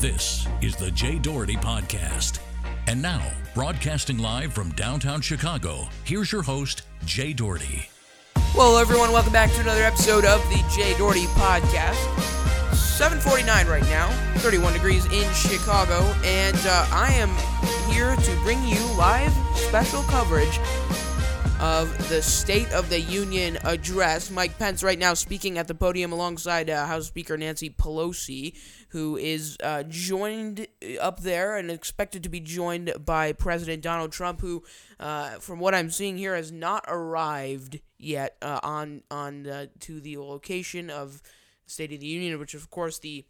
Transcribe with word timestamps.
This 0.00 0.46
is 0.62 0.76
the 0.76 0.92
Jay 0.92 1.18
Doherty 1.18 1.56
Podcast. 1.56 2.38
And 2.86 3.02
now, 3.02 3.20
broadcasting 3.52 4.16
live 4.18 4.52
from 4.52 4.70
downtown 4.74 5.20
Chicago, 5.20 5.88
here's 6.04 6.30
your 6.30 6.42
host, 6.42 6.82
Jay 7.04 7.32
Doherty. 7.32 7.90
Well, 8.56 8.78
everyone, 8.78 9.10
welcome 9.10 9.32
back 9.32 9.50
to 9.54 9.60
another 9.60 9.82
episode 9.82 10.24
of 10.24 10.40
the 10.50 10.64
Jay 10.72 10.96
Doherty 10.96 11.26
Podcast. 11.34 11.98
7:49 12.70 13.68
right 13.68 13.82
now, 13.90 14.08
31 14.36 14.72
degrees 14.72 15.04
in 15.06 15.28
Chicago, 15.34 16.04
and 16.22 16.56
uh, 16.64 16.86
I 16.92 17.12
am 17.14 17.30
here 17.92 18.14
to 18.14 18.36
bring 18.44 18.62
you 18.68 18.78
live 18.96 19.32
special 19.56 20.04
coverage 20.04 20.60
of 21.60 22.08
the 22.08 22.22
State 22.22 22.70
of 22.72 22.88
the 22.88 23.00
Union 23.00 23.58
address. 23.64 24.30
Mike 24.30 24.58
Pence 24.58 24.82
right 24.82 24.98
now 24.98 25.14
speaking 25.14 25.58
at 25.58 25.66
the 25.66 25.74
podium 25.74 26.12
alongside 26.12 26.70
uh, 26.70 26.86
House 26.86 27.06
Speaker 27.08 27.36
Nancy 27.36 27.68
Pelosi, 27.68 28.56
who 28.90 29.16
is 29.16 29.56
uh, 29.62 29.82
joined 29.88 30.68
up 31.00 31.20
there 31.20 31.56
and 31.56 31.70
expected 31.70 32.22
to 32.22 32.28
be 32.28 32.38
joined 32.38 32.92
by 33.04 33.32
President 33.32 33.82
Donald 33.82 34.12
Trump, 34.12 34.40
who, 34.40 34.62
uh, 35.00 35.30
from 35.40 35.58
what 35.58 35.74
I'm 35.74 35.90
seeing 35.90 36.16
here, 36.16 36.36
has 36.36 36.52
not 36.52 36.84
arrived 36.86 37.80
yet 37.98 38.36
uh, 38.40 38.60
on 38.62 39.02
on 39.10 39.46
uh, 39.46 39.66
to 39.80 40.00
the 40.00 40.18
location 40.18 40.90
of 40.90 41.22
State 41.66 41.92
of 41.92 42.00
the 42.00 42.06
Union, 42.06 42.38
which 42.38 42.54
of 42.54 42.70
course 42.70 42.98
the 42.98 43.24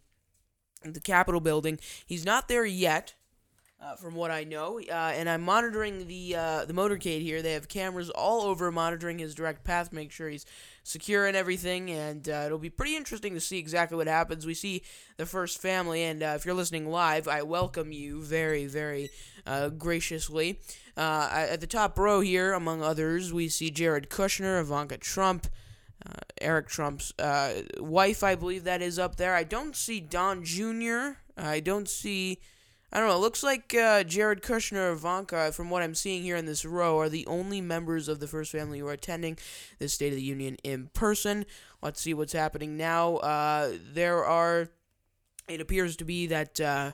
the 0.84 1.01
Capitol 1.01 1.41
building. 1.41 1.79
He's 2.05 2.25
not 2.27 2.48
there 2.48 2.67
yet 2.67 3.15
uh, 3.81 3.95
from 3.95 4.15
what 4.15 4.31
I 4.31 4.45
know. 4.45 4.81
Uh, 4.81 5.13
and 5.15 5.29
I'm 5.29 5.43
monitoring 5.43 6.07
the 6.09 6.35
uh, 6.37 6.65
the 6.65 6.73
motorcade 6.73 7.23
here. 7.23 7.43
They 7.43 7.53
have 7.53 7.69
cameras 7.69 8.11
all 8.11 8.43
over 8.43 8.71
monitoring 8.73 9.19
his 9.19 9.35
direct 9.35 9.65
path, 9.65 9.93
make 9.93 10.11
sure 10.11 10.29
he's 10.29 10.47
secure 10.83 11.27
and 11.27 11.37
everything. 11.37 11.91
And 11.91 12.29
uh, 12.29 12.45
it'll 12.47 12.59
be 12.59 12.70
pretty 12.70 12.97
interesting 12.97 13.35
to 13.35 13.41
see 13.41 13.59
exactly 13.59 13.97
what 13.97 14.09
happens. 14.09 14.47
We 14.47 14.55
see 14.55 14.83
the 15.17 15.27
first 15.27 15.61
family, 15.61 16.03
and 16.03 16.23
uh, 16.23 16.35
if 16.37 16.45
you're 16.45 16.55
listening 16.55 16.91
live, 16.91 17.29
I 17.29 17.43
welcome 17.43 17.93
you 17.93 18.23
very, 18.23 18.67
very 18.67 19.11
uh, 19.47 19.69
graciously. 19.69 20.59
at 20.97 21.61
the 21.61 21.67
top 21.67 21.98
row 21.98 22.20
here, 22.20 22.53
among 22.53 22.83
others, 22.83 23.33
we 23.33 23.48
see 23.48 23.70
Jared 23.70 24.11
Kushner, 24.11 24.61
Ivanka 24.61 24.98
Trump. 24.98 25.47
Eric 26.41 26.69
Trump's 26.69 27.13
wife, 27.81 28.23
I 28.23 28.37
believe 28.37 28.63
that 28.65 28.81
is 28.81 28.98
up 28.98 29.17
there. 29.17 29.35
I 29.35 29.42
don't 29.42 29.75
see 29.75 29.98
Don 29.98 30.45
Jr. 30.45 31.19
I 31.37 31.59
don't 31.59 31.89
see 31.89 32.39
I 32.91 32.98
don't 32.98 33.08
know. 33.08 33.17
It 33.17 33.20
looks 33.20 33.42
like 33.42 33.75
uh, 33.75 34.03
Jared 34.03 34.42
Kushner 34.42 34.92
Ivanka, 34.92 35.53
from 35.53 35.69
what 35.69 35.83
I'm 35.83 35.94
seeing 35.94 36.22
here 36.22 36.36
in 36.36 36.47
this 36.47 36.64
row, 36.64 36.98
are 36.98 37.11
the 37.11 37.27
only 37.27 37.61
members 37.61 38.08
of 38.08 38.19
the 38.19 38.27
first 38.27 38.50
family 38.50 38.78
who 38.78 38.86
are 38.86 38.92
attending 38.92 39.36
this 39.78 39.92
State 39.92 40.12
of 40.12 40.17
the 40.17 40.22
Union 40.22 40.56
in 40.64 40.89
person. 40.95 41.45
Let's 41.83 42.00
see 42.00 42.14
what's 42.14 42.33
happening 42.33 42.77
now. 42.77 43.17
Uh, 43.17 43.72
there 43.92 44.25
are. 44.25 44.70
It 45.48 45.61
appears 45.61 45.97
to 45.97 46.05
be 46.05 46.27
that 46.28 46.61
uh, 46.61 46.92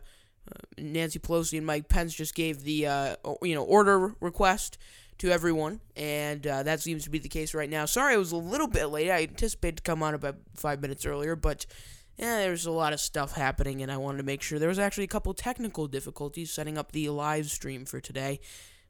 Nancy 0.78 1.20
Pelosi 1.20 1.58
and 1.58 1.66
Mike 1.66 1.88
Pence 1.88 2.14
just 2.14 2.34
gave 2.34 2.64
the 2.64 2.86
uh, 2.86 3.16
you 3.42 3.54
know 3.54 3.64
order 3.64 4.14
request 4.20 4.78
to 5.18 5.30
everyone, 5.30 5.80
and 5.96 6.44
uh, 6.44 6.64
that 6.64 6.80
seems 6.80 7.04
to 7.04 7.10
be 7.10 7.20
the 7.20 7.28
case 7.28 7.54
right 7.54 7.70
now. 7.70 7.84
Sorry, 7.84 8.14
I 8.14 8.16
was 8.16 8.32
a 8.32 8.36
little 8.36 8.66
bit 8.66 8.86
late. 8.86 9.10
I 9.10 9.22
anticipated 9.22 9.76
to 9.76 9.82
come 9.84 10.02
on 10.02 10.14
about 10.14 10.36
five 10.56 10.82
minutes 10.82 11.06
earlier, 11.06 11.36
but 11.36 11.66
yeah, 12.16 12.38
there's 12.38 12.66
a 12.66 12.70
lot 12.70 12.92
of 12.92 13.00
stuff 13.00 13.32
happening, 13.32 13.82
and 13.82 13.90
I 13.90 13.96
wanted 13.96 14.18
to 14.18 14.24
make 14.24 14.42
sure 14.42 14.58
there 14.58 14.68
was 14.68 14.78
actually 14.78 15.04
a 15.04 15.08
couple 15.08 15.34
technical 15.34 15.88
difficulties 15.88 16.52
setting 16.52 16.78
up 16.78 16.92
the 16.92 17.08
live 17.08 17.50
stream 17.50 17.84
for 17.84 18.00
today, 18.00 18.40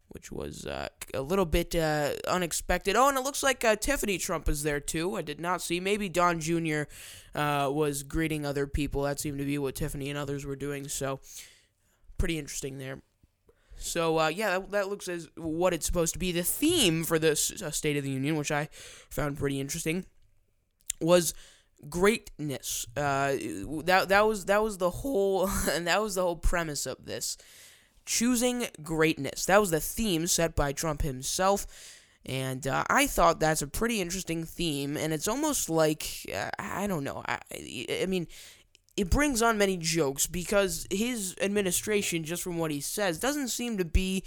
which 0.08 0.30
was 0.30 0.66
uh, 0.66 0.88
a 1.14 1.22
little 1.22 1.46
bit 1.46 1.74
uh, 1.74 2.10
unexpected. 2.28 2.96
Oh, 2.96 3.08
and 3.08 3.16
it 3.16 3.24
looks 3.24 3.42
like 3.42 3.64
uh, 3.64 3.76
Tiffany 3.76 4.18
Trump 4.18 4.48
is 4.48 4.62
there 4.62 4.80
too. 4.80 5.16
I 5.16 5.22
did 5.22 5.40
not 5.40 5.62
see. 5.62 5.80
Maybe 5.80 6.10
Don 6.10 6.38
Jr. 6.38 6.82
Uh, 7.34 7.70
was 7.72 8.02
greeting 8.02 8.44
other 8.44 8.66
people. 8.66 9.02
That 9.02 9.20
seemed 9.20 9.38
to 9.38 9.44
be 9.44 9.56
what 9.56 9.76
Tiffany 9.76 10.10
and 10.10 10.18
others 10.18 10.44
were 10.44 10.56
doing. 10.56 10.88
So, 10.88 11.20
pretty 12.18 12.38
interesting 12.38 12.76
there. 12.76 13.00
So 13.76 14.18
uh, 14.18 14.28
yeah, 14.28 14.58
that, 14.58 14.70
that, 14.72 14.88
looks 14.88 15.08
as 15.08 15.28
what 15.36 15.74
it's 15.74 15.86
supposed 15.86 16.12
to 16.12 16.18
be. 16.18 16.30
The 16.30 16.42
theme 16.42 17.04
for 17.04 17.18
this 17.18 17.62
uh, 17.62 17.70
State 17.70 17.96
of 17.96 18.04
the 18.04 18.10
Union, 18.10 18.36
which 18.36 18.52
I 18.52 18.68
found 19.08 19.38
pretty 19.38 19.60
interesting, 19.60 20.04
was 21.00 21.34
greatness. 21.88 22.86
Uh, 22.96 23.36
that 23.84 24.06
that 24.08 24.26
was 24.26 24.46
that 24.46 24.62
was 24.62 24.78
the 24.78 24.90
whole 24.90 25.48
and 25.70 25.86
that 25.86 26.02
was 26.02 26.14
the 26.14 26.22
whole 26.22 26.36
premise 26.36 26.86
of 26.86 27.04
this. 27.04 27.36
Choosing 28.06 28.66
greatness. 28.82 29.46
That 29.46 29.60
was 29.60 29.70
the 29.70 29.80
theme 29.80 30.26
set 30.26 30.54
by 30.54 30.72
Trump 30.72 31.02
himself. 31.02 31.66
And 32.26 32.66
uh, 32.66 32.84
I 32.88 33.06
thought 33.06 33.40
that's 33.40 33.60
a 33.60 33.66
pretty 33.66 34.00
interesting 34.00 34.44
theme, 34.44 34.96
and 34.96 35.12
it's 35.12 35.28
almost 35.28 35.68
like 35.68 36.26
uh, 36.34 36.50
I 36.58 36.86
don't 36.86 37.04
know. 37.04 37.22
I, 37.28 37.38
I 38.02 38.06
mean, 38.06 38.26
it 38.96 39.10
brings 39.10 39.42
on 39.42 39.58
many 39.58 39.76
jokes 39.76 40.26
because 40.26 40.86
his 40.90 41.34
administration, 41.40 42.24
just 42.24 42.42
from 42.42 42.58
what 42.58 42.70
he 42.70 42.80
says, 42.80 43.18
doesn't 43.18 43.48
seem 43.48 43.76
to 43.78 43.84
be 43.84 44.24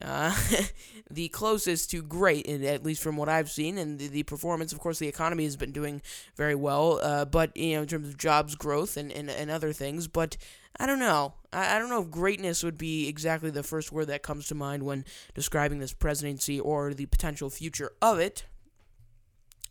uh, 0.00 0.36
the 1.10 1.28
closest 1.28 1.90
to 1.90 2.02
great, 2.02 2.48
at 2.48 2.84
least 2.84 3.02
from 3.02 3.16
what 3.16 3.28
I've 3.28 3.50
seen, 3.50 3.78
and 3.78 3.98
the, 3.98 4.08
the, 4.08 4.22
performance. 4.22 4.72
Of 4.72 4.80
course, 4.80 4.98
the 4.98 5.08
economy 5.08 5.44
has 5.44 5.56
been 5.56 5.72
doing 5.72 6.02
very 6.36 6.54
well, 6.54 7.00
uh, 7.02 7.24
but 7.24 7.56
you 7.56 7.76
know, 7.76 7.82
in 7.82 7.88
terms 7.88 8.08
of 8.08 8.18
jobs 8.18 8.54
growth 8.54 8.96
and, 8.96 9.12
and, 9.12 9.30
and 9.30 9.50
other 9.50 9.72
things. 9.72 10.08
But 10.08 10.36
I 10.78 10.86
don't 10.86 10.98
know. 10.98 11.34
I, 11.52 11.76
I 11.76 11.78
don't 11.78 11.90
know 11.90 12.02
if 12.02 12.10
greatness 12.10 12.62
would 12.62 12.78
be 12.78 13.08
exactly 13.08 13.50
the 13.50 13.62
first 13.62 13.92
word 13.92 14.06
that 14.06 14.22
comes 14.22 14.48
to 14.48 14.54
mind 14.54 14.82
when 14.82 15.04
describing 15.34 15.78
this 15.78 15.92
presidency 15.92 16.58
or 16.58 16.92
the 16.92 17.06
potential 17.06 17.50
future 17.50 17.92
of 18.02 18.18
it 18.18 18.44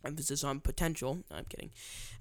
emphasis 0.04 0.44
on 0.44 0.60
potential. 0.60 1.18
No, 1.30 1.36
I'm 1.36 1.44
kidding. 1.46 1.70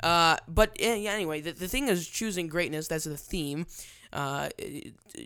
Uh, 0.01 0.37
but 0.47 0.75
yeah, 0.79 1.11
anyway, 1.11 1.41
the, 1.41 1.51
the 1.51 1.67
thing 1.67 1.87
is 1.87 2.07
choosing 2.07 2.47
greatness. 2.47 2.87
That's 2.87 3.03
the 3.03 3.17
theme. 3.17 3.65
Uh, 4.13 4.47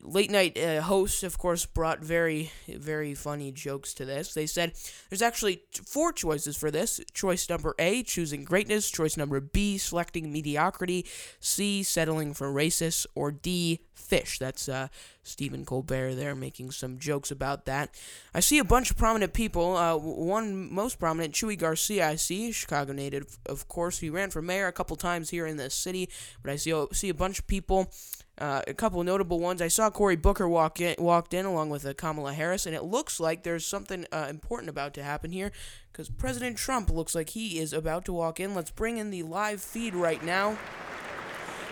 late 0.01 0.31
night 0.31 0.57
uh, 0.57 0.81
hosts, 0.81 1.21
of 1.21 1.37
course, 1.37 1.65
brought 1.65 1.99
very, 1.99 2.51
very 2.69 3.13
funny 3.13 3.51
jokes 3.51 3.93
to 3.93 4.05
this. 4.05 4.33
They 4.33 4.45
said 4.45 4.71
there's 5.09 5.21
actually 5.21 5.63
four 5.85 6.13
choices 6.13 6.55
for 6.55 6.71
this. 6.71 7.01
Choice 7.13 7.49
number 7.49 7.75
A, 7.79 8.01
choosing 8.03 8.45
greatness. 8.45 8.89
Choice 8.89 9.17
number 9.17 9.41
B, 9.41 9.77
selecting 9.77 10.31
mediocrity. 10.31 11.05
C, 11.41 11.83
settling 11.83 12.33
for 12.33 12.47
racist. 12.47 13.05
Or 13.13 13.29
D, 13.29 13.81
fish. 13.93 14.39
That's 14.39 14.69
uh, 14.69 14.87
Stephen 15.21 15.65
Colbert 15.65 16.15
there 16.15 16.33
making 16.33 16.71
some 16.71 16.97
jokes 16.97 17.29
about 17.29 17.65
that. 17.65 17.89
I 18.33 18.39
see 18.39 18.57
a 18.57 18.63
bunch 18.63 18.89
of 18.89 18.97
prominent 18.97 19.33
people. 19.33 19.75
Uh, 19.75 19.97
one 19.97 20.73
most 20.73 20.97
prominent, 20.97 21.33
Chuy 21.33 21.57
Garcia, 21.57 22.07
I 22.07 22.15
see, 22.15 22.53
Chicago 22.53 22.93
native, 22.93 23.37
of 23.45 23.67
course. 23.67 23.99
He 23.99 24.09
ran 24.09 24.29
for 24.29 24.41
mayor 24.41 24.67
a 24.67 24.71
couple 24.71 24.95
times 24.95 25.29
here 25.29 25.45
in 25.45 25.57
the 25.57 25.69
city, 25.69 26.09
but 26.41 26.51
I 26.51 26.55
see, 26.55 26.85
see 26.93 27.09
a 27.09 27.13
bunch 27.13 27.39
of 27.39 27.47
people 27.47 27.91
uh, 28.39 28.61
a 28.67 28.73
couple 28.73 29.03
notable 29.03 29.39
ones. 29.39 29.61
I 29.61 29.67
saw 29.67 29.89
Cory 29.89 30.15
Booker 30.15 30.47
walk 30.47 30.79
in, 30.79 30.95
walked 30.99 31.33
in 31.33 31.45
along 31.45 31.69
with 31.69 31.85
uh, 31.85 31.93
Kamala 31.93 32.33
Harris, 32.33 32.65
and 32.65 32.75
it 32.75 32.83
looks 32.83 33.19
like 33.19 33.43
there's 33.43 33.65
something 33.65 34.05
uh, 34.11 34.27
important 34.29 34.69
about 34.69 34.93
to 34.95 35.03
happen 35.03 35.31
here 35.31 35.51
because 35.91 36.09
President 36.09 36.57
Trump 36.57 36.89
looks 36.89 37.15
like 37.15 37.29
he 37.29 37.59
is 37.59 37.73
about 37.73 38.05
to 38.05 38.13
walk 38.13 38.39
in. 38.39 38.53
Let's 38.53 38.71
bring 38.71 38.97
in 38.97 39.09
the 39.09 39.23
live 39.23 39.61
feed 39.61 39.95
right 39.95 40.23
now. 40.23 40.57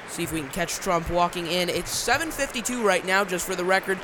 See 0.08 0.24
if 0.24 0.32
we 0.32 0.42
can 0.42 0.50
catch 0.50 0.76
Trump 0.76 1.10
walking 1.10 1.48
in. 1.48 1.70
It's 1.70 1.92
7:52 1.92 2.84
right 2.84 3.06
now, 3.06 3.24
just 3.26 3.46
for 3.46 3.56
the 3.56 3.66
record, 3.66 4.00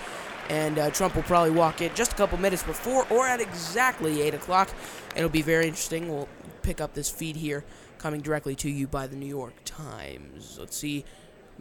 and 0.49 0.77
uh, 0.77 0.91
Trump 0.91 1.15
will 1.15 1.23
probably 1.23 1.51
walk 1.51 1.81
in 1.81 1.93
just 1.95 2.13
a 2.13 2.15
couple 2.15 2.37
minutes 2.37 2.63
before 2.63 3.07
or 3.09 3.27
at 3.27 3.39
exactly 3.39 4.21
8 4.21 4.33
o'clock. 4.33 4.69
It'll 5.15 5.29
be 5.29 5.41
very 5.41 5.67
interesting. 5.67 6.09
We'll 6.09 6.29
pick 6.61 6.81
up 6.81 6.93
this 6.93 7.09
feed 7.09 7.37
here, 7.37 7.63
coming 7.97 8.21
directly 8.21 8.55
to 8.57 8.69
you 8.69 8.87
by 8.87 9.07
the 9.07 9.15
New 9.15 9.27
York 9.27 9.53
Times. 9.65 10.57
Let's 10.59 10.77
see. 10.77 11.05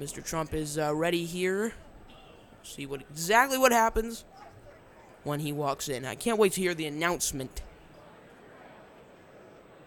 Mr. 0.00 0.24
Trump 0.24 0.54
is 0.54 0.78
uh, 0.78 0.94
ready 0.94 1.26
here. 1.26 1.74
See 2.62 2.86
what 2.86 3.02
exactly 3.02 3.58
what 3.58 3.70
happens 3.70 4.24
when 5.24 5.40
he 5.40 5.52
walks 5.52 5.90
in. 5.90 6.06
I 6.06 6.14
can't 6.14 6.38
wait 6.38 6.52
to 6.52 6.60
hear 6.62 6.72
the 6.72 6.86
announcement 6.86 7.60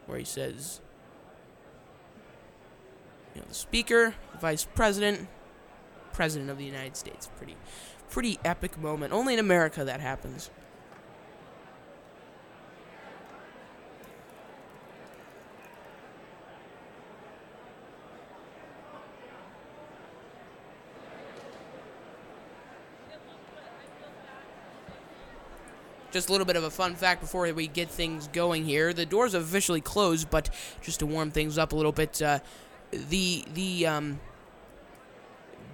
where 0.06 0.20
he 0.20 0.24
says, 0.26 0.82
you 3.34 3.42
know, 3.42 3.48
the 3.48 3.56
Speaker, 3.56 4.14
Vice 4.40 4.66
President, 4.76 5.28
President 6.12 6.52
of 6.52 6.60
the 6.60 6.66
United 6.66 6.96
States. 6.96 7.30
Pretty, 7.38 7.58
pretty 8.12 8.38
epic 8.46 8.78
moment. 8.78 9.14
Only 9.14 9.34
in 9.34 9.40
America 9.40 9.84
that 9.84 10.00
happens. 10.00 10.52
Just 26.14 26.30
a 26.30 26.32
little 26.32 26.46
bit 26.46 26.56
of 26.56 26.64
a 26.64 26.70
fun 26.70 26.96
fact 26.96 27.22
before 27.22 27.52
we 27.54 27.68
get 27.68 27.90
things 27.90 28.28
going 28.28 28.66
here. 28.66 28.94
The 28.94 29.06
doors 29.06 29.34
have 29.34 29.44
officially 29.44 29.82
closed, 29.82 30.30
but 30.30 30.50
just 30.82 31.00
to 31.00 31.06
warm 31.06 31.32
things 31.32 31.58
up 31.58 31.74
a 31.74 31.76
little 31.76 31.92
bit, 31.92 32.22
uh, 32.22 32.40
the 32.92 33.46
the 33.54 33.88
um, 33.88 34.20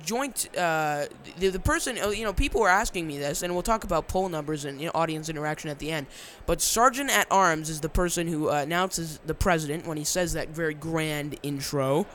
joint 0.04 0.50
uh, 0.58 1.08
the, 1.40 1.50
the 1.50 1.60
person 1.60 2.00
uh, 2.00 2.10
you 2.10 2.24
know 2.24 2.34
people 2.34 2.62
were 2.62 2.70
asking 2.70 3.06
me 3.06 3.18
this 3.18 3.44
and 3.44 3.54
we'll 3.54 3.64
talk 3.64 3.84
about 3.84 4.08
poll 4.08 4.30
numbers 4.30 4.66
and 4.66 4.80
you 4.80 4.86
know, 4.88 4.92
audience 4.96 5.30
interaction 5.30 5.70
at 5.70 5.80
the 5.80 5.92
end 5.92 6.08
but 6.46 6.62
sergeant 6.62 7.10
at 7.12 7.28
arms 7.30 7.70
is 7.70 7.82
the 7.82 7.90
person 7.90 8.28
who 8.28 8.50
uh, 8.50 8.54
announces 8.54 9.20
the 9.26 9.34
president 9.34 9.86
when 9.86 9.98
he 9.98 10.06
says 10.06 10.34
that 10.34 10.50
very 10.50 10.74
grand 10.74 11.38
intro 11.44 12.08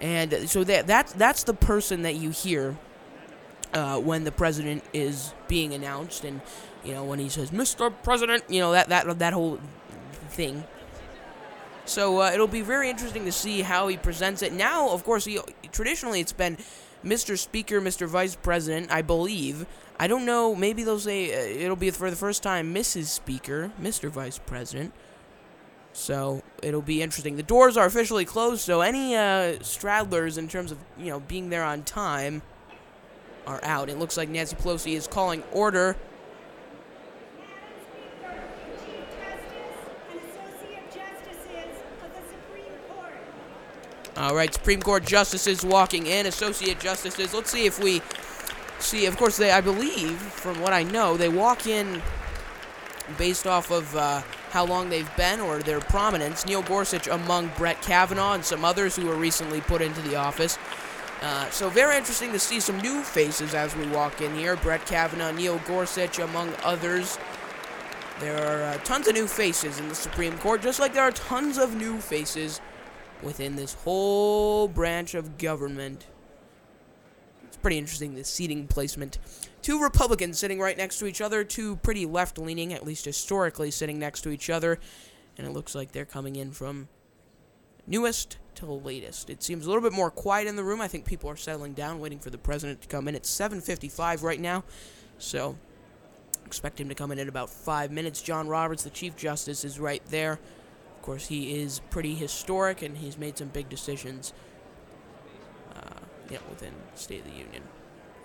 And 0.00 0.50
so 0.50 0.64
that 0.64 0.86
that's 0.86 1.12
that's 1.14 1.44
the 1.44 1.54
person 1.54 2.02
that 2.02 2.16
you 2.16 2.30
hear 2.30 2.76
uh, 3.72 3.98
when 4.00 4.24
the 4.24 4.32
president 4.32 4.84
is 4.92 5.34
being 5.48 5.74
announced, 5.74 6.24
and 6.24 6.40
you 6.84 6.92
know 6.92 7.04
when 7.04 7.18
he 7.18 7.28
says 7.28 7.50
"Mr. 7.50 7.92
President," 8.02 8.44
you 8.48 8.60
know 8.60 8.72
that 8.72 8.88
that 8.88 9.18
that 9.18 9.32
whole 9.32 9.58
thing. 10.30 10.64
So 11.86 12.22
uh, 12.22 12.30
it'll 12.32 12.46
be 12.46 12.62
very 12.62 12.88
interesting 12.88 13.24
to 13.26 13.32
see 13.32 13.60
how 13.62 13.88
he 13.88 13.96
presents 13.96 14.42
it. 14.42 14.52
Now, 14.52 14.88
of 14.90 15.04
course, 15.04 15.26
he, 15.26 15.38
traditionally 15.70 16.20
it's 16.20 16.32
been 16.32 16.56
Mr. 17.04 17.38
Speaker, 17.38 17.80
Mr. 17.80 18.06
Vice 18.06 18.36
President, 18.36 18.90
I 18.90 19.02
believe. 19.02 19.66
I 19.98 20.06
don't 20.06 20.24
know. 20.24 20.54
Maybe 20.54 20.82
they'll 20.82 20.98
say 20.98 21.32
uh, 21.32 21.62
it'll 21.64 21.76
be 21.76 21.90
for 21.90 22.10
the 22.10 22.16
first 22.16 22.42
time 22.42 22.74
Mrs. 22.74 23.06
Speaker, 23.06 23.70
Mr. 23.80 24.08
Vice 24.08 24.38
President. 24.38 24.92
So 25.92 26.42
it'll 26.62 26.82
be 26.82 27.02
interesting. 27.02 27.36
The 27.36 27.44
doors 27.44 27.76
are 27.76 27.86
officially 27.86 28.24
closed, 28.24 28.62
so 28.62 28.80
any 28.80 29.14
uh, 29.14 29.58
straddlers 29.60 30.38
in 30.38 30.48
terms 30.48 30.72
of 30.72 30.78
you 30.98 31.10
know 31.10 31.20
being 31.20 31.50
there 31.50 31.62
on 31.62 31.82
time 31.82 32.42
are 33.46 33.60
out. 33.62 33.88
It 33.88 33.98
looks 33.98 34.16
like 34.16 34.28
Nancy 34.28 34.56
Pelosi 34.56 34.94
is 34.94 35.06
calling 35.06 35.42
order. 35.52 35.96
All 44.16 44.36
right, 44.36 44.54
Supreme 44.54 44.80
Court 44.80 45.04
justices 45.04 45.64
walking 45.64 46.06
in, 46.06 46.26
associate 46.26 46.78
justices. 46.78 47.34
Let's 47.34 47.50
see 47.50 47.66
if 47.66 47.82
we 47.82 48.00
see. 48.78 49.06
Of 49.06 49.16
course, 49.16 49.36
they, 49.36 49.50
I 49.50 49.60
believe, 49.60 50.16
from 50.18 50.60
what 50.60 50.72
I 50.72 50.84
know, 50.84 51.16
they 51.16 51.28
walk 51.28 51.66
in 51.66 52.00
based 53.18 53.46
off 53.46 53.72
of 53.72 53.94
uh, 53.96 54.22
how 54.50 54.64
long 54.64 54.88
they've 54.88 55.16
been 55.16 55.40
or 55.40 55.58
their 55.58 55.80
prominence. 55.80 56.46
Neil 56.46 56.62
Gorsuch 56.62 57.08
among 57.08 57.50
Brett 57.56 57.82
Kavanaugh 57.82 58.34
and 58.34 58.44
some 58.44 58.64
others 58.64 58.94
who 58.94 59.06
were 59.06 59.16
recently 59.16 59.60
put 59.60 59.82
into 59.82 60.00
the 60.02 60.14
office. 60.14 60.58
Uh, 61.20 61.50
so 61.50 61.68
very 61.68 61.96
interesting 61.96 62.30
to 62.30 62.38
see 62.38 62.60
some 62.60 62.78
new 62.80 63.02
faces 63.02 63.52
as 63.52 63.74
we 63.74 63.86
walk 63.88 64.20
in 64.20 64.32
here. 64.36 64.54
Brett 64.56 64.86
Kavanaugh, 64.86 65.32
Neil 65.32 65.60
Gorsuch, 65.66 66.20
among 66.20 66.54
others. 66.62 67.18
There 68.20 68.36
are 68.36 68.62
uh, 68.62 68.78
tons 68.84 69.08
of 69.08 69.14
new 69.14 69.26
faces 69.26 69.80
in 69.80 69.88
the 69.88 69.94
Supreme 69.96 70.38
Court, 70.38 70.62
just 70.62 70.78
like 70.78 70.94
there 70.94 71.02
are 71.02 71.10
tons 71.10 71.58
of 71.58 71.74
new 71.74 71.98
faces 71.98 72.60
within 73.24 73.56
this 73.56 73.74
whole 73.74 74.68
branch 74.68 75.14
of 75.14 75.38
government. 75.38 76.06
It's 77.44 77.56
pretty 77.56 77.78
interesting, 77.78 78.14
the 78.14 78.24
seating 78.24 78.66
placement. 78.66 79.18
Two 79.62 79.80
Republicans 79.80 80.38
sitting 80.38 80.60
right 80.60 80.76
next 80.76 80.98
to 80.98 81.06
each 81.06 81.20
other, 81.20 81.42
two 81.42 81.76
pretty 81.76 82.06
left 82.06 82.38
leaning, 82.38 82.72
at 82.72 82.84
least 82.84 83.04
historically, 83.04 83.70
sitting 83.70 83.98
next 83.98 84.20
to 84.22 84.30
each 84.30 84.50
other. 84.50 84.78
And 85.38 85.46
it 85.46 85.50
looks 85.50 85.74
like 85.74 85.92
they're 85.92 86.04
coming 86.04 86.36
in 86.36 86.52
from 86.52 86.88
newest 87.86 88.36
to 88.56 88.66
latest. 88.66 89.30
It 89.30 89.42
seems 89.42 89.64
a 89.64 89.68
little 89.68 89.82
bit 89.82 89.92
more 89.92 90.10
quiet 90.10 90.46
in 90.46 90.56
the 90.56 90.64
room. 90.64 90.80
I 90.80 90.88
think 90.88 91.04
people 91.04 91.28
are 91.30 91.36
settling 91.36 91.72
down, 91.72 91.98
waiting 91.98 92.18
for 92.18 92.30
the 92.30 92.38
president 92.38 92.82
to 92.82 92.88
come 92.88 93.08
in. 93.08 93.14
It's 93.14 93.28
7:55 93.28 94.22
right 94.22 94.40
now, 94.40 94.64
so 95.18 95.56
expect 96.46 96.80
him 96.80 96.88
to 96.88 96.94
come 96.94 97.10
in 97.10 97.18
in 97.18 97.28
about 97.28 97.50
five 97.50 97.90
minutes. 97.90 98.22
John 98.22 98.48
Roberts, 98.48 98.84
the 98.84 98.90
Chief 98.90 99.16
Justice, 99.16 99.64
is 99.64 99.80
right 99.80 100.02
there 100.06 100.38
course, 101.04 101.26
he 101.26 101.60
is 101.60 101.80
pretty 101.90 102.14
historic, 102.14 102.80
and 102.80 102.96
he's 102.96 103.18
made 103.18 103.36
some 103.36 103.48
big 103.48 103.68
decisions, 103.68 104.32
uh, 105.76 106.00
you 106.30 106.36
know, 106.36 106.42
within 106.48 106.72
State 106.94 107.20
of 107.20 107.26
the 107.26 107.36
Union 107.36 107.62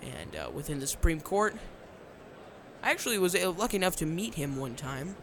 and 0.02 0.34
uh, 0.34 0.50
within 0.50 0.80
the 0.80 0.86
Supreme 0.86 1.20
Court. 1.20 1.54
I 2.82 2.90
actually 2.90 3.18
was 3.18 3.34
uh, 3.34 3.50
lucky 3.50 3.76
enough 3.76 3.96
to 3.96 4.06
meet 4.06 4.34
him 4.34 4.56
one 4.56 4.76
time 4.76 5.16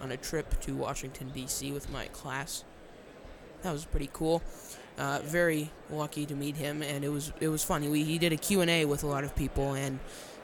on 0.00 0.12
a 0.12 0.16
trip 0.16 0.60
to 0.60 0.76
Washington 0.76 1.30
D.C. 1.34 1.72
with 1.72 1.90
my 1.90 2.06
class. 2.06 2.62
That 3.62 3.72
was 3.72 3.84
pretty 3.84 4.08
cool. 4.12 4.40
Uh, 4.96 5.18
very 5.24 5.72
lucky 5.90 6.26
to 6.26 6.36
meet 6.36 6.56
him, 6.56 6.80
and 6.80 7.04
it 7.04 7.08
was 7.08 7.32
it 7.40 7.48
was 7.48 7.64
funny. 7.64 7.88
We, 7.88 8.04
he 8.04 8.18
did 8.18 8.32
a 8.32 8.36
Q&A 8.36 8.84
with 8.84 9.02
a 9.02 9.08
lot 9.08 9.24
of 9.24 9.34
people, 9.34 9.74
and 9.74 9.98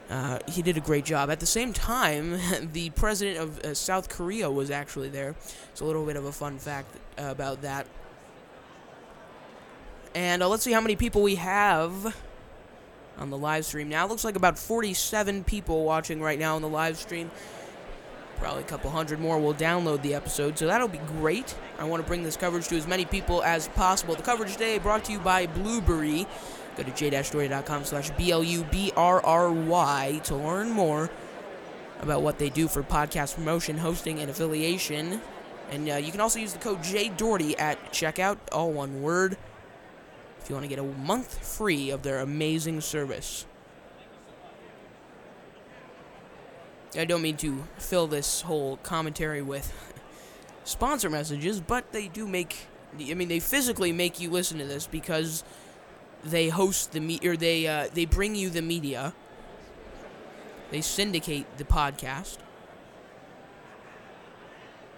uh, 0.09 0.39
he 0.47 0.61
did 0.61 0.77
a 0.77 0.79
great 0.79 1.05
job. 1.05 1.29
At 1.29 1.39
the 1.39 1.45
same 1.45 1.73
time, 1.73 2.39
the 2.73 2.89
president 2.91 3.37
of 3.37 3.59
uh, 3.59 3.73
South 3.73 4.09
Korea 4.09 4.49
was 4.49 4.71
actually 4.71 5.09
there. 5.09 5.35
It's 5.71 5.81
a 5.81 5.85
little 5.85 6.05
bit 6.05 6.15
of 6.15 6.25
a 6.25 6.31
fun 6.31 6.57
fact 6.57 6.95
uh, 7.17 7.25
about 7.25 7.61
that. 7.61 7.87
And 10.15 10.41
uh, 10.41 10.47
let's 10.47 10.63
see 10.63 10.71
how 10.71 10.81
many 10.81 10.95
people 10.95 11.21
we 11.21 11.35
have 11.35 12.15
on 13.17 13.29
the 13.29 13.37
live 13.37 13.65
stream 13.65 13.89
now. 13.89 14.05
It 14.05 14.09
looks 14.09 14.23
like 14.23 14.35
about 14.35 14.57
47 14.57 15.43
people 15.43 15.83
watching 15.83 16.21
right 16.21 16.39
now 16.39 16.55
on 16.55 16.61
the 16.61 16.69
live 16.69 16.97
stream. 16.97 17.29
Probably 18.37 18.61
a 18.61 18.65
couple 18.65 18.91
hundred 18.91 19.19
more 19.19 19.39
will 19.39 19.55
download 19.55 20.03
the 20.03 20.13
episode, 20.13 20.59
so 20.59 20.67
that'll 20.67 20.87
be 20.87 20.99
great. 21.19 21.55
I 21.79 21.85
want 21.85 22.03
to 22.03 22.07
bring 22.07 22.21
this 22.21 22.37
coverage 22.37 22.67
to 22.67 22.77
as 22.77 22.85
many 22.85 23.03
people 23.03 23.41
as 23.43 23.67
possible. 23.69 24.13
The 24.13 24.21
coverage 24.21 24.53
today 24.53 24.77
brought 24.77 25.05
to 25.05 25.11
you 25.11 25.19
by 25.19 25.47
Blubrry. 25.47 26.27
Go 26.77 26.83
to 26.83 26.91
j-doherty.com 26.91 27.85
slash 27.85 28.11
B-L-U-B-R-R-Y 28.11 28.61
to 30.23 30.35
learn 30.35 30.69
more 30.69 31.09
about 32.01 32.21
what 32.21 32.37
they 32.37 32.49
do 32.49 32.67
for 32.67 32.83
podcast 32.83 33.33
promotion, 33.33 33.79
hosting, 33.79 34.19
and 34.19 34.29
affiliation. 34.29 35.19
And 35.71 35.89
uh, 35.89 35.95
you 35.95 36.11
can 36.11 36.21
also 36.21 36.37
use 36.39 36.53
the 36.53 36.59
code 36.59 36.79
JDoherty 36.79 37.59
at 37.59 37.91
checkout, 37.91 38.37
all 38.51 38.71
one 38.71 39.01
word, 39.01 39.37
if 40.39 40.49
you 40.49 40.55
want 40.55 40.65
to 40.65 40.69
get 40.69 40.79
a 40.79 40.83
month 40.83 41.45
free 41.45 41.89
of 41.89 42.03
their 42.03 42.19
amazing 42.19 42.81
service. 42.81 43.45
I 46.95 47.05
don't 47.05 47.21
mean 47.21 47.37
to 47.37 47.63
fill 47.77 48.07
this 48.07 48.41
whole 48.41 48.77
commentary 48.77 49.41
with 49.41 49.73
sponsor 50.63 51.09
messages, 51.09 51.59
but 51.59 51.91
they 51.91 52.07
do 52.07 52.27
make. 52.27 52.67
I 52.99 53.13
mean, 53.13 53.27
they 53.27 53.39
physically 53.39 53.91
make 53.91 54.19
you 54.19 54.29
listen 54.29 54.57
to 54.59 54.65
this 54.65 54.87
because 54.87 55.43
they 56.27 56.49
host 56.49 56.91
the 56.91 56.99
me 56.99 57.19
or 57.23 57.37
they 57.37 57.67
uh, 57.67 57.87
they 57.93 58.05
bring 58.05 58.35
you 58.35 58.49
the 58.49 58.61
media. 58.61 59.13
They 60.71 60.81
syndicate 60.81 61.45
the 61.57 61.63
podcast. 61.63 62.37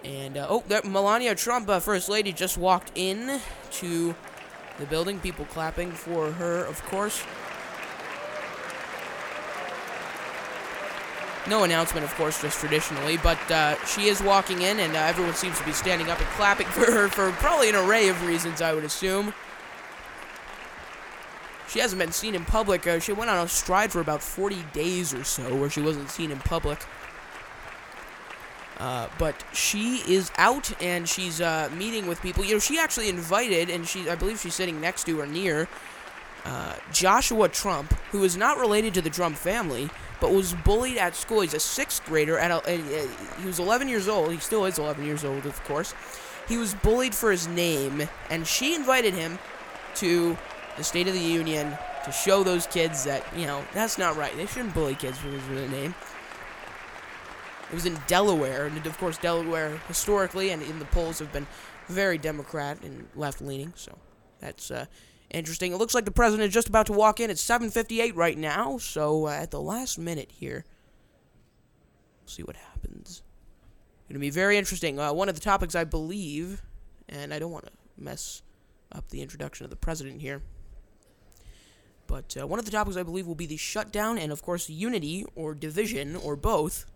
And 0.03 0.37
uh, 0.37 0.47
oh, 0.49 0.63
Melania 0.85 1.35
Trump, 1.35 1.69
uh, 1.69 1.79
First 1.79 2.09
Lady, 2.09 2.31
just 2.31 2.57
walked 2.57 2.91
in 2.95 3.41
to 3.71 4.15
the 4.79 4.85
building. 4.85 5.19
People 5.19 5.45
clapping 5.45 5.91
for 5.91 6.31
her, 6.31 6.63
of 6.63 6.83
course. 6.85 7.23
No 11.47 11.63
announcement, 11.63 12.05
of 12.05 12.13
course, 12.15 12.41
just 12.41 12.59
traditionally, 12.59 13.17
but 13.17 13.39
uh, 13.49 13.75
she 13.85 14.07
is 14.07 14.21
walking 14.21 14.61
in, 14.61 14.79
and 14.79 14.95
uh, 14.95 14.99
everyone 14.99 15.33
seems 15.33 15.57
to 15.57 15.65
be 15.65 15.71
standing 15.71 16.09
up 16.09 16.19
and 16.19 16.27
clapping 16.29 16.67
for 16.67 16.91
her 16.91 17.07
for 17.07 17.31
probably 17.33 17.69
an 17.69 17.75
array 17.75 18.07
of 18.07 18.25
reasons, 18.25 18.61
I 18.61 18.73
would 18.73 18.83
assume. 18.83 19.33
She 21.69 21.79
hasn't 21.79 21.99
been 21.99 22.11
seen 22.11 22.33
in 22.33 22.45
public. 22.45 22.87
Uh, 22.87 22.99
she 22.99 23.13
went 23.13 23.29
on 23.29 23.45
a 23.45 23.47
stride 23.47 23.91
for 23.91 24.01
about 24.01 24.23
40 24.23 24.63
days 24.73 25.13
or 25.13 25.23
so 25.23 25.55
where 25.55 25.69
she 25.69 25.81
wasn't 25.81 26.09
seen 26.09 26.31
in 26.31 26.39
public. 26.39 26.79
Uh, 28.79 29.07
but 29.19 29.43
she 29.53 29.97
is 30.07 30.31
out 30.37 30.71
and 30.81 31.07
she's 31.07 31.41
uh, 31.41 31.69
meeting 31.75 32.07
with 32.07 32.21
people. 32.21 32.43
You 32.43 32.53
know, 32.53 32.59
she 32.59 32.79
actually 32.79 33.09
invited, 33.09 33.69
and 33.69 33.85
she, 33.85 34.09
I 34.09 34.15
believe 34.15 34.39
she's 34.39 34.55
sitting 34.55 34.79
next 34.79 35.03
to 35.03 35.19
or 35.19 35.27
near 35.27 35.67
uh, 36.45 36.75
Joshua 36.93 37.49
Trump, 37.49 37.93
who 38.11 38.23
is 38.23 38.37
not 38.37 38.57
related 38.57 38.93
to 38.95 39.01
the 39.01 39.09
Trump 39.09 39.35
family, 39.35 39.89
but 40.21 40.31
was 40.31 40.53
bullied 40.53 40.97
at 40.97 41.15
school. 41.15 41.41
He's 41.41 41.53
a 41.53 41.59
sixth 41.59 42.05
grader. 42.05 42.39
At 42.39 42.51
a, 42.67 43.07
he 43.39 43.45
was 43.45 43.59
11 43.59 43.89
years 43.89 44.07
old. 44.07 44.31
He 44.31 44.39
still 44.39 44.65
is 44.65 44.79
11 44.79 45.05
years 45.05 45.25
old, 45.25 45.45
of 45.45 45.61
course. 45.65 45.93
He 46.47 46.57
was 46.57 46.73
bullied 46.73 47.13
for 47.13 47.31
his 47.31 47.47
name, 47.47 48.07
and 48.29 48.47
she 48.47 48.73
invited 48.73 49.13
him 49.13 49.37
to 49.95 50.37
the 50.79 50.85
State 50.85 51.09
of 51.09 51.13
the 51.13 51.19
Union 51.19 51.77
to 52.05 52.11
show 52.11 52.41
those 52.41 52.65
kids 52.65 53.03
that, 53.03 53.25
you 53.35 53.45
know, 53.45 53.61
that's 53.73 53.97
not 53.97 54.15
right. 54.15 54.35
They 54.37 54.45
shouldn't 54.45 54.73
bully 54.73 54.95
kids 54.95 55.17
for 55.17 55.29
their 55.29 55.67
name. 55.67 55.93
It 57.69 57.75
was 57.75 57.85
in 57.85 57.99
Delaware, 58.07 58.67
and 58.67 58.85
of 58.87 58.97
course, 58.97 59.17
Delaware 59.17 59.77
historically 59.89 60.51
and 60.51 60.63
in 60.63 60.79
the 60.79 60.85
polls 60.85 61.19
have 61.19 61.33
been 61.33 61.45
very 61.89 62.17
Democrat 62.17 62.81
and 62.81 63.09
left 63.13 63.41
leaning, 63.41 63.73
so 63.75 63.97
that's 64.39 64.71
uh, 64.71 64.85
interesting. 65.29 65.73
It 65.73 65.77
looks 65.77 65.93
like 65.93 66.05
the 66.05 66.11
president 66.11 66.47
is 66.47 66.53
just 66.53 66.69
about 66.69 66.85
to 66.85 66.93
walk 66.93 67.19
in. 67.19 67.29
It's 67.29 67.43
7:58 67.43 68.15
right 68.15 68.37
now, 68.37 68.77
so 68.77 69.27
uh, 69.27 69.31
at 69.31 69.51
the 69.51 69.61
last 69.61 69.99
minute 69.99 70.31
here, 70.31 70.65
we'll 72.21 72.29
see 72.29 72.43
what 72.43 72.55
happens. 72.55 73.21
It'll 74.07 74.21
be 74.21 74.29
very 74.29 74.57
interesting. 74.57 74.97
Uh, 74.97 75.11
one 75.11 75.27
of 75.27 75.35
the 75.35 75.41
topics 75.41 75.75
I 75.75 75.83
believe, 75.83 76.63
and 77.09 77.33
I 77.33 77.39
don't 77.39 77.51
want 77.51 77.65
to 77.65 77.71
mess 77.97 78.41
up 78.93 79.09
the 79.09 79.21
introduction 79.21 79.65
of 79.65 79.69
the 79.69 79.75
president 79.75 80.21
here. 80.21 80.41
But 82.09 82.35
uh, 82.41 82.47
one 82.47 82.57
of 82.57 82.65
the 82.65 82.71
topics 82.71 82.97
I 82.97 83.03
believe 83.03 83.27
will 83.27 83.35
be 83.35 83.45
the 83.45 83.55
shutdown 83.55 84.17
and, 84.17 84.31
of 84.31 84.41
course, 84.41 84.67
unity 84.67 85.25
or 85.35 85.53
division 85.53 86.15
or 86.15 86.35
both. 86.35 86.87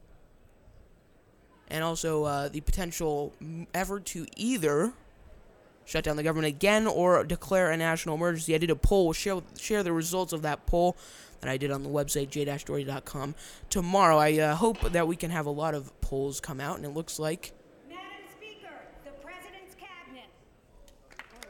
And 1.67 1.84
also 1.84 2.24
uh, 2.24 2.50
the 2.50 2.62
potential 2.62 3.32
effort 3.75 4.05
to 4.08 4.25
either 4.36 4.91
shut 5.86 6.03
down 6.03 6.15
the 6.15 6.24
government 6.24 6.48
again 6.48 6.88
or 6.88 7.24
declare 7.24 7.70
a 7.70 7.77
national 7.77 8.15
emergency. 8.15 8.55
I 8.55 8.58
did 8.58 8.72
a 8.72 8.75
poll. 8.75 9.05
We'll 9.05 9.13
share, 9.13 9.41
share 9.60 9.84
the 9.84 9.93
results 9.93 10.34
of 10.34 10.41
that 10.41 10.65
poll 10.65 10.98
that 11.41 11.50
I 11.50 11.58
did 11.58 11.70
on 11.70 11.84
the 11.84 11.89
website, 11.89 12.32
j-doherty.com. 12.32 13.36
Tomorrow, 13.70 14.17
I 14.17 14.39
uh, 14.39 14.55
hope 14.55 14.82
that 14.93 15.08
we 15.08 15.15
can 15.15 15.29
have 15.29 15.46
a 15.46 15.51
lot 15.51 15.75
of 15.75 16.00
polls 16.01 16.39
come 16.39 16.60
out, 16.60 16.77
and 16.77 16.86
it 16.86 16.93
looks 16.93 17.20
like 17.20 17.53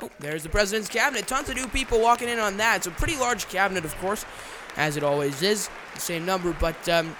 Oh, 0.03 0.09
there's 0.19 0.43
the 0.43 0.49
president's 0.49 0.89
cabinet. 0.89 1.27
Tons 1.27 1.47
of 1.47 1.55
new 1.55 1.67
people 1.67 2.01
walking 2.01 2.27
in 2.27 2.37
on 2.37 2.57
that. 2.57 2.77
It's 2.77 2.87
a 2.87 2.91
pretty 2.91 3.15
large 3.15 3.47
cabinet, 3.47 3.85
of 3.85 3.95
course, 3.99 4.25
as 4.75 4.97
it 4.97 5.03
always 5.03 5.41
is. 5.41 5.69
The 5.93 6.01
same 6.01 6.25
number, 6.25 6.53
but 6.59 6.89
um, 6.89 7.15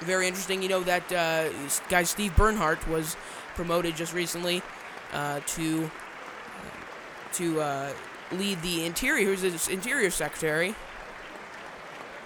very 0.00 0.28
interesting. 0.28 0.62
You 0.62 0.68
know 0.68 0.84
that 0.84 1.12
uh, 1.12 1.48
guy 1.88 2.04
Steve 2.04 2.36
Bernhardt 2.36 2.86
was 2.86 3.16
promoted 3.56 3.96
just 3.96 4.14
recently 4.14 4.62
uh, 5.12 5.40
to 5.46 5.90
to 7.32 7.60
uh, 7.60 7.92
lead 8.30 8.62
the 8.62 8.84
interior. 8.84 9.26
Who's 9.26 9.40
his 9.40 9.66
interior 9.66 10.10
secretary, 10.10 10.76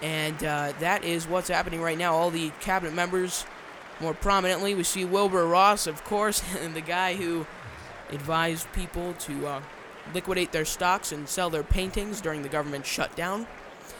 and 0.03 0.43
uh, 0.43 0.73
that 0.79 1.03
is 1.03 1.27
what's 1.27 1.47
happening 1.47 1.81
right 1.81 1.97
now. 1.97 2.13
All 2.13 2.29
the 2.29 2.51
cabinet 2.59 2.93
members, 2.93 3.47
more 3.99 4.13
prominently, 4.13 4.75
we 4.75 4.83
see 4.83 5.05
Wilbur 5.05 5.47
Ross, 5.47 5.87
of 5.87 6.03
course, 6.03 6.43
and 6.61 6.75
the 6.75 6.81
guy 6.81 7.15
who 7.15 7.47
advised 8.11 8.71
people 8.73 9.13
to 9.13 9.47
uh, 9.47 9.61
liquidate 10.13 10.51
their 10.51 10.65
stocks 10.65 11.11
and 11.11 11.27
sell 11.27 11.49
their 11.49 11.63
paintings 11.63 12.21
during 12.21 12.41
the 12.41 12.49
government 12.49 12.85
shutdown. 12.85 13.47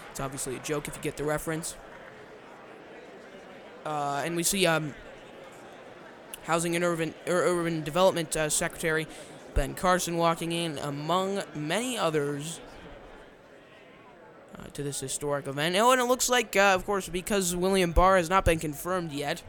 It's 0.10 0.20
obviously 0.20 0.56
a 0.56 0.60
joke 0.60 0.88
if 0.88 0.96
you 0.96 1.02
get 1.02 1.18
the 1.18 1.24
reference. 1.24 1.76
Uh, 3.86 4.22
and 4.26 4.36
we 4.36 4.44
see 4.44 4.66
um, 4.66 4.94
Housing 6.44 6.76
and 6.76 6.84
Urban, 6.84 7.14
Ur- 7.28 7.60
Urban 7.60 7.84
Development 7.84 8.36
uh, 8.36 8.50
Secretary 8.50 9.08
Ben 9.54 9.74
Carson 9.74 10.18
walking 10.18 10.52
in, 10.52 10.78
among 10.78 11.44
many 11.56 11.98
others, 11.98 12.60
uh, 14.58 14.68
to 14.74 14.84
this 14.84 15.00
historic 15.00 15.48
event. 15.48 15.76
Oh, 15.76 15.92
and 15.92 16.02
it 16.02 16.06
looks 16.06 16.30
like, 16.30 16.56
uh, 16.56 16.74
of 16.76 16.86
course, 16.86 17.10
because 17.10 17.56
William 17.56 17.92
Barr 17.92 18.18
has 18.18 18.30
not 18.30 18.46
been 18.46 18.60
confirmed 18.60 19.12
yet, 19.12 19.44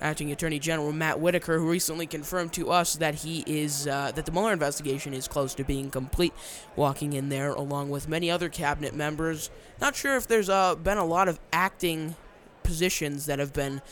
Acting 0.00 0.30
Attorney 0.30 0.58
General 0.58 0.92
Matt 0.92 1.18
Whitaker, 1.18 1.58
who 1.58 1.68
recently 1.68 2.06
confirmed 2.06 2.52
to 2.52 2.70
us 2.70 2.94
that 2.96 3.16
he 3.16 3.42
is 3.46 3.86
uh, 3.86 4.12
that 4.14 4.26
the 4.26 4.32
Mueller 4.32 4.52
investigation 4.52 5.12
is 5.12 5.26
close 5.26 5.54
to 5.54 5.64
being 5.64 5.90
complete, 5.90 6.32
walking 6.76 7.12
in 7.12 7.28
there 7.28 7.50
along 7.50 7.90
with 7.90 8.08
many 8.08 8.30
other 8.30 8.48
cabinet 8.48 8.94
members. 8.94 9.50
Not 9.80 9.96
sure 9.96 10.16
if 10.16 10.26
there's 10.26 10.48
uh, 10.48 10.76
been 10.76 10.98
a 10.98 11.04
lot 11.04 11.28
of 11.28 11.40
acting 11.52 12.14
positions 12.62 13.26
that 13.26 13.38
have 13.38 13.52
been, 13.52 13.82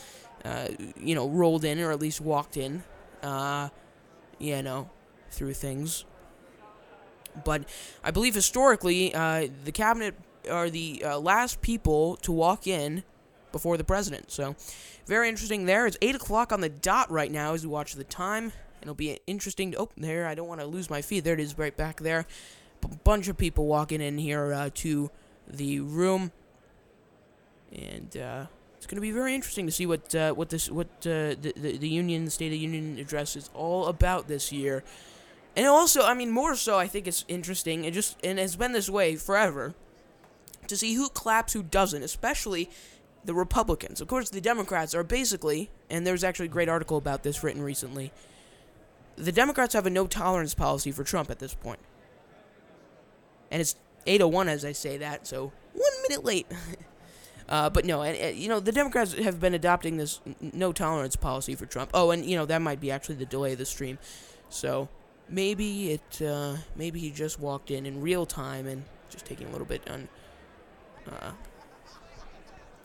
uh, 0.45 0.69
you 0.97 1.15
know, 1.15 1.27
rolled 1.27 1.65
in 1.65 1.79
or 1.79 1.91
at 1.91 1.99
least 1.99 2.21
walked 2.21 2.55
in, 2.55 2.83
uh, 3.21 3.69
you 4.39 4.61
know, 4.61 4.89
through 5.29 5.53
things. 5.53 6.05
But 7.43 7.63
I 8.03 8.11
believe 8.11 8.33
historically, 8.33 9.13
uh, 9.13 9.47
the 9.65 9.71
cabinet 9.71 10.15
are 10.49 10.69
the 10.69 11.03
uh, 11.03 11.19
last 11.19 11.61
people 11.61 12.15
to 12.17 12.31
walk 12.31 12.67
in 12.67 13.03
before 13.51 13.77
the 13.77 13.83
president. 13.83 14.31
So, 14.31 14.55
very 15.07 15.29
interesting 15.29 15.65
there. 15.65 15.87
It's 15.87 15.97
8 16.01 16.15
o'clock 16.15 16.51
on 16.51 16.61
the 16.61 16.69
dot 16.69 17.09
right 17.09 17.31
now 17.31 17.53
as 17.53 17.65
we 17.65 17.71
watch 17.71 17.93
the 17.93 18.03
time. 18.03 18.51
It'll 18.81 18.93
be 18.93 19.19
interesting. 19.25 19.71
To, 19.71 19.79
oh, 19.79 19.89
there, 19.97 20.27
I 20.27 20.35
don't 20.35 20.47
want 20.47 20.61
to 20.61 20.67
lose 20.67 20.89
my 20.89 21.01
feed. 21.01 21.23
There 21.23 21.33
it 21.33 21.39
is 21.39 21.57
right 21.57 21.75
back 21.75 21.99
there. 22.01 22.25
A 22.83 22.87
bunch 23.03 23.27
of 23.27 23.37
people 23.37 23.65
walking 23.65 24.01
in 24.01 24.17
here 24.17 24.53
uh, 24.53 24.69
to 24.75 25.09
the 25.47 25.79
room. 25.79 26.31
And 27.71 28.15
uh, 28.15 28.45
it's 28.77 28.85
going 28.85 28.95
to 28.95 29.01
be 29.01 29.11
very 29.11 29.33
interesting 29.33 29.65
to 29.65 29.71
see 29.71 29.85
what 29.85 30.13
uh, 30.13 30.33
what 30.33 30.49
this 30.49 30.69
what 30.69 30.87
uh, 31.01 31.35
the, 31.41 31.53
the 31.55 31.77
the 31.77 31.89
union 31.89 32.25
the 32.25 32.31
State 32.31 32.47
of 32.47 32.51
the 32.51 32.59
Union 32.59 32.97
address 32.99 33.35
is 33.35 33.49
all 33.53 33.87
about 33.87 34.27
this 34.27 34.51
year. 34.51 34.83
And 35.55 35.65
also, 35.65 36.03
I 36.03 36.13
mean, 36.13 36.29
more 36.29 36.55
so, 36.55 36.77
I 36.77 36.87
think 36.87 37.07
it's 37.07 37.25
interesting. 37.27 37.83
It 37.83 37.93
just 37.93 38.17
and 38.23 38.39
it's 38.39 38.55
been 38.55 38.73
this 38.73 38.89
way 38.89 39.15
forever 39.15 39.73
to 40.67 40.77
see 40.77 40.93
who 40.93 41.09
claps, 41.09 41.53
who 41.53 41.63
doesn't, 41.63 42.03
especially 42.03 42.69
the 43.27 43.33
Republicans. 43.33 43.99
Of 43.99 44.07
course, 44.07 44.29
the 44.29 44.41
Democrats 44.41 44.95
are 44.95 45.03
basically, 45.03 45.69
and 45.89 46.07
there's 46.07 46.23
actually 46.23 46.45
a 46.45 46.49
great 46.49 46.69
article 46.69 46.97
about 46.97 47.23
this 47.23 47.43
written 47.43 47.61
recently. 47.61 48.11
The 49.17 49.33
Democrats 49.33 49.73
have 49.73 49.85
a 49.85 49.89
no 49.89 50.07
tolerance 50.07 50.53
policy 50.53 50.91
for 50.91 51.03
Trump 51.03 51.29
at 51.29 51.39
this 51.39 51.53
point. 51.53 51.79
And 53.51 53.61
it's 53.61 53.75
801 54.05 54.47
as 54.47 54.63
I 54.63 54.71
say 54.71 54.97
that, 54.97 55.27
so 55.27 55.51
one 55.73 55.91
minute 56.07 56.23
late. 56.23 56.47
uh, 57.49 57.69
but 57.69 57.83
no, 57.83 58.01
and, 58.01 58.17
and, 58.17 58.37
you 58.37 58.47
know, 58.47 58.61
the 58.61 58.71
Democrats 58.71 59.13
have 59.13 59.41
been 59.41 59.53
adopting 59.53 59.97
this 59.97 60.21
no 60.39 60.71
tolerance 60.71 61.17
policy 61.17 61.53
for 61.53 61.65
Trump. 61.65 61.91
Oh, 61.93 62.11
and, 62.11 62.25
you 62.25 62.37
know, 62.37 62.45
that 62.45 62.61
might 62.61 62.79
be 62.79 62.91
actually 62.91 63.15
the 63.15 63.25
delay 63.25 63.51
of 63.51 63.57
the 63.57 63.65
stream. 63.65 63.99
So 64.49 64.87
maybe 65.27 65.91
it, 65.91 66.21
uh, 66.21 66.55
maybe 66.77 67.01
he 67.01 67.11
just 67.11 67.41
walked 67.41 67.71
in 67.71 67.85
in 67.85 68.01
real 68.01 68.25
time 68.25 68.67
and 68.67 68.85
just 69.09 69.25
taking 69.25 69.47
a 69.47 69.51
little 69.51 69.67
bit 69.67 69.89
on 69.89 70.07
uh, 71.11 71.31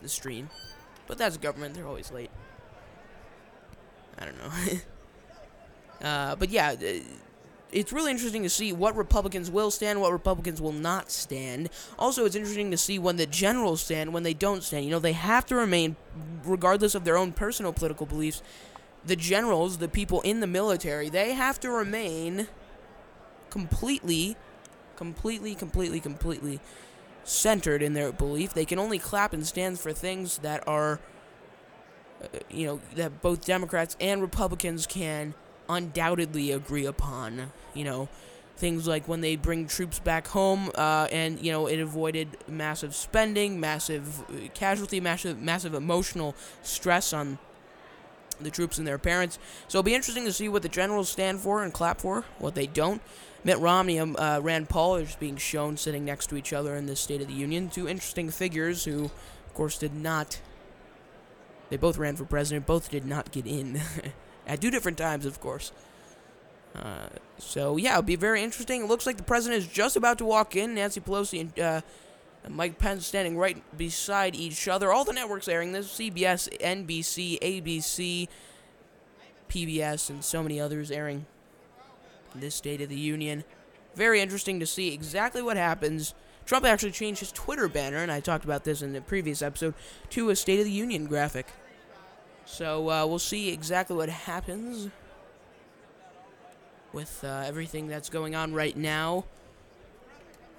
the 0.03 0.09
stream. 0.09 0.51
But 1.07 1.19
that's 1.19 1.37
government, 1.37 1.75
they're 1.75 1.87
always 1.87 2.13
late. 2.13 2.31
I 4.19 4.25
don't 4.25 4.39
know. 4.39 6.07
uh, 6.09 6.37
but 6.37 6.51
yeah, 6.51 6.75
it's 7.73 7.93
really 7.93 8.11
interesting 8.11 8.43
to 8.43 8.51
see 8.51 8.73
what 8.73 8.95
Republicans 8.95 9.51
will 9.51 9.71
stand, 9.71 10.01
what 10.01 10.13
Republicans 10.13 10.61
will 10.61 10.73
not 10.73 11.11
stand. 11.11 11.71
Also, 11.99 12.25
it's 12.25 12.37
interesting 12.37 12.71
to 12.71 12.77
see 12.77 12.99
when 12.99 13.17
the 13.17 13.27
generals 13.27 13.83
stand, 13.83 14.13
when 14.13 14.23
they 14.23 14.35
don't 14.35 14.63
stand. 14.63 14.85
You 14.85 14.91
know, 14.91 14.99
they 14.99 15.13
have 15.13 15.47
to 15.47 15.57
remain, 15.57 15.97
regardless 16.45 16.95
of 16.95 17.05
their 17.05 17.17
own 17.17 17.33
personal 17.33 17.73
political 17.73 18.07
beliefs, 18.07 18.43
the 19.05 19.17
generals, 19.17 19.79
the 19.79 19.89
people 19.89 20.21
in 20.21 20.41
the 20.41 20.47
military, 20.47 21.09
they 21.09 21.33
have 21.33 21.59
to 21.61 21.71
remain 21.71 22.47
completely, 23.51 24.37
completely, 24.97 25.55
completely, 25.55 25.99
completely 25.99 26.61
centered 27.25 27.83
in 27.83 27.93
their 27.93 28.13
belief. 28.13 28.55
They 28.55 28.65
can 28.65 28.79
only 28.79 28.99
clap 28.99 29.33
and 29.33 29.47
stand 29.47 29.81
for 29.81 29.93
things 29.93 30.39
that 30.39 30.67
are, 30.67 31.01
uh, 32.23 32.27
you 32.51 32.67
know, 32.67 32.81
that 32.97 33.23
both 33.23 33.45
Democrats 33.45 33.97
and 34.01 34.21
Republicans 34.21 34.87
can 34.87 35.35
undoubtedly 35.69 36.51
agree 36.51 36.87
upon. 36.87 37.53
You 37.75 37.85
know, 37.85 38.09
things 38.57 38.87
like 38.87 39.09
when 39.09 39.21
they 39.21 39.37
bring 39.37 39.67
troops 39.67 39.99
back 39.99 40.29
home, 40.29 40.71
uh, 40.75 41.09
and 41.11 41.41
you 41.45 41.53
know, 41.53 41.67
it 41.67 41.81
avoided 41.81 42.37
massive 42.49 42.95
spending, 42.95 43.59
massive 43.59 44.21
uh, 44.21 44.49
casualty, 44.55 45.01
massive, 45.01 45.41
massive 45.41 45.75
emotional 45.75 46.35
stress 46.63 47.13
on 47.13 47.39
the 48.41 48.51
troops 48.51 48.79
and 48.79 48.87
their 48.87 48.99
parents. 48.99 49.39
So 49.69 49.79
it'll 49.79 49.85
be 49.85 49.95
interesting 49.95 50.25
to 50.25 50.33
see 50.33 50.49
what 50.49 50.63
the 50.63 50.69
generals 50.69 51.09
stand 51.09 51.41
for 51.41 51.63
and 51.63 51.73
clap 51.73 52.01
for, 52.01 52.25
what 52.39 52.55
they 52.55 52.67
don't. 52.67 53.01
Mitt 53.45 53.59
Romney 53.59 53.99
and 53.99 54.17
uh, 54.17 54.41
Rand 54.43 54.69
Paul 54.69 54.97
are 54.97 55.05
just 55.05 55.19
being 55.19 55.37
shown 55.37 55.77
sitting 55.77 56.05
next 56.05 56.29
to 56.29 56.37
each 56.37 56.53
other 56.53 56.77
in 56.77 56.87
this 56.87 57.01
State 57.01 57.21
of 57.21 57.27
the 57.27 57.35
Union. 57.35 57.69
Two 57.69 57.89
interesting 57.89 58.31
figures 58.31 58.85
who, 58.85 59.05
of 59.05 59.55
course, 59.55 59.79
did 59.79 59.95
not. 59.95 60.41
They 61.69 61.77
both 61.77 61.99
ran 61.99 62.17
for 62.17 62.25
president, 62.25 62.67
both 62.67 62.91
did 62.91 63.05
not 63.05 63.33
get 63.33 63.47
in. 63.47 63.81
At 64.47 64.61
two 64.61 64.71
different 64.71 64.99
times, 64.99 65.27
of 65.27 65.41
course. 65.41 65.73
Uh, 66.75 67.09
so, 67.39 67.77
yeah, 67.77 67.93
it'll 67.93 68.03
be 68.03 68.17
very 68.17 68.43
interesting. 68.43 68.83
It 68.83 68.89
looks 68.89 69.07
like 69.07 69.17
the 69.17 69.23
president 69.23 69.63
is 69.63 69.69
just 69.69 69.97
about 69.97 70.19
to 70.19 70.25
walk 70.25 70.55
in. 70.55 70.75
Nancy 70.75 71.01
Pelosi 71.01 71.41
and, 71.41 71.59
uh, 71.59 71.81
and 72.45 72.55
Mike 72.55 72.79
Pence 72.79 73.07
standing 73.07 73.37
right 73.37 73.63
beside 73.77 74.35
each 74.35 74.69
other. 74.69 74.93
All 74.93 75.05
the 75.05 75.13
networks 75.13 75.49
airing 75.49 75.73
this 75.73 75.89
CBS, 75.99 76.49
NBC, 76.61 77.41
ABC, 77.41 78.29
PBS, 79.49 80.11
and 80.11 80.25
so 80.25 80.43
many 80.43 80.61
others 80.61 80.91
airing 80.91 81.27
this 82.41 82.55
State 82.55 82.81
of 82.81 82.89
the 82.89 82.97
Union. 82.97 83.45
Very 83.95 84.21
interesting 84.21 84.59
to 84.61 84.67
see 84.67 84.93
exactly 84.93 85.43
what 85.43 85.57
happens. 85.57 86.15
Trump 86.47 86.65
actually 86.65 86.93
changed 86.93 87.21
his 87.21 87.33
Twitter 87.33 87.69
banner, 87.69 87.99
and 87.99 88.11
I 88.11 88.21
talked 88.21 88.45
about 88.45 88.65
this 88.65 88.83
in 88.83 88.93
the 88.93 89.01
previous 89.01 89.43
episode, 89.43 89.75
to 90.11 90.31
a 90.31 90.37
State 90.37 90.59
of 90.59 90.65
the 90.65 90.73
Union 90.73 91.07
graphic. 91.07 91.47
So 92.45 92.91
uh, 92.91 93.07
we'll 93.07 93.19
see 93.19 93.51
exactly 93.51 93.97
what 93.97 94.09
happens 94.09 94.89
with 96.93 97.23
uh, 97.25 97.45
everything 97.47 97.87
that's 97.87 98.11
going 98.11 98.35
on 98.35 98.53
right 98.53 98.77
now. 98.77 99.25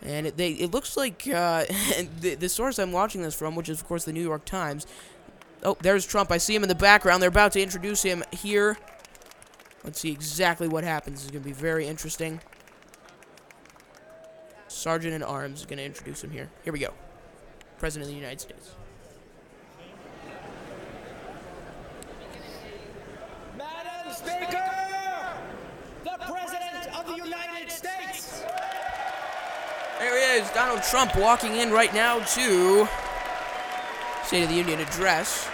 And 0.02 0.28
it, 0.28 0.38
they, 0.38 0.52
it 0.52 0.72
looks 0.72 0.98
like 0.98 1.28
uh, 1.28 1.66
the, 2.20 2.36
the 2.36 2.50
source 2.50 2.80
I'm 2.80 2.92
watching 2.92 3.22
this 3.22 3.36
from, 3.36 3.56
which 3.56 3.70
is, 3.70 3.82
of 3.82 3.88
course, 3.88 4.06
the 4.06 4.14
New 4.14 4.24
York 4.24 4.46
Times. 4.46 4.86
Oh, 5.64 5.78
there's 5.82 6.06
Trump. 6.06 6.32
I 6.32 6.38
see 6.38 6.56
him 6.56 6.64
in 6.64 6.70
the 6.70 6.76
background. 6.76 7.22
They're 7.22 7.30
about 7.30 7.54
to 7.54 7.62
introduce 7.62 8.04
him 8.04 8.24
here. 8.32 8.78
Let's 9.84 10.00
see 10.00 10.12
exactly 10.12 10.68
what 10.68 10.84
happens. 10.84 11.24
It's 11.24 11.32
going 11.32 11.44
to 11.44 11.50
be 11.50 11.54
very 11.54 11.86
interesting. 11.88 12.40
Sergeant 14.68 15.14
in 15.14 15.22
Arms 15.22 15.60
is 15.62 15.66
going 15.66 15.78
to 15.78 15.84
introduce 15.84 16.24
him 16.24 16.32
here. 16.32 16.50
Here 16.64 16.74
we 16.74 16.80
go. 16.80 16.94
President 17.78 18.10
of 18.10 18.16
the 18.16 18.20
United 18.20 18.40
States. 18.40 18.72
Madam 23.58 24.14
Speaker, 24.14 24.72
the 26.04 26.18
President 26.26 26.98
of 26.98 27.06
the 27.08 27.16
United 27.16 27.72
States. 27.72 28.44
There 30.00 30.18
he 30.18 30.42
is, 30.42 30.50
Donald 30.52 30.82
Trump 30.84 31.16
walking 31.18 31.56
in 31.58 31.72
right 31.72 31.94
now 31.94 32.20
to 32.20 32.88
State 34.26 34.44
of 34.44 34.50
the 34.50 34.56
Union 34.56 34.80
address. 34.80 35.50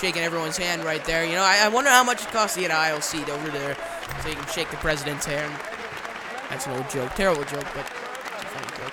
Shaking 0.00 0.22
everyone's 0.22 0.56
hand 0.56 0.82
right 0.82 1.04
there. 1.04 1.24
You 1.24 1.34
know, 1.34 1.42
I, 1.42 1.58
I 1.62 1.68
wonder 1.68 1.90
how 1.90 2.02
much 2.02 2.22
it 2.22 2.28
costs 2.28 2.54
to 2.54 2.62
get 2.62 2.70
an 2.70 2.76
aisle 2.76 3.02
seat 3.02 3.28
over 3.28 3.50
there 3.50 3.76
so 4.22 4.28
you 4.28 4.34
can 4.34 4.46
shake 4.48 4.70
the 4.70 4.76
president's 4.78 5.26
hand. 5.26 5.52
That's 6.48 6.66
an 6.66 6.72
old 6.72 6.88
joke. 6.88 7.14
Terrible 7.14 7.44
joke, 7.44 7.66
but 7.74 7.84
funny 7.84 8.66
joke. 8.78 8.92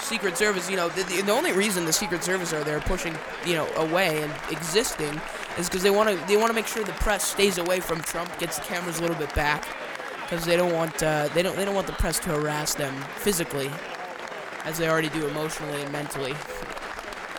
Secret 0.00 0.36
Service, 0.36 0.68
you 0.70 0.76
know, 0.76 0.88
the, 0.88 1.02
the, 1.04 1.20
the 1.22 1.30
only 1.30 1.52
reason 1.52 1.84
the 1.84 1.92
Secret 1.92 2.24
Service 2.24 2.52
are 2.52 2.64
there 2.64 2.80
pushing, 2.80 3.14
you 3.46 3.54
know, 3.54 3.68
away 3.76 4.22
and 4.22 4.32
existing 4.50 5.20
is 5.58 5.68
because 5.68 5.82
they 5.82 5.90
want 5.90 6.08
to 6.08 6.26
they 6.26 6.36
want 6.36 6.48
to 6.48 6.54
make 6.54 6.66
sure 6.66 6.82
the 6.82 6.92
press 6.94 7.24
stays 7.24 7.58
away 7.58 7.80
from 7.80 8.00
Trump, 8.00 8.36
gets 8.38 8.58
the 8.58 8.64
cameras 8.64 8.98
a 8.98 9.02
little 9.02 9.16
bit 9.16 9.32
back, 9.34 9.68
because 10.22 10.44
they 10.44 10.56
don't 10.56 10.72
want 10.72 11.00
uh, 11.02 11.28
they 11.34 11.42
don't 11.42 11.54
they 11.54 11.64
don't 11.64 11.74
want 11.74 11.86
the 11.86 11.92
press 11.92 12.18
to 12.20 12.30
harass 12.30 12.74
them 12.74 12.94
physically, 13.16 13.70
as 14.64 14.78
they 14.78 14.88
already 14.88 15.10
do 15.10 15.28
emotionally 15.28 15.82
and 15.82 15.92
mentally. 15.92 16.34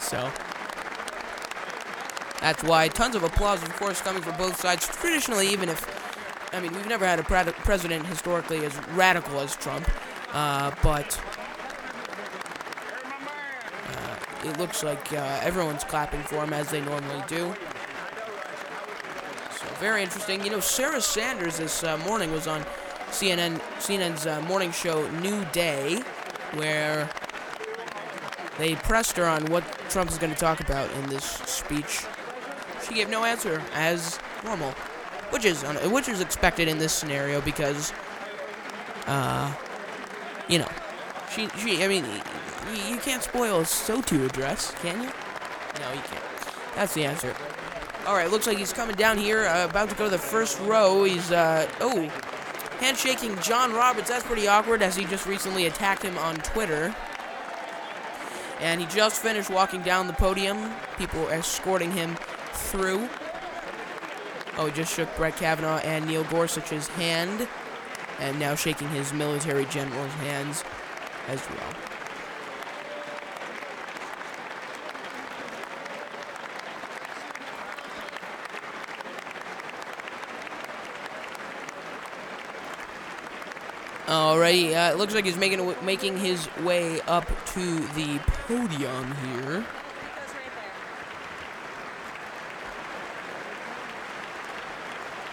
So 0.01 0.29
that's 2.41 2.63
why 2.63 2.87
tons 2.87 3.15
of 3.15 3.23
applause, 3.23 3.61
of 3.61 3.71
course, 3.77 4.01
coming 4.01 4.23
from 4.23 4.35
both 4.35 4.59
sides. 4.59 4.87
Traditionally, 4.87 5.47
even 5.49 5.69
if 5.69 5.85
I 6.53 6.59
mean 6.59 6.73
we've 6.73 6.87
never 6.87 7.05
had 7.05 7.19
a 7.19 7.23
president 7.23 8.05
historically 8.07 8.65
as 8.65 8.75
radical 8.89 9.39
as 9.39 9.55
Trump, 9.55 9.87
uh, 10.33 10.71
but 10.81 11.21
uh, 13.87 14.15
it 14.49 14.57
looks 14.57 14.83
like 14.83 15.13
uh, 15.13 15.39
everyone's 15.43 15.83
clapping 15.83 16.23
for 16.23 16.43
him 16.43 16.51
as 16.51 16.69
they 16.71 16.81
normally 16.81 17.23
do. 17.27 17.53
So 19.51 19.67
very 19.79 20.01
interesting. 20.01 20.43
You 20.43 20.49
know, 20.49 20.59
Sarah 20.59 20.99
Sanders 21.01 21.57
this 21.57 21.83
uh, 21.83 21.97
morning 21.99 22.31
was 22.31 22.47
on 22.47 22.65
CNN 23.11 23.59
CNN's 23.77 24.25
uh, 24.25 24.41
morning 24.41 24.71
show 24.71 25.07
New 25.19 25.45
Day, 25.51 26.01
where 26.55 27.07
they 28.57 28.73
pressed 28.75 29.15
her 29.17 29.25
on 29.25 29.45
what 29.45 29.63
Trump 29.89 30.09
is 30.09 30.17
going 30.17 30.33
to 30.33 30.39
talk 30.39 30.59
about 30.59 30.91
in 30.93 31.09
this 31.09 31.23
speech. 31.23 32.03
She 32.87 32.93
gave 32.95 33.09
no 33.09 33.23
answer, 33.23 33.61
as 33.73 34.19
normal, 34.43 34.71
which 35.29 35.45
is 35.45 35.63
which 35.63 36.09
is 36.09 36.21
expected 36.21 36.67
in 36.67 36.77
this 36.77 36.93
scenario 36.93 37.41
because, 37.41 37.93
uh, 39.07 39.53
you 40.47 40.59
know, 40.59 40.69
she 41.33 41.47
she. 41.57 41.83
I 41.83 41.87
mean, 41.87 42.05
you 42.87 42.97
can't 42.97 43.23
spoil 43.23 43.59
a 43.59 43.63
SOTU 43.63 44.25
address, 44.25 44.73
can 44.81 45.01
you? 45.01 45.09
No, 45.79 45.93
you 45.93 46.01
can't. 46.01 46.23
That's 46.75 46.93
the 46.93 47.05
answer. 47.05 47.35
All 48.07 48.15
right, 48.15 48.29
looks 48.31 48.47
like 48.47 48.57
he's 48.57 48.73
coming 48.73 48.95
down 48.95 49.17
here, 49.17 49.45
uh, 49.45 49.65
about 49.65 49.89
to 49.89 49.95
go 49.95 50.05
to 50.05 50.09
the 50.09 50.17
first 50.17 50.59
row. 50.61 51.03
He's 51.03 51.31
uh 51.31 51.69
oh, 51.81 52.09
handshaking 52.79 53.37
John 53.41 53.71
Roberts. 53.73 54.09
That's 54.09 54.25
pretty 54.25 54.47
awkward, 54.47 54.81
as 54.81 54.95
he 54.95 55.05
just 55.05 55.27
recently 55.27 55.67
attacked 55.67 56.01
him 56.01 56.17
on 56.17 56.35
Twitter. 56.37 56.95
And 58.59 58.79
he 58.79 58.87
just 58.87 59.21
finished 59.21 59.49
walking 59.49 59.81
down 59.81 60.07
the 60.07 60.13
podium. 60.13 60.71
People 60.97 61.27
escorting 61.29 61.91
him 61.91 62.15
through. 62.61 63.07
Oh, 64.57 64.67
he 64.67 64.71
just 64.71 64.93
shook 64.93 65.15
Brett 65.15 65.35
Kavanaugh 65.37 65.79
and 65.79 66.05
Neil 66.05 66.23
Gorsuch's 66.25 66.87
hand, 66.89 67.47
and 68.19 68.39
now 68.39 68.55
shaking 68.55 68.89
his 68.89 69.13
military 69.13 69.65
general's 69.65 70.11
hands 70.13 70.63
as 71.27 71.41
well. 71.49 71.73
Alrighty, 84.07 84.73
uh, 84.73 84.91
it 84.91 84.97
looks 84.97 85.15
like 85.15 85.23
he's 85.23 85.37
making 85.37 85.73
making 85.85 86.17
his 86.17 86.53
way 86.57 86.99
up 87.01 87.25
to 87.53 87.79
the 87.95 88.19
podium 88.45 89.15
here. 89.15 89.65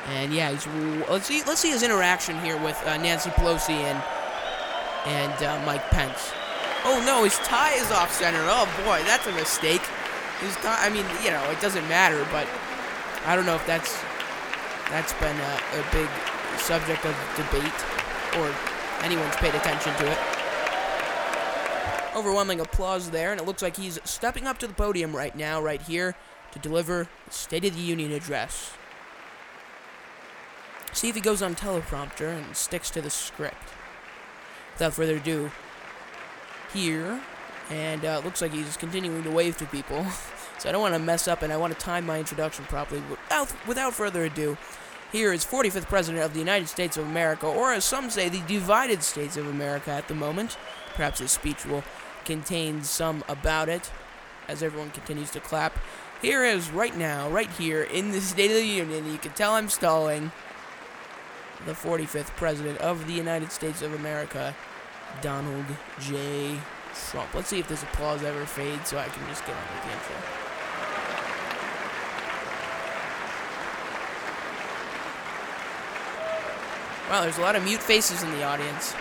And 0.09 0.33
yeah, 0.33 0.51
let's 1.11 1.27
see 1.27 1.43
let's 1.45 1.61
see 1.61 1.71
his 1.71 1.83
interaction 1.83 2.41
here 2.41 2.57
with 2.63 2.81
uh, 2.87 2.97
Nancy 2.97 3.31
Pelosi 3.31 3.77
and 3.77 4.03
and 5.07 5.43
uh, 5.43 5.65
Mike 5.67 5.85
Pence. 5.91 6.33
Oh 6.85 7.03
no, 7.05 7.25
his 7.25 7.37
tie 7.39 7.75
is 7.75 7.91
off 7.91 8.13
center. 8.13 8.41
Oh 8.43 8.65
boy, 8.85 9.03
that's 9.05 9.27
a 9.27 9.33
mistake. 9.33 9.83
His 10.41 10.55
tie. 10.57 10.87
I 10.87 10.89
mean, 10.89 11.05
you 11.23 11.31
know, 11.31 11.43
it 11.51 11.61
doesn't 11.61 11.87
matter, 11.89 12.27
but 12.33 12.49
I 13.27 13.37
don't 13.37 13.45
know 13.45 13.55
if 13.55 13.67
that's 13.67 14.01
that's 14.89 15.13
been 15.15 15.37
a, 15.37 15.61
a 15.77 15.85
big 15.93 16.09
subject 16.57 17.05
of 17.05 17.15
debate 17.37 17.85
or 18.39 18.55
anyone's 19.03 19.37
paid 19.37 19.55
attention 19.55 19.95
to 19.97 20.11
it. 20.11 20.19
Overwhelming 22.17 22.61
applause 22.61 23.11
there, 23.11 23.31
and 23.31 23.41
it 23.41 23.47
looks 23.47 23.63
like 23.63 23.77
he's 23.77 23.99
stepping 24.05 24.47
up 24.47 24.57
to 24.59 24.67
the 24.67 24.75
podium 24.75 25.15
right 25.15 25.37
now, 25.37 25.61
right 25.61 25.83
here, 25.83 26.17
to 26.53 26.59
deliver 26.59 27.09
the 27.27 27.33
State 27.33 27.67
of 27.67 27.75
the 27.75 27.81
Union 27.83 28.11
address. 28.13 28.73
See 30.99 31.09
if 31.09 31.15
he 31.15 31.21
goes 31.21 31.43
on 31.43 31.55
teleprompter 31.55 32.37
and 32.37 32.57
sticks 32.57 32.91
to 32.91 33.01
the 33.01 33.09
script. 33.09 33.69
Without 34.73 34.95
further 34.95 35.19
ado, 35.19 35.53
here, 36.75 37.21
and 37.71 38.05
uh, 38.05 38.21
looks 38.25 38.43
like 38.43 38.51
he's 38.51 38.77
continuing 38.77 39.23
to 39.23 39.31
wave 39.31 39.57
to 39.59 39.67
people. 39.67 40.05
so 40.59 40.69
I 40.69 40.73
don't 40.73 40.81
want 40.81 40.95
to 40.95 40.99
mess 40.99 41.29
up, 41.29 41.43
and 41.43 41.53
I 41.53 41.57
want 41.57 41.73
to 41.73 41.79
time 41.79 42.05
my 42.05 42.19
introduction 42.19 42.65
properly. 42.65 43.01
Without, 43.09 43.55
without 43.69 43.95
further 43.95 44.25
ado, 44.25 44.57
here 45.13 45.33
is 45.33 45.45
45th 45.45 45.87
President 45.87 46.25
of 46.25 46.33
the 46.33 46.41
United 46.41 46.67
States 46.67 46.97
of 46.97 47.07
America, 47.07 47.47
or 47.47 47.73
as 47.73 47.85
some 47.85 48.11
say, 48.11 48.29
the 48.29 48.43
divided 48.49 49.05
States 49.05 49.37
of 49.37 49.47
America 49.47 49.93
at 49.93 50.09
the 50.09 50.17
moment. 50.17 50.59
Perhaps 50.97 51.21
his 51.21 51.31
speech 51.31 51.65
will 51.65 51.85
contain 52.25 52.83
some 52.83 53.23
about 53.29 53.69
it, 53.69 53.93
as 54.49 54.65
everyone 54.65 54.91
continues 54.91 55.31
to 55.31 55.39
clap. 55.39 55.79
Here 56.23 56.45
is, 56.45 56.73
right 56.73 56.97
now, 56.97 57.31
right 57.31 57.51
here, 57.51 57.85
in 57.85 58.11
the 58.11 58.21
State 58.21 58.51
of 58.51 58.57
the 58.57 58.67
Union, 58.67 59.13
you 59.13 59.19
can 59.19 59.31
tell 59.31 59.55
I'm 59.55 59.69
stalling, 59.69 60.33
the 61.67 61.73
45th 61.73 62.35
President 62.37 62.79
of 62.79 63.07
the 63.07 63.13
United 63.13 63.53
States 63.53 63.83
of 63.83 63.95
America, 63.95 64.55
Donald 65.23 65.67
J. 66.01 66.59
Trump. 67.11 67.33
Let's 67.35 67.49
see 67.49 67.59
if 67.59 67.69
this 67.69 67.83
applause 67.83 68.23
ever 68.23 68.45
fades 68.47 68.89
so 68.89 68.99
I 68.99 69.05
can 69.05 69.27
just 69.29 69.45
get 69.47 69.55
on 69.55 69.63
with 69.75 69.85
the 69.85 69.93
intro. 69.93 70.17
Wow, 77.11 77.23
there's 77.23 77.39
a 77.39 77.41
lot 77.41 77.57
of 77.57 77.65
mute 77.65 77.81
faces 77.81 78.23
in 78.23 78.31
the 78.33 78.43
audience. 78.43 78.95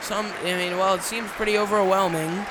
Some, 0.00 0.26
I 0.42 0.56
mean, 0.56 0.76
well, 0.76 0.94
it 0.96 1.02
seems 1.02 1.30
pretty 1.30 1.56
overwhelming. 1.56 2.30
Uh, 2.30 2.46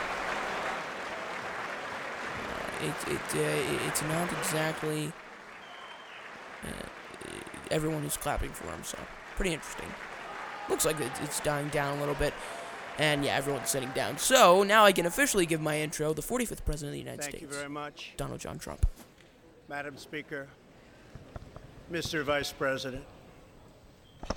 it, 2.81 2.95
it, 3.11 3.35
uh, 3.35 3.87
it's 3.87 4.01
not 4.03 4.31
exactly 4.31 5.11
uh, 6.63 6.87
everyone 7.71 8.03
who's 8.03 8.17
clapping 8.17 8.51
for 8.51 8.65
him, 8.67 8.83
so 8.83 8.97
pretty 9.35 9.53
interesting. 9.53 9.87
Looks 10.69 10.85
like 10.85 10.95
it's 11.21 11.39
dying 11.41 11.67
down 11.69 11.97
a 11.97 11.99
little 11.99 12.15
bit. 12.15 12.33
And 12.99 13.25
yeah, 13.25 13.35
everyone's 13.35 13.69
sitting 13.69 13.89
down. 13.95 14.19
So 14.19 14.61
now 14.61 14.85
I 14.85 14.91
can 14.91 15.07
officially 15.07 15.45
give 15.47 15.59
my 15.59 15.79
intro. 15.79 16.13
The 16.13 16.21
45th 16.21 16.63
President 16.63 16.89
of 16.89 16.91
the 16.93 16.99
United 16.99 17.21
Thank 17.21 17.37
States. 17.37 17.41
you 17.41 17.47
very 17.47 17.69
much, 17.69 18.13
Donald 18.17 18.39
John 18.39 18.59
Trump. 18.59 18.85
Madam 19.67 19.97
Speaker, 19.97 20.47
Mr. 21.91 22.23
Vice 22.23 22.51
President, 22.51 23.03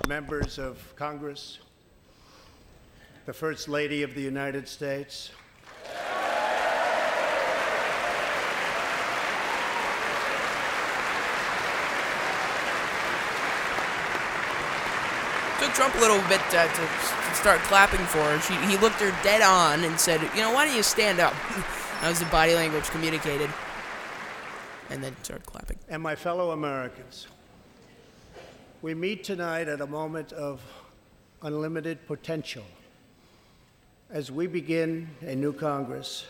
members 0.08 0.58
of 0.58 0.94
Congress, 0.96 1.58
the 3.26 3.32
First 3.32 3.68
Lady 3.68 4.02
of 4.02 4.14
the 4.14 4.22
United 4.22 4.66
States, 4.66 5.32
Trump 15.76 15.94
a 15.96 15.98
little 15.98 16.16
bit 16.26 16.40
uh, 16.54 16.66
to, 16.66 16.80
to 17.28 17.34
start 17.34 17.60
clapping 17.64 18.00
for 18.06 18.16
her. 18.16 18.40
She, 18.40 18.54
he 18.66 18.78
looked 18.78 18.96
her 18.96 19.14
dead 19.22 19.42
on 19.42 19.84
and 19.84 20.00
said, 20.00 20.22
"You 20.34 20.40
know, 20.40 20.50
why 20.54 20.64
don't 20.66 20.74
you 20.74 20.82
stand 20.82 21.20
up?" 21.20 21.34
that 22.00 22.08
was 22.08 22.18
the 22.18 22.24
body 22.26 22.54
language 22.54 22.84
communicated, 22.84 23.50
and 24.88 25.04
then 25.04 25.14
started 25.22 25.44
clapping. 25.44 25.76
and 25.90 26.02
my 26.02 26.16
fellow 26.16 26.52
Americans. 26.52 27.26
We 28.80 28.94
meet 28.94 29.22
tonight 29.22 29.68
at 29.68 29.82
a 29.82 29.86
moment 29.86 30.32
of 30.32 30.62
unlimited 31.42 32.06
potential. 32.06 32.64
As 34.08 34.32
we 34.32 34.46
begin 34.46 35.10
a 35.20 35.34
new 35.34 35.52
Congress, 35.52 36.24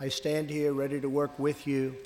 I 0.00 0.08
stand 0.08 0.48
here 0.48 0.72
ready 0.72 1.02
to 1.02 1.08
work 1.10 1.38
with 1.38 1.66
you 1.66 1.96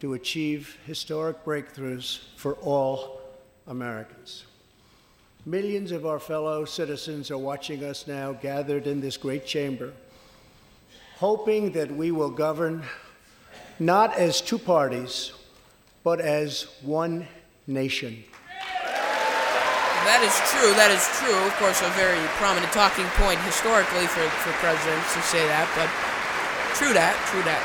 to 0.00 0.14
achieve 0.14 0.76
historic 0.86 1.44
breakthroughs 1.44 2.18
for 2.34 2.54
all 2.54 3.20
Americans. 3.68 4.46
Millions 5.46 5.90
of 5.90 6.04
our 6.04 6.18
fellow 6.18 6.66
citizens 6.66 7.30
are 7.30 7.38
watching 7.38 7.82
us 7.82 8.06
now 8.06 8.32
gathered 8.32 8.86
in 8.86 9.00
this 9.00 9.16
great 9.16 9.46
chamber, 9.46 9.90
hoping 11.16 11.72
that 11.72 11.90
we 11.90 12.10
will 12.10 12.28
govern 12.28 12.82
not 13.78 14.14
as 14.18 14.42
two 14.42 14.58
parties, 14.58 15.32
but 16.04 16.20
as 16.20 16.68
one 16.82 17.26
nation. 17.66 18.22
That 20.04 20.20
is 20.20 20.36
true. 20.52 20.76
That 20.76 20.92
is 20.92 21.08
true. 21.16 21.32
Of 21.48 21.56
course, 21.56 21.80
a 21.80 21.88
very 21.96 22.20
prominent 22.36 22.68
talking 22.76 23.08
point 23.16 23.40
historically 23.48 24.04
for, 24.12 24.28
for 24.44 24.52
presidents 24.60 25.08
to 25.16 25.24
say 25.24 25.40
that, 25.48 25.64
but 25.72 25.88
true 26.76 26.92
that. 26.92 27.16
True 27.32 27.40
that. 27.48 27.64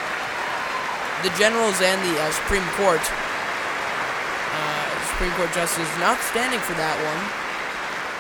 The 1.28 1.32
generals 1.36 1.84
and 1.84 2.00
the 2.08 2.16
uh, 2.24 2.32
Supreme 2.40 2.68
Court, 2.80 3.04
uh, 3.04 4.88
Supreme 5.12 5.36
Court 5.36 5.52
justice, 5.52 5.92
not 6.00 6.16
standing 6.32 6.64
for 6.64 6.76
that 6.80 6.96
one, 7.04 7.45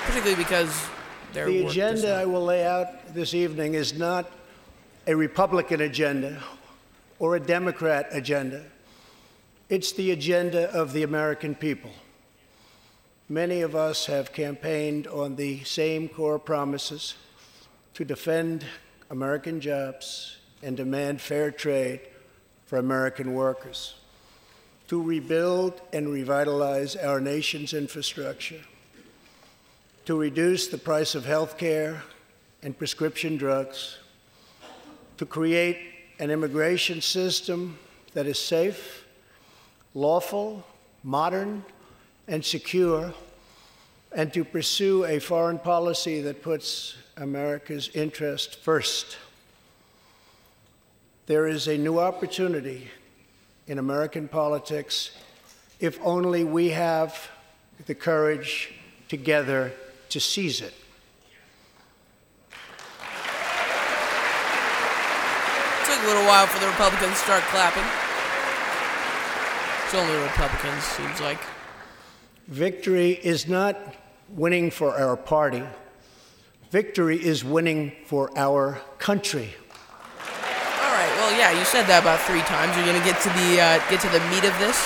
particularly 0.06 0.36
because 0.44 0.88
their 1.34 1.48
The 1.48 1.68
agenda 1.68 2.10
not- 2.10 2.22
I 2.22 2.26
will 2.26 2.46
lay 2.46 2.65
out 2.65 3.13
this 3.13 3.34
evening 3.34 3.74
is 3.74 3.94
not 3.94 4.32
a 5.08 5.15
Republican 5.15 5.82
agenda 5.82 6.41
or 7.20 7.36
a 7.36 7.39
Democrat 7.39 8.08
agenda. 8.12 8.63
It's 9.70 9.91
the 9.91 10.12
agenda 10.12 10.72
of 10.72 10.94
the 10.94 11.04
American 11.04 11.56
people. 11.56 11.91
Many 13.28 13.62
of 13.62 13.76
us 13.76 14.06
have 14.06 14.32
campaigned 14.34 15.08
on 15.08 15.36
the 15.36 15.63
same 15.63 16.08
core 16.08 16.38
promises 16.38 17.15
to 17.96 18.06
defend 18.06 18.65
American 19.10 19.60
jobs 19.60 20.38
and 20.62 20.78
demand 20.78 21.22
fair 21.22 21.50
trade 21.50 22.02
for 22.65 22.78
American 22.78 23.34
workers, 23.34 23.96
to 24.88 25.02
rebuild 25.02 25.82
and 25.94 26.10
revitalize 26.10 26.96
our 26.96 27.20
nation's 27.20 27.74
infrastructure, 27.74 28.62
to 30.06 30.15
reduce 30.15 30.68
the 30.68 30.78
price 30.78 31.15
of 31.15 31.26
health 31.26 31.58
care 31.58 32.04
and 32.62 32.78
prescription 32.78 33.38
drugs, 33.38 33.98
to 35.18 35.26
create 35.26 35.78
an 36.20 36.30
immigration 36.30 37.02
system 37.02 37.78
that 38.13 38.28
is 38.28 38.38
safe, 38.38 39.06
lawful, 39.96 40.63
modern, 41.04 41.65
and 42.28 42.46
secure, 42.46 43.13
and 44.15 44.32
to 44.32 44.44
pursue 44.44 45.04
a 45.06 45.20
foreign 45.20 45.58
policy 45.58 46.22
that 46.22 46.44
puts 46.44 46.96
America's 47.18 47.89
interest 47.96 48.58
first. 48.58 49.18
There 51.26 51.48
is 51.48 51.68
a 51.68 51.78
new 51.78 52.00
opportunity 52.00 52.89
in 53.68 53.80
American 53.80 54.28
politics 54.28 55.12
if 55.80 56.00
only 56.04 56.44
we 56.44 56.70
have 56.70 57.30
the 57.88 57.96
courage 57.96 58.72
together 59.10 59.74
to 60.15 60.21
seize 60.21 60.62
it. 60.62 60.73
It 65.82 65.86
took 65.86 66.01
a 66.04 66.08
little 66.08 66.23
while 66.23 66.47
for 66.47 66.58
the 66.62 66.67
Republicans 66.67 67.12
to 67.12 67.17
start 67.17 67.43
clapping. 67.51 67.84
It's 69.84 69.93
only 69.93 70.15
Republicans, 70.23 70.84
seems 70.84 71.19
like. 71.19 71.39
Victory 72.47 73.12
is 73.12 73.49
not 73.49 73.75
winning 74.30 74.71
for 74.71 74.97
our 74.97 75.17
party. 75.17 75.63
Victory 76.71 77.21
is 77.21 77.43
winning 77.43 77.91
for 78.06 78.32
our 78.38 78.80
country. 78.99 79.49
All 80.17 80.93
right. 80.95 81.12
Well, 81.17 81.38
yeah, 81.38 81.51
you 81.51 81.65
said 81.65 81.88
that 81.88 82.04
about 82.04 82.21
three 82.21 82.39
times. 82.43 82.73
You're 82.78 82.86
gonna 82.86 83.04
get 83.04 83.19
to 83.19 83.30
the 83.36 83.60
uh, 83.60 83.89
get 83.89 83.99
to 83.99 84.08
the 84.08 84.21
meat 84.30 84.45
of 84.45 84.58
this. 84.60 84.80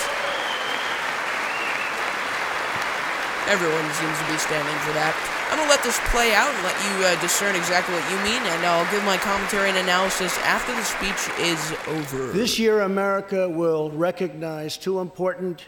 Everyone 3.49 3.81
seems 3.93 4.15
to 4.19 4.27
be 4.31 4.38
standing 4.38 4.77
for 4.85 4.93
that. 4.93 5.12
I'm 5.49 5.57
gonna 5.57 5.71
let 5.71 5.81
this 5.81 5.97
play 6.12 6.35
out 6.35 6.53
and 6.53 6.63
let 6.63 6.77
you 6.85 7.03
uh, 7.03 7.19
discern 7.19 7.55
exactly 7.55 7.95
what 7.95 8.05
you 8.12 8.17
mean, 8.17 8.39
and 8.45 8.63
I'll 8.63 8.85
give 8.91 9.03
my 9.05 9.17
commentary 9.17 9.69
and 9.69 9.77
analysis 9.79 10.38
after 10.45 10.71
the 10.75 10.83
speech 10.83 11.17
is 11.39 11.73
over. 11.88 12.31
This 12.31 12.59
year, 12.59 12.81
America 12.81 13.49
will 13.49 13.89
recognize 13.89 14.77
two 14.77 14.99
important 14.99 15.65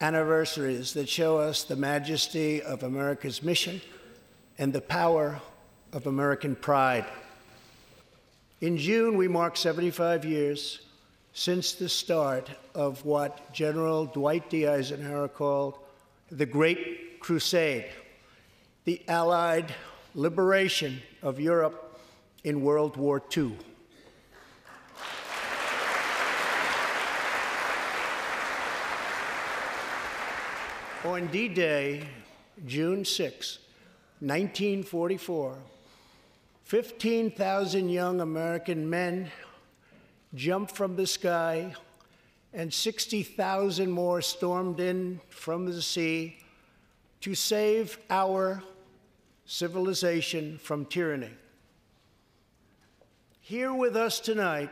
anniversaries 0.00 0.92
that 0.94 1.08
show 1.08 1.36
us 1.36 1.64
the 1.64 1.74
majesty 1.74 2.62
of 2.62 2.84
America's 2.84 3.42
mission 3.42 3.80
and 4.58 4.72
the 4.72 4.80
power 4.80 5.40
of 5.92 6.06
American 6.06 6.54
pride. 6.54 7.06
In 8.60 8.78
June, 8.78 9.16
we 9.16 9.26
mark 9.26 9.56
75 9.56 10.24
years 10.24 10.80
since 11.32 11.72
the 11.72 11.88
start 11.88 12.48
of 12.72 13.04
what 13.04 13.52
General 13.52 14.06
Dwight 14.06 14.48
D. 14.48 14.68
Eisenhower 14.68 15.26
called 15.26 15.78
the 16.36 16.46
Great 16.46 17.20
Crusade, 17.20 17.86
the 18.84 19.00
Allied 19.06 19.72
liberation 20.16 21.00
of 21.22 21.38
Europe 21.38 22.00
in 22.42 22.60
World 22.60 22.96
War 22.96 23.22
II. 23.36 23.56
On 31.04 31.26
D 31.28 31.46
Day, 31.46 32.08
June 32.66 33.04
6, 33.04 33.58
1944, 34.18 35.56
15,000 36.64 37.88
young 37.88 38.20
American 38.20 38.90
men 38.90 39.30
jumped 40.34 40.74
from 40.74 40.96
the 40.96 41.06
sky, 41.06 41.74
and 42.54 42.72
60,000 42.72 43.90
more 43.90 44.22
stormed 44.22 44.78
in 44.78 45.20
from 45.28 45.66
the 45.66 45.82
sea 45.82 46.38
to 47.20 47.34
save 47.34 47.98
our 48.08 48.62
civilization 49.44 50.56
from 50.58 50.86
tyranny. 50.86 51.32
Here 53.40 53.74
with 53.74 53.96
us 53.96 54.20
tonight 54.20 54.70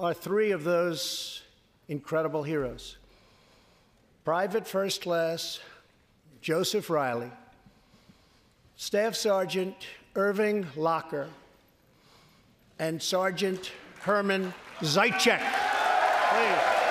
are 0.00 0.12
three 0.12 0.50
of 0.50 0.64
those 0.64 1.42
incredible 1.88 2.42
heroes. 2.42 2.96
Private 4.24 4.66
First 4.66 5.02
Class 5.02 5.60
Joseph 6.40 6.90
Reilly, 6.90 7.30
Staff 8.76 9.14
Sergeant 9.14 9.76
Irving 10.16 10.66
Locker, 10.74 11.28
and 12.80 13.00
Sergeant 13.00 13.70
Herman 14.00 14.52
Zeitchik. 14.80 15.40
Please. 16.30 16.81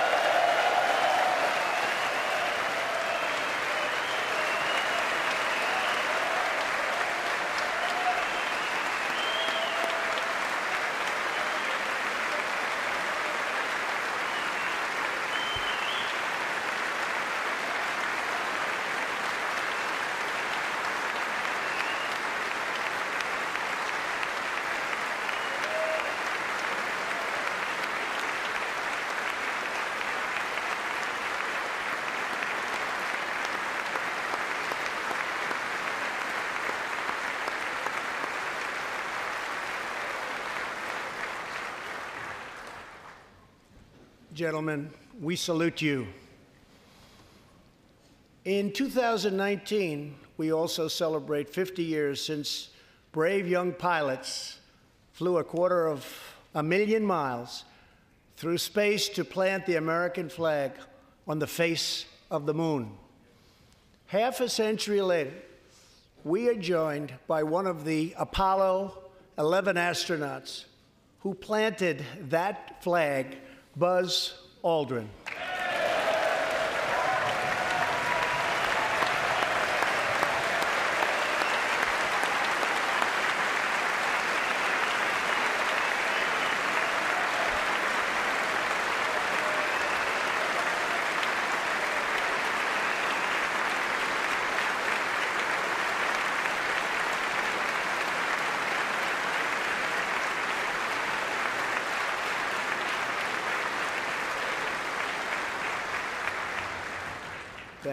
Gentlemen, 44.42 44.90
we 45.22 45.36
salute 45.36 45.84
you. 45.84 46.08
In 48.44 48.74
2019, 48.74 50.16
we 50.38 50.52
also 50.52 50.88
celebrate 50.88 51.48
50 51.48 51.84
years 51.84 52.26
since 52.26 52.70
brave 53.12 53.48
young 53.48 53.72
pilots 53.72 54.58
flew 55.12 55.38
a 55.38 55.44
quarter 55.44 55.86
of 55.86 56.08
a 56.56 56.64
million 56.64 57.06
miles 57.06 57.66
through 58.36 58.58
space 58.58 59.10
to 59.10 59.24
plant 59.24 59.68
the 59.68 59.76
American 59.76 60.28
flag 60.28 60.72
on 61.28 61.38
the 61.38 61.46
face 61.46 62.08
of 62.32 62.48
the 62.48 62.54
moon. 62.56 62.98
Half 64.08 64.42
a 64.42 64.50
century 64.50 65.04
later, 65.04 65.34
we 66.24 66.50
are 66.50 66.56
joined 66.56 67.14
by 67.28 67.44
one 67.44 67.68
of 67.68 67.86
the 67.86 68.16
Apollo 68.18 69.04
11 69.38 69.76
astronauts 69.76 70.66
who 71.20 71.36
planted 71.36 72.04
that 72.30 72.82
flag 72.82 73.38
Buzz 73.76 74.36
Aldrin. 74.64 75.08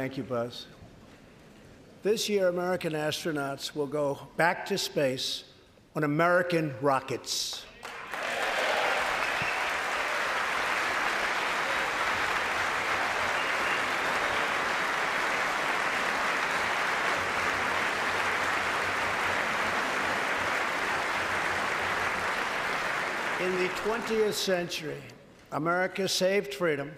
Thank 0.09 0.17
you, 0.17 0.25
Buzz. 0.25 0.65
This 2.03 2.31
year, 2.31 2.49
American 2.49 2.95
astronauts 2.95 3.75
will 3.75 3.87
go 3.87 4.19
back 4.39 4.65
to 4.69 4.79
space 4.79 5.45
on 5.95 6.03
American 6.03 6.75
rockets. 6.81 7.63
In 23.43 23.55
the 23.59 23.69
20th 23.69 24.33
century, 24.33 25.03
America 25.53 26.09
saved 26.09 26.55
freedom, 26.55 26.93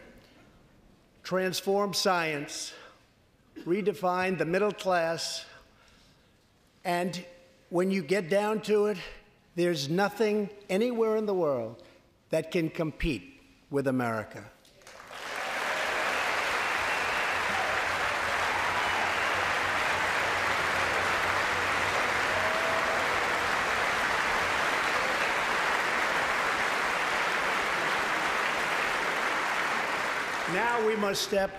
transformed 1.25 1.96
science, 1.96 2.73
redefined 3.66 4.38
the 4.38 4.44
middle 4.44 4.73
class, 4.73 5.44
and 6.85 7.25
when 7.68 7.90
you 7.90 8.03
get 8.03 8.29
down 8.29 8.61
to 8.62 8.87
it, 8.87 8.99
there's 9.55 9.88
nothing 9.88 10.49
anywhere 10.68 11.16
in 11.16 11.27
the 11.27 11.35
world 11.35 11.83
that 12.31 12.51
can 12.51 12.70
compete 12.70 13.40
with 13.70 13.87
America. 13.87 14.44
Now 30.53 30.85
we 30.85 30.96
must 30.96 31.23
step 31.23 31.51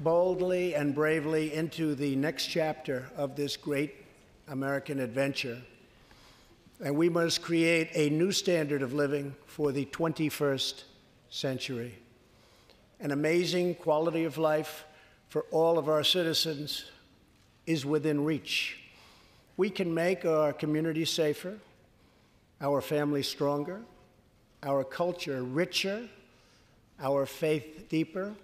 boldly 0.00 0.74
and 0.74 0.94
bravely 0.94 1.52
into 1.52 1.94
the 1.94 2.16
next 2.16 2.46
chapter 2.46 3.10
of 3.16 3.36
this 3.36 3.56
great 3.56 3.94
American 4.48 4.98
adventure. 4.98 5.58
And 6.82 6.96
we 6.96 7.10
must 7.10 7.42
create 7.42 7.90
a 7.94 8.08
new 8.08 8.32
standard 8.32 8.80
of 8.80 8.94
living 8.94 9.34
for 9.44 9.70
the 9.70 9.84
21st 9.86 10.84
century. 11.28 11.94
An 12.98 13.10
amazing 13.10 13.74
quality 13.74 14.24
of 14.24 14.38
life 14.38 14.84
for 15.28 15.44
all 15.50 15.78
of 15.78 15.88
our 15.88 16.02
citizens 16.02 16.86
is 17.66 17.84
within 17.84 18.24
reach. 18.24 18.78
We 19.58 19.68
can 19.68 19.92
make 19.92 20.24
our 20.24 20.54
community 20.54 21.04
safer, 21.04 21.58
our 22.62 22.80
family 22.80 23.22
stronger, 23.22 23.82
our 24.62 24.82
culture 24.82 25.42
richer, 25.42 26.08
our 26.98 27.26
faith 27.26 27.86
deeper, 27.90 28.34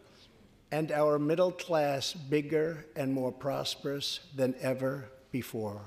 and 0.71 0.91
our 0.91 1.19
middle 1.19 1.53
class 1.53 2.13
bigger 2.13 2.87
and 2.97 3.13
more 3.13 3.33
prosperous 3.33 4.21
than 4.35 4.55
ever 4.61 5.09
before. 5.31 5.83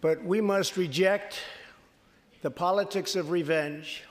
But 0.00 0.22
we 0.22 0.42
must 0.42 0.76
reject 0.76 1.40
the 2.42 2.50
politics 2.50 3.16
of 3.16 3.30
revenge, 3.30 4.04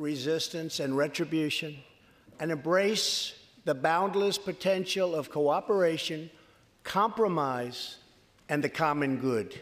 resistance, 0.00 0.80
and 0.80 0.96
retribution, 0.96 1.76
and 2.40 2.50
embrace 2.50 3.34
the 3.64 3.74
boundless 3.74 4.38
potential 4.38 5.14
of 5.14 5.30
cooperation, 5.30 6.30
compromise, 6.82 7.98
and 8.48 8.64
the 8.64 8.68
common 8.68 9.18
good. 9.18 9.60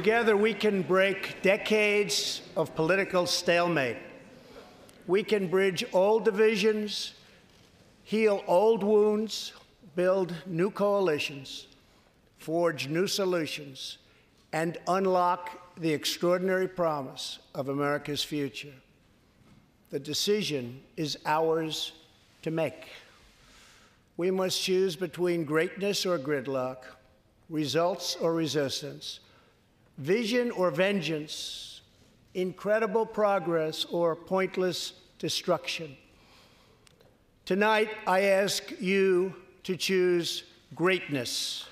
Together, 0.00 0.34
we 0.34 0.54
can 0.54 0.80
break 0.80 1.42
decades 1.42 2.40
of 2.56 2.74
political 2.74 3.26
stalemate. 3.26 3.98
We 5.06 5.22
can 5.22 5.46
bridge 5.46 5.84
old 5.92 6.24
divisions, 6.24 7.12
heal 8.04 8.42
old 8.46 8.82
wounds, 8.82 9.52
build 9.96 10.34
new 10.46 10.70
coalitions, 10.70 11.66
forge 12.38 12.88
new 12.88 13.06
solutions, 13.06 13.98
and 14.54 14.78
unlock 14.88 15.76
the 15.76 15.92
extraordinary 15.92 16.66
promise 16.66 17.38
of 17.54 17.68
America's 17.68 18.24
future. 18.24 18.72
The 19.90 20.00
decision 20.00 20.80
is 20.96 21.18
ours 21.26 21.92
to 22.40 22.50
make. 22.50 22.88
We 24.16 24.30
must 24.30 24.62
choose 24.62 24.96
between 24.96 25.44
greatness 25.44 26.06
or 26.06 26.18
gridlock, 26.18 26.84
results 27.50 28.16
or 28.16 28.32
resistance 28.32 29.20
vision 30.00 30.50
or 30.50 30.70
vengeance, 30.70 31.82
incredible 32.34 33.04
progress 33.04 33.84
or 33.84 34.16
pointless 34.16 34.94
destruction. 35.18 35.94
Tonight, 37.44 37.90
I 38.06 38.22
ask 38.22 38.72
you 38.80 39.34
to 39.64 39.76
choose 39.76 40.44
greatness. 40.74 41.66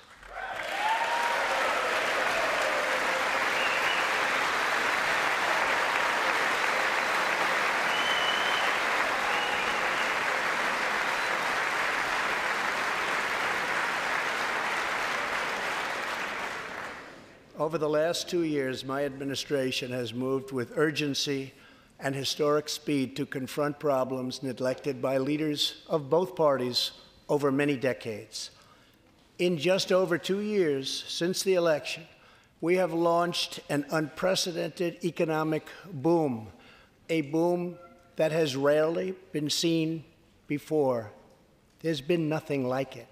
Over 17.69 17.77
the 17.77 17.87
last 17.87 18.27
two 18.27 18.41
years, 18.41 18.83
my 18.83 19.05
administration 19.05 19.91
has 19.91 20.11
moved 20.11 20.51
with 20.51 20.75
urgency 20.75 21.53
and 21.99 22.15
historic 22.15 22.67
speed 22.67 23.15
to 23.15 23.27
confront 23.27 23.77
problems 23.77 24.41
neglected 24.41 25.03
by 25.03 25.19
leaders 25.19 25.83
of 25.87 26.09
both 26.09 26.35
parties 26.35 26.93
over 27.29 27.51
many 27.51 27.77
decades. 27.77 28.49
In 29.37 29.59
just 29.59 29.91
over 29.91 30.17
two 30.17 30.39
years 30.39 31.05
since 31.07 31.43
the 31.43 31.53
election, 31.53 32.07
we 32.59 32.77
have 32.77 32.91
launched 32.91 33.59
an 33.69 33.85
unprecedented 33.91 35.05
economic 35.05 35.67
boom, 35.93 36.47
a 37.07 37.21
boom 37.21 37.77
that 38.15 38.31
has 38.31 38.55
rarely 38.55 39.13
been 39.31 39.51
seen 39.51 40.03
before. 40.47 41.11
There's 41.81 42.01
been 42.01 42.29
nothing 42.29 42.67
like 42.67 42.97
it. 42.97 43.07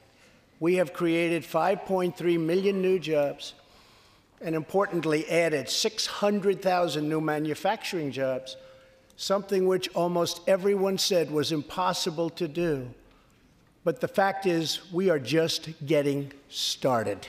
We 0.59 0.77
have 0.77 0.93
created 0.93 1.43
5.3 1.43 2.39
million 2.39 2.81
new 2.81 2.97
jobs 2.97 3.53
and 4.41 4.55
importantly 4.55 5.27
added 5.29 5.69
600,000 5.69 7.07
new 7.07 7.21
manufacturing 7.21 8.11
jobs, 8.11 8.57
something 9.15 9.67
which 9.67 9.89
almost 9.95 10.41
everyone 10.47 10.97
said 10.97 11.31
was 11.31 11.51
impossible 11.51 12.29
to 12.31 12.47
do. 12.47 12.89
But 13.83 14.01
the 14.01 14.07
fact 14.07 14.45
is, 14.45 14.91
we 14.91 15.09
are 15.09 15.19
just 15.19 15.69
getting 15.85 16.31
started. 16.49 17.25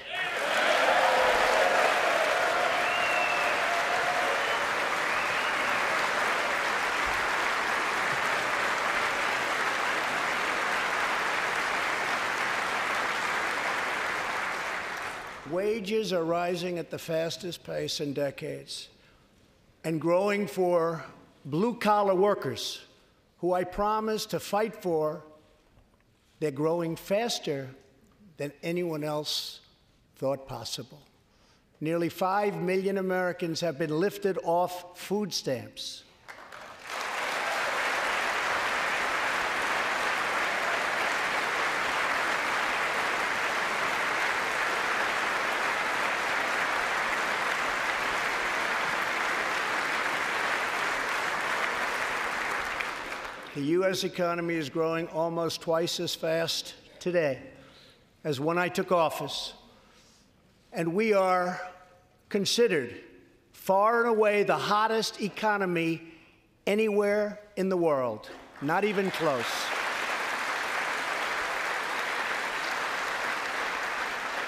Wages 15.88 16.12
are 16.12 16.22
rising 16.22 16.78
at 16.78 16.90
the 16.90 16.98
fastest 16.98 17.64
pace 17.64 18.02
in 18.02 18.12
decades 18.12 18.90
and 19.84 19.98
growing 19.98 20.46
for 20.46 21.02
blue 21.46 21.76
collar 21.76 22.14
workers 22.14 22.82
who 23.38 23.54
I 23.54 23.64
promised 23.64 24.28
to 24.32 24.38
fight 24.38 24.82
for. 24.82 25.22
They're 26.40 26.50
growing 26.50 26.94
faster 26.94 27.70
than 28.36 28.52
anyone 28.62 29.02
else 29.02 29.60
thought 30.16 30.46
possible. 30.46 31.00
Nearly 31.80 32.10
5 32.10 32.60
million 32.60 32.98
Americans 32.98 33.62
have 33.62 33.78
been 33.78 33.98
lifted 33.98 34.36
off 34.44 34.98
food 34.98 35.32
stamps. 35.32 36.04
The 53.58 53.64
U.S. 53.64 54.04
economy 54.04 54.54
is 54.54 54.70
growing 54.70 55.08
almost 55.08 55.62
twice 55.62 55.98
as 55.98 56.14
fast 56.14 56.74
today 57.00 57.40
as 58.22 58.38
when 58.38 58.56
I 58.56 58.68
took 58.68 58.92
office. 58.92 59.52
And 60.72 60.94
we 60.94 61.12
are 61.12 61.60
considered 62.28 62.94
far 63.50 64.02
and 64.02 64.10
away 64.10 64.44
the 64.44 64.56
hottest 64.56 65.20
economy 65.20 66.02
anywhere 66.68 67.40
in 67.56 67.68
the 67.68 67.76
world, 67.76 68.30
not 68.62 68.84
even 68.84 69.10
close. 69.10 69.44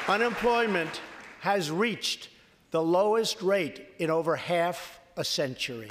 Unemployment 0.06 1.00
has 1.40 1.68
reached 1.68 2.28
the 2.70 2.80
lowest 2.80 3.42
rate 3.42 3.88
in 3.98 4.08
over 4.08 4.36
half 4.36 5.00
a 5.16 5.24
century. 5.24 5.88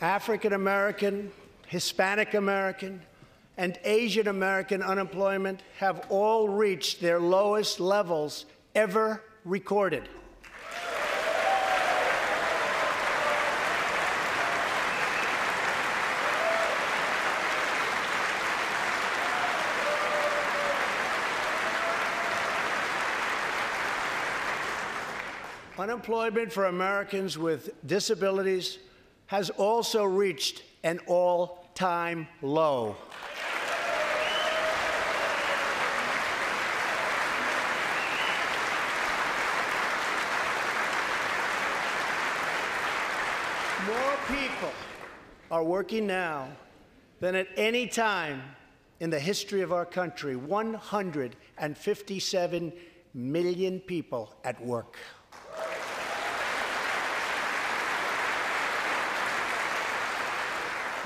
African 0.00 0.52
American, 0.52 1.32
Hispanic 1.68 2.34
American, 2.34 3.00
and 3.56 3.78
Asian 3.84 4.28
American 4.28 4.82
unemployment 4.82 5.62
have 5.78 6.04
all 6.10 6.48
reached 6.48 7.00
their 7.00 7.18
lowest 7.18 7.80
levels 7.80 8.44
ever 8.74 9.22
recorded. 9.46 10.06
Unemployment 25.78 26.52
for 26.52 26.66
Americans 26.66 27.38
with 27.38 27.70
disabilities 27.86 28.78
has 29.26 29.50
also 29.50 30.04
reached 30.04 30.62
an 30.84 31.00
all 31.06 31.66
time 31.74 32.28
low. 32.42 32.96
More 43.86 44.16
people 44.28 44.72
are 45.50 45.62
working 45.62 46.06
now 46.06 46.48
than 47.20 47.34
at 47.34 47.48
any 47.56 47.86
time 47.86 48.42
in 49.00 49.10
the 49.10 49.20
history 49.20 49.60
of 49.62 49.72
our 49.72 49.84
country 49.84 50.36
157 50.36 52.72
million 53.14 53.80
people 53.80 54.32
at 54.44 54.64
work. 54.64 54.96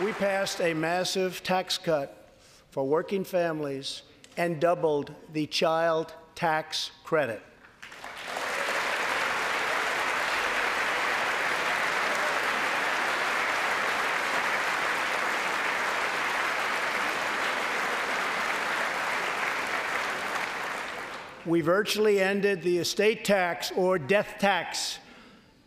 We 0.02 0.12
passed 0.12 0.62
a 0.62 0.72
massive 0.72 1.42
tax 1.42 1.76
cut 1.76 2.30
for 2.70 2.86
working 2.86 3.22
families 3.22 4.00
and 4.38 4.58
doubled 4.58 5.12
the 5.34 5.44
child 5.46 6.14
tax 6.34 6.90
credit. 7.04 7.42
We 21.44 21.60
virtually 21.60 22.20
ended 22.20 22.62
the 22.62 22.78
estate 22.78 23.22
tax 23.22 23.70
or 23.76 23.98
death 23.98 24.36
tax, 24.38 24.98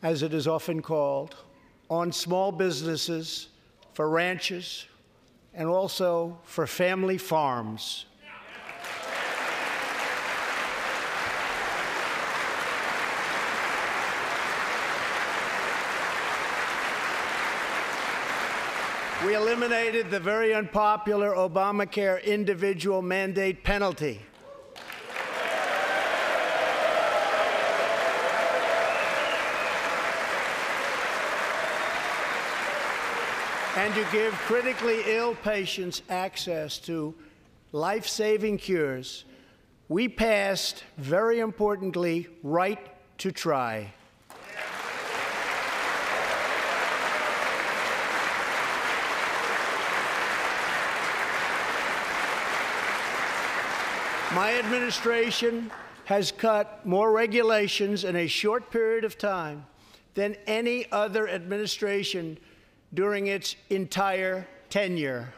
as 0.01 0.23
it 0.23 0.33
is 0.33 0.47
often 0.47 0.81
called, 0.81 1.35
on 1.87 2.11
small 2.11 2.51
businesses 2.51 3.49
for 3.93 4.09
ranches, 4.09 4.85
and 5.53 5.67
also 5.67 6.39
for 6.43 6.67
family 6.67 7.17
farms. 7.17 8.05
We 19.25 19.35
eliminated 19.35 20.11
the 20.11 20.19
very 20.19 20.53
unpopular 20.53 21.31
Obamacare 21.31 22.21
individual 22.25 23.01
mandate 23.01 23.63
penalty. 23.63 24.19
And 33.83 33.93
to 33.93 34.07
give 34.13 34.31
critically 34.45 35.01
ill 35.07 35.35
patients 35.35 36.03
access 36.07 36.77
to 36.77 37.13
life 37.73 38.07
saving 38.07 38.57
cures, 38.57 39.25
we 39.89 40.07
passed, 40.07 40.85
very 40.97 41.39
importantly, 41.41 42.29
right 42.43 42.79
to 43.17 43.29
try. 43.29 43.91
My 54.33 54.57
administration 54.59 55.69
has 56.05 56.31
cut 56.31 56.85
more 56.85 57.11
regulations 57.11 58.05
in 58.05 58.15
a 58.15 58.27
short 58.27 58.71
period 58.71 59.03
of 59.03 59.17
time 59.17 59.65
than 60.13 60.37
any 60.47 60.89
other 60.89 61.27
administration 61.27 62.37
during 62.93 63.27
its 63.27 63.55
entire 63.69 64.47
tenure. 64.69 65.33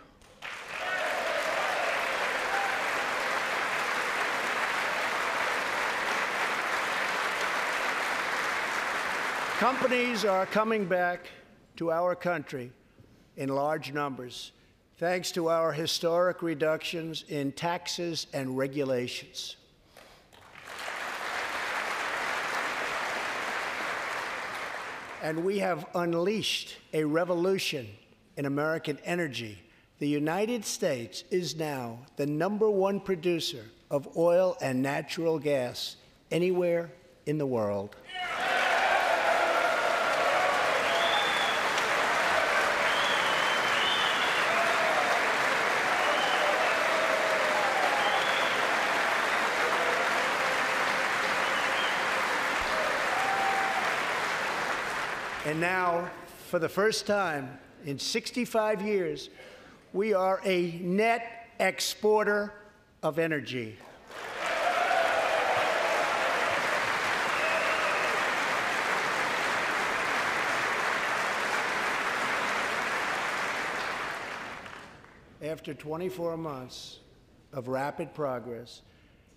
Companies 9.60 10.26
are 10.26 10.46
coming 10.46 10.86
back 10.86 11.30
to 11.78 11.92
our 11.92 12.14
country 12.14 12.72
in 13.38 13.50
large 13.50 13.94
numbers 13.94 14.52
thanks 14.98 15.32
to 15.32 15.50
our 15.50 15.74
historic 15.74 16.42
reductions 16.42 17.26
in 17.28 17.52
taxes 17.52 18.28
and 18.34 18.58
regulations. 18.58 19.58
And 25.22 25.44
we 25.44 25.60
have 25.60 25.86
unleashed 25.96 26.78
a 26.94 27.04
revolution 27.04 27.88
in 28.38 28.46
American 28.46 28.98
energy. 29.06 29.58
The 30.00 30.08
United 30.08 30.66
States 30.66 31.24
is 31.32 31.56
now 31.56 32.00
the 32.18 32.26
number 32.26 32.70
one 32.70 33.00
producer 33.00 33.64
of 33.90 34.18
oil 34.18 34.58
and 34.62 34.82
natural 34.82 35.40
gas 35.40 35.96
anywhere 36.32 36.92
in 37.26 37.38
the 37.38 37.46
world. 37.46 37.96
And 38.40 38.45
now, 55.66 56.12
for 56.50 56.60
the 56.60 56.70
first 56.70 57.08
time 57.08 57.58
in 57.86 57.98
65 57.98 58.84
years, 58.84 59.32
we 59.94 60.14
are 60.14 60.40
a 60.46 60.74
net 60.74 61.50
exporter 61.60 62.54
of 63.02 63.18
energy. 63.18 63.76
After 75.42 75.74
24 75.74 76.38
months 76.38 77.00
of 77.54 77.70
rapid 77.70 78.14
progress, 78.14 78.84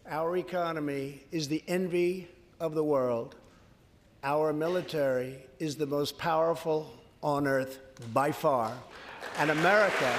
our 0.07 0.37
economy 0.37 1.23
is 1.33 1.49
the 1.49 1.65
envy 1.67 2.29
of 2.61 2.75
the 2.75 2.85
world 2.85 3.35
our 4.29 4.53
military 4.53 5.39
is 5.59 5.77
the 5.77 5.87
most 5.87 6.19
powerful 6.19 6.93
on 7.23 7.47
earth 7.47 7.79
by 8.13 8.31
far. 8.31 8.71
And 9.39 9.51
America. 9.51 10.15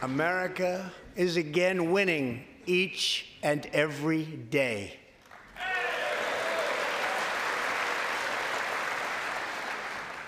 America 0.00 0.90
is 1.14 1.36
again 1.36 1.92
winning 1.92 2.42
each 2.64 3.26
and 3.42 3.66
every 3.66 4.24
day. 4.24 4.96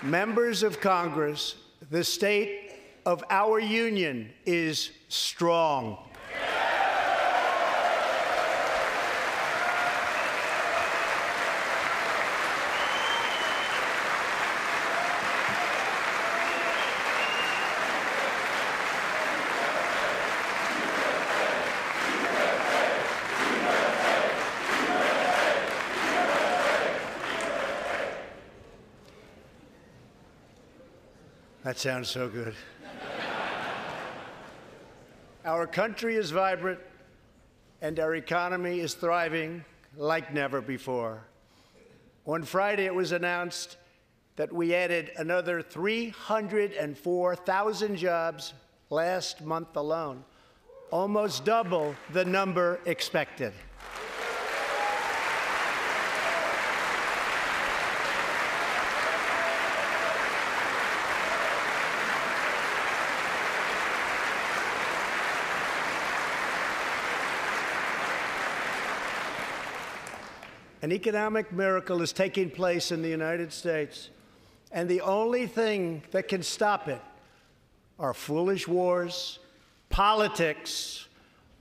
Members 0.03 0.61
of 0.61 0.79
Congress, 0.79 1.55
the 1.89 2.03
state 2.03 2.71
of 3.05 3.23
our 3.31 3.59
union 3.59 4.29
is 4.45 4.91
strong. 5.07 5.97
That 31.67 31.77
sounds 31.77 32.07
so 32.07 32.29
good. 32.29 32.55
our 35.43 35.67
country 35.67 36.15
is 36.15 36.31
vibrant 36.31 36.79
and 37.81 37.99
our 37.99 38.15
economy 38.15 38.79
is 38.79 38.93
thriving 38.93 39.65
like 39.97 40.33
never 40.33 40.61
before. 40.61 41.25
On 42.25 42.43
Friday, 42.43 42.85
it 42.85 42.95
was 42.95 43.11
announced 43.11 43.75
that 44.37 44.53
we 44.53 44.73
added 44.73 45.11
another 45.17 45.61
304,000 45.61 47.97
jobs 47.97 48.53
last 48.89 49.41
month 49.41 49.75
alone, 49.75 50.23
almost 50.89 51.43
double 51.43 51.93
the 52.13 52.23
number 52.23 52.79
expected. 52.85 53.51
An 70.81 70.91
economic 70.91 71.51
miracle 71.51 72.01
is 72.03 72.13
taking 72.13 72.51
place 72.51 72.91
in 72.91 73.01
the 73.01 73.09
United 73.09 73.51
States, 73.51 74.09
and 74.71 74.87
the 74.87 75.01
only 75.01 75.47
thing 75.47 76.03
that 76.11 76.27
can 76.27 76.43
stop 76.43 76.87
it 76.87 77.01
are 77.97 78.13
foolish 78.13 78.67
wars, 78.67 79.39
politics, 79.89 81.07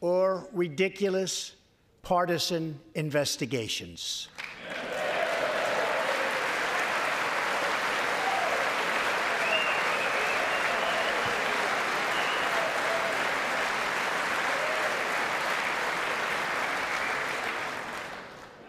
or 0.03 0.47
ridiculous 0.53 1.53
partisan 2.03 2.79
investigations. 2.95 4.29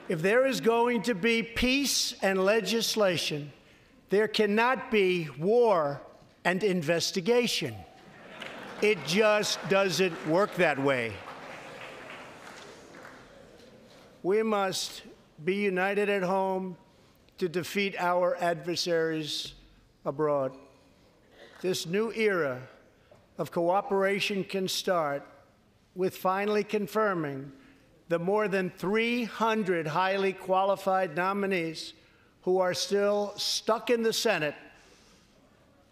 If 0.09 0.21
there 0.21 0.45
is 0.45 0.61
going 0.61 1.01
to 1.03 1.15
be 1.15 1.43
peace 1.43 2.15
and 2.21 2.43
legislation, 2.43 3.51
there 4.09 4.29
cannot 4.29 4.89
be 4.89 5.27
war 5.37 6.01
and 6.45 6.63
investigation. 6.63 7.75
It 8.81 8.97
just 9.05 9.59
doesn't 9.67 10.15
work 10.27 10.55
that 10.55 10.81
way. 10.81 11.11
We 14.23 14.43
must 14.43 15.01
be 15.43 15.55
united 15.55 16.09
at 16.09 16.23
home 16.23 16.77
to 17.37 17.49
defeat 17.49 17.95
our 17.99 18.37
adversaries 18.37 19.55
abroad. 20.05 20.53
This 21.61 21.85
new 21.85 22.13
era 22.13 22.61
of 23.37 23.51
cooperation 23.51 24.45
can 24.45 24.69
start 24.69 25.23
with 25.95 26.15
finally 26.15 26.63
confirming 26.63 27.51
the 28.09 28.19
more 28.19 28.47
than 28.47 28.69
300 28.69 29.87
highly 29.87 30.33
qualified 30.33 31.15
nominees 31.15 31.93
who 32.43 32.59
are 32.59 32.73
still 32.73 33.33
stuck 33.35 33.89
in 33.89 34.03
the 34.03 34.13
Senate, 34.13 34.55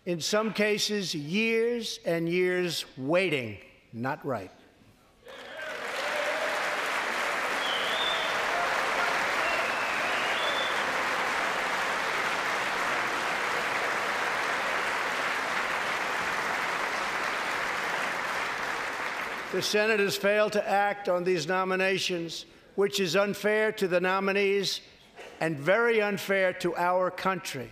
in 0.05 0.21
some 0.21 0.53
cases, 0.53 1.13
years 1.13 1.99
and 2.05 2.29
years 2.29 2.85
waiting. 2.97 3.57
Not 3.91 4.25
right. 4.25 4.51
The 19.55 19.61
Senate 19.61 20.01
has 20.01 20.17
failed 20.17 20.51
to 20.51 20.69
act 20.69 21.07
on 21.07 21.23
these 21.23 21.47
nominations, 21.47 22.45
which 22.75 22.99
is 22.99 23.15
unfair 23.15 23.71
to 23.71 23.87
the 23.87 24.01
nominees 24.01 24.81
and 25.39 25.57
very 25.57 26.01
unfair 26.01 26.51
to 26.55 26.75
our 26.75 27.09
country. 27.09 27.69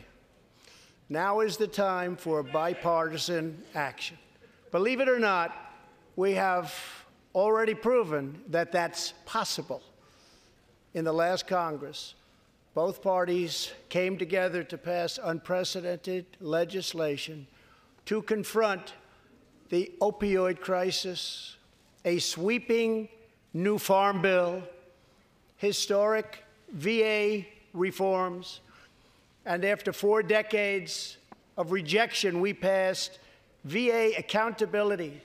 Now 1.09 1.41
is 1.41 1.57
the 1.57 1.67
time 1.67 2.15
for 2.15 2.41
bipartisan 2.41 3.61
action. 3.75 4.17
Believe 4.71 5.01
it 5.01 5.09
or 5.09 5.19
not, 5.19 5.53
we 6.15 6.31
have 6.35 6.73
already 7.35 7.73
proven 7.73 8.41
that 8.47 8.71
that's 8.71 9.13
possible. 9.25 9.83
In 10.93 11.03
the 11.03 11.11
last 11.11 11.47
Congress, 11.47 12.13
both 12.73 13.01
parties 13.01 13.73
came 13.89 14.17
together 14.17 14.63
to 14.63 14.77
pass 14.77 15.19
unprecedented 15.21 16.27
legislation 16.39 17.45
to 18.05 18.21
confront 18.21 18.93
the 19.67 19.91
opioid 19.99 20.61
crisis, 20.61 21.57
a 22.05 22.19
sweeping 22.19 23.07
new 23.53 23.77
farm 23.77 24.21
bill, 24.21 24.63
historic 25.57 26.43
VA 26.71 27.45
reforms, 27.73 28.61
and 29.45 29.65
after 29.65 29.91
four 29.91 30.23
decades 30.23 31.17
of 31.57 31.71
rejection, 31.71 32.39
we 32.39 32.53
passed 32.53 33.19
VA 33.65 34.11
accountability 34.17 35.21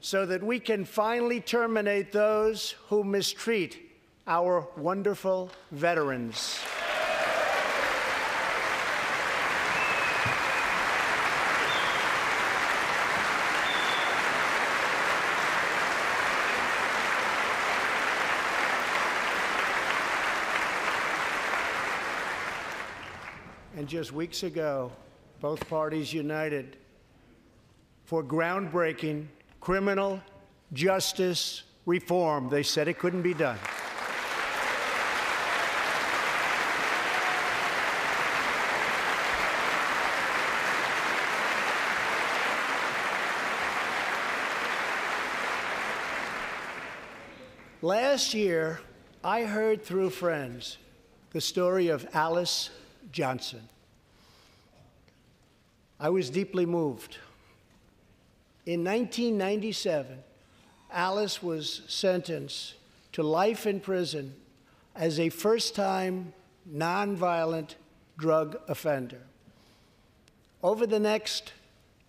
so 0.00 0.24
that 0.24 0.42
we 0.42 0.58
can 0.58 0.84
finally 0.84 1.40
terminate 1.40 2.10
those 2.12 2.74
who 2.88 3.04
mistreat 3.04 3.78
our 4.26 4.66
wonderful 4.76 5.50
veterans. 5.70 6.58
Just 23.90 24.12
weeks 24.12 24.44
ago, 24.44 24.92
both 25.40 25.68
parties 25.68 26.14
united 26.14 26.76
for 28.04 28.22
groundbreaking 28.22 29.26
criminal 29.60 30.22
justice 30.72 31.64
reform. 31.86 32.48
They 32.48 32.62
said 32.62 32.86
it 32.86 33.00
couldn't 33.00 33.22
be 33.22 33.34
done. 33.34 33.58
Last 47.82 48.34
year, 48.34 48.78
I 49.24 49.42
heard 49.42 49.82
through 49.82 50.10
friends 50.10 50.78
the 51.32 51.40
story 51.40 51.88
of 51.88 52.06
Alice 52.12 52.70
Johnson. 53.10 53.68
I 56.00 56.08
was 56.08 56.30
deeply 56.30 56.66
moved. 56.66 57.18
In 58.66 58.82
1997, 58.82 60.18
Alice 60.90 61.42
was 61.42 61.82
sentenced 61.86 62.74
to 63.12 63.22
life 63.22 63.66
in 63.66 63.80
prison 63.80 64.34
as 64.96 65.20
a 65.20 65.28
first 65.28 65.74
time 65.74 66.32
nonviolent 66.68 67.74
drug 68.16 68.58
offender. 68.66 69.20
Over 70.62 70.86
the 70.86 70.98
next 70.98 71.52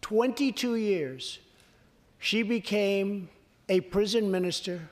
22 0.01 0.75
years, 0.75 1.39
she 2.17 2.43
became 2.43 3.29
a 3.69 3.81
prison 3.81 4.31
minister, 4.31 4.89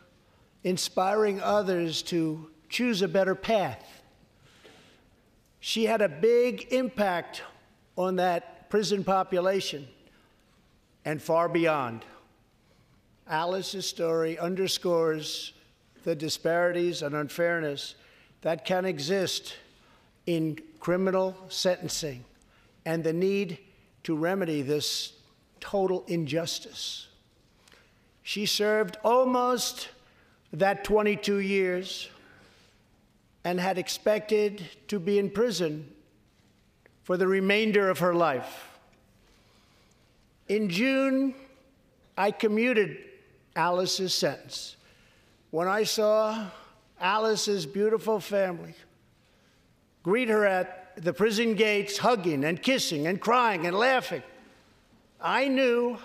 inspiring 0.64 1.42
others 1.42 2.02
to 2.04 2.50
choose 2.70 3.02
a 3.02 3.08
better 3.08 3.36
path 3.36 4.00
she 5.60 5.86
had 5.86 6.02
a 6.02 6.10
big 6.10 6.68
impact 6.72 7.44
on 7.98 8.16
that 8.16 8.59
prison 8.70 9.04
population 9.04 9.88
and 11.06 11.22
far 11.22 11.50
beyond. 11.50 12.06
Alice's 13.28 13.88
story 13.88 14.38
underscores 14.40 15.54
the 16.04 16.16
disparities 16.16 17.02
and 17.02 17.16
unfairness 17.16 17.96
that 18.42 18.66
can 18.66 18.86
exist 18.86 19.56
in 20.26 20.58
criminal 20.80 21.36
sentencing 21.50 22.24
and 22.86 23.04
the 23.04 23.14
need 23.14 23.58
to 24.04 24.16
remedy 24.16 24.62
this 24.62 25.14
total 25.60 26.04
injustice. 26.08 27.08
She 28.24 28.46
served 28.46 28.98
almost 29.04 29.90
that 30.54 30.84
22 30.84 31.38
years 31.40 32.10
and 33.44 33.60
had 33.60 33.78
expected 33.78 34.64
to 34.88 35.00
be 35.00 35.20
in 35.20 35.30
prison 35.30 35.92
for 37.10 37.18
the 37.18 37.26
remainder 37.26 37.90
of 37.90 37.98
her 37.98 38.14
life. 38.14 38.70
In 40.48 40.70
June, 40.70 41.34
I 42.16 42.30
commuted 42.30 42.98
Alice's 43.56 44.14
sentence. 44.14 44.76
When 45.50 45.68
I 45.68 45.86
saw 45.86 46.52
Alice's 47.02 47.66
beautiful 47.66 48.20
family 48.20 48.76
greet 50.04 50.30
her 50.30 50.46
at 50.46 50.98
the 50.98 51.12
prison 51.12 51.56
gates, 51.56 51.98
hugging 51.98 52.44
and 52.44 52.62
kissing 52.62 53.08
and 53.08 53.20
crying 53.20 53.66
and 53.66 53.76
laughing, 53.76 54.22
I 55.20 55.48
knew 55.48 55.98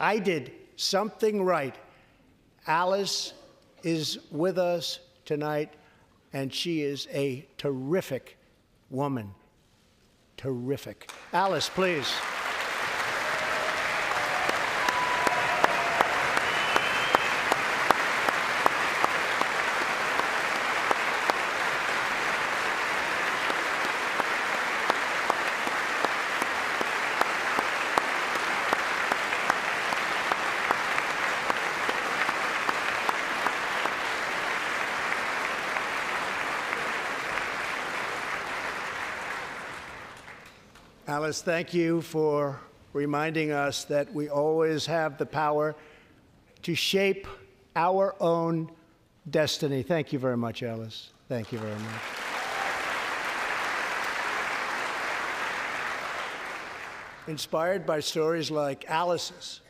I 0.00 0.18
did 0.18 0.50
something 0.76 1.42
right. 1.42 1.76
Alice 2.66 3.34
is 3.82 4.18
with 4.30 4.56
us 4.56 5.00
tonight, 5.26 5.74
and 6.32 6.50
she 6.54 6.80
is 6.80 7.06
a 7.12 7.46
terrific 7.58 8.38
woman. 8.88 9.34
Terrific. 10.38 11.10
Alice, 11.32 11.68
please. 11.68 12.08
Alice, 41.28 41.42
thank 41.42 41.74
you 41.74 42.00
for 42.00 42.58
reminding 42.94 43.52
us 43.52 43.84
that 43.84 44.10
we 44.14 44.30
always 44.30 44.86
have 44.86 45.18
the 45.18 45.26
power 45.26 45.76
to 46.62 46.74
shape 46.74 47.26
our 47.76 48.14
own 48.18 48.70
destiny. 49.28 49.82
Thank 49.82 50.10
you 50.14 50.18
very 50.18 50.38
much, 50.38 50.62
Alice. 50.62 51.10
Thank 51.28 51.52
you 51.52 51.58
very 51.58 51.74
much. 51.74 52.00
Inspired 57.26 57.84
by 57.84 58.00
stories 58.00 58.50
like 58.50 58.88
Alice's, 58.88 59.60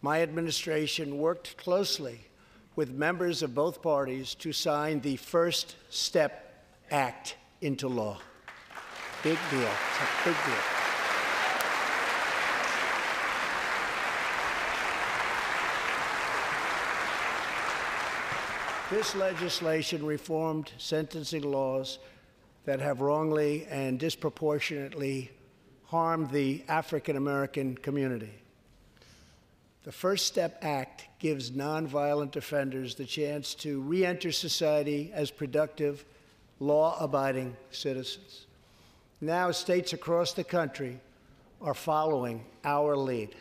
my 0.00 0.22
administration 0.22 1.18
worked 1.18 1.58
closely 1.58 2.20
with 2.74 2.90
members 2.90 3.42
of 3.42 3.54
both 3.54 3.82
parties 3.82 4.34
to 4.36 4.54
sign 4.54 5.00
the 5.00 5.16
First 5.16 5.76
Step 5.90 6.64
Act 6.90 7.36
into 7.60 7.86
law. 7.86 8.18
Big 9.22 9.38
deal. 9.50 9.68
Big 10.24 10.36
deal. 10.46 10.71
This 18.92 19.14
legislation 19.16 20.04
reformed 20.04 20.70
sentencing 20.76 21.50
laws 21.50 21.98
that 22.66 22.78
have 22.78 23.00
wrongly 23.00 23.66
and 23.70 23.98
disproportionately 23.98 25.30
harmed 25.86 26.30
the 26.30 26.62
African 26.68 27.16
American 27.16 27.74
community. 27.74 28.34
The 29.84 29.92
First 29.92 30.26
Step 30.26 30.58
Act 30.60 31.08
gives 31.20 31.52
nonviolent 31.52 32.36
offenders 32.36 32.94
the 32.94 33.06
chance 33.06 33.54
to 33.54 33.80
reenter 33.80 34.30
society 34.30 35.10
as 35.14 35.30
productive, 35.30 36.04
law 36.60 36.98
abiding 37.00 37.56
citizens. 37.70 38.44
Now, 39.22 39.52
states 39.52 39.94
across 39.94 40.34
the 40.34 40.44
country 40.44 41.00
are 41.62 41.72
following 41.72 42.44
our 42.62 42.94
lead. 42.94 43.34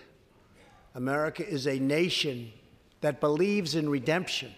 America 0.96 1.46
is 1.46 1.68
a 1.68 1.78
nation 1.78 2.54
that 3.02 3.20
believes 3.20 3.76
in 3.76 3.90
redemption 3.90 4.54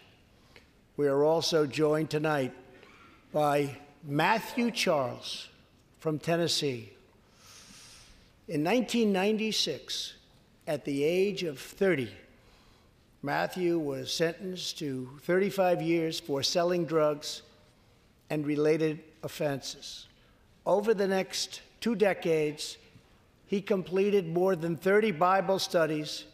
we 0.96 1.08
are 1.08 1.24
also 1.24 1.66
joined 1.66 2.12
tonight 2.12 2.54
by 3.32 3.76
Matthew 4.04 4.70
Charles 4.70 5.50
from 6.00 6.20
Tennessee. 6.20 6.94
In 8.48 8.64
1996, 8.64 10.14
at 10.68 10.86
the 10.86 11.04
age 11.04 11.42
of 11.42 11.60
30, 11.60 12.12
Matthew 13.24 13.80
was 13.80 14.14
sentenced 14.14 14.78
to 14.80 15.10
35 15.22 15.82
years 15.82 16.20
for 16.20 16.44
selling 16.44 16.86
drugs 16.86 17.42
and 18.30 18.46
related 18.46 19.00
offenses. 19.24 20.06
Over 20.64 20.94
the 20.94 21.08
next 21.08 21.62
two 21.82 21.96
decades, 21.96 22.78
he 23.48 23.62
completed 23.62 24.28
more 24.28 24.56
than 24.56 24.78
30 24.78 25.12
Bible 25.12 25.58
studies, 25.58 26.26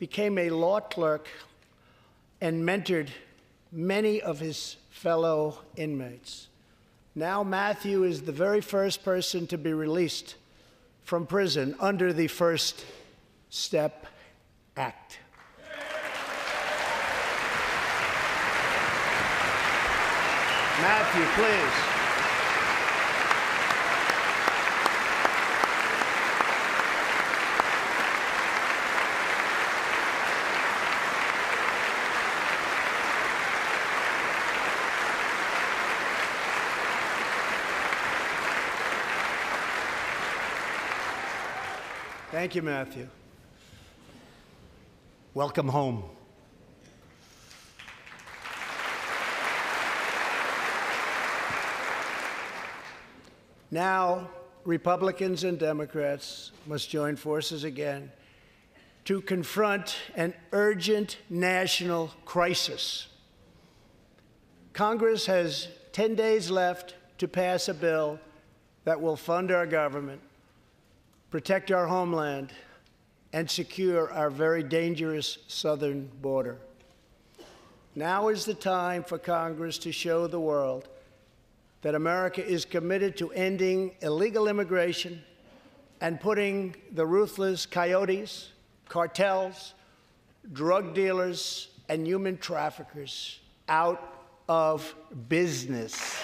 became 0.00 0.38
a 0.38 0.50
law 0.50 0.80
clerk, 0.80 1.28
and 2.40 2.66
mentored 2.66 3.08
many 3.72 4.20
of 4.20 4.38
his 4.38 4.76
fellow 4.90 5.58
inmates. 5.76 6.48
Now, 7.14 7.42
Matthew 7.42 8.04
is 8.04 8.22
the 8.22 8.32
very 8.32 8.60
first 8.60 9.02
person 9.04 9.46
to 9.48 9.58
be 9.58 9.72
released 9.72 10.36
from 11.02 11.26
prison 11.26 11.74
under 11.80 12.12
the 12.12 12.28
First 12.28 12.84
Step 13.50 14.06
Act. 14.76 15.18
Matthew, 20.80 21.24
please. 21.34 21.91
Thank 42.42 42.56
you, 42.56 42.62
Matthew. 42.62 43.08
Welcome 45.32 45.68
home. 45.68 46.02
Now, 53.70 54.28
Republicans 54.64 55.44
and 55.44 55.56
Democrats 55.56 56.50
must 56.66 56.90
join 56.90 57.14
forces 57.14 57.62
again 57.62 58.10
to 59.04 59.20
confront 59.20 59.94
an 60.16 60.34
urgent 60.50 61.18
national 61.30 62.10
crisis. 62.24 63.06
Congress 64.72 65.26
has 65.26 65.68
10 65.92 66.16
days 66.16 66.50
left 66.50 66.96
to 67.18 67.28
pass 67.28 67.68
a 67.68 67.74
bill 67.74 68.18
that 68.82 69.00
will 69.00 69.16
fund 69.16 69.52
our 69.52 69.64
government 69.64 70.20
protect 71.32 71.72
our 71.72 71.86
homeland, 71.86 72.52
and 73.32 73.50
secure 73.50 74.12
our 74.12 74.28
very 74.28 74.62
dangerous 74.62 75.38
southern 75.48 76.06
border. 76.20 76.58
Now 77.94 78.28
is 78.28 78.44
the 78.44 78.52
time 78.52 79.02
for 79.02 79.16
Congress 79.16 79.78
to 79.78 79.92
show 79.92 80.26
the 80.26 80.38
world 80.38 80.90
that 81.80 81.94
America 81.94 82.46
is 82.46 82.66
committed 82.66 83.16
to 83.16 83.32
ending 83.32 83.92
illegal 84.02 84.46
immigration 84.46 85.22
and 86.02 86.20
putting 86.20 86.76
the 86.92 87.06
ruthless 87.06 87.64
coyotes, 87.64 88.50
cartels, 88.90 89.72
drug 90.52 90.94
dealers, 90.94 91.68
and 91.88 92.06
human 92.06 92.36
traffickers 92.36 93.40
out 93.70 94.20
of 94.50 94.94
business. 95.30 96.22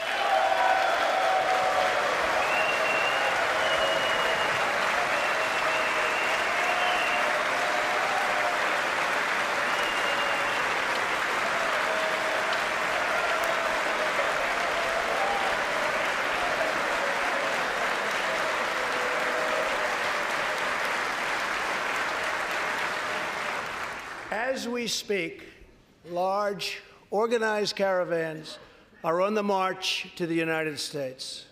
As 24.69 24.75
we 24.75 24.87
speak, 24.87 25.45
large 26.11 26.83
organized 27.11 27.75
caravans 27.75 28.59
are 29.03 29.23
on 29.23 29.33
the 29.33 29.43
march 29.43 30.09
to 30.17 30.27
the 30.27 30.35
United 30.35 30.79
States. 30.79 31.47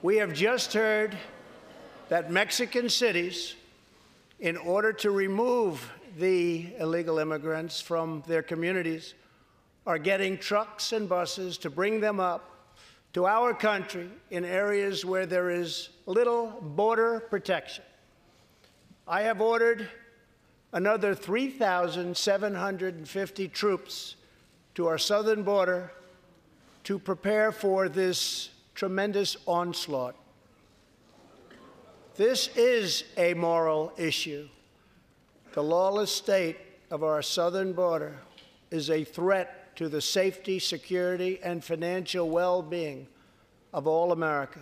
We 0.00 0.16
have 0.16 0.32
just 0.32 0.72
heard 0.72 1.14
that 2.08 2.30
Mexican 2.30 2.88
cities, 2.88 3.56
in 4.40 4.56
order 4.56 4.90
to 4.94 5.10
remove 5.10 5.86
the 6.16 6.72
illegal 6.78 7.18
immigrants 7.18 7.82
from 7.82 8.22
their 8.26 8.42
communities, 8.42 9.12
are 9.86 9.98
getting 9.98 10.38
trucks 10.38 10.92
and 10.92 11.06
buses 11.06 11.58
to 11.58 11.68
bring 11.68 12.00
them 12.00 12.20
up 12.20 12.72
to 13.12 13.26
our 13.26 13.52
country 13.52 14.08
in 14.30 14.46
areas 14.46 15.04
where 15.04 15.26
there 15.26 15.50
is 15.50 15.90
little 16.06 16.46
border 16.62 17.20
protection. 17.20 17.84
I 19.06 19.20
have 19.20 19.42
ordered 19.42 19.90
another 20.74 21.14
3,750 21.14 23.48
troops 23.48 24.16
to 24.74 24.86
our 24.88 24.98
southern 24.98 25.42
border 25.44 25.92
to 26.82 26.98
prepare 26.98 27.52
for 27.52 27.88
this 27.88 28.50
tremendous 28.74 29.36
onslaught. 29.46 30.16
This 32.16 32.48
is 32.56 33.04
a 33.16 33.34
moral 33.34 33.92
issue. 33.96 34.48
The 35.52 35.62
lawless 35.62 36.10
state 36.10 36.56
of 36.90 37.04
our 37.04 37.22
southern 37.22 37.72
border 37.72 38.18
is 38.72 38.90
a 38.90 39.04
threat 39.04 39.76
to 39.76 39.88
the 39.88 40.00
safety, 40.00 40.58
security, 40.58 41.38
and 41.42 41.62
financial 41.62 42.28
well 42.28 42.62
being 42.62 43.06
of 43.72 43.86
all 43.86 44.10
America. 44.10 44.58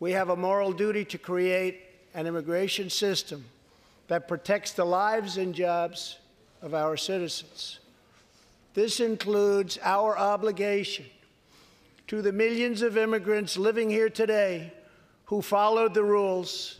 We 0.00 0.12
have 0.12 0.30
a 0.30 0.36
moral 0.36 0.72
duty 0.72 1.04
to 1.04 1.18
create 1.18 1.82
an 2.14 2.26
immigration 2.26 2.88
system 2.88 3.44
that 4.12 4.28
protects 4.28 4.72
the 4.72 4.84
lives 4.84 5.38
and 5.38 5.54
jobs 5.54 6.18
of 6.60 6.74
our 6.74 6.98
citizens. 6.98 7.78
This 8.74 9.00
includes 9.00 9.78
our 9.82 10.18
obligation 10.18 11.06
to 12.08 12.20
the 12.20 12.30
millions 12.30 12.82
of 12.82 12.98
immigrants 12.98 13.56
living 13.56 13.88
here 13.88 14.10
today 14.10 14.70
who 15.24 15.40
followed 15.40 15.94
the 15.94 16.04
rules 16.04 16.78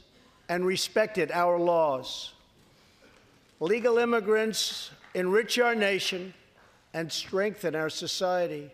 and 0.51 0.67
respected 0.67 1.31
our 1.33 1.59
laws. 1.59 2.35
Legal 3.61 3.97
immigrants 3.97 4.91
enrich 5.15 5.59
our 5.59 5.75
nation 5.75 6.35
and 6.93 7.11
strengthen 7.11 7.75
our 7.75 7.89
society 7.89 8.71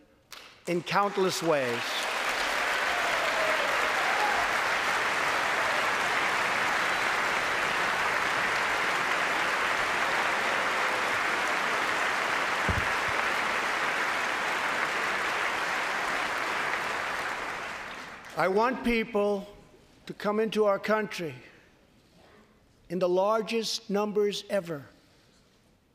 in 0.67 0.83
countless 0.83 1.45
ways. 1.45 1.79
I 18.39 18.47
want 18.47 18.85
people 18.85 19.49
to 20.07 20.15
come 20.15 20.39
into 20.39 20.65
our 20.65 20.79
country 20.79 21.35
in 22.89 23.01
the 23.01 23.09
largest 23.09 23.91
numbers 23.91 24.45
ever, 24.49 24.85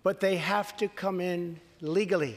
but 0.04 0.20
they 0.20 0.36
have 0.36 0.76
to 0.76 0.90
come 0.90 1.22
in 1.22 1.58
legally. 1.80 2.36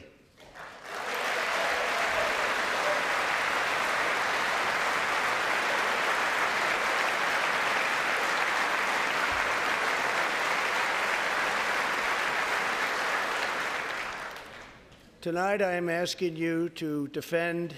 Tonight, 15.20 15.62
I 15.62 15.72
am 15.72 15.88
asking 15.88 16.36
you 16.36 16.68
to 16.76 17.09
defend 17.09 17.74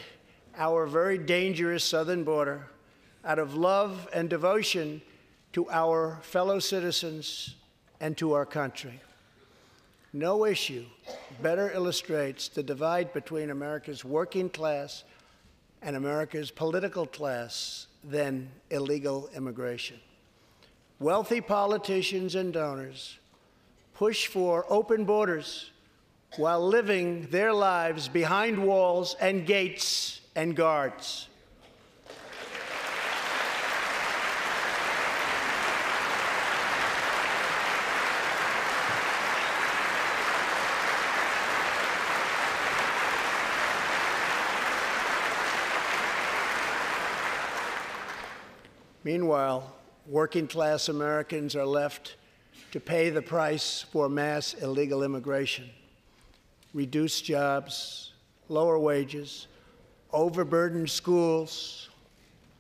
our 0.59 0.87
very 0.87 1.17
dangerous 1.17 1.85
southern 1.85 2.25
border 2.25 2.67
out 3.25 3.39
of 3.39 3.55
love 3.55 4.09
and 4.13 4.29
devotion 4.29 5.01
to 5.53 5.69
our 5.71 6.19
fellow 6.23 6.59
citizens 6.59 7.55
and 8.01 8.17
to 8.17 8.33
our 8.33 8.45
country. 8.45 9.01
No 10.13 10.45
issue 10.45 10.85
better 11.43 11.71
illustrates 11.71 12.49
the 12.49 12.63
divide 12.63 13.13
between 13.13 13.51
America's 13.51 14.05
working 14.05 14.49
class 14.51 15.05
and 15.83 15.95
America's 15.95 16.51
political 16.51 17.07
class 17.07 17.87
than 18.03 18.49
illegal 18.71 19.31
immigration. 19.37 19.99
Wealthy 20.99 21.41
politicians 21.41 22.35
and 22.35 22.53
donors 22.53 23.19
push 23.95 24.27
for 24.27 24.65
open 24.69 25.05
borders 25.05 25.71
while 26.37 26.67
living 26.67 27.23
their 27.31 27.53
lives 27.53 28.09
behind 28.09 28.59
walls 28.59 29.15
and 29.21 29.47
gates 29.47 30.18
and 30.35 30.55
guards. 30.55 31.29
Meanwhile, 49.05 49.75
working 50.07 50.47
class 50.47 50.91
Americans 50.91 51.57
are 51.57 51.65
left 51.65 52.17
to 52.73 52.79
pay 52.79 53.09
the 53.09 53.23
price 53.23 53.87
for 53.91 54.07
mass 54.09 54.53
illegal 54.53 55.03
immigration. 55.03 55.71
Reduced 56.75 57.25
jobs, 57.25 58.13
lower 58.51 58.79
wages, 58.79 59.47
overburdened 60.13 60.89
schools, 60.91 61.89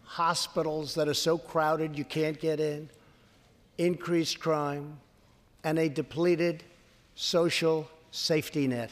hospitals 0.05 0.95
that 0.95 1.09
are 1.09 1.15
so 1.15 1.39
crowded 1.39 1.97
you 1.97 2.05
can't 2.05 2.39
get 2.41 2.61
in, 2.61 2.89
increased 3.79 4.41
crime, 4.41 4.99
and 5.65 5.79
a 5.79 5.89
depleted 5.89 6.65
social 7.15 7.89
safety 8.11 8.67
net. 8.67 8.91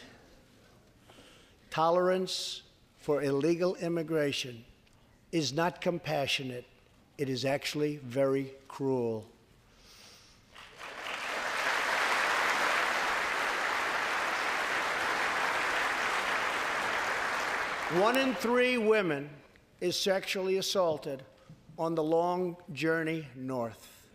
Tolerance 1.71 2.63
for 2.99 3.23
illegal 3.23 3.77
immigration 3.77 4.65
is 5.33 5.53
not 5.53 5.81
compassionate, 5.81 6.65
it 7.19 7.29
is 7.29 7.45
actually 7.45 7.97
very 8.05 8.53
cruel. 8.69 9.27
One 17.95 18.19
in 18.19 18.35
three 18.35 18.79
women 18.79 19.31
is 19.81 19.97
sexually 19.97 20.57
assaulted 20.57 21.23
on 21.79 21.95
the 21.95 22.03
long 22.03 22.57
journey 22.73 23.29
north. 23.37 24.09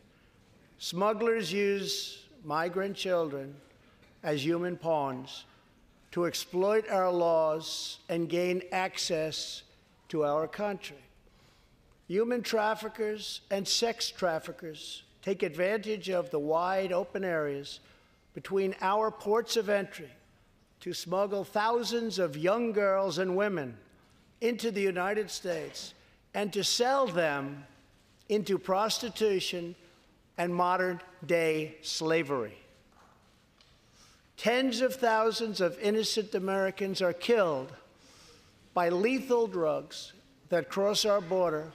Smugglers 0.77 1.53
use 1.53 2.25
migrant 2.43 2.97
children 2.97 3.55
as 4.23 4.43
human 4.45 4.75
pawns 4.75 5.45
to 6.11 6.25
exploit 6.25 6.89
our 6.89 7.09
laws 7.09 7.99
and 8.09 8.27
gain 8.27 8.61
access 8.73 9.63
to 10.09 10.25
our 10.25 10.49
country. 10.49 11.01
Human 12.09 12.41
traffickers 12.41 13.39
and 13.49 13.65
sex 13.65 14.09
traffickers 14.09 15.03
take 15.21 15.43
advantage 15.43 16.09
of 16.09 16.29
the 16.29 16.39
wide 16.39 16.91
open 16.91 17.23
areas 17.23 17.79
between 18.33 18.75
our 18.81 19.09
ports 19.09 19.55
of 19.55 19.69
entry 19.69 20.11
to 20.81 20.93
smuggle 20.93 21.43
thousands 21.43 22.19
of 22.19 22.35
young 22.35 22.71
girls 22.71 23.19
and 23.19 23.35
women 23.37 23.77
into 24.41 24.71
the 24.71 24.81
United 24.81 25.29
States 25.29 25.93
and 26.33 26.51
to 26.51 26.63
sell 26.63 27.05
them 27.07 27.65
into 28.29 28.57
prostitution 28.57 29.75
and 30.37 30.53
modern 30.53 30.99
day 31.25 31.75
slavery. 31.81 32.57
Tens 34.37 34.81
of 34.81 34.95
thousands 34.95 35.61
of 35.61 35.77
innocent 35.79 36.33
Americans 36.33 36.99
are 36.99 37.13
killed 37.13 37.71
by 38.73 38.89
lethal 38.89 39.45
drugs 39.45 40.13
that 40.49 40.69
cross 40.69 41.05
our 41.05 41.21
border 41.21 41.71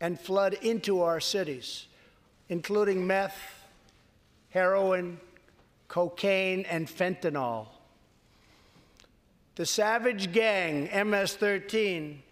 and 0.00 0.18
flood 0.18 0.54
into 0.62 1.02
our 1.02 1.20
cities, 1.20 1.86
including 2.48 3.06
meth, 3.06 3.66
heroin, 4.48 5.20
cocaine, 5.88 6.64
and 6.70 6.88
fentanyl. 6.88 7.66
The 9.60 9.66
savage 9.66 10.32
gang, 10.32 10.88
MS 11.06 11.34
13, 11.34 12.22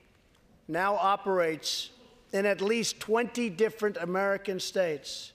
now 0.66 0.95
operates 0.95 1.91
in 2.33 2.47
at 2.47 2.62
least 2.62 3.01
20 3.01 3.51
different 3.51 3.99
American 3.99 4.59
states, 4.59 5.33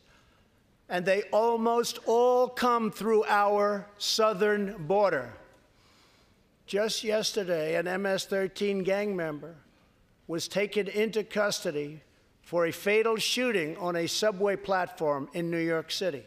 and 0.89 1.05
they 1.05 1.21
almost 1.31 1.99
all 2.07 2.47
come 2.47 2.89
through 2.89 3.25
our 3.25 3.85
southern 3.99 4.87
border. 4.87 5.33
Just 6.65 7.03
yesterday, 7.03 7.75
an 7.75 8.01
MS 8.01 8.25
13 8.25 8.81
gang 8.81 9.15
member 9.15 9.53
was 10.27 10.47
taken 10.47 10.87
into 10.87 11.23
custody 11.23 12.01
for 12.41 12.65
a 12.65 12.71
fatal 12.71 13.17
shooting 13.17 13.77
on 13.77 13.97
a 13.97 14.07
subway 14.07 14.55
platform 14.55 15.29
in 15.33 15.51
New 15.51 15.59
York 15.59 15.91
City. 15.91 16.23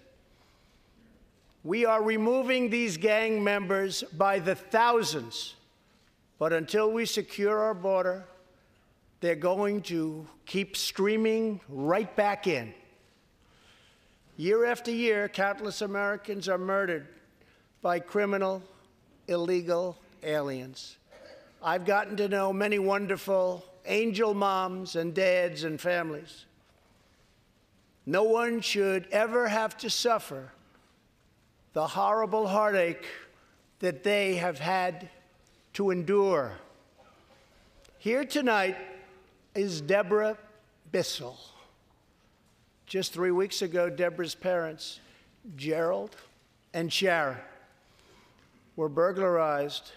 We 1.65 1.85
are 1.85 2.05
removing 2.05 2.71
these 2.71 2.97
gang 2.97 3.43
members 3.43 4.05
by 4.05 4.39
the 4.39 4.55
thousands 4.55 5.56
but 6.39 6.53
until 6.53 6.91
we 6.91 7.07
secure 7.07 7.59
our 7.59 7.75
border, 7.75 8.25
they're 9.21 9.35
going 9.35 9.83
to 9.83 10.27
keep 10.45 10.77
streaming 10.77 11.61
right 11.69 12.15
back 12.15 12.47
in. 12.47 12.75
Year 14.37 14.67
after 14.67 14.91
year, 14.91 15.29
countless 15.29 15.81
Americans 15.81 16.49
are 16.49 16.59
murdered 16.59 17.07
by 17.81 18.01
criminal, 18.01 18.63
illegal 19.29 19.97
aliens. 20.23 20.97
I've 21.63 21.87
gotten 21.87 22.17
to 22.19 22.29
know 22.29 22.53
many 22.53 22.79
wonderful 22.79 23.65
angel 23.87 24.35
moms 24.35 24.97
and 24.97 25.15
dads 25.15 25.65
and 25.65 25.81
families. 25.81 26.45
No 28.05 28.25
one 28.25 28.61
should 28.61 29.09
ever 29.11 29.49
have 29.49 29.77
to 29.79 29.91
suffer 29.91 30.53
the 31.73 31.87
horrible 31.87 32.47
heartache 32.47 33.07
that 33.81 34.03
they 34.03 34.37
have 34.37 34.59
had 34.59 35.09
to 35.77 35.91
endure. 35.91 36.53
Here 37.99 38.25
tonight 38.25 38.79
is 39.55 39.83
Deborah 39.83 40.39
Bissell. 40.91 41.39
Just 42.87 43.13
three 43.13 43.31
weeks 43.31 43.61
ago, 43.61 43.91
Deborah's 43.91 44.35
parents 44.35 45.01
Gerald 45.55 46.17
and 46.73 46.91
Sharon 46.91 47.37
were 48.75 48.89
burglarized 48.89 49.93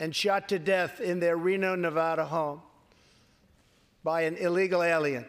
and 0.00 0.16
shot 0.16 0.48
to 0.48 0.58
death 0.58 0.98
in 0.98 1.20
their 1.20 1.36
Reno, 1.36 1.74
Nevada 1.74 2.24
home 2.24 2.62
by 4.02 4.22
an 4.22 4.36
illegal 4.36 4.82
alien. 4.82 5.26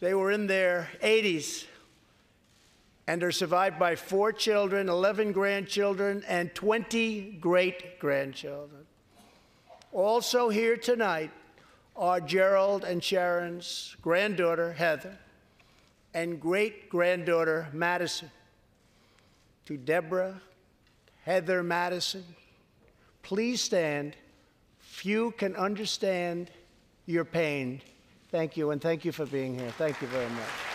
They 0.00 0.14
were 0.14 0.30
in 0.30 0.46
their 0.46 0.88
80s 1.02 1.66
and 3.10 3.24
are 3.24 3.32
survived 3.32 3.76
by 3.76 3.96
four 3.96 4.32
children, 4.32 4.88
11 4.88 5.32
grandchildren, 5.32 6.22
and 6.28 6.54
20 6.54 7.38
great 7.40 7.98
grandchildren. 7.98 8.86
Also, 9.90 10.48
here 10.48 10.76
tonight 10.76 11.32
are 11.96 12.20
Gerald 12.20 12.84
and 12.84 13.02
Sharon's 13.02 13.96
granddaughter, 14.00 14.72
Heather, 14.72 15.18
and 16.14 16.40
great 16.40 16.88
granddaughter, 16.88 17.66
Madison. 17.72 18.30
To 19.64 19.76
Deborah, 19.76 20.40
Heather 21.24 21.64
Madison, 21.64 22.24
please 23.24 23.60
stand. 23.60 24.14
Few 24.78 25.32
can 25.32 25.56
understand 25.56 26.52
your 27.06 27.24
pain. 27.24 27.82
Thank 28.30 28.56
you, 28.56 28.70
and 28.70 28.80
thank 28.80 29.04
you 29.04 29.10
for 29.10 29.26
being 29.26 29.58
here. 29.58 29.70
Thank 29.78 30.00
you 30.00 30.06
very 30.06 30.30
much. 30.30 30.69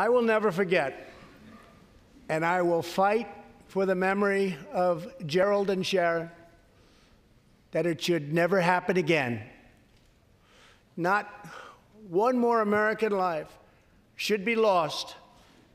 I 0.00 0.08
will 0.08 0.22
never 0.22 0.50
forget, 0.50 1.12
and 2.30 2.42
I 2.42 2.62
will 2.62 2.80
fight 2.80 3.28
for 3.66 3.84
the 3.84 3.94
memory 3.94 4.56
of 4.72 5.06
Gerald 5.26 5.68
and 5.68 5.84
Sharon 5.84 6.30
that 7.72 7.84
it 7.84 8.00
should 8.00 8.32
never 8.32 8.62
happen 8.62 8.96
again. 8.96 9.42
Not 10.96 11.28
one 12.08 12.38
more 12.38 12.62
American 12.62 13.12
life 13.12 13.58
should 14.16 14.42
be 14.42 14.56
lost 14.56 15.16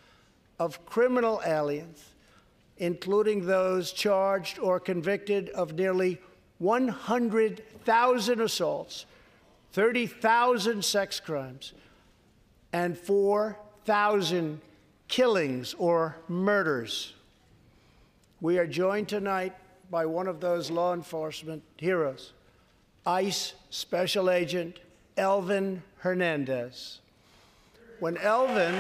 of 0.62 0.86
criminal 0.86 1.42
aliens, 1.44 2.12
including 2.78 3.48
those 3.48 3.92
charged 3.92 4.60
or 4.60 4.80
convicted 4.80 5.50
of 5.50 5.74
nearly 5.74 6.20
100,000 6.60 8.42
assaults, 8.42 9.08
30,000 9.72 10.86
sex 10.86 11.20
crimes, 11.20 11.74
and 12.72 12.96
4,000 12.96 14.62
killings 15.08 15.74
or 15.80 16.16
murders. 16.28 17.16
We 18.40 18.60
are 18.60 18.68
joined 18.68 19.10
tonight 19.10 19.56
by 19.90 20.06
one 20.06 20.28
of 20.28 20.40
those 20.42 20.70
law 20.70 20.94
enforcement 20.94 21.64
heroes, 21.78 22.34
ICE 23.08 23.56
Special 23.72 24.30
Agent 24.30 24.78
Elvin 25.18 25.82
Hernandez. 25.98 27.00
When 28.00 28.16
Elvin 28.18 28.76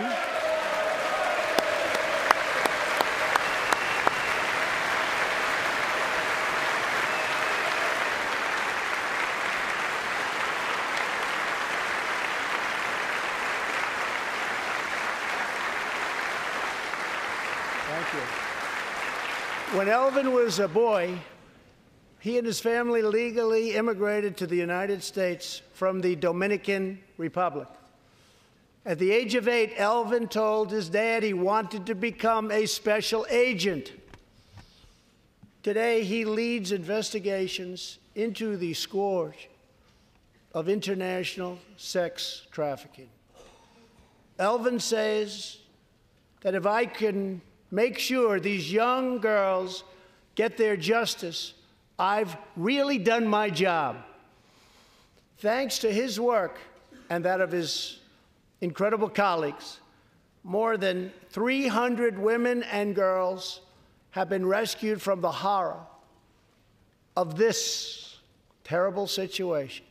Thank 17.92 18.14
you. 19.71 19.71
When 19.82 19.90
Elvin 19.90 20.32
was 20.32 20.60
a 20.60 20.68
boy, 20.68 21.18
he 22.20 22.38
and 22.38 22.46
his 22.46 22.60
family 22.60 23.02
legally 23.02 23.74
immigrated 23.74 24.38
to 24.38 24.46
the 24.46 24.56
United 24.56 25.02
States 25.02 25.64
from 25.74 26.02
the 26.02 26.16
Dominican 26.16 27.00
Republic. 27.18 27.68
At 28.86 29.00
the 29.00 29.12
age 29.12 29.34
of 29.34 29.48
eight, 29.48 29.74
Elvin 29.78 30.28
told 30.28 30.70
his 30.70 30.88
dad 30.88 31.24
he 31.24 31.34
wanted 31.34 31.88
to 31.88 31.96
become 31.96 32.52
a 32.52 32.68
special 32.68 33.26
agent. 33.32 33.92
Today, 35.64 36.04
he 36.04 36.26
leads 36.26 36.72
investigations 36.72 37.98
into 38.14 38.58
the 38.58 38.76
scourge 38.76 39.50
of 40.54 40.70
international 40.70 41.58
sex 41.78 42.46
trafficking. 42.52 43.10
Elvin 44.38 44.80
says 44.80 45.58
that 46.42 46.54
if 46.54 46.68
I 46.68 46.86
can 46.86 47.42
make 47.72 47.98
sure 47.98 48.40
these 48.40 48.72
young 48.72 49.20
girls 49.20 49.84
get 50.36 50.58
their 50.58 50.78
justice, 50.78 51.54
I've 51.98 52.38
really 52.56 52.98
done 52.98 53.28
my 53.28 53.50
job. 53.50 53.98
Thanks 55.38 55.80
to 55.80 55.92
his 55.92 56.20
work 56.20 56.60
and 57.10 57.26
that 57.26 57.42
of 57.42 57.52
his 57.52 58.00
incredible 58.60 59.10
colleagues, 59.10 59.80
more 60.44 60.78
than 60.78 61.12
300 61.30 62.20
women 62.20 62.64
and 62.64 62.96
girls 62.96 63.62
have 64.12 64.30
been 64.30 64.46
rescued 64.46 65.02
from 65.02 65.22
the 65.22 65.32
horror 65.32 65.80
of 67.16 67.38
this 67.38 68.18
terrible 68.64 69.08
situation. 69.08 69.86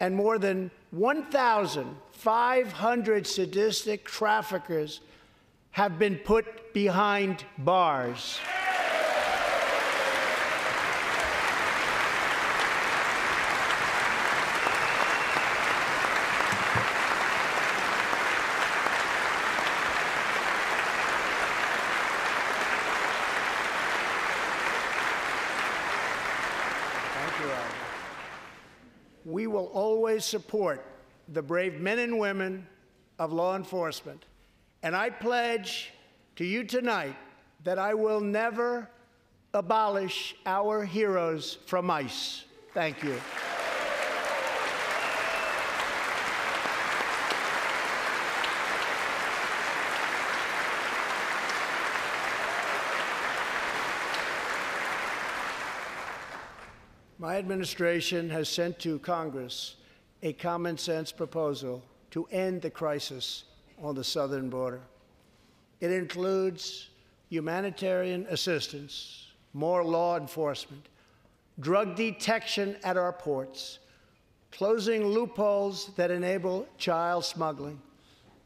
And 0.00 0.16
more 0.16 0.38
than 0.38 0.70
1,500 0.90 3.26
sadistic 3.26 4.04
traffickers 4.04 5.00
have 5.72 5.98
been 5.98 6.16
put 6.16 6.72
behind 6.72 7.44
bars. 7.58 8.38
We 29.24 29.46
will 29.46 29.66
always 29.66 30.24
support 30.26 30.84
the 31.28 31.42
brave 31.42 31.80
men 31.80 31.98
and 31.98 32.18
women 32.18 32.66
of 33.18 33.32
law 33.32 33.56
enforcement. 33.56 34.26
And 34.82 34.96
I 34.96 35.10
pledge 35.10 35.92
to 36.36 36.44
you 36.44 36.64
tonight 36.64 37.14
that 37.64 37.78
I 37.78 37.94
will 37.94 38.20
never 38.20 38.88
abolish 39.54 40.34
our 40.44 40.84
heroes 40.84 41.58
from 41.66 41.90
ICE. 41.90 42.44
Thank 42.74 43.02
you. 43.04 43.20
My 57.18 57.36
administration 57.36 58.30
has 58.30 58.48
sent 58.48 58.80
to 58.80 58.98
Congress 58.98 59.76
a 60.24 60.32
common 60.32 60.76
sense 60.76 61.12
proposal 61.12 61.84
to 62.10 62.26
end 62.32 62.62
the 62.62 62.70
crisis 62.70 63.44
on 63.80 63.94
the 63.94 64.04
southern 64.04 64.50
border. 64.50 64.80
It 65.80 65.90
includes 65.90 66.88
humanitarian 67.28 68.26
assistance, 68.30 69.28
more 69.52 69.84
law 69.84 70.16
enforcement, 70.16 70.88
drug 71.60 71.96
detection 71.96 72.76
at 72.84 72.96
our 72.96 73.12
ports, 73.12 73.78
closing 74.50 75.06
loopholes 75.06 75.90
that 75.96 76.10
enable 76.10 76.66
child 76.78 77.24
smuggling, 77.24 77.80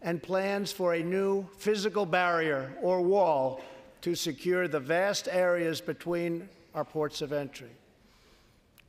and 0.02 0.22
plans 0.22 0.70
for 0.70 0.94
a 0.94 1.02
new 1.02 1.46
physical 1.58 2.06
barrier 2.06 2.72
or 2.80 3.00
wall 3.00 3.60
to 4.02 4.14
secure 4.14 4.68
the 4.68 4.78
vast 4.78 5.28
areas 5.30 5.80
between 5.80 6.48
our 6.74 6.84
ports 6.84 7.22
of 7.22 7.32
entry. 7.32 7.70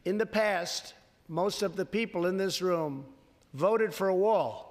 In 0.06 0.18
the 0.18 0.26
past, 0.26 0.94
most 1.28 1.64
of 1.64 1.76
the 1.76 1.86
people 1.86 2.28
in 2.28 2.38
this 2.38 2.62
room 2.62 3.06
voted 3.54 3.94
for 3.94 4.10
a 4.10 4.16
wall, 4.16 4.67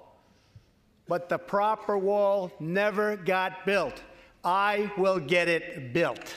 but 1.07 1.29
the 1.29 1.37
proper 1.37 1.97
wall 1.97 2.51
never 2.59 3.15
got 3.15 3.65
built. 3.65 4.01
I 4.43 4.91
will 4.97 5.19
get 5.19 5.47
it 5.47 5.93
built. 5.93 6.35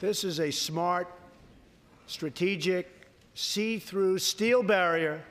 This 0.00 0.24
is 0.24 0.40
a 0.40 0.50
smart, 0.50 1.06
strategic, 2.08 2.90
see 3.34 3.78
through 3.78 4.18
steel 4.18 4.64
barrier 4.64 5.22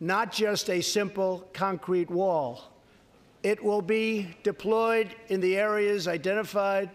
not 0.00 0.32
just 0.32 0.70
a 0.70 0.80
simple 0.80 1.48
concrete 1.52 2.10
wall. 2.10 2.72
It 3.42 3.62
will 3.62 3.82
be 3.82 4.36
deployed 4.42 5.14
in 5.28 5.40
the 5.40 5.56
areas 5.56 6.08
identified 6.08 6.90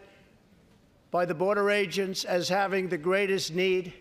by 1.11 1.25
the 1.25 1.35
border 1.35 1.69
agents 1.69 2.25
as 2.25 2.49
having 2.49 2.89
the 2.89 2.97
greatest 2.97 3.53
need. 3.53 3.93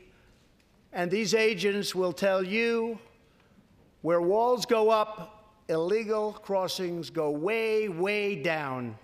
And 0.93 1.11
these 1.11 1.35
agents 1.35 1.95
will 1.95 2.13
tell 2.13 2.43
you 2.43 2.99
where 4.03 4.21
walls 4.21 4.67
go 4.67 4.91
up, 4.91 5.47
illegal 5.69 6.33
crossings 6.33 7.11
go 7.11 7.31
way, 7.31 7.89
way 7.89 8.37
down. 8.37 8.97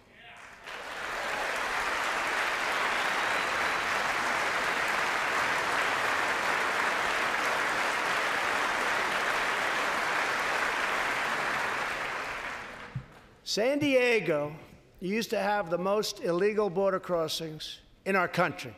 San 13.58 13.80
Diego 13.80 14.54
used 15.00 15.30
to 15.30 15.38
have 15.40 15.68
the 15.68 15.76
most 15.76 16.20
illegal 16.22 16.70
border 16.70 17.00
crossings 17.00 17.80
in 18.04 18.14
our 18.14 18.28
country. 18.28 18.72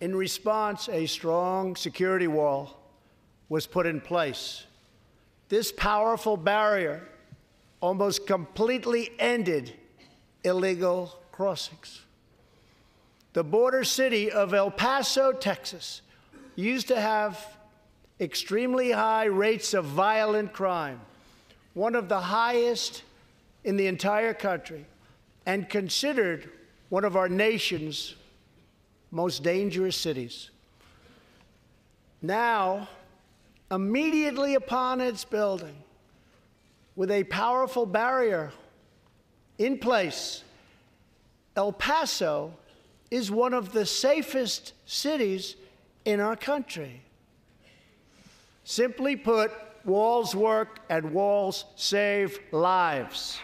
In 0.00 0.14
response, 0.14 0.88
a 0.88 1.06
strong 1.06 1.74
security 1.74 2.28
wall 2.28 2.78
was 3.48 3.66
put 3.66 3.84
in 3.84 4.00
place. 4.00 4.64
This 5.48 5.72
powerful 5.72 6.36
barrier 6.36 7.02
almost 7.80 8.28
completely 8.28 9.10
ended 9.18 9.74
illegal 10.44 11.18
crossings. 11.32 12.02
The 13.32 13.42
border 13.42 13.82
city 13.82 14.30
of 14.30 14.54
El 14.54 14.70
Paso, 14.70 15.32
Texas, 15.32 16.02
used 16.54 16.86
to 16.86 17.00
have 17.00 17.44
extremely 18.20 18.92
high 18.92 19.24
rates 19.24 19.74
of 19.74 19.84
violent 19.84 20.52
crime, 20.52 21.00
one 21.74 21.96
of 21.96 22.08
the 22.08 22.20
highest 22.20 23.02
in 23.64 23.76
the 23.76 23.86
entire 23.86 24.34
country, 24.34 24.86
and 25.46 25.68
considered 25.68 26.50
one 26.88 27.04
of 27.04 27.16
our 27.16 27.28
nation's 27.28 28.14
most 29.10 29.42
dangerous 29.42 29.96
cities. 29.96 30.50
Now, 32.22 32.88
immediately 33.70 34.54
upon 34.54 35.00
its 35.00 35.24
building, 35.24 35.76
with 36.96 37.10
a 37.10 37.24
powerful 37.24 37.86
barrier 37.86 38.52
in 39.58 39.78
place, 39.78 40.42
El 41.56 41.72
Paso 41.72 42.52
is 43.10 43.30
one 43.30 43.54
of 43.54 43.72
the 43.72 43.86
safest 43.86 44.72
cities 44.86 45.56
in 46.04 46.20
our 46.20 46.36
country. 46.36 47.02
Simply 48.64 49.16
put, 49.16 49.50
walls 49.84 50.34
work 50.34 50.80
and 50.88 51.12
walls 51.12 51.64
save 51.76 52.38
lives. 52.52 53.38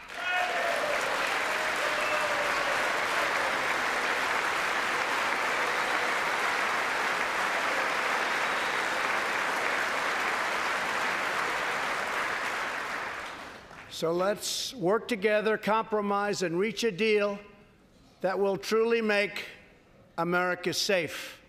So 13.91 14.13
let's 14.13 14.75
work 14.75 15.07
together, 15.07 15.57
compromise, 15.57 16.43
and 16.43 16.59
reach 16.59 16.83
a 16.83 16.91
deal 16.91 17.39
that 18.23 18.39
will 18.39 18.57
truly 18.57 19.01
make 19.01 19.45
America 20.19 20.75
safe. 20.75 21.41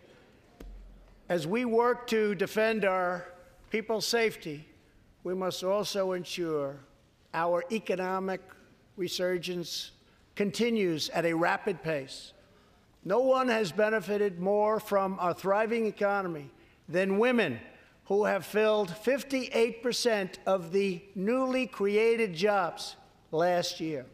As 1.28 1.48
we 1.48 1.66
work 1.66 2.06
to 2.08 2.36
defend 2.36 2.86
our 2.86 3.26
people's 3.72 4.06
safety, 4.06 4.64
we 5.26 5.34
must 5.34 5.64
also 5.64 6.12
ensure 6.12 6.78
our 7.34 7.64
economic 7.72 8.42
resurgence 8.96 9.90
continues 10.36 11.10
at 11.10 11.26
a 11.26 11.34
rapid 11.34 11.82
pace. 11.82 12.32
No 13.04 13.22
one 13.22 13.48
has 13.48 13.72
benefited 13.72 14.40
more 14.40 14.80
from 14.80 15.18
our 15.20 15.34
thriving 15.34 15.88
economy 15.88 16.52
than 16.88 17.18
women 17.18 17.60
who 18.06 18.26
have 18.26 18.46
filled 18.46 18.90
58% 18.90 20.36
of 20.46 20.72
the 20.72 21.02
newly 21.16 21.66
created 21.66 22.36
jobs 22.36 22.96
last 23.32 23.80
year. 23.80 24.06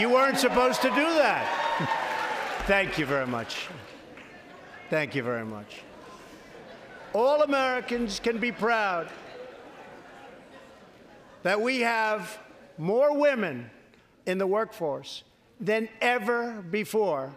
You 0.00 0.08
weren't 0.08 0.38
supposed 0.38 0.80
to 0.80 0.88
do 0.88 0.94
that. 0.94 1.46
Thank 2.66 2.96
you 2.96 3.04
very 3.04 3.26
much. 3.26 3.66
Thank 4.88 5.14
you 5.14 5.22
very 5.22 5.44
much. 5.44 5.82
All 7.12 7.42
Americans 7.42 8.18
can 8.18 8.38
be 8.38 8.50
proud 8.50 9.10
that 11.42 11.60
we 11.60 11.80
have 11.80 12.38
more 12.78 13.14
women 13.14 13.70
in 14.24 14.38
the 14.38 14.46
workforce 14.46 15.22
than 15.60 15.86
ever 16.00 16.64
before 16.70 17.34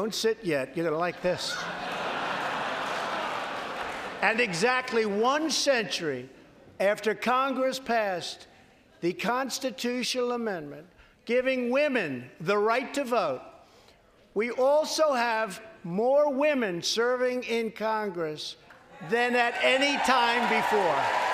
Don't 0.00 0.14
sit 0.14 0.38
yet. 0.42 0.74
You're 0.74 0.84
going 0.84 0.94
to 0.94 0.98
like 0.98 1.20
this. 1.20 1.54
and 4.22 4.40
exactly 4.40 5.04
one 5.04 5.50
century 5.50 6.26
after 6.80 7.14
Congress 7.14 7.78
passed 7.78 8.46
the 9.02 9.12
constitutional 9.12 10.32
amendment 10.32 10.86
giving 11.26 11.70
women 11.70 12.30
the 12.40 12.56
right 12.56 12.94
to 12.94 13.04
vote, 13.04 13.42
we 14.32 14.50
also 14.52 15.12
have 15.12 15.60
more 15.84 16.32
women 16.32 16.80
serving 16.80 17.42
in 17.42 17.70
Congress 17.70 18.56
than 19.10 19.36
at 19.36 19.52
any 19.62 19.98
time 20.06 20.48
before. 20.48 21.29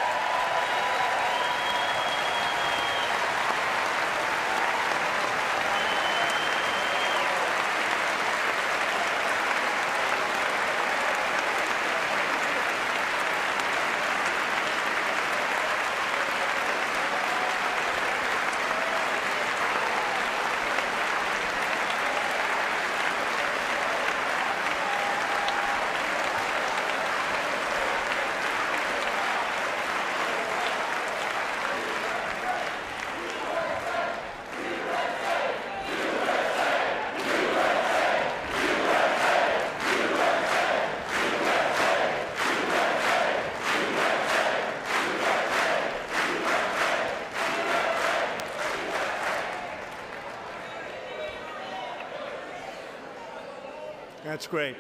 That's 54.36 54.48
great. 54.48 54.76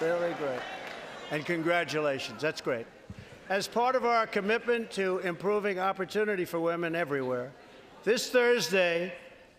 Very 0.00 0.32
great. 0.32 0.60
And 1.30 1.44
congratulations. 1.44 2.40
That's 2.40 2.62
great. 2.62 2.86
As 3.50 3.68
part 3.68 3.94
of 3.94 4.06
our 4.06 4.26
commitment 4.26 4.90
to 4.92 5.18
improving 5.18 5.78
opportunity 5.78 6.46
for 6.46 6.60
women 6.60 6.94
everywhere, 6.94 7.52
this 8.04 8.30
Thursday, 8.30 9.12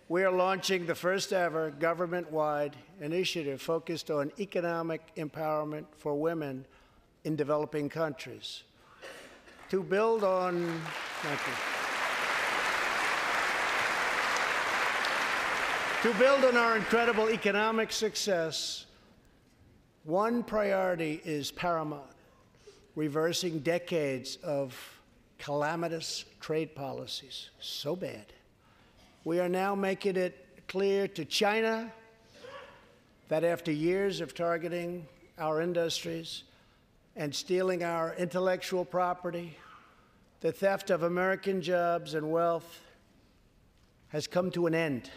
we 0.10 0.24
are 0.24 0.32
launching 0.32 0.88
the 0.88 0.96
first 0.96 1.34
ever 1.34 1.70
government 1.70 2.32
wide 2.32 2.76
initiative 3.00 3.62
focused 3.62 4.10
on 4.10 4.32
economic 4.40 5.16
empowerment 5.16 5.86
for 5.96 6.16
women 6.16 6.66
in 7.26 7.36
developing 7.36 7.90
countries. 7.90 8.64
To 9.70 9.84
build 9.84 10.24
on, 10.24 10.82
thank 11.22 11.40
you. 11.46 11.73
To 16.04 16.14
build 16.16 16.44
on 16.44 16.58
our 16.58 16.76
incredible 16.76 17.30
economic 17.30 17.94
success, 17.94 18.88
one 20.04 20.44
priority 20.44 21.22
is 21.24 21.50
paramount 21.50 22.12
reversing 22.98 23.60
decades 23.60 24.36
of 24.44 24.78
calamitous 25.38 26.26
trade 26.42 26.76
policies. 26.76 27.52
So 27.62 27.96
bad. 27.96 28.26
We 29.24 29.40
are 29.40 29.48
now 29.48 29.76
making 29.76 30.18
it 30.18 30.46
clear 30.68 31.08
to 31.08 31.24
China 31.24 31.90
that 33.30 33.46
after 33.46 33.72
years 33.72 34.20
of 34.20 34.36
targeting 34.36 35.08
our 35.38 35.62
industries 35.62 36.44
and 37.16 37.34
stealing 37.34 37.82
our 37.82 38.14
intellectual 38.16 38.84
property, 38.84 39.58
the 40.42 40.52
theft 40.52 40.90
of 40.90 41.04
American 41.04 41.62
jobs 41.62 42.14
and 42.14 42.30
wealth 42.30 42.82
has 44.10 44.28
come 44.28 44.52
to 44.52 44.68
an 44.68 44.76
end. 44.76 45.10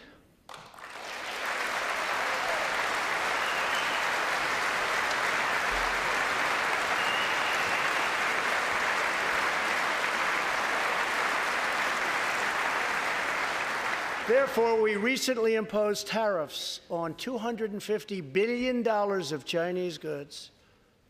Therefore, 14.47 14.81
we 14.81 14.95
recently 14.95 15.55
imposed 15.55 16.07
tariffs 16.07 16.79
on 16.89 17.15
$250 17.15 18.33
billion 18.33 18.87
of 18.87 19.43
Chinese 19.43 19.97
goods, 19.97 20.51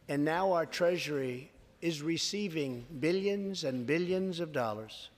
and 0.10 0.26
now 0.26 0.54
our 0.54 0.66
Treasury 0.66 1.52
is 1.80 2.02
receiving 2.02 2.84
billions 3.00 3.64
and 3.64 3.86
billions 3.86 4.40
of 4.40 4.52
dollars. 4.52 5.12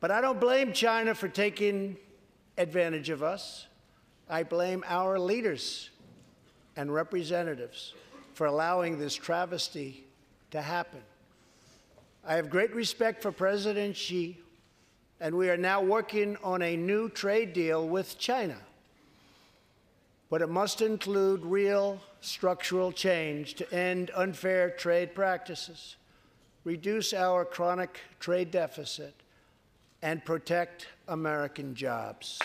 But 0.00 0.10
I 0.10 0.22
don't 0.22 0.40
blame 0.40 0.72
China 0.72 1.14
for 1.14 1.28
taking 1.28 1.98
advantage 2.56 3.10
of 3.10 3.22
us. 3.22 3.66
I 4.30 4.42
blame 4.42 4.82
our 4.88 5.18
leaders 5.18 5.90
and 6.76 6.92
representatives 6.92 7.92
for 8.32 8.46
allowing 8.46 8.98
this 8.98 9.14
travesty 9.14 10.06
to 10.50 10.62
happen. 10.62 11.02
I 12.26 12.36
have 12.36 12.48
great 12.48 12.74
respect 12.74 13.20
for 13.20 13.32
President 13.32 13.98
Xi 13.98 14.38
and 15.22 15.36
we 15.36 15.48
are 15.48 15.56
now 15.56 15.80
working 15.80 16.36
on 16.42 16.62
a 16.62 16.76
new 16.76 17.08
trade 17.08 17.52
deal 17.52 17.88
with 17.88 18.18
China. 18.18 18.56
But 20.28 20.42
it 20.42 20.48
must 20.48 20.82
include 20.82 21.44
real 21.44 22.00
structural 22.20 22.90
change 22.90 23.54
to 23.54 23.72
end 23.72 24.10
unfair 24.16 24.70
trade 24.70 25.14
practices, 25.14 25.94
reduce 26.64 27.14
our 27.14 27.44
chronic 27.44 28.00
trade 28.18 28.50
deficit, 28.50 29.14
and 30.02 30.24
protect 30.24 30.88
American 31.06 31.76
jobs. 31.76 32.40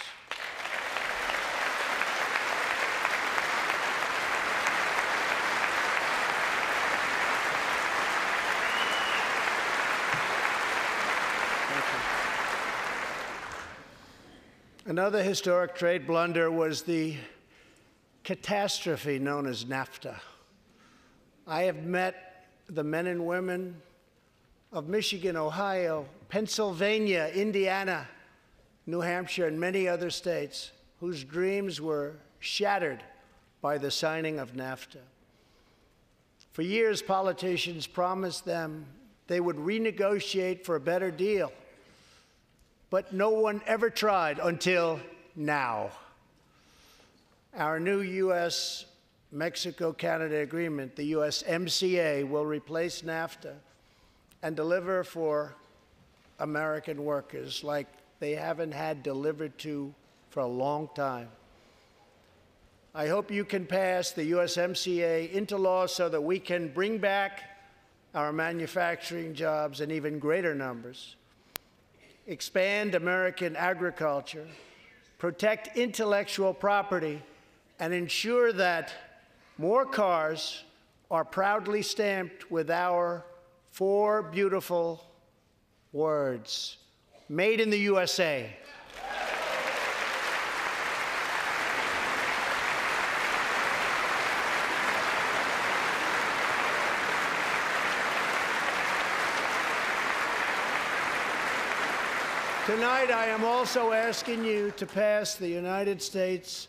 Another 14.98 15.22
historic 15.22 15.76
trade 15.76 16.08
blunder 16.08 16.50
was 16.50 16.82
the 16.82 17.18
catastrophe 18.24 19.20
known 19.20 19.46
as 19.46 19.64
NAFTA. 19.64 20.16
I 21.46 21.62
have 21.66 21.84
met 21.84 22.48
the 22.68 22.84
men 22.84 23.06
and 23.06 23.28
women 23.28 23.80
of 24.74 24.90
Michigan, 24.90 25.38
Ohio, 25.38 26.08
Pennsylvania, 26.30 27.30
Indiana, 27.36 28.08
New 28.88 29.02
Hampshire, 29.02 29.46
and 29.46 29.60
many 29.60 29.88
other 29.88 30.10
states 30.10 30.72
whose 31.00 31.24
dreams 31.24 31.80
were 31.80 32.14
shattered 32.40 33.04
by 33.62 33.78
the 33.78 33.92
signing 33.92 34.40
of 34.40 34.54
NAFTA. 34.54 35.04
For 36.54 36.64
years, 36.64 37.04
politicians 37.04 37.86
promised 37.86 38.46
them 38.46 38.88
they 39.28 39.42
would 39.42 39.58
renegotiate 39.58 40.66
for 40.66 40.76
a 40.76 40.80
better 40.80 41.12
deal 41.12 41.52
but 42.90 43.14
no 43.14 43.30
one 43.30 43.62
ever 43.66 43.90
tried 43.90 44.40
until 44.40 45.00
now. 45.36 45.92
Our 47.56 47.80
new 47.80 48.02
U.S. 48.02 48.86
Mexico 49.32 49.92
Canada 49.92 50.38
agreement, 50.38 50.96
the 50.96 51.14
USMCA, 51.14 52.28
will 52.28 52.46
replace 52.46 53.02
NAFTA 53.02 53.54
and 54.42 54.56
deliver 54.56 55.04
for 55.04 55.54
American 56.40 57.04
workers 57.04 57.64
like 57.64 57.88
they 58.20 58.36
haven't 58.36 58.72
had 58.72 59.04
delivered 59.04 59.58
to 59.60 59.94
for 60.30 60.42
a 60.42 60.48
long 60.48 60.90
time. 60.96 61.30
I 62.96 63.08
hope 63.08 63.32
you 63.32 63.46
can 63.46 63.66
pass 63.66 64.12
the 64.12 64.32
USMCA 64.32 65.32
into 65.32 65.58
law 65.58 65.86
so 65.88 66.10
that 66.10 66.22
we 66.22 66.40
can 66.40 66.70
bring 66.70 66.98
back 66.98 67.44
our 68.16 68.32
manufacturing 68.32 69.34
jobs 69.34 69.82
in 69.82 69.92
even 69.92 70.20
greater 70.20 70.56
numbers 70.56 71.16
expand 72.28 72.94
American 72.94 73.56
agriculture, 73.56 74.46
protect 75.18 75.78
intellectual 75.78 76.54
property, 76.54 77.22
and 77.80 77.94
ensure 77.94 78.52
that 78.54 78.94
more 79.58 79.86
cars 79.86 80.64
are 81.10 81.26
proudly 81.26 81.82
stamped 81.82 82.52
with 82.52 82.70
our 82.70 83.26
four 83.72 84.22
beautiful 84.24 85.04
words 85.94 86.78
Made 87.30 87.60
in 87.60 87.70
the 87.70 87.80
USA. 87.80 88.56
Tonight, 102.68 103.12
I 103.12 103.28
am 103.28 103.46
also 103.46 103.94
asking 103.94 104.44
you 104.44 104.72
to 104.72 104.86
pass 104.86 105.36
the 105.36 105.48
United 105.48 106.02
States 106.02 106.68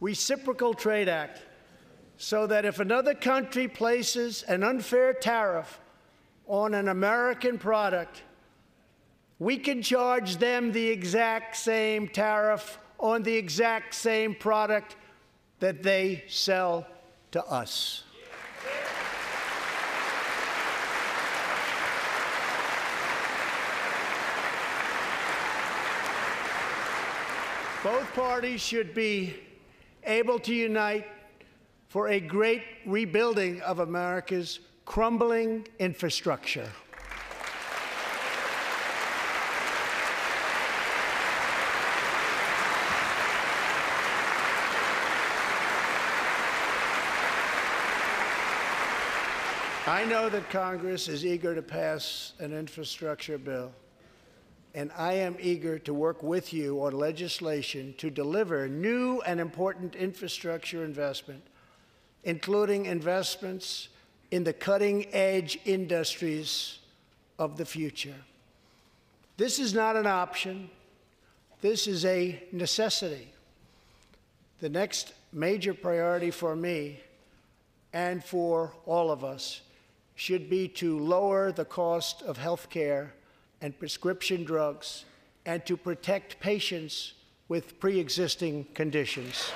Reciprocal 0.00 0.72
Trade 0.72 1.06
Act 1.06 1.42
so 2.16 2.46
that 2.46 2.64
if 2.64 2.80
another 2.80 3.12
country 3.12 3.68
places 3.68 4.42
an 4.44 4.64
unfair 4.64 5.12
tariff 5.12 5.80
on 6.46 6.72
an 6.72 6.88
American 6.88 7.58
product, 7.58 8.22
we 9.38 9.58
can 9.58 9.82
charge 9.82 10.38
them 10.38 10.72
the 10.72 10.88
exact 10.88 11.56
same 11.56 12.08
tariff 12.08 12.78
on 12.98 13.22
the 13.22 13.34
exact 13.34 13.94
same 13.94 14.34
product 14.34 14.96
that 15.60 15.82
they 15.82 16.24
sell 16.26 16.86
to 17.32 17.44
us. 17.44 18.04
Both 27.84 28.14
parties 28.14 28.62
should 28.62 28.94
be 28.94 29.34
able 30.04 30.38
to 30.38 30.54
unite 30.54 31.06
for 31.88 32.08
a 32.08 32.18
great 32.18 32.62
rebuilding 32.86 33.60
of 33.60 33.80
America's 33.80 34.60
crumbling 34.86 35.68
infrastructure. 35.78 36.70
I 49.86 50.06
know 50.08 50.30
that 50.30 50.48
Congress 50.48 51.08
is 51.08 51.26
eager 51.26 51.54
to 51.54 51.60
pass 51.60 52.32
an 52.38 52.54
infrastructure 52.54 53.36
bill 53.36 53.72
and 54.74 54.90
I 54.96 55.12
am 55.14 55.36
eager 55.40 55.78
to 55.80 55.94
work 55.94 56.22
with 56.22 56.52
you 56.52 56.82
on 56.84 56.92
legislation 56.92 57.94
to 57.98 58.10
deliver 58.10 58.68
new 58.68 59.20
and 59.20 59.40
important 59.40 59.94
infrastructure 59.94 60.84
investment, 60.84 61.44
including 62.24 62.86
investments 62.86 63.88
in 64.32 64.42
the 64.42 64.52
cutting 64.52 65.06
edge 65.14 65.60
industries 65.64 66.80
of 67.38 67.56
the 67.56 67.64
future. 67.64 68.16
This 69.36 69.60
is 69.60 69.74
not 69.74 69.94
an 69.94 70.06
option, 70.06 70.68
this 71.60 71.86
is 71.86 72.04
a 72.04 72.42
necessity. 72.50 73.28
The 74.60 74.68
next 74.68 75.12
major 75.32 75.74
priority 75.74 76.30
for 76.30 76.56
me 76.56 77.00
and 77.92 78.24
for 78.24 78.72
all 78.86 79.10
of 79.10 79.22
us 79.24 79.60
should 80.16 80.50
be 80.50 80.68
to 80.68 80.98
lower 80.98 81.52
the 81.52 81.64
cost 81.64 82.22
of 82.22 82.38
health 82.38 82.70
care 82.70 83.14
and 83.64 83.78
prescription 83.78 84.44
drugs 84.44 85.06
and 85.46 85.64
to 85.64 85.74
protect 85.74 86.38
patients 86.38 87.14
with 87.48 87.80
pre 87.80 87.98
existing 87.98 88.66
conditions. 88.74 89.50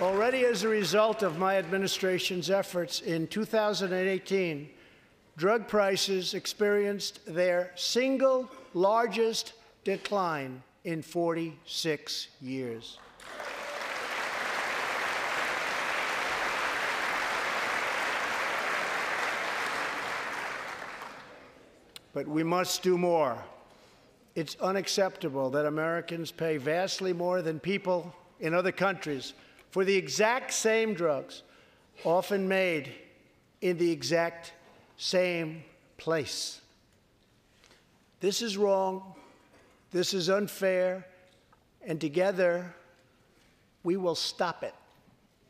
Already, 0.00 0.46
as 0.46 0.64
a 0.64 0.68
result 0.68 1.22
of 1.22 1.38
my 1.38 1.58
administration's 1.58 2.48
efforts 2.48 3.02
in 3.02 3.26
2018, 3.26 4.70
drug 5.36 5.68
prices 5.68 6.32
experienced 6.32 7.20
their 7.26 7.70
single 7.74 8.50
largest 8.78 9.54
decline 9.82 10.62
in 10.84 11.02
46 11.02 12.28
years. 12.40 12.98
But 22.12 22.28
we 22.28 22.44
must 22.44 22.82
do 22.82 22.96
more. 22.96 23.36
It's 24.36 24.56
unacceptable 24.60 25.50
that 25.50 25.66
Americans 25.66 26.30
pay 26.30 26.56
vastly 26.56 27.12
more 27.12 27.42
than 27.42 27.58
people 27.58 28.14
in 28.38 28.54
other 28.54 28.72
countries 28.72 29.34
for 29.70 29.84
the 29.84 29.96
exact 29.96 30.52
same 30.52 30.94
drugs, 30.94 31.42
often 32.04 32.46
made 32.46 32.92
in 33.60 33.76
the 33.76 33.90
exact 33.90 34.52
same 34.96 35.64
place. 35.96 36.60
This 38.20 38.42
is 38.42 38.56
wrong. 38.56 39.14
This 39.92 40.12
is 40.12 40.28
unfair. 40.28 41.06
And 41.86 42.00
together, 42.00 42.74
we 43.84 43.96
will 43.96 44.16
stop 44.16 44.64
it. 44.64 44.74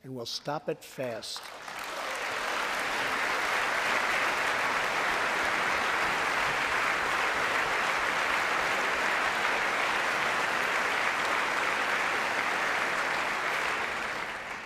And 0.04 0.14
we'll 0.14 0.26
stop 0.26 0.68
it 0.68 0.82
fast. 0.82 1.40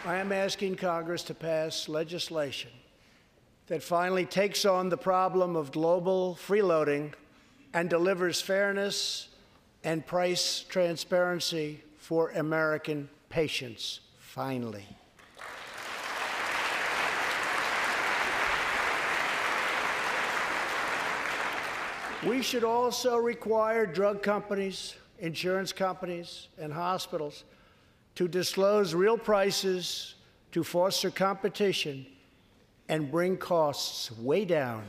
I 0.04 0.16
am 0.16 0.32
asking 0.32 0.74
Congress 0.74 1.22
to 1.24 1.34
pass 1.34 1.88
legislation 1.88 2.70
that 3.68 3.84
finally 3.84 4.26
takes 4.26 4.64
on 4.64 4.88
the 4.88 4.96
problem 4.96 5.54
of 5.54 5.70
global 5.70 6.36
freeloading 6.44 7.12
and 7.74 7.88
delivers 7.88 8.40
fairness 8.40 9.28
and 9.84 10.06
price 10.06 10.64
transparency 10.68 11.82
for 11.98 12.30
American 12.30 13.08
patients, 13.28 14.00
finally. 14.18 14.86
We 22.26 22.40
should 22.40 22.62
also 22.62 23.16
require 23.16 23.84
drug 23.84 24.22
companies, 24.22 24.94
insurance 25.18 25.72
companies, 25.72 26.48
and 26.56 26.72
hospitals 26.72 27.42
to 28.14 28.28
disclose 28.28 28.94
real 28.94 29.18
prices 29.18 30.14
to 30.52 30.62
foster 30.62 31.10
competition 31.10 32.06
and 32.88 33.10
bring 33.10 33.36
costs 33.36 34.12
way 34.18 34.44
down. 34.44 34.84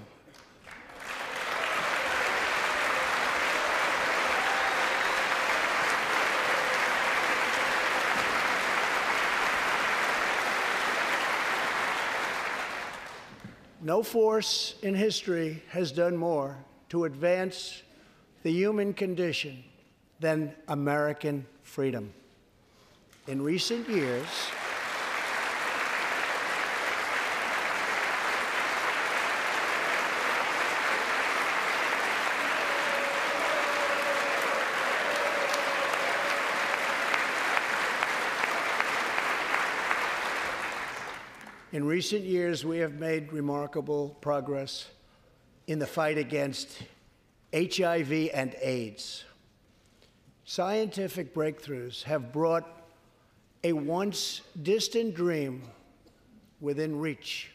No 13.84 14.02
force 14.02 14.76
in 14.82 14.96
history 14.96 15.62
has 15.68 15.92
done 15.92 16.16
more 16.16 16.56
to 16.88 17.04
advance 17.04 17.84
the 18.42 18.52
human 18.52 18.94
condition 18.94 19.62
than 20.22 20.56
American 20.70 21.46
freedom. 21.64 22.14
In 23.28 23.42
recent 23.42 23.90
years, 23.90 24.26
In 41.74 41.84
recent 41.86 42.24
years, 42.24 42.64
we 42.64 42.78
have 42.78 43.00
made 43.00 43.34
remarkable 43.34 44.16
progress 44.22 44.91
in 45.66 45.80
the 45.80 45.88
fight 45.88 46.20
against 46.20 46.84
HIV 47.52 48.30
and 48.32 48.56
AIDS. 48.62 49.24
Scientific 50.45 51.34
breakthroughs 51.34 52.04
have 52.04 52.32
brought 52.32 52.68
a 53.64 53.74
once 53.74 54.41
distant 54.62 55.16
dream 55.16 55.64
within 56.62 57.00
reach. 57.00 57.50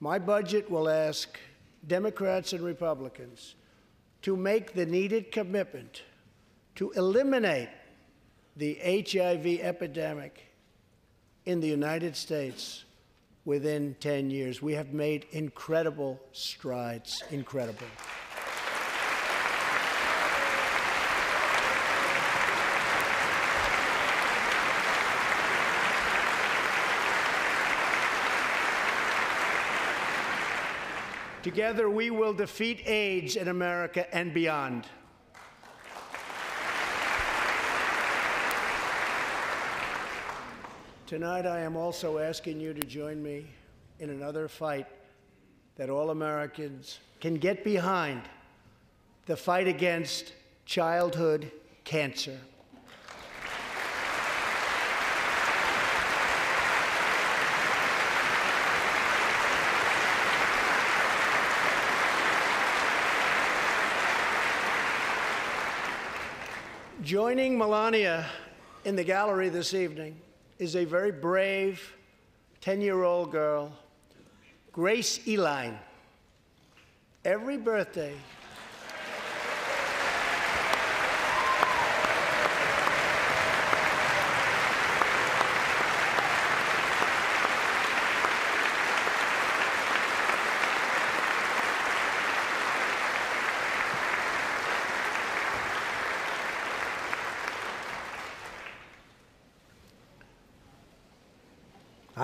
My 0.00 0.18
budget 0.18 0.68
will 0.68 0.88
ask 0.88 1.38
Democrats 1.86 2.52
and 2.52 2.64
Republicans 2.64 3.54
to 4.22 4.34
make 4.36 4.72
the 4.72 4.86
needed 4.86 5.30
commitment 5.30 6.02
to 6.74 6.90
eliminate 6.96 7.68
the 8.56 8.74
HIV 8.82 9.60
epidemic 9.60 10.46
in 11.46 11.60
the 11.60 11.68
United 11.68 12.16
States 12.16 12.86
within 13.48 13.96
10 14.00 14.28
years. 14.30 14.60
We 14.60 14.74
have 14.74 14.92
made 14.92 15.24
incredible 15.32 16.20
strides, 16.32 17.24
incredible. 17.30 17.86
Together, 31.42 31.88
we 31.88 32.10
will 32.10 32.34
defeat 32.34 32.86
AIDS 32.86 33.34
in 33.36 33.48
America 33.48 34.14
and 34.14 34.34
beyond. 34.34 34.84
Tonight, 41.08 41.46
I 41.46 41.60
am 41.60 41.74
also 41.74 42.18
asking 42.18 42.60
you 42.60 42.74
to 42.74 42.82
join 42.82 43.22
me 43.22 43.46
in 43.98 44.10
another 44.10 44.46
fight 44.46 44.86
that 45.76 45.88
all 45.88 46.10
Americans 46.10 46.98
can 47.18 47.36
get 47.36 47.64
behind 47.64 48.20
the 49.24 49.34
fight 49.34 49.66
against 49.66 50.34
childhood 50.66 51.50
cancer. 51.84 52.38
Joining 67.02 67.56
Melania 67.56 68.26
in 68.84 68.94
the 68.94 69.04
gallery 69.04 69.48
this 69.48 69.72
evening 69.72 70.20
is 70.58 70.76
a 70.76 70.84
very 70.84 71.12
brave 71.12 71.94
10 72.60 72.80
year 72.80 73.02
old 73.02 73.30
girl, 73.30 73.72
Grace 74.72 75.26
Eline. 75.26 75.78
Every 77.24 77.56
birthday, 77.56 78.14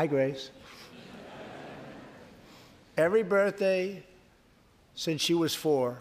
Hi, 0.05 0.09
Grace. 0.09 0.51
Every 2.99 3.23
birthday 3.23 4.03
since 4.95 5.23
she 5.23 5.33
was 5.33 5.55
four, 5.55 5.97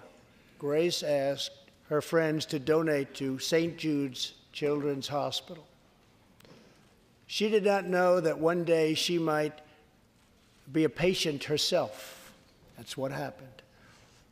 Grace 0.59 1.03
asked 1.03 1.71
her 1.87 2.01
friends 2.01 2.45
to 2.47 2.59
donate 2.59 3.13
to 3.13 3.39
St. 3.39 3.77
Jude's 3.77 4.33
Children's 4.51 5.07
Hospital. 5.07 5.65
She 7.27 7.47
did 7.47 7.63
not 7.63 7.87
know 7.87 8.19
that 8.19 8.39
one 8.39 8.65
day 8.65 8.93
she 8.93 9.17
might 9.17 9.61
be 10.69 10.83
a 10.83 10.89
patient 10.89 11.45
herself. 11.45 12.33
That's 12.75 12.97
what 12.97 13.13
happened. 13.13 13.61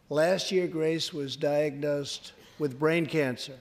Last 0.09 0.51
year, 0.51 0.67
Grace 0.67 1.13
was 1.13 1.37
diagnosed 1.37 2.33
with 2.59 2.77
brain 2.77 3.05
cancer. 3.05 3.55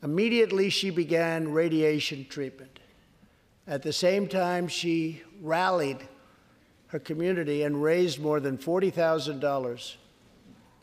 Immediately, 0.00 0.70
she 0.70 0.90
began 0.90 1.50
radiation 1.50 2.24
treatment. 2.30 2.78
At 3.66 3.82
the 3.82 3.92
same 3.92 4.26
time, 4.26 4.66
she 4.66 5.22
rallied 5.40 6.08
her 6.88 6.98
community 6.98 7.62
and 7.62 7.82
raised 7.82 8.20
more 8.20 8.40
than 8.40 8.58
$40,000 8.58 9.96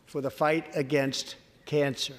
for 0.05 0.21
the 0.21 0.31
fight 0.31 0.75
against 0.75 1.35
cancer. 1.65 2.15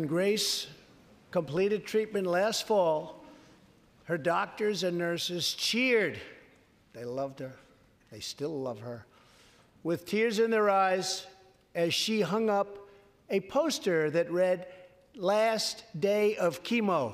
When 0.00 0.08
Grace 0.08 0.66
completed 1.30 1.84
treatment 1.84 2.26
last 2.26 2.66
fall, 2.66 3.22
her 4.04 4.16
doctors 4.16 4.82
and 4.82 4.96
nurses 4.96 5.52
cheered. 5.52 6.18
They 6.94 7.04
loved 7.04 7.40
her. 7.40 7.52
They 8.10 8.20
still 8.20 8.62
love 8.62 8.80
her. 8.80 9.04
With 9.82 10.06
tears 10.06 10.38
in 10.38 10.50
their 10.50 10.70
eyes, 10.70 11.26
as 11.74 11.92
she 11.92 12.22
hung 12.22 12.48
up 12.48 12.88
a 13.28 13.40
poster 13.40 14.10
that 14.12 14.32
read, 14.32 14.68
Last 15.14 15.84
Day 16.00 16.34
of 16.36 16.62
Chemo. 16.62 17.12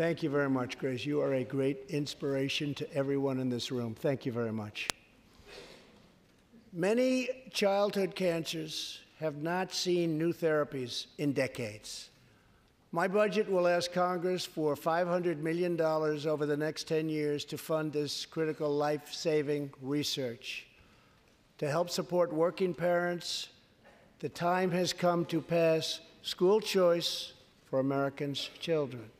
Thank 0.00 0.22
you 0.22 0.30
very 0.30 0.48
much, 0.48 0.78
Grace. 0.78 1.04
You 1.04 1.20
are 1.20 1.34
a 1.34 1.44
great 1.44 1.84
inspiration 1.90 2.72
to 2.76 2.90
everyone 2.94 3.38
in 3.38 3.50
this 3.50 3.70
room. 3.70 3.94
Thank 3.94 4.24
you 4.24 4.32
very 4.32 4.50
much. 4.50 4.88
Many 6.72 7.28
childhood 7.50 8.14
cancers 8.14 9.00
have 9.18 9.42
not 9.42 9.74
seen 9.74 10.16
new 10.16 10.32
therapies 10.32 11.04
in 11.18 11.34
decades. 11.34 12.08
My 12.92 13.08
budget 13.08 13.46
will 13.50 13.68
ask 13.68 13.92
Congress 13.92 14.46
for 14.46 14.74
$500 14.74 15.36
million 15.40 15.78
over 15.78 16.46
the 16.46 16.56
next 16.56 16.88
10 16.88 17.10
years 17.10 17.44
to 17.44 17.58
fund 17.58 17.92
this 17.92 18.24
critical 18.24 18.74
life 18.74 19.12
saving 19.12 19.70
research. 19.82 20.66
To 21.58 21.68
help 21.68 21.90
support 21.90 22.32
working 22.32 22.72
parents, 22.72 23.50
the 24.20 24.30
time 24.30 24.70
has 24.70 24.94
come 24.94 25.26
to 25.26 25.42
pass 25.42 26.00
school 26.22 26.58
choice 26.58 27.34
for 27.66 27.80
Americans' 27.80 28.48
children. 28.60 29.10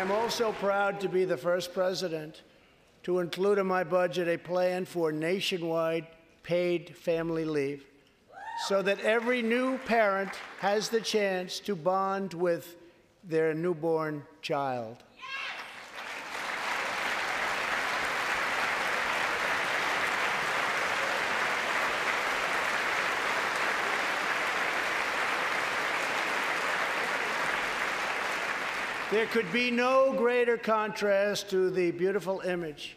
Am 0.00 0.10
also 0.10 0.52
proud 0.52 0.98
to 0.98 1.10
be 1.10 1.26
the 1.26 1.36
first 1.36 1.74
president 1.74 2.40
to 3.02 3.18
include 3.18 3.58
in 3.58 3.66
my 3.66 3.84
budget 3.84 4.28
a 4.28 4.38
plan 4.38 4.86
for 4.86 5.12
nationwide 5.12 6.06
paid 6.42 6.96
family 6.96 7.44
leave 7.44 7.84
so 8.66 8.80
that 8.80 8.98
every 9.00 9.42
new 9.42 9.76
parent 9.78 10.30
has 10.58 10.88
the 10.88 11.02
chance 11.02 11.60
to 11.60 11.76
bond 11.76 12.32
with 12.32 12.76
their 13.24 13.52
newborn 13.52 14.22
child. 14.40 14.96
There 29.10 29.26
could 29.26 29.52
be 29.52 29.72
no 29.72 30.12
greater 30.12 30.56
contrast 30.56 31.50
to 31.50 31.68
the 31.68 31.90
beautiful 31.90 32.42
image 32.42 32.96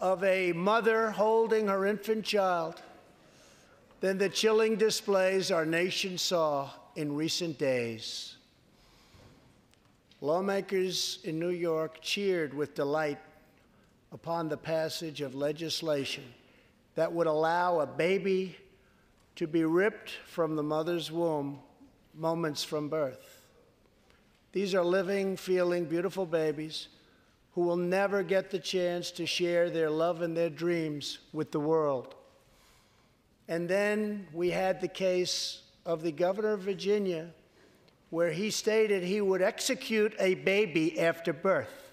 of 0.00 0.24
a 0.24 0.50
mother 0.50 1.12
holding 1.12 1.68
her 1.68 1.86
infant 1.86 2.24
child 2.24 2.82
than 4.00 4.18
the 4.18 4.28
chilling 4.28 4.74
displays 4.74 5.52
our 5.52 5.64
nation 5.64 6.18
saw 6.18 6.70
in 6.96 7.14
recent 7.14 7.58
days. 7.58 8.34
Lawmakers 10.20 11.20
in 11.22 11.38
New 11.38 11.50
York 11.50 12.00
cheered 12.00 12.52
with 12.52 12.74
delight 12.74 13.20
upon 14.10 14.48
the 14.48 14.56
passage 14.56 15.20
of 15.20 15.36
legislation 15.36 16.24
that 16.96 17.12
would 17.12 17.28
allow 17.28 17.78
a 17.78 17.86
baby 17.86 18.56
to 19.36 19.46
be 19.46 19.64
ripped 19.64 20.10
from 20.26 20.56
the 20.56 20.64
mother's 20.64 21.12
womb 21.12 21.60
moments 22.14 22.64
from 22.64 22.88
birth. 22.88 23.35
These 24.56 24.74
are 24.74 24.82
living, 24.82 25.36
feeling, 25.36 25.84
beautiful 25.84 26.24
babies 26.24 26.88
who 27.52 27.60
will 27.60 27.76
never 27.76 28.22
get 28.22 28.50
the 28.50 28.58
chance 28.58 29.10
to 29.10 29.26
share 29.26 29.68
their 29.68 29.90
love 29.90 30.22
and 30.22 30.34
their 30.34 30.48
dreams 30.48 31.18
with 31.34 31.52
the 31.52 31.60
world. 31.60 32.14
And 33.48 33.68
then 33.68 34.26
we 34.32 34.48
had 34.48 34.80
the 34.80 34.88
case 34.88 35.60
of 35.84 36.00
the 36.00 36.10
governor 36.10 36.54
of 36.54 36.60
Virginia, 36.60 37.28
where 38.08 38.30
he 38.30 38.50
stated 38.50 39.02
he 39.02 39.20
would 39.20 39.42
execute 39.42 40.14
a 40.18 40.36
baby 40.36 40.98
after 41.00 41.34
birth 41.34 41.90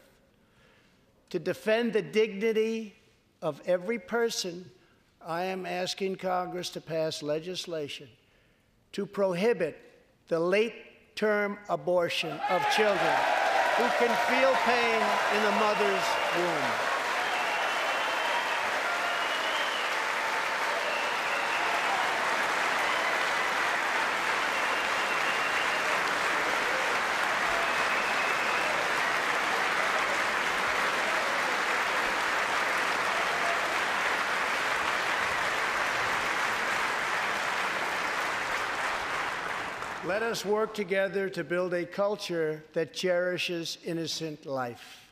to 1.32 1.40
defend 1.40 1.92
the 1.92 2.02
dignity 2.02 2.96
of 3.42 3.62
every 3.66 4.00
person. 4.00 4.72
I 5.22 5.44
am 5.44 5.66
asking 5.66 6.16
Congress 6.16 6.70
to 6.70 6.80
pass 6.80 7.22
legislation 7.22 8.08
to 8.94 9.06
prohibit 9.06 9.78
the 10.30 10.40
late 10.40 10.93
term 11.16 11.58
abortion 11.70 12.32
of 12.50 12.62
children 12.72 13.16
who 13.78 13.86
can 14.00 14.14
feel 14.30 14.54
pain 14.66 15.02
in 15.36 15.44
the 15.44 15.52
mother's 15.60 16.04
womb. 16.38 16.93
Let 40.06 40.22
us 40.22 40.46
work 40.46 40.74
together 40.74 41.30
to 41.30 41.46
build 41.46 41.74
a 41.74 41.86
culture 41.86 42.62
that 42.74 42.94
cherishes 42.94 43.78
innocent 43.86 44.46
life. 44.46 45.03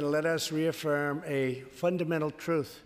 And 0.00 0.10
let 0.10 0.24
us 0.24 0.50
reaffirm 0.50 1.22
a 1.26 1.60
fundamental 1.72 2.30
truth. 2.30 2.80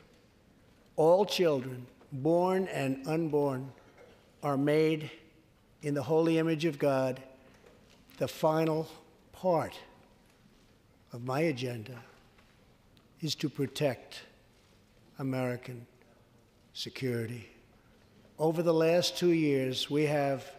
All 0.97 1.25
children, 1.25 1.87
born 2.11 2.67
and 2.67 3.07
unborn, 3.07 3.71
are 4.43 4.57
made 4.57 5.13
in 5.83 5.95
the 5.95 6.03
holy 6.03 6.39
image 6.39 6.65
of 6.65 6.77
God. 6.77 7.23
The 8.19 8.27
final 8.27 8.89
part 9.31 9.79
of 11.13 11.25
my 11.25 11.43
agenda 11.43 12.03
is 13.21 13.37
to 13.37 13.49
protect 13.49 14.23
American 15.21 15.87
security. 16.73 17.49
Over 18.41 18.61
the 18.65 18.75
last 18.75 19.17
two 19.17 19.31
years, 19.31 19.89
we 19.89 20.07
have 20.07 20.51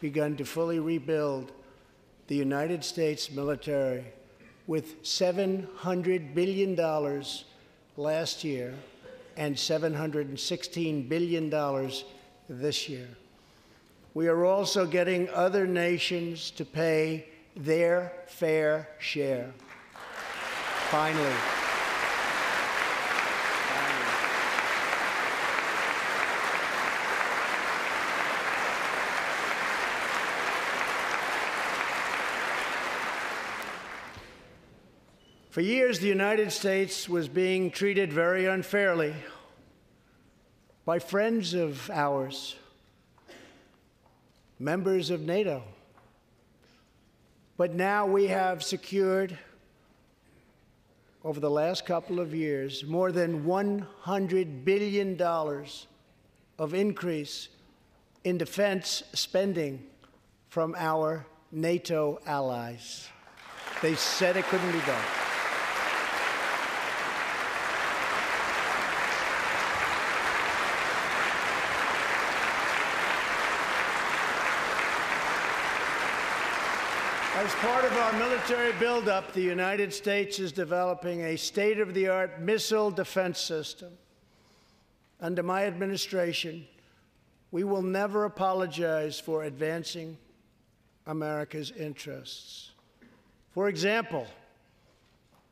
begun 0.00 0.36
to 0.38 0.44
fully 0.44 0.80
rebuild 0.80 1.52
the 2.26 2.34
United 2.34 2.82
States 2.82 3.30
military 3.30 4.04
with 4.66 5.02
$700 5.02 6.34
billion 6.34 7.24
last 7.96 8.44
year 8.44 8.74
and 9.36 9.56
$716 9.56 11.08
billion 11.08 11.90
this 12.48 12.88
year. 12.88 13.08
We 14.12 14.28
are 14.28 14.44
also 14.44 14.86
getting 14.86 15.28
other 15.30 15.66
nations 15.66 16.50
to 16.52 16.64
pay 16.64 17.26
their 17.56 18.12
fair 18.26 18.88
share. 18.98 19.52
Finally. 20.90 21.59
For 35.50 35.62
years, 35.62 35.98
the 35.98 36.06
United 36.06 36.52
States 36.52 37.08
was 37.08 37.26
being 37.26 37.72
treated 37.72 38.12
very 38.12 38.46
unfairly 38.46 39.16
by 40.84 41.00
friends 41.00 41.54
of 41.54 41.90
ours, 41.90 42.54
members 44.60 45.10
of 45.10 45.22
NATO. 45.22 45.64
But 47.56 47.74
now 47.74 48.06
we 48.06 48.28
have 48.28 48.62
secured, 48.62 49.36
over 51.24 51.40
the 51.40 51.50
last 51.50 51.84
couple 51.84 52.20
of 52.20 52.32
years, 52.32 52.84
more 52.84 53.10
than 53.10 53.42
$100 53.44 54.64
billion 54.64 55.20
of 56.60 56.74
increase 56.74 57.48
in 58.22 58.38
defense 58.38 59.02
spending 59.14 59.82
from 60.48 60.76
our 60.78 61.26
NATO 61.50 62.20
allies. 62.24 63.08
They 63.82 63.96
said 63.96 64.36
it 64.36 64.44
couldn't 64.44 64.70
be 64.70 64.78
done. 64.86 65.29
As 77.40 77.54
part 77.54 77.86
of 77.86 77.92
our 77.94 78.12
military 78.18 78.74
buildup, 78.74 79.32
the 79.32 79.40
United 79.40 79.94
States 79.94 80.38
is 80.38 80.52
developing 80.52 81.22
a 81.22 81.36
state 81.36 81.80
of 81.80 81.94
the 81.94 82.06
art 82.06 82.38
missile 82.42 82.90
defense 82.90 83.40
system. 83.40 83.88
Under 85.22 85.42
my 85.42 85.64
administration, 85.64 86.66
we 87.50 87.64
will 87.64 87.80
never 87.80 88.26
apologize 88.26 89.18
for 89.18 89.44
advancing 89.44 90.18
America's 91.06 91.70
interests. 91.70 92.72
For 93.52 93.70
example, 93.70 94.26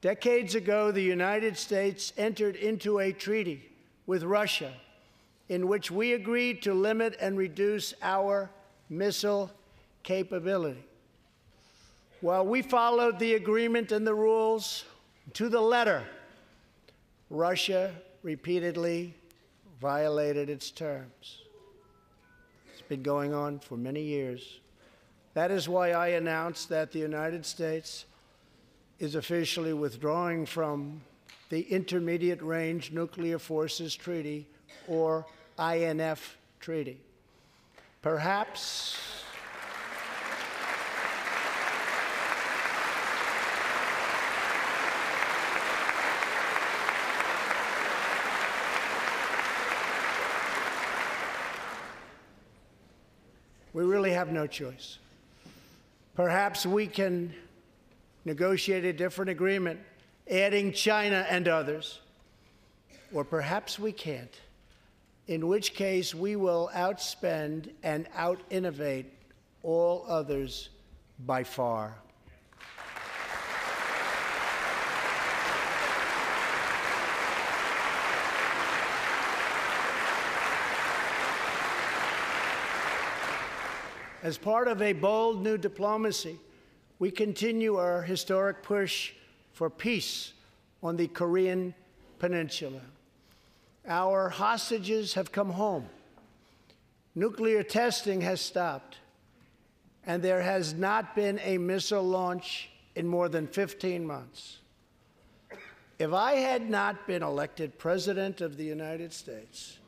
decades 0.02 0.54
ago, 0.56 0.90
the 0.90 1.00
United 1.00 1.56
States 1.56 2.12
entered 2.18 2.56
into 2.56 2.98
a 2.98 3.12
treaty 3.12 3.66
with 4.06 4.24
Russia 4.24 4.74
in 5.48 5.68
which 5.68 5.90
we 5.90 6.12
agreed 6.12 6.60
to 6.64 6.74
limit 6.74 7.16
and 7.18 7.38
reduce 7.38 7.94
our 8.02 8.50
missile 8.90 9.50
capability. 10.02 10.84
While 12.20 12.46
we 12.46 12.62
followed 12.62 13.18
the 13.18 13.34
agreement 13.34 13.92
and 13.92 14.06
the 14.06 14.14
rules 14.14 14.84
to 15.34 15.48
the 15.48 15.60
letter, 15.60 16.04
Russia 17.30 17.94
repeatedly 18.22 19.14
violated 19.80 20.50
its 20.50 20.70
terms. 20.70 21.42
It's 22.72 22.82
been 22.82 23.02
going 23.04 23.32
on 23.32 23.60
for 23.60 23.76
many 23.76 24.02
years. 24.02 24.58
That 25.34 25.52
is 25.52 25.68
why 25.68 25.92
I 25.92 26.08
announced 26.08 26.68
that 26.70 26.90
the 26.90 26.98
United 26.98 27.46
States 27.46 28.04
is 28.98 29.14
officially 29.14 29.72
withdrawing 29.72 30.44
from 30.44 31.00
the 31.50 31.60
Intermediate 31.72 32.42
Range 32.42 32.90
Nuclear 32.90 33.38
Forces 33.38 33.94
Treaty, 33.94 34.46
or 34.88 35.24
INF 35.58 36.36
Treaty. 36.60 36.98
Perhaps 38.02 38.98
we 53.72 53.84
really 53.84 53.98
have 54.18 54.32
no 54.32 54.48
choice. 54.48 54.98
Perhaps 56.16 56.66
we 56.66 56.88
can 56.88 57.32
negotiate 58.24 58.84
a 58.84 58.92
different 58.92 59.30
agreement, 59.30 59.78
adding 60.28 60.72
China 60.72 61.24
and 61.30 61.46
others. 61.46 62.00
Or 63.12 63.22
perhaps 63.22 63.78
we 63.78 63.92
can't, 63.92 64.34
in 65.28 65.46
which 65.46 65.72
case 65.72 66.16
we 66.16 66.34
will 66.34 66.68
outspend 66.74 67.70
and 67.84 68.08
out 68.12 68.40
innovate 68.50 69.06
all 69.62 70.04
others 70.08 70.70
by 71.24 71.44
far. 71.44 71.94
As 84.20 84.36
part 84.36 84.66
of 84.66 84.82
a 84.82 84.92
bold 84.94 85.44
new 85.44 85.56
diplomacy, 85.56 86.40
we 86.98 87.12
continue 87.12 87.76
our 87.76 88.02
historic 88.02 88.64
push 88.64 89.12
for 89.52 89.70
peace 89.70 90.32
on 90.82 90.96
the 90.96 91.06
Korean 91.06 91.72
Peninsula. 92.18 92.80
Our 93.86 94.28
hostages 94.28 95.14
have 95.14 95.30
come 95.30 95.50
home. 95.50 95.88
Nuclear 97.14 97.62
testing 97.62 98.20
has 98.22 98.40
stopped, 98.40 98.98
and 100.04 100.20
there 100.20 100.42
has 100.42 100.74
not 100.74 101.14
been 101.14 101.38
a 101.44 101.56
missile 101.56 102.02
launch 102.02 102.70
in 102.96 103.06
more 103.06 103.28
than 103.28 103.46
15 103.46 104.04
months. 104.04 104.58
If 106.00 106.12
I 106.12 106.32
had 106.32 106.68
not 106.68 107.06
been 107.06 107.22
elected 107.22 107.78
President 107.78 108.40
of 108.40 108.56
the 108.56 108.64
United 108.64 109.12
States, 109.12 109.78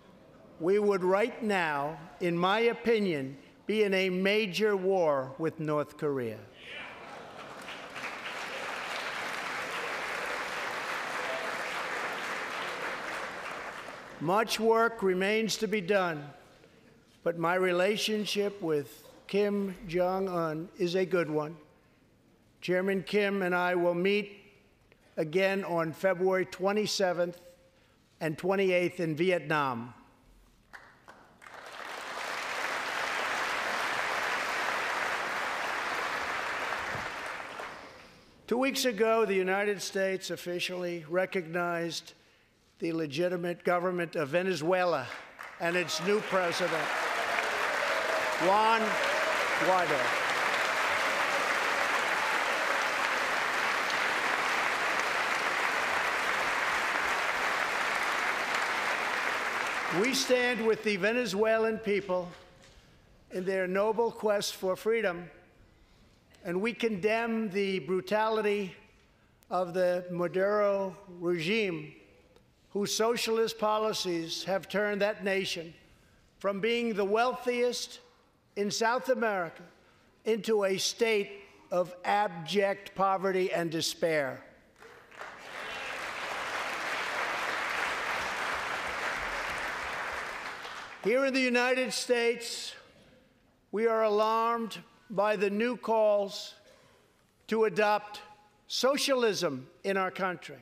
we 0.61 0.78
would 0.78 1.02
right 1.02 1.43
now, 1.43 1.98
in 2.20 2.39
my 2.39 2.61
opinion, 2.61 3.36
be 3.71 3.85
in 3.85 3.95
a 3.95 4.11
major 4.11 4.77
war 4.77 5.33
with 5.39 5.61
North 5.61 5.97
Korea. 5.97 6.41
Much 14.21 14.59
work 14.59 15.05
remains 15.05 15.57
to 15.59 15.69
be 15.69 15.81
done, 15.81 16.29
but 17.23 17.39
my 17.39 17.55
relationship 17.55 18.61
with 18.61 19.07
Kim 19.29 19.77
Jong 19.87 20.29
un 20.29 20.69
is 20.77 20.97
a 20.97 21.07
good 21.07 21.31
one. 21.31 21.57
Chairman 22.61 23.05
Kim 23.05 23.41
and 23.43 23.55
I 23.55 23.77
will 23.77 23.95
meet 23.95 24.33
again 25.17 25.63
on 25.63 25.93
February 25.93 26.47
27th 26.47 27.37
and 28.21 28.37
28th 28.37 28.99
in 28.99 29.15
Vietnam. 29.15 29.95
Two 38.51 38.59
weeks 38.59 38.85
ago, 38.85 39.24
the 39.24 39.32
United 39.32 39.81
States 39.81 40.31
officially 40.31 41.05
recognized 41.09 42.14
the 42.81 42.93
legitimate 42.93 43.62
government 43.62 44.16
of 44.16 44.31
Venezuela 44.31 45.06
and 45.60 45.77
its 45.77 46.05
new 46.05 46.18
president, 46.22 46.82
Juan 48.43 48.81
Guaido. 49.60 50.01
We 60.02 60.12
stand 60.12 60.66
with 60.66 60.82
the 60.82 60.97
Venezuelan 60.97 61.78
people 61.78 62.28
in 63.31 63.44
their 63.44 63.68
noble 63.68 64.10
quest 64.10 64.56
for 64.56 64.74
freedom 64.74 65.31
and 66.45 66.61
we 66.61 66.73
condemn 66.73 67.51
the 67.51 67.81
brutality 67.81 68.75
of 69.51 69.75
the 69.75 70.05
Maduro 70.11 70.97
regime, 71.19 71.93
whose 72.71 72.95
socialist 72.95 73.59
policies 73.59 74.45
have 74.45 74.69
turned 74.69 75.03
that 75.03 75.25
nation 75.25 75.75
from 76.39 76.61
being 76.61 76.95
the 76.95 77.05
wealthiest 77.05 78.01
in 78.57 78.71
South 78.71 79.09
America 79.09 79.62
into 80.25 80.65
a 80.65 80.79
state 80.79 81.31
of 81.71 81.95
abject 82.05 82.95
poverty 82.95 83.53
and 83.53 83.71
despair. 83.71 84.43
Here 91.03 91.25
in 91.25 91.33
the 91.33 91.41
United 91.41 91.93
States, 91.93 92.75
we 93.73 93.87
are 93.87 94.03
alarmed 94.03 94.79
by 95.11 95.37
the 95.37 95.51
new 95.51 95.77
calls 95.77 96.55
to 97.49 97.65
adopt 97.65 98.20
socialism 98.69 99.66
in 99.85 99.97
our 99.97 100.11
country. 100.11 100.57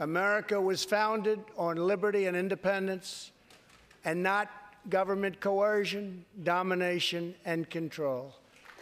America 0.00 0.60
was 0.60 0.84
founded 0.84 1.40
on 1.56 1.76
liberty 1.76 2.26
and 2.26 2.36
independence 2.36 3.32
and 4.04 4.22
not 4.22 4.50
government 4.90 5.40
coercion, 5.40 6.24
domination, 6.44 7.34
and 7.44 7.68
control. 7.70 8.34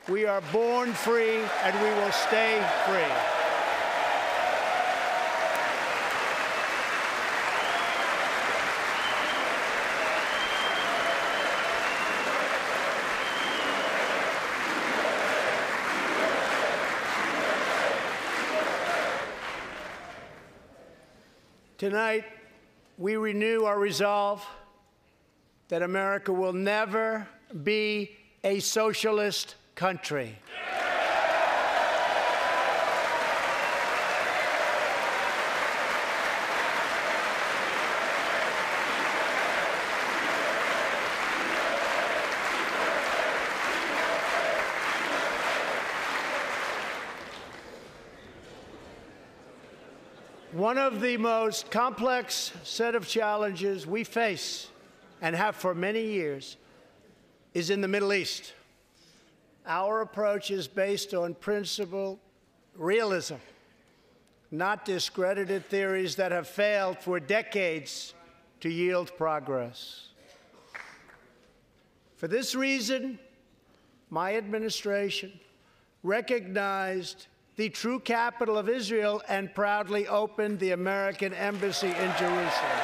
We 0.08 0.26
are 0.26 0.42
born 0.52 0.92
free 0.92 1.38
and 1.62 1.80
we 1.80 1.88
will 2.02 2.12
stay 2.12 2.62
free. 2.86 3.33
Tonight, 21.76 22.24
we 22.98 23.16
renew 23.16 23.64
our 23.64 23.80
resolve 23.80 24.46
that 25.68 25.82
America 25.82 26.32
will 26.32 26.52
never 26.52 27.26
be 27.64 28.12
a 28.44 28.60
socialist 28.60 29.56
country. 29.74 30.38
One 30.70 30.73
of 50.84 51.00
the 51.00 51.16
most 51.16 51.70
complex 51.70 52.52
set 52.62 52.94
of 52.94 53.08
challenges 53.08 53.86
we 53.86 54.04
face 54.04 54.68
and 55.22 55.34
have 55.34 55.56
for 55.56 55.74
many 55.74 56.04
years 56.04 56.58
is 57.54 57.70
in 57.70 57.80
the 57.80 57.88
Middle 57.88 58.12
East. 58.12 58.52
Our 59.66 60.02
approach 60.02 60.50
is 60.50 60.68
based 60.68 61.14
on 61.14 61.36
principle 61.36 62.20
realism, 62.76 63.36
not 64.50 64.84
discredited 64.84 65.64
theories 65.70 66.16
that 66.16 66.32
have 66.32 66.46
failed 66.46 66.98
for 66.98 67.18
decades 67.18 68.12
to 68.60 68.68
yield 68.68 69.10
progress. 69.16 70.08
For 72.16 72.28
this 72.28 72.54
reason, 72.54 73.18
my 74.10 74.36
administration 74.36 75.32
recognized 76.02 77.28
the 77.56 77.68
true 77.68 78.00
capital 78.00 78.58
of 78.58 78.68
Israel 78.68 79.22
and 79.28 79.54
proudly 79.54 80.08
opened 80.08 80.58
the 80.58 80.72
American 80.72 81.32
Embassy 81.32 81.88
in 81.88 82.12
Jerusalem. 82.18 82.80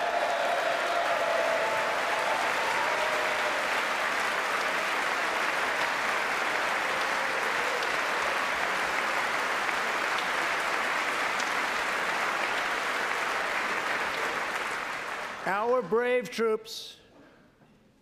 Our 15.47 15.83
brave 15.83 16.31
troops 16.31 16.97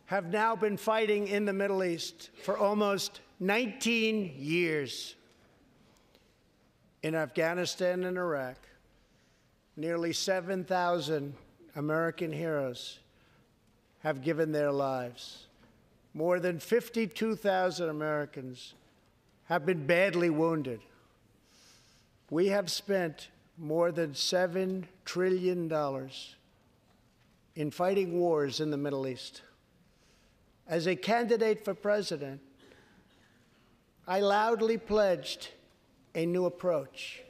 have 0.07 0.27
now 0.27 0.55
been 0.55 0.77
fighting 0.77 1.28
in 1.28 1.45
the 1.47 1.53
Middle 1.53 1.82
East 1.82 2.31
for 2.43 2.59
almost 2.59 3.20
19 3.40 4.35
years. 4.36 5.15
In 7.09 7.14
Afghanistan 7.14 8.05
and 8.05 8.18
Iraq, 8.18 8.59
nearly 9.76 10.12
7,000 10.12 11.32
American 11.74 12.30
heroes 12.30 12.98
have 14.01 14.20
given 14.20 14.52
their 14.52 14.70
lives. 14.70 15.47
More 16.12 16.39
than 16.39 16.59
52,000 16.59 17.89
Americans 17.89 18.74
have 19.44 19.64
been 19.64 19.86
badly 19.86 20.28
wounded. 20.28 20.80
We 22.28 22.48
have 22.48 22.70
spent 22.70 23.28
more 23.56 23.90
than 23.90 24.10
$7 24.10 24.85
trillion 25.06 25.72
in 27.56 27.70
fighting 27.70 28.20
wars 28.20 28.60
in 28.60 28.70
the 28.70 28.76
Middle 28.76 29.06
East. 29.06 29.40
As 30.66 30.86
a 30.86 30.94
candidate 30.94 31.64
for 31.64 31.72
president, 31.72 32.43
I 34.06 34.20
loudly 34.20 34.76
pledged 34.76 35.48
a 36.14 36.26
new 36.26 36.47
approach. 36.47 37.22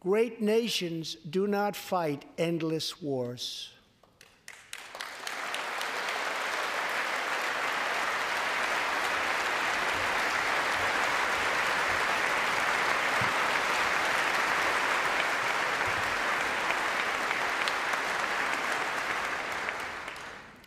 Great 0.00 0.40
nations 0.40 1.16
do 1.28 1.46
not 1.46 1.74
fight 1.74 2.24
endless 2.38 3.02
wars. 3.02 3.70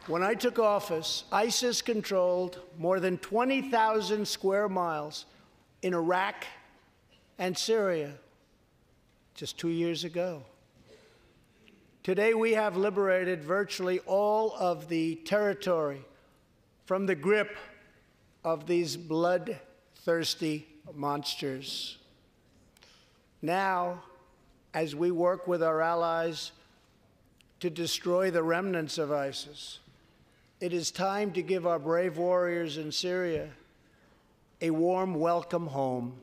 When 0.07 0.23
I 0.23 0.34
took 0.34 0.60
office, 0.60 1.23
ISIS 1.31 1.81
controlled 1.81 2.60
more 2.77 2.99
than 2.99 3.18
20,000 3.19 4.27
square 4.27 4.68
miles 4.68 5.26
in 5.84 5.93
Iraq 5.93 6.45
and 7.42 7.58
Syria 7.58 8.14
just 9.34 9.58
two 9.58 9.70
years 9.70 10.04
ago. 10.04 10.44
Today, 12.04 12.36
we 12.36 12.54
have 12.54 12.78
liberated 12.78 13.44
virtually 13.44 13.98
all 14.06 14.54
of 14.60 14.90
the 14.90 15.16
territory 15.16 16.06
from 16.86 17.08
the 17.08 17.16
grip 17.16 17.58
of 18.44 18.68
these 18.68 18.96
bloodthirsty 18.96 20.68
monsters. 20.94 21.98
Now, 23.42 24.04
as 24.76 24.96
we 24.96 25.10
work 25.10 25.48
with 25.48 25.64
our 25.64 25.82
allies 25.82 26.52
to 27.60 27.72
destroy 27.72 28.30
the 28.30 28.44
remnants 28.44 29.00
of 29.00 29.12
ISIS, 29.12 29.80
it 30.60 30.74
is 30.74 30.92
time 30.92 31.32
to 31.32 31.42
give 31.42 31.66
our 31.66 31.80
brave 31.80 32.20
warriors 32.20 32.78
in 32.78 32.92
Syria 32.92 33.50
a 34.62 34.70
warm 34.70 35.16
welcome 35.16 35.66
home. 35.66 36.14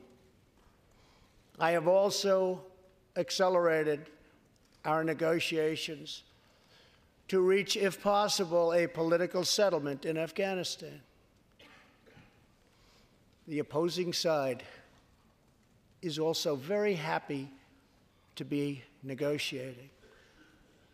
I 1.59 1.71
have 1.71 1.87
also 1.87 2.61
accelerated 3.17 4.05
our 4.85 5.03
negotiations 5.03 6.23
to 7.27 7.41
reach, 7.41 7.75
if 7.75 8.01
possible, 8.01 8.73
a 8.73 8.87
political 8.87 9.43
settlement 9.43 10.05
in 10.05 10.17
Afghanistan. 10.17 11.01
The 13.47 13.59
opposing 13.59 14.13
side 14.13 14.63
is 16.01 16.17
also 16.17 16.55
very 16.55 16.93
happy 16.93 17.51
to 18.35 18.45
be 18.45 18.83
negotiating. 19.03 19.89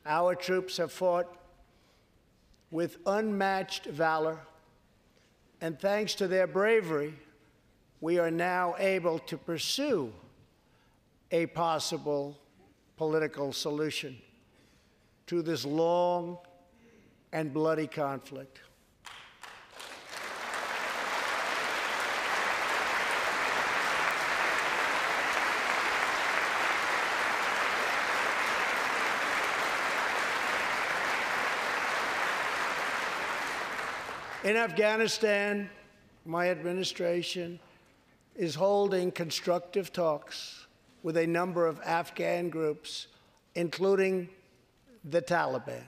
Our 0.05 0.33
troops 0.33 0.77
have 0.77 0.91
fought 0.91 1.27
with 2.71 2.97
unmatched 3.05 3.85
valor, 3.85 4.39
and 5.61 5.79
thanks 5.79 6.15
to 6.15 6.27
their 6.27 6.47
bravery, 6.47 7.13
we 8.01 8.17
are 8.17 8.31
now 8.31 8.75
able 8.79 9.19
to 9.19 9.37
pursue 9.37 10.11
a 11.35 11.45
possible 11.47 12.39
political 12.95 13.51
solution 13.51 14.15
to 15.27 15.41
this 15.41 15.65
long 15.65 16.37
and 17.33 17.53
bloody 17.53 17.87
conflict. 17.87 18.61
In 34.45 34.55
Afghanistan, 34.55 35.69
my 36.25 36.49
administration 36.49 37.59
is 38.37 38.55
holding 38.55 39.11
constructive 39.11 39.91
talks 39.91 40.64
with 41.05 41.17
a 41.17 41.27
number 41.27 41.67
of 41.67 41.79
Afghan 41.85 42.49
groups, 42.49 43.05
including 43.53 44.27
the 45.03 45.21
Taliban. 45.21 45.83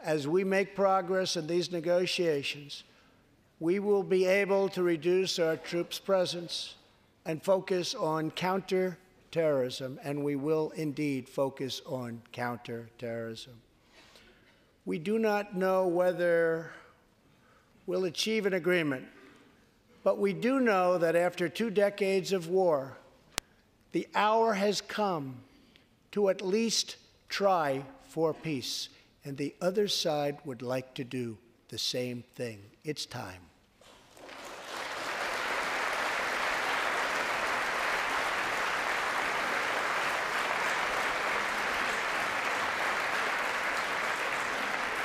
As 0.00 0.26
we 0.26 0.42
make 0.42 0.74
progress 0.74 1.36
in 1.36 1.46
these 1.46 1.70
negotiations, 1.70 2.82
we 3.60 3.78
will 3.78 4.02
be 4.02 4.26
able 4.26 4.68
to 4.70 4.82
reduce 4.82 5.38
our 5.38 5.56
troops' 5.56 6.00
presence 6.00 6.74
and 7.26 7.40
focus 7.44 7.94
on 7.94 8.32
counterterrorism, 8.32 10.00
and 10.02 10.24
we 10.24 10.34
will 10.34 10.70
indeed 10.70 11.28
focus 11.28 11.80
on 11.86 12.20
counterterrorism. 12.32 13.54
We 14.84 14.98
do 14.98 15.16
not 15.20 15.56
know 15.56 15.86
whether 15.86 16.72
we'll 17.86 18.06
achieve 18.06 18.46
an 18.46 18.54
agreement 18.54 19.06
But 20.04 20.18
we 20.18 20.32
do 20.32 20.58
know 20.58 20.98
that 20.98 21.14
after 21.14 21.48
two 21.48 21.70
decades 21.70 22.32
of 22.32 22.48
war, 22.48 22.98
the 23.92 24.08
hour 24.14 24.54
has 24.54 24.80
come 24.80 25.36
to 26.10 26.28
at 26.28 26.42
least 26.42 26.96
try 27.28 27.84
for 28.02 28.34
peace, 28.34 28.88
and 29.24 29.36
the 29.36 29.54
other 29.60 29.88
side 29.88 30.38
would 30.44 30.62
like 30.62 30.94
to 30.94 31.04
do 31.04 31.38
the 31.68 31.78
same 31.78 32.24
thing. 32.34 32.58
It's 32.84 33.06
time. 33.06 33.40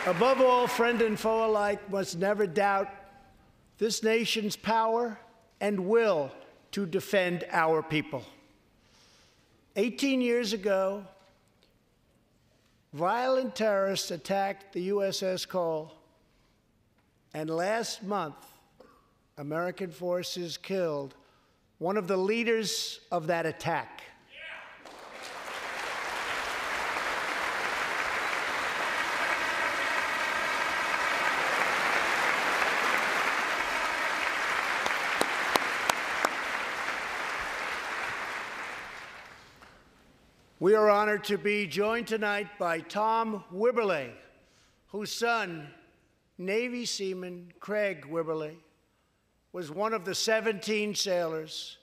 Above 0.06 0.40
all, 0.40 0.68
friend 0.68 1.02
and 1.02 1.20
foe 1.20 1.46
alike 1.46 1.90
must 1.92 2.18
never 2.18 2.48
doubt 2.48 2.88
this 3.78 4.04
nation's 4.04 4.56
power 4.56 5.20
and 5.60 5.88
will 5.88 6.32
to 6.72 6.86
defend 6.86 7.44
our 7.52 7.84
people. 7.84 8.24
18 9.78 10.22
years 10.22 10.54
ago, 10.54 11.06
violent 12.94 13.56
terrorists 13.56 14.10
attacked 14.10 14.74
the 14.74 14.90
USS 14.90 15.48
Cole, 15.48 15.94
and 17.36 17.48
last 17.48 18.02
month, 18.02 18.36
American 19.38 19.92
forces 19.92 20.58
killed 20.58 21.14
one 21.78 21.96
of 21.96 22.08
the 22.08 22.18
leaders 22.18 23.02
of 23.12 23.28
that 23.28 23.46
attack. 23.46 24.02
We 40.60 40.74
are 40.74 40.90
honored 40.90 41.24
to 41.26 41.38
be 41.38 41.68
joined 41.68 42.08
tonight 42.08 42.48
by 42.58 42.80
Tom 42.80 43.44
Wibberley, 43.54 44.10
whose 44.88 45.12
son, 45.12 45.68
Navy 46.40 46.84
seaman 46.84 47.54
Craig 47.60 48.08
Wibberley, 48.10 48.56
was 49.54 49.70
one 49.70 49.94
of 49.94 50.04
the 50.04 50.16
17 50.16 50.96
sailors 50.96 51.78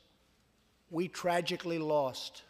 we 0.90 1.06
tragically 1.06 1.78
lost. 1.78 2.42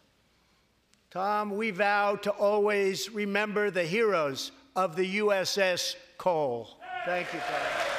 Tom, 1.11 1.59
we 1.59 1.71
vow 1.71 2.17
to 2.17 2.31
always 2.31 3.11
remember 3.11 3.71
the 3.71 3.85
heroes 3.85 4.51
of 4.75 4.97
the 4.97 5.19
USS 5.19 5.95
Cole. 6.17 6.71
Thank 7.05 7.35
you, 7.35 7.41
Tom. 7.41 7.95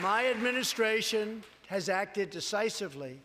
My 0.00 0.27
administration 0.38 1.42
has 1.66 1.88
acted 1.88 2.30
decisively 2.30 3.18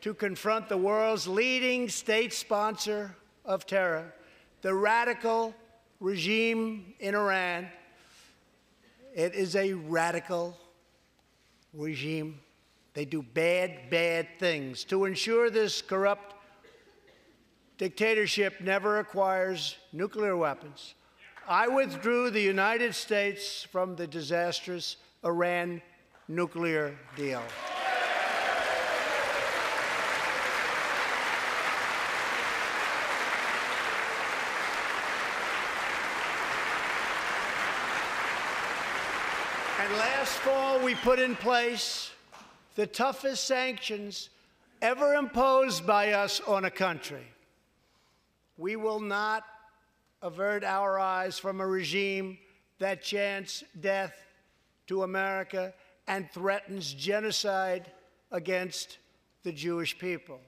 to 0.00 0.14
confront 0.14 0.68
the 0.68 0.76
world's 0.76 1.26
leading 1.26 1.88
state 1.88 2.32
sponsor 2.32 3.16
of 3.44 3.66
terror, 3.66 4.14
the 4.62 4.72
radical 4.72 5.52
regime 5.98 6.94
in 7.00 7.16
Iran. 7.16 7.66
It 9.16 9.34
is 9.34 9.56
a 9.56 9.72
radical 9.72 10.56
regime. 11.72 12.38
They 12.92 13.04
do 13.04 13.20
bad, 13.20 13.90
bad 13.90 14.28
things. 14.38 14.84
To 14.84 15.06
ensure 15.06 15.50
this 15.50 15.82
corrupt 15.82 16.36
dictatorship 17.78 18.60
never 18.60 19.00
acquires 19.00 19.74
nuclear 19.92 20.36
weapons, 20.36 20.94
I 21.48 21.66
withdrew 21.66 22.30
the 22.30 22.40
United 22.40 22.94
States 22.94 23.64
from 23.64 23.96
the 23.96 24.06
disastrous 24.06 24.98
Iran 25.24 25.82
nuclear 26.28 26.96
deal. 27.16 27.42
And 39.80 39.92
last 39.94 40.32
fall, 40.38 40.80
we 40.80 40.94
put 40.94 41.18
in 41.18 41.36
place 41.36 42.10
the 42.74 42.86
toughest 42.86 43.44
sanctions 43.44 44.30
ever 44.80 45.14
imposed 45.14 45.86
by 45.86 46.12
us 46.12 46.40
on 46.46 46.64
a 46.64 46.70
country. 46.70 47.26
We 48.56 48.76
will 48.76 49.00
not 49.00 49.44
avert 50.22 50.64
our 50.64 50.98
eyes 50.98 51.38
from 51.38 51.60
a 51.60 51.66
regime 51.66 52.38
that 52.78 53.02
chants 53.02 53.62
death 53.78 54.14
to 54.86 55.02
America 55.02 55.74
and 56.06 56.30
threatens 56.30 56.92
genocide 56.92 57.90
against 58.30 58.98
the 59.42 59.52
Jewish 59.52 59.98
people. 59.98 60.40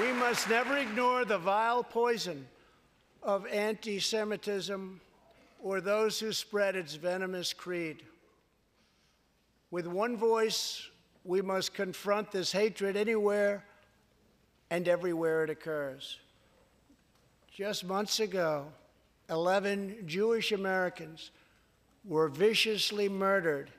We 0.00 0.12
must 0.12 0.50
never 0.50 0.76
ignore 0.76 1.24
the 1.24 1.38
vile 1.38 1.82
poison 1.82 2.46
of 3.22 3.46
anti 3.46 3.98
Semitism 3.98 5.00
or 5.62 5.80
those 5.80 6.20
who 6.20 6.32
spread 6.32 6.76
its 6.76 6.96
venomous 6.96 7.54
creed. 7.54 8.02
With 9.70 9.86
one 9.86 10.18
voice, 10.18 10.86
we 11.26 11.42
must 11.42 11.74
confront 11.74 12.30
this 12.30 12.52
hatred 12.52 12.96
anywhere 12.96 13.64
and 14.70 14.88
everywhere 14.88 15.44
it 15.44 15.50
occurs. 15.50 16.18
Just 17.52 17.84
months 17.84 18.20
ago, 18.20 18.66
11 19.28 20.04
Jewish 20.06 20.52
Americans 20.52 21.30
were 22.04 22.28
viciously 22.28 23.08
murdered 23.08 23.70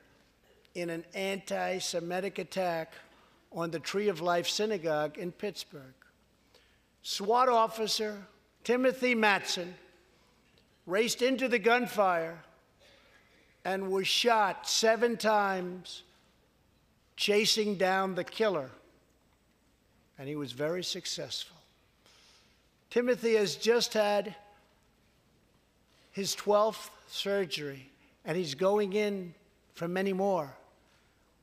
in 0.74 0.90
an 0.90 1.04
anti 1.14 1.78
Semitic 1.78 2.38
attack 2.38 2.92
on 3.52 3.70
the 3.70 3.80
Tree 3.80 4.08
of 4.08 4.20
Life 4.20 4.48
Synagogue 4.48 5.16
in 5.16 5.32
Pittsburgh. 5.32 5.94
SWAT 7.02 7.48
officer 7.48 8.26
Timothy 8.64 9.14
Matson 9.14 9.74
raced 10.86 11.22
into 11.22 11.48
the 11.48 11.58
gunfire 11.58 12.38
and 13.64 13.90
was 13.90 14.06
shot 14.06 14.68
seven 14.68 15.16
times 15.16 16.02
chasing 17.18 17.74
down 17.74 18.14
the 18.14 18.22
killer, 18.22 18.70
and 20.18 20.28
he 20.28 20.36
was 20.36 20.52
very 20.52 20.84
successful. 20.84 21.56
Timothy 22.90 23.34
has 23.34 23.56
just 23.56 23.92
had 23.92 24.36
his 26.12 26.36
12th 26.36 26.90
surgery, 27.08 27.90
and 28.24 28.36
he's 28.36 28.54
going 28.54 28.92
in 28.92 29.34
for 29.74 29.88
many 29.88 30.12
more. 30.12 30.48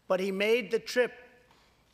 But 0.08 0.22
he 0.22 0.32
made 0.32 0.72
the 0.72 0.80
trip 0.80 1.12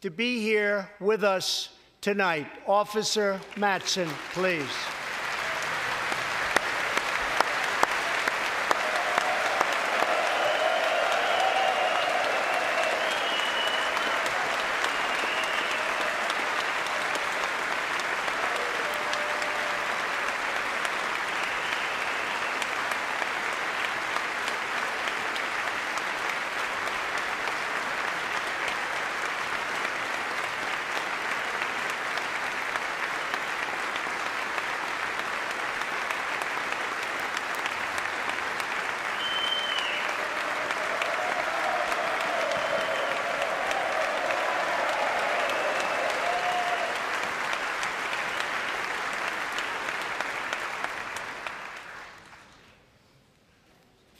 to 0.01 0.11
be 0.11 0.39
here 0.39 0.87
with 0.99 1.23
us 1.23 1.69
tonight. 2.01 2.47
Officer 2.67 3.41
Matson, 3.57 4.09
please. 4.33 4.69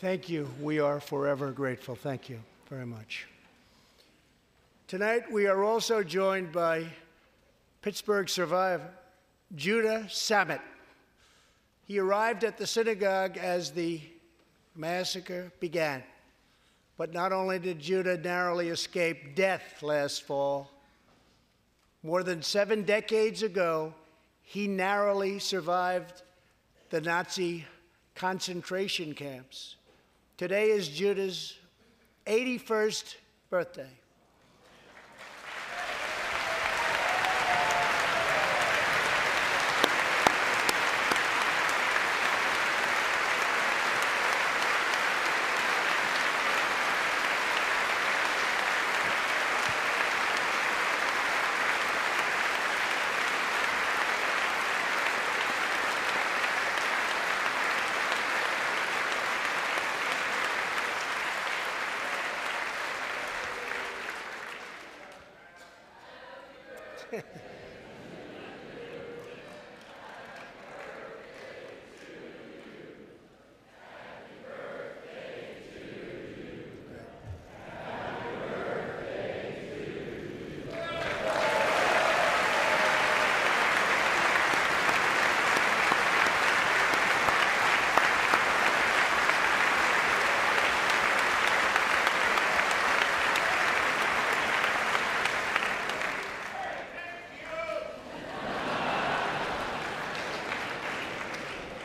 Thank 0.01 0.29
you. 0.29 0.49
We 0.59 0.79
are 0.79 0.99
forever 0.99 1.51
grateful. 1.51 1.93
Thank 1.93 2.27
you. 2.27 2.39
very 2.67 2.87
much. 2.87 3.27
Tonight, 4.87 5.31
we 5.31 5.45
are 5.45 5.63
also 5.63 6.01
joined 6.01 6.51
by 6.51 6.87
Pittsburgh 7.83 8.27
survivor, 8.27 8.89
Judah 9.55 10.07
Samet. 10.09 10.59
He 11.85 11.99
arrived 11.99 12.43
at 12.43 12.57
the 12.57 12.65
synagogue 12.65 13.37
as 13.37 13.69
the 13.69 14.01
massacre 14.75 15.51
began. 15.59 16.01
But 16.97 17.13
not 17.13 17.31
only 17.31 17.59
did 17.59 17.77
Judah 17.77 18.17
narrowly 18.17 18.69
escape 18.69 19.35
death 19.35 19.83
last 19.83 20.23
fall, 20.23 20.71
more 22.01 22.23
than 22.23 22.41
seven 22.41 22.85
decades 22.85 23.43
ago, 23.43 23.93
he 24.41 24.67
narrowly 24.67 25.37
survived 25.37 26.23
the 26.89 27.01
Nazi 27.01 27.65
concentration 28.15 29.13
camps. 29.13 29.75
Today 30.41 30.71
is 30.71 30.87
Judah's 30.87 31.55
81st 32.25 33.13
birthday. 33.51 33.91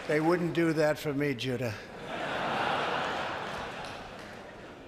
They 0.09 0.21
wouldn't 0.21 0.55
do 0.55 0.73
that 0.75 1.01
for 1.01 1.13
me, 1.13 1.35
Judah. 1.35 1.75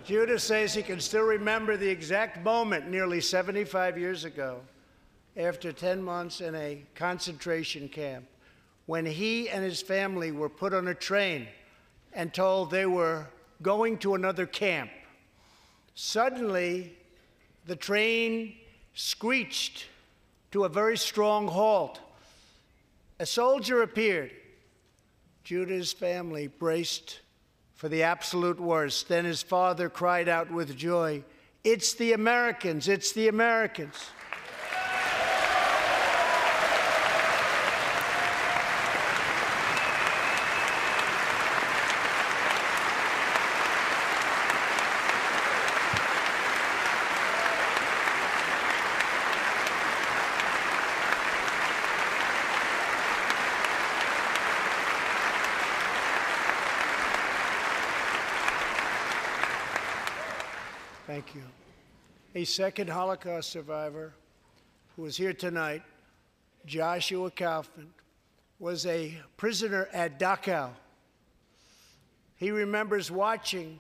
Judah 0.05 0.39
says 0.39 0.73
he 0.73 0.83
can 0.83 1.01
still 1.01 1.25
remember 1.25 1.77
the 1.77 1.89
exact 1.89 2.45
moment 2.45 2.89
nearly 2.89 3.21
75 3.21 3.99
years 3.99 4.25
ago, 4.25 4.61
after 5.37 5.73
10 5.73 6.01
months 6.01 6.41
in 6.41 6.55
a 6.55 6.85
concentration 6.95 7.89
camp, 7.89 8.27
when 8.87 9.05
he 9.05 9.49
and 9.49 9.65
his 9.65 9.83
family 9.83 10.31
were 10.31 10.49
put 10.49 10.73
on 10.73 10.87
a 10.87 10.95
train 10.95 11.49
and 12.13 12.33
told 12.33 12.71
they 12.71 12.87
were 12.87 13.27
going 13.61 13.99
to 13.99 14.15
another 14.15 14.47
camp. 14.47 14.91
Suddenly, 15.97 16.97
the 17.67 17.77
train 17.77 18.55
screeched 18.95 19.87
to 20.53 20.63
a 20.63 20.69
very 20.69 20.97
strong 20.97 21.49
halt. 21.49 22.01
A 23.19 23.27
soldier 23.27 23.83
appeared 23.83 24.31
Judah's 25.49 25.95
family 25.95 26.47
braced 26.47 27.21
for 27.73 27.89
the 27.89 28.03
absolute 28.03 28.61
worst. 28.61 29.09
Then 29.09 29.25
his 29.25 29.43
father 29.43 29.89
cried 29.89 30.29
out 30.29 30.51
with 30.51 30.77
joy, 30.77 31.25
It's 31.65 31.95
the 31.95 32.13
Americans! 32.13 32.87
It's 32.87 33.13
the 33.13 33.29
Americans! 33.29 34.11
Thank 61.09 61.35
you. 61.35 61.43
A 62.35 62.38
second 62.49 62.89
Holocaust 62.89 63.51
survivor 63.51 64.15
who 64.97 65.05
is 65.05 65.17
here 65.17 65.33
tonight, 65.33 65.83
Joshua 66.67 67.31
Kaufman, 67.31 67.93
was 68.59 68.87
a 68.87 69.17
prisoner 69.37 69.89
at 69.93 70.19
Dachau. 70.19 70.71
He 72.37 72.51
remembers 72.51 73.11
watching 73.11 73.79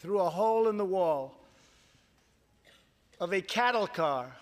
through 0.00 0.20
a 0.20 0.30
hole 0.30 0.68
in 0.68 0.76
the 0.76 0.84
wall 0.84 1.34
of 3.20 3.32
a 3.32 3.40
cattle 3.40 3.86
car 3.86 4.36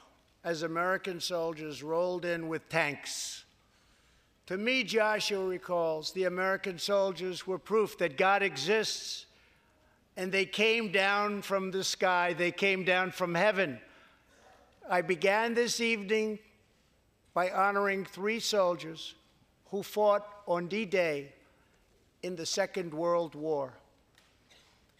as 0.45 0.62
American 0.62 1.20
soldiers 1.20 1.82
rolled 1.82 2.24
in 2.24 2.49
with 2.49 2.69
tanks. 2.69 3.45
To 4.47 4.59
me, 4.59 4.85
Joshua 4.85 5.45
recalls, 5.45 6.12
the 6.12 6.24
American 6.24 6.78
soldiers 6.78 7.47
were 7.47 7.59
proof 7.59 7.97
that 7.99 8.19
God 8.19 8.43
exists 8.43 9.23
and 10.16 10.31
they 10.31 10.47
came 10.47 10.93
down 10.93 11.43
from 11.43 11.70
the 11.70 11.85
sky, 11.85 12.32
they 12.32 12.53
came 12.53 12.85
down 12.85 13.11
from 13.11 13.35
heaven. 13.35 13.78
I 14.89 15.01
began 15.01 15.55
this 15.55 15.81
evening 15.81 16.39
by 17.32 17.51
honoring 17.51 18.05
three 18.05 18.39
soldiers 18.41 19.15
who 19.70 19.82
fought 19.82 20.27
on 20.47 20.69
D 20.69 20.85
Day 20.85 21.32
in 22.23 22.36
the 22.36 22.47
Second 22.47 22.95
World 22.95 23.35
War. 23.35 23.74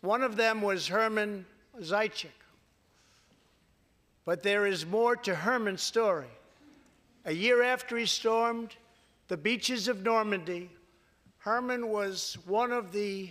One 0.01 0.23
of 0.23 0.37
them 0.37 0.61
was 0.63 0.89
Herman 0.89 1.47
Zeitchik. 1.81 2.29
But 4.25 4.43
there 4.43 4.67
is 4.67 4.85
more 4.85 5.17
to 5.17 5.35
Herman's 5.35 5.83
story. 5.83 6.31
A 7.27 7.33
year 7.33 7.63
after 7.63 7.97
he 7.97 8.07
stormed 8.07 8.75
the 9.29 9.37
beaches 9.37 9.87
of 9.89 10.03
Normandy, 10.03 10.71
Herman 11.39 11.89
was 11.89 12.37
one 12.47 12.73
of 12.73 12.93
the 12.93 13.31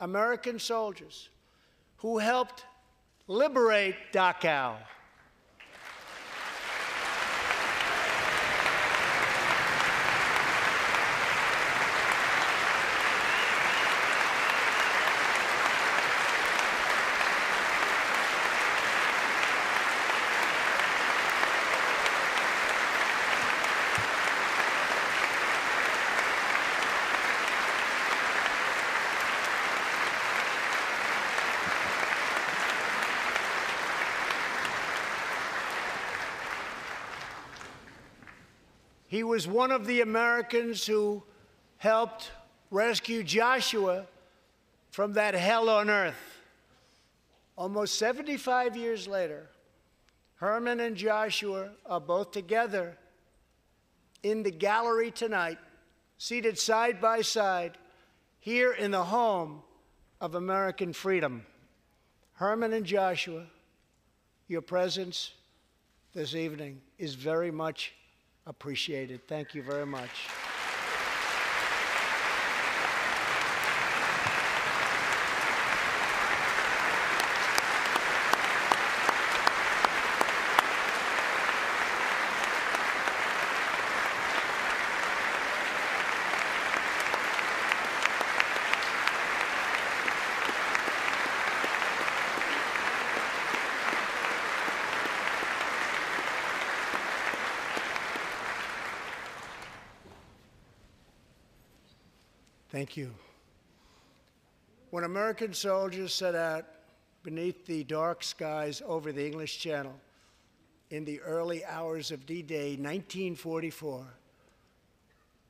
American 0.00 0.58
soldiers 0.58 1.28
who 1.96 2.18
helped 2.18 2.64
liberate 3.26 3.96
Dachau. 4.12 4.76
Was 39.28 39.46
one 39.46 39.70
of 39.70 39.86
the 39.86 40.00
Americans 40.00 40.86
who 40.86 41.22
helped 41.76 42.30
rescue 42.70 43.22
Joshua 43.22 44.06
from 44.90 45.12
that 45.12 45.34
hell 45.34 45.68
on 45.68 45.90
earth. 45.90 46.40
Almost 47.56 47.98
75 47.98 48.76
years 48.76 49.06
later, 49.06 49.46
Herman 50.36 50.80
and 50.80 50.96
Joshua 50.96 51.70
are 51.84 52.00
both 52.00 52.30
together 52.30 52.96
in 54.22 54.42
the 54.42 54.50
gallery 54.50 55.10
tonight, 55.10 55.58
seated 56.16 56.58
side 56.58 57.00
by 57.00 57.20
side, 57.20 57.76
here 58.40 58.72
in 58.72 58.92
the 58.92 59.04
home 59.04 59.62
of 60.20 60.34
American 60.36 60.92
freedom. 60.92 61.44
Herman 62.34 62.72
and 62.72 62.86
Joshua, 62.86 63.44
your 64.46 64.62
presence 64.62 65.32
this 66.14 66.34
evening 66.34 66.80
is 66.98 67.14
very 67.14 67.50
much 67.50 67.92
appreciated. 68.48 69.26
Thank 69.28 69.54
you 69.54 69.62
very 69.62 69.86
much. 69.86 70.28
Thank 102.88 102.96
you. 102.96 103.14
When 104.88 105.04
American 105.04 105.52
soldiers 105.52 106.14
set 106.14 106.34
out 106.34 106.64
beneath 107.22 107.66
the 107.66 107.84
dark 107.84 108.24
skies 108.24 108.80
over 108.86 109.12
the 109.12 109.26
English 109.26 109.58
Channel 109.58 109.92
in 110.88 111.04
the 111.04 111.20
early 111.20 111.62
hours 111.66 112.10
of 112.10 112.24
D 112.24 112.40
Day 112.40 112.78
1944, 112.80 114.06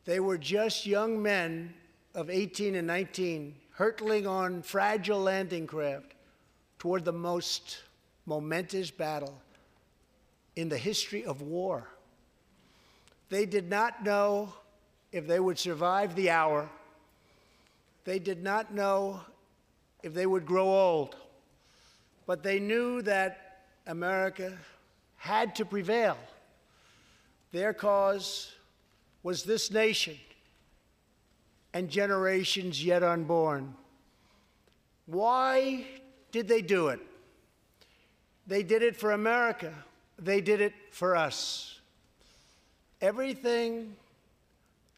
they 0.05 0.19
were 0.19 0.37
just 0.37 0.85
young 0.85 1.23
men 1.23 1.73
of 2.13 2.29
18 2.29 2.75
and 2.75 2.89
19 2.89 3.55
hurtling 3.71 4.27
on 4.27 4.61
fragile 4.61 5.21
landing 5.21 5.69
craft 5.69 6.15
toward 6.81 7.05
the 7.05 7.13
most 7.13 7.79
momentous 8.27 8.91
battle 8.91 9.41
in 10.57 10.69
the 10.69 10.77
history 10.77 11.25
of 11.25 11.41
war. 11.41 11.87
They 13.29 13.47
did 13.47 13.71
not 13.71 14.03
know 14.03 14.55
if 15.13 15.29
they 15.29 15.39
would 15.39 15.61
survive 15.61 16.17
the 16.17 16.31
hour. 16.31 16.69
They 18.05 18.19
did 18.19 18.43
not 18.43 18.73
know 18.73 19.21
if 20.03 20.15
they 20.15 20.27
would 20.27 20.47
grow 20.47 20.69
old. 20.69 21.17
But 22.27 22.43
they 22.43 22.61
knew 22.61 23.03
that 23.03 23.65
America 23.87 24.57
had 25.17 25.55
to 25.57 25.65
prevail. 25.65 26.17
Their 27.53 27.73
cause 27.73 28.53
was 29.23 29.43
this 29.43 29.71
nation 29.71 30.17
and 31.73 31.89
generations 31.89 32.85
yet 32.85 33.03
unborn. 33.03 33.75
Why 35.07 35.87
did 36.33 36.49
they 36.49 36.63
do 36.63 36.89
it? 36.89 37.01
They 38.47 38.63
did 38.63 38.83
it 38.83 38.97
for 38.97 39.13
America. 39.13 39.73
They 40.19 40.41
did 40.41 40.61
it 40.61 40.75
for 40.91 41.17
us. 41.17 41.81
Everything 43.01 43.97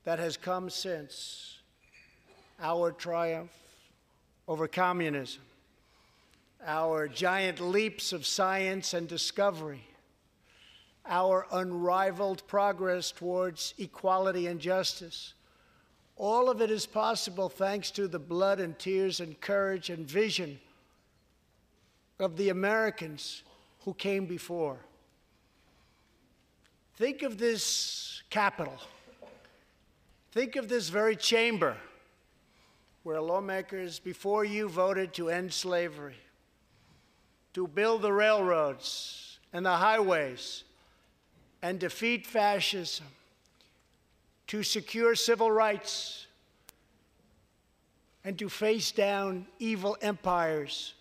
that 0.05 0.19
has 0.19 0.37
come 0.37 0.71
since 0.71 1.60
our 2.61 2.93
triumph 2.93 3.53
over 4.47 4.69
communism, 4.69 5.43
our 6.67 7.09
giant 7.09 7.61
leaps 7.61 8.13
of 8.13 8.27
science 8.27 8.95
and 8.95 9.09
discovery, 9.09 9.85
our 11.07 11.47
unrivaled 11.53 12.47
progress 12.47 13.11
towards 13.11 13.75
equality 13.79 14.47
and 14.47 14.61
justice. 14.61 15.35
All 16.17 16.51
of 16.51 16.61
it 16.61 16.71
is 16.71 16.85
possible 16.85 17.49
thanks 17.49 17.91
to 17.93 18.07
the 18.07 18.19
blood 18.19 18.61
and 18.61 18.79
tears 18.79 19.21
and 19.21 19.41
courage 19.41 19.89
and 19.89 20.07
vision 20.07 20.61
of 22.19 22.37
the 22.37 22.51
Americans 22.51 23.43
who 23.85 23.95
came 23.95 24.27
before. 24.27 24.77
Think 26.97 27.23
of 27.23 27.39
this 27.39 28.23
capital. 28.29 28.77
Think 30.33 30.57
of 30.57 30.69
this 30.69 30.91
very 30.91 31.17
chamber 31.17 31.77
where 33.03 33.21
lawmakers 33.21 33.99
before 33.99 34.45
you 34.45 34.69
voted 34.69 35.15
to 35.15 35.31
end 35.31 35.53
slavery, 35.53 36.19
to 37.55 37.67
build 37.67 38.03
the 38.03 38.13
railroads 38.13 39.39
and 39.53 39.65
the 39.65 39.77
highways, 39.77 40.65
and 41.63 41.79
defeat 41.79 42.27
fascism, 42.27 43.07
to 44.47 44.63
secure 44.63 45.15
civil 45.15 45.51
rights, 45.51 46.27
and 48.25 48.39
to 48.39 48.49
face 48.49 48.93
down 48.93 49.47
evil 49.59 49.97
empires. 50.03 50.95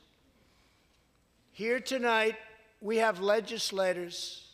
Here 1.52 1.80
tonight, 1.80 2.36
we 2.82 2.98
have 2.98 3.20
legislators 3.20 4.48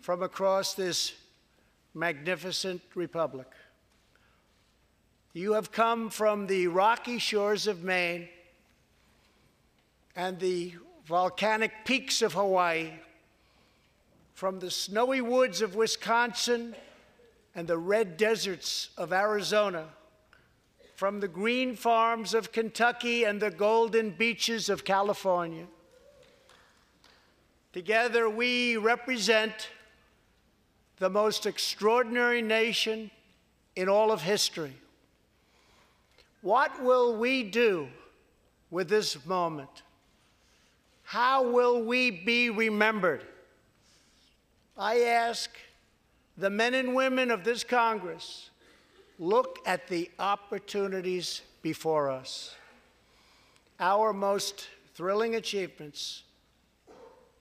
from 0.00 0.22
across 0.22 0.74
this 0.74 1.12
magnificent 1.94 2.80
republic. 2.94 3.48
You 5.32 5.52
have 5.52 5.70
come 5.70 6.10
from 6.10 6.48
the 6.48 6.66
rocky 6.66 7.20
shores 7.20 7.68
of 7.68 7.84
Maine 7.84 8.28
and 10.16 10.40
the 10.40 10.74
volcanic 11.06 11.70
peaks 11.84 12.20
of 12.20 12.32
Hawaii, 12.32 12.90
from 14.34 14.58
the 14.58 14.72
snowy 14.72 15.20
woods 15.20 15.62
of 15.62 15.76
Wisconsin 15.76 16.74
and 17.54 17.68
the 17.68 17.78
red 17.78 18.16
deserts 18.16 18.88
of 18.96 19.12
Arizona, 19.12 19.86
from 20.96 21.20
the 21.20 21.28
green 21.28 21.76
farms 21.76 22.34
of 22.34 22.50
Kentucky 22.50 23.22
and 23.22 23.40
the 23.40 23.52
golden 23.52 24.10
beaches 24.10 24.68
of 24.68 24.84
California. 24.84 25.66
Together, 27.72 28.28
we 28.28 28.76
represent 28.76 29.68
the 30.98 31.08
most 31.08 31.46
extraordinary 31.46 32.42
nation 32.42 33.12
in 33.76 33.88
all 33.88 34.10
of 34.10 34.22
history. 34.22 34.74
What 36.42 36.82
will 36.82 37.16
we 37.16 37.42
do 37.42 37.88
with 38.70 38.88
this 38.88 39.24
moment? 39.26 39.82
How 41.02 41.50
will 41.50 41.82
we 41.82 42.10
be 42.10 42.50
remembered? 42.50 43.24
I 44.78 45.00
ask 45.00 45.50
the 46.38 46.48
men 46.48 46.72
and 46.74 46.94
women 46.94 47.30
of 47.30 47.44
this 47.44 47.64
Congress 47.64 48.48
look 49.18 49.58
at 49.66 49.88
the 49.88 50.10
opportunities 50.18 51.42
before 51.62 52.10
us. 52.10 52.54
Our 53.78 54.12
most 54.12 54.68
thrilling 54.94 55.34
achievements 55.34 56.22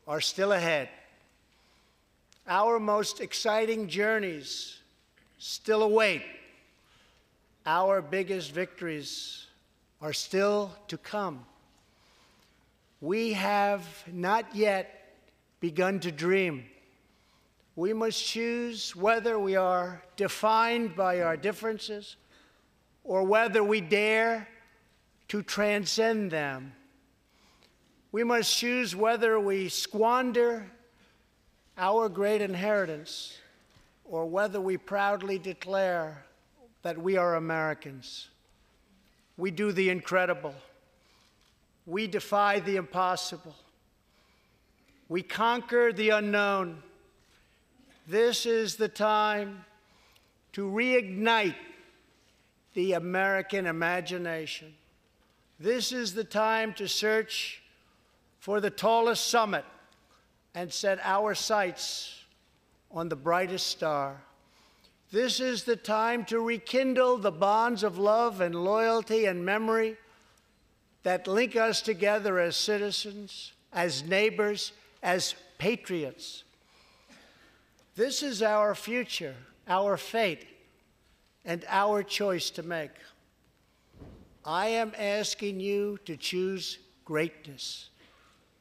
are 0.07 0.19
still 0.19 0.51
ahead. 0.51 0.89
Our 2.47 2.79
most 2.79 3.21
exciting 3.21 3.87
journeys 3.87 4.79
still 5.37 5.83
await. 5.83 6.23
Our 7.69 8.01
biggest 8.01 8.51
victories 8.51 9.45
are 10.01 10.11
still 10.13 10.71
to 10.87 10.97
come. 10.97 11.45
We 12.99 13.33
have 13.33 13.85
not 14.11 14.55
yet 14.55 15.13
begun 15.59 15.99
to 15.99 16.11
dream. 16.11 16.65
We 17.75 17.93
must 17.93 18.25
choose 18.25 18.95
whether 18.95 19.37
we 19.37 19.55
are 19.55 20.01
defined 20.15 20.95
by 20.95 21.21
our 21.21 21.37
differences 21.37 22.15
or 23.03 23.21
whether 23.21 23.63
we 23.63 23.81
dare 23.81 24.47
to 25.27 25.43
transcend 25.43 26.31
them 26.31 26.73
we 28.11 28.23
must 28.23 28.57
choose 28.57 28.95
whether 28.95 29.39
we 29.39 29.69
squander 29.69 30.65
our 31.77 32.09
great 32.09 32.41
inheritance 32.41 33.37
or 34.03 34.25
whether 34.25 34.59
we 34.59 34.77
proudly 34.77 35.37
declare 35.37 36.25
that 36.81 36.97
we 36.97 37.17
are 37.17 37.35
Americans. 37.35 38.29
We 39.37 39.51
do 39.51 39.71
the 39.71 39.89
incredible. 39.89 40.55
We 41.85 42.07
defy 42.07 42.59
the 42.59 42.75
impossible. 42.75 43.55
We 45.07 45.23
conquer 45.23 45.91
the 45.91 46.09
unknown. 46.09 46.83
This 48.07 48.45
is 48.45 48.75
the 48.75 48.87
time 48.87 49.65
to 50.53 50.69
reignite 50.69 51.55
the 52.73 52.93
American 52.93 53.65
imagination. 53.65 54.73
This 55.59 55.91
is 55.91 56.13
the 56.13 56.23
time 56.23 56.73
to 56.75 56.87
search 56.87 57.61
for 58.39 58.61
the 58.61 58.69
tallest 58.69 59.27
summit 59.27 59.65
and 60.55 60.71
set 60.71 60.99
our 61.03 61.35
sights 61.35 62.23
on 62.91 63.09
the 63.09 63.15
brightest 63.15 63.67
star. 63.67 64.21
This 65.11 65.39
is 65.39 65.63
the 65.63 65.75
time 65.75 66.23
to 66.25 66.39
rekindle 66.39 67.17
the 67.17 67.31
bonds 67.31 67.83
of 67.83 67.97
love 67.97 68.41
and 68.41 68.53
loyalty 68.53 69.25
and 69.25 69.43
memory 69.43 69.97
that 71.03 71.27
link 71.27 71.55
us 71.55 71.81
together 71.81 72.39
as 72.39 72.55
citizens, 72.55 73.53
as 73.73 74.03
neighbors, 74.03 74.73
as 75.01 75.33
patriots. 75.57 76.43
This 77.95 78.21
is 78.21 78.43
our 78.43 78.75
future, 78.75 79.35
our 79.67 79.97
fate, 79.97 80.45
and 81.43 81.65
our 81.67 82.03
choice 82.03 82.49
to 82.51 82.63
make. 82.63 82.91
I 84.45 84.67
am 84.67 84.93
asking 84.97 85.59
you 85.59 85.97
to 86.05 86.15
choose 86.17 86.77
greatness 87.03 87.89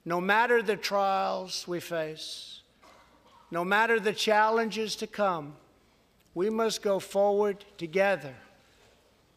no 0.09 0.23
matter 0.23 0.63
the 0.63 0.77
trials 0.77 1.69
we 1.69 1.81
face, 1.81 2.63
no 3.51 3.63
matter 3.63 4.01
the 4.01 4.15
challenges 4.15 4.97
to 4.97 5.07
come, 5.07 5.55
we 6.39 6.51
must 6.51 6.83
go 6.83 7.01
forward 7.01 7.65
together. 7.79 8.33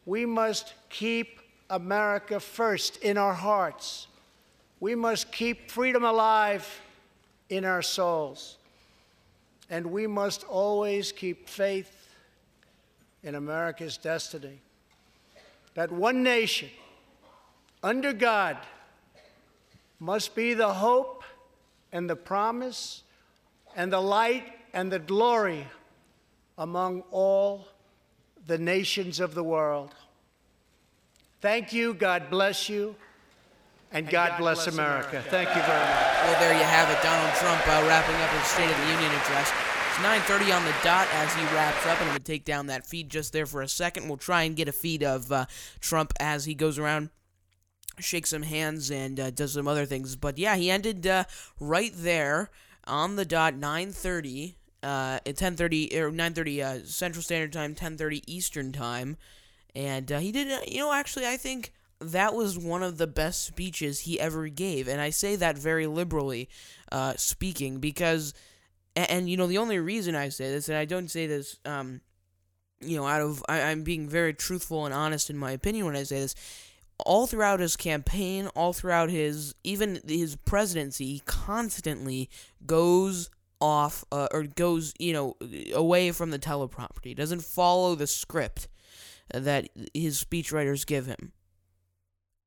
We 0.06 0.24
must 0.24 0.72
keep 0.88 1.40
America 1.68 2.38
first 2.38 2.98
in 2.98 3.18
our 3.18 3.34
hearts. 3.34 4.06
We 4.78 4.94
must 4.94 5.32
keep 5.32 5.68
freedom 5.68 6.04
alive 6.04 6.64
in 7.48 7.64
our 7.64 7.82
souls. 7.82 8.56
And 9.68 9.86
we 9.86 10.06
must 10.06 10.44
always 10.44 11.10
keep 11.10 11.48
faith 11.48 12.14
in 13.24 13.34
America's 13.34 13.96
destiny. 13.96 14.60
That 15.74 15.90
one 15.90 16.22
nation, 16.22 16.70
under 17.82 18.12
God, 18.12 18.58
must 19.98 20.36
be 20.36 20.54
the 20.54 20.74
hope 20.74 21.24
and 21.90 22.08
the 22.08 22.14
promise 22.14 23.02
and 23.74 23.92
the 23.92 24.00
light 24.00 24.44
and 24.72 24.92
the 24.92 25.00
glory 25.00 25.66
among 26.62 27.02
all 27.10 27.66
the 28.46 28.56
nations 28.56 29.18
of 29.18 29.34
the 29.34 29.42
world. 29.42 29.92
Thank 31.40 31.72
you. 31.72 31.92
God 31.92 32.30
bless 32.30 32.68
you. 32.68 32.94
And 33.90 34.06
God, 34.06 34.30
God 34.30 34.38
bless, 34.38 34.64
bless 34.64 34.74
America. 34.74 35.08
America. 35.08 35.30
Thank 35.30 35.48
you 35.48 35.62
very 35.62 35.80
much. 35.80 36.14
Well, 36.22 36.40
there 36.40 36.56
you 36.56 36.64
have 36.64 36.88
it. 36.88 37.02
Donald 37.02 37.34
Trump 37.34 37.60
uh, 37.66 37.84
wrapping 37.88 38.14
up 38.14 38.30
his 38.30 38.44
State 38.44 38.70
of 38.70 38.76
the 38.76 38.92
Union 38.92 39.10
address. 39.10 39.52
It's 39.90 39.98
9:30 39.98 40.56
on 40.56 40.64
the 40.64 40.74
dot 40.84 41.08
as 41.14 41.34
he 41.34 41.42
wraps 41.46 41.84
up, 41.84 41.98
and 41.98 42.02
I'm 42.02 42.14
gonna 42.14 42.20
take 42.20 42.44
down 42.44 42.68
that 42.68 42.86
feed 42.86 43.10
just 43.10 43.32
there 43.32 43.44
for 43.44 43.60
a 43.60 43.68
second. 43.68 44.06
We'll 44.06 44.16
try 44.16 44.44
and 44.44 44.54
get 44.54 44.68
a 44.68 44.72
feed 44.72 45.02
of 45.02 45.32
uh, 45.32 45.46
Trump 45.80 46.12
as 46.20 46.44
he 46.44 46.54
goes 46.54 46.78
around, 46.78 47.10
shakes 47.98 48.30
some 48.30 48.44
hands, 48.44 48.88
and 48.88 49.18
uh, 49.18 49.30
does 49.30 49.54
some 49.54 49.66
other 49.66 49.84
things. 49.84 50.14
But 50.14 50.38
yeah, 50.38 50.54
he 50.54 50.70
ended 50.70 51.08
uh, 51.08 51.24
right 51.58 51.92
there 51.92 52.50
on 52.84 53.16
the 53.16 53.24
dot, 53.24 53.54
9:30, 53.54 54.54
uh, 54.82 55.20
at 55.24 55.36
10:30 55.36 55.94
or 55.94 56.10
9:30 56.10 56.62
uh, 56.62 56.86
Central 56.86 57.22
Standard 57.22 57.52
Time, 57.52 57.74
10:30 57.74 58.22
Eastern 58.26 58.72
Time, 58.72 59.16
and 59.74 60.10
uh, 60.10 60.18
he 60.18 60.32
did. 60.32 60.50
Uh, 60.50 60.60
you 60.66 60.78
know, 60.78 60.92
actually, 60.92 61.26
I 61.26 61.36
think 61.36 61.72
that 62.00 62.34
was 62.34 62.58
one 62.58 62.82
of 62.82 62.98
the 62.98 63.06
best 63.06 63.44
speeches 63.44 64.00
he 64.00 64.18
ever 64.18 64.48
gave, 64.48 64.88
and 64.88 65.00
I 65.00 65.10
say 65.10 65.36
that 65.36 65.56
very 65.56 65.86
liberally, 65.86 66.48
uh, 66.90 67.14
speaking 67.16 67.78
because, 67.78 68.34
and, 68.96 69.10
and, 69.10 69.30
you 69.30 69.36
know, 69.36 69.46
the 69.46 69.58
only 69.58 69.78
reason 69.78 70.14
I 70.14 70.28
say 70.28 70.50
this, 70.50 70.68
and 70.68 70.76
I 70.76 70.84
don't 70.84 71.08
say 71.10 71.26
this, 71.26 71.58
um, 71.64 72.00
you 72.80 72.96
know, 72.96 73.06
out 73.06 73.20
of 73.20 73.42
I, 73.48 73.62
I'm 73.62 73.84
being 73.84 74.08
very 74.08 74.34
truthful 74.34 74.84
and 74.84 74.94
honest 74.94 75.30
in 75.30 75.38
my 75.38 75.52
opinion 75.52 75.86
when 75.86 75.96
I 75.96 76.02
say 76.02 76.20
this. 76.20 76.34
All 77.04 77.26
throughout 77.26 77.58
his 77.58 77.76
campaign, 77.76 78.46
all 78.48 78.72
throughout 78.72 79.10
his 79.10 79.54
even 79.64 80.00
his 80.06 80.36
presidency, 80.36 81.14
he 81.14 81.22
constantly 81.24 82.28
goes 82.66 83.28
off 83.62 84.04
uh, 84.10 84.26
or 84.32 84.42
goes 84.42 84.92
you 84.98 85.12
know 85.12 85.36
away 85.72 86.10
from 86.10 86.30
the 86.30 86.38
teleprompter. 86.38 87.04
He 87.04 87.14
doesn't 87.14 87.42
follow 87.42 87.94
the 87.94 88.08
script 88.08 88.68
that 89.32 89.68
his 89.94 90.22
speechwriters 90.22 90.84
give 90.84 91.06
him. 91.06 91.32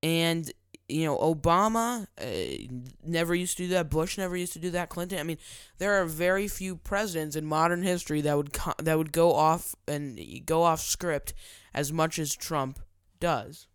And 0.04 0.52
you 0.88 1.06
know, 1.06 1.18
Obama 1.18 2.06
uh, 2.22 2.76
never 3.04 3.34
used 3.34 3.58
to 3.58 3.64
do 3.64 3.70
that. 3.70 3.90
Bush 3.90 4.18
never 4.18 4.38
used 4.38 4.54
to 4.54 4.60
do 4.60 4.70
that. 4.72 4.90
Clinton. 4.90 5.18
I 5.18 5.24
mean, 5.24 5.40
there 5.80 6.00
are 6.00 6.06
very 6.06 6.48
few 6.48 6.76
presidents 6.76 7.36
in 7.36 7.46
modern 7.46 7.82
history 7.82 8.22
that 8.22 8.38
would 8.38 8.54
co- 8.54 8.76
that 8.78 8.98
would 8.98 9.12
go 9.12 9.34
off 9.34 9.74
and 9.88 10.20
go 10.46 10.64
off 10.64 10.82
script 10.82 11.34
as 11.74 11.92
much 11.92 12.20
as 12.20 12.36
Trump 12.36 12.80
does. 13.20 13.68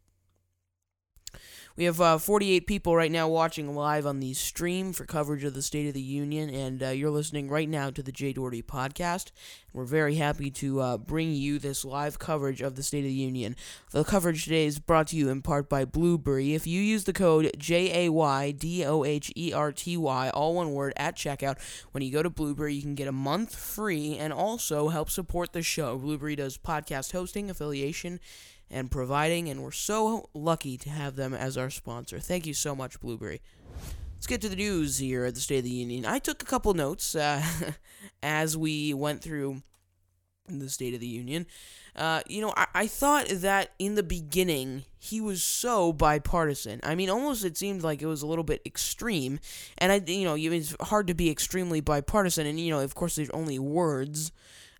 We 1.80 1.86
have 1.86 1.98
uh, 1.98 2.18
48 2.18 2.66
people 2.66 2.94
right 2.94 3.10
now 3.10 3.26
watching 3.26 3.74
live 3.74 4.04
on 4.04 4.20
the 4.20 4.34
stream 4.34 4.92
for 4.92 5.06
coverage 5.06 5.44
of 5.44 5.54
the 5.54 5.62
State 5.62 5.86
of 5.86 5.94
the 5.94 6.00
Union, 6.02 6.50
and 6.50 6.82
uh, 6.82 6.88
you're 6.88 7.08
listening 7.08 7.48
right 7.48 7.66
now 7.66 7.88
to 7.88 8.02
the 8.02 8.12
Jay 8.12 8.34
Doherty 8.34 8.62
podcast. 8.62 9.30
We're 9.72 9.86
very 9.86 10.16
happy 10.16 10.50
to 10.50 10.80
uh, 10.80 10.98
bring 10.98 11.32
you 11.32 11.58
this 11.58 11.82
live 11.82 12.18
coverage 12.18 12.60
of 12.60 12.76
the 12.76 12.82
State 12.82 12.98
of 12.98 13.04
the 13.04 13.12
Union. 13.12 13.56
The 13.92 14.04
coverage 14.04 14.44
today 14.44 14.66
is 14.66 14.78
brought 14.78 15.06
to 15.06 15.16
you 15.16 15.30
in 15.30 15.40
part 15.40 15.70
by 15.70 15.86
Blubrry. 15.86 16.52
If 16.52 16.66
you 16.66 16.82
use 16.82 17.04
the 17.04 17.14
code 17.14 17.50
J 17.56 18.04
A 18.04 18.12
Y 18.12 18.50
D 18.50 18.84
O 18.84 19.02
H 19.02 19.32
E 19.34 19.54
R 19.54 19.72
T 19.72 19.96
Y, 19.96 20.28
all 20.34 20.56
one 20.56 20.74
word, 20.74 20.92
at 20.96 21.16
checkout, 21.16 21.56
when 21.92 22.02
you 22.02 22.12
go 22.12 22.22
to 22.22 22.28
Blubrry, 22.28 22.74
you 22.74 22.82
can 22.82 22.94
get 22.94 23.08
a 23.08 23.12
month 23.12 23.56
free 23.56 24.18
and 24.18 24.34
also 24.34 24.88
help 24.88 25.08
support 25.08 25.54
the 25.54 25.62
show. 25.62 25.96
Blubrry 25.96 26.36
does 26.36 26.58
podcast 26.58 27.12
hosting, 27.12 27.48
affiliation, 27.48 28.20
and 28.70 28.90
providing, 28.90 29.48
and 29.48 29.62
we're 29.62 29.72
so 29.72 30.28
lucky 30.34 30.76
to 30.78 30.90
have 30.90 31.16
them 31.16 31.34
as 31.34 31.56
our 31.56 31.70
sponsor. 31.70 32.18
Thank 32.18 32.46
you 32.46 32.54
so 32.54 32.74
much, 32.74 33.00
Blubrry. 33.00 33.40
Let's 34.14 34.26
get 34.26 34.40
to 34.42 34.48
the 34.48 34.56
news 34.56 34.98
here 34.98 35.24
at 35.24 35.34
the 35.34 35.40
State 35.40 35.58
of 35.58 35.64
the 35.64 35.70
Union. 35.70 36.04
I 36.04 36.18
took 36.18 36.42
a 36.42 36.46
couple 36.46 36.74
notes 36.74 37.14
uh, 37.14 37.42
as 38.22 38.56
we 38.56 38.92
went 38.92 39.22
through 39.22 39.62
the 40.46 40.68
State 40.68 40.94
of 40.94 41.00
the 41.00 41.06
Union. 41.06 41.46
Uh, 41.96 42.20
you 42.26 42.40
know, 42.40 42.52
I, 42.56 42.66
I 42.74 42.86
thought 42.86 43.28
that 43.28 43.70
in 43.78 43.94
the 43.94 44.02
beginning 44.02 44.84
he 44.98 45.20
was 45.20 45.42
so 45.42 45.92
bipartisan. 45.92 46.80
I 46.82 46.94
mean, 46.94 47.10
almost 47.10 47.44
it 47.44 47.56
seemed 47.56 47.82
like 47.82 48.02
it 48.02 48.06
was 48.06 48.22
a 48.22 48.26
little 48.26 48.44
bit 48.44 48.62
extreme, 48.64 49.40
and 49.78 49.90
I, 49.90 50.02
you 50.06 50.24
know, 50.24 50.36
it's 50.36 50.76
hard 50.80 51.06
to 51.08 51.14
be 51.14 51.30
extremely 51.30 51.80
bipartisan. 51.80 52.46
And 52.46 52.60
you 52.60 52.70
know, 52.70 52.80
of 52.80 52.94
course, 52.94 53.16
there's 53.16 53.30
only 53.30 53.58
words. 53.58 54.32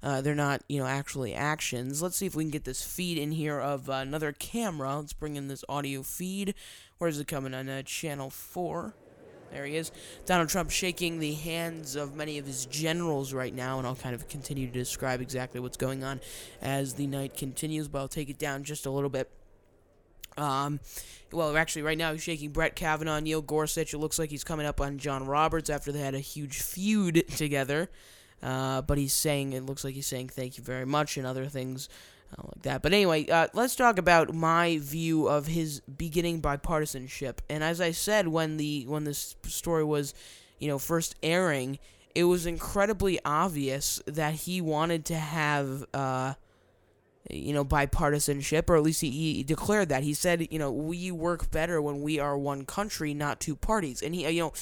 Uh, 0.03 0.21
they're 0.21 0.35
not, 0.35 0.63
you 0.69 0.79
know, 0.79 0.87
actually 0.87 1.35
actions. 1.35 2.01
Let's 2.01 2.17
see 2.17 2.27
if 2.27 2.35
we 2.35 2.45
can 2.45 2.51
get 2.51 2.65
this 2.65 2.83
feed 2.83 3.19
in 3.19 3.33
here 3.33 3.59
of 3.59 3.91
uh, 3.91 3.95
another 3.95 4.33
camera. 4.33 4.97
Let's 4.97 5.13
bring 5.13 5.37
in 5.37 5.49
this 5.49 5.65
audio 5.69 6.03
feed. 6.03 6.55
Where 6.99 7.09
is 7.09 7.19
it 7.19 7.27
coming 7.27 7.55
on? 7.55 7.69
Uh, 7.69 7.83
channel 7.83 8.31
4. 8.31 8.95
There 9.53 9.67
he 9.67 9.77
is. 9.77 9.91
Donald 10.27 10.49
Trump 10.49 10.71
shaking 10.71 11.19
the 11.19 11.35
hands 11.35 11.97
of 11.97 12.15
many 12.15 12.39
of 12.39 12.47
his 12.47 12.67
generals 12.67 13.33
right 13.33 13.55
now, 13.55 13.79
and 13.79 13.87
I'll 13.87 13.97
kind 13.97 14.15
of 14.15 14.29
continue 14.29 14.67
to 14.69 14.73
describe 14.73 15.21
exactly 15.21 15.61
what's 15.61 15.77
going 15.77 16.05
on 16.05 16.21
as 16.63 16.95
the 16.95 17.07
night 17.07 17.37
continues, 17.37 17.89
but 17.89 17.99
I'll 17.99 18.09
take 18.09 18.31
it 18.31 18.39
down 18.39 18.63
just 18.63 18.87
a 18.87 18.91
little 18.91 19.11
bit. 19.11 19.29
Um, 20.37 20.81
well, 21.33 21.57
actually, 21.57 21.83
right 21.83 21.99
now 21.99 22.13
he's 22.13 22.23
shaking 22.23 22.51
Brett 22.51 22.77
Kavanaugh, 22.77 23.21
Neil 23.21 23.43
Gorsuch. 23.43 23.93
It 23.93 23.99
looks 23.99 24.19
like 24.19 24.31
he's 24.31 24.45
coming 24.45 24.67
up 24.67 24.81
on 24.81 24.99
John 24.99 25.27
Roberts 25.27 25.69
after 25.69 25.91
they 25.91 26.01
had 26.01 26.15
a 26.15 26.21
huge 26.21 26.63
feud 26.63 27.25
together. 27.37 27.91
Uh, 28.43 28.83
but 28.83 28.99
he's 28.99 29.13
saying, 29.13 29.53
it 29.53 29.65
looks 29.65 29.85
like 29.85 29.95
he's 29.95 30.07
saying 30.07 30.29
thank 30.29 30.57
you 30.57 30.65
very 30.65 30.87
much 30.87 31.17
and 31.17 31.27
other 31.27 31.47
things 31.47 31.89
uh, 32.33 32.43
like 32.45 32.63
that. 32.63 32.83
But 32.83 32.93
anyway, 32.93 33.29
uh, 33.29 33.49
let's 33.53 33.77
talk 33.77 33.99
about 33.99 34.35
my 34.35 34.79
view 34.81 35.29
of 35.29 35.47
his 35.47 35.81
beginning 35.81 36.41
bipartisanship. 36.41 37.39
And 37.49 37.63
as 37.63 37.81
I 37.81 37.91
said 37.91 38.29
when 38.29 38.57
the 38.57 38.85
when 38.87 39.05
this 39.05 39.37
story 39.47 39.85
was, 39.85 40.15
you 40.59 40.69
know, 40.69 40.79
first 40.79 41.17
airing, 41.23 41.79
it 42.15 42.25
was 42.25 42.47
incredibly 42.47 43.21
obvious 43.25 44.03
that 44.07 44.35
he 44.35 44.61
wanted 44.61 45.05
to 45.07 45.17
have. 45.17 45.85
Uh, 45.93 46.35
you 47.29 47.53
know, 47.53 47.65
bipartisanship, 47.65 48.69
or 48.69 48.77
at 48.77 48.83
least 48.83 49.03
he, 49.03 49.11
he 49.11 49.43
declared 49.45 49.89
that. 49.91 50.03
He 50.03 50.15
said, 50.15 50.49
you 50.51 50.59
know, 50.59 50.73
we 50.73 51.13
work 51.13 51.51
better 51.51 51.81
when 51.81 52.03
we 52.03 52.19
are 52.19 52.37
one 52.37 52.65
country, 52.65 53.15
not 53.15 53.39
two 53.39 53.55
parties. 53.55 54.03
And 54.03 54.15
he, 54.15 54.29
you 54.29 54.41
know, 54.41 54.53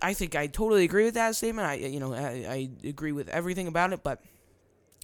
I 0.00 0.14
think 0.14 0.34
I 0.34 0.46
totally 0.46 0.84
agree 0.84 1.04
with 1.04 1.14
that 1.14 1.36
statement. 1.36 1.68
I, 1.68 1.74
you 1.74 2.00
know, 2.00 2.14
I, 2.14 2.46
I 2.48 2.88
agree 2.88 3.12
with 3.12 3.28
everything 3.28 3.66
about 3.66 3.92
it, 3.92 4.02
but 4.02 4.22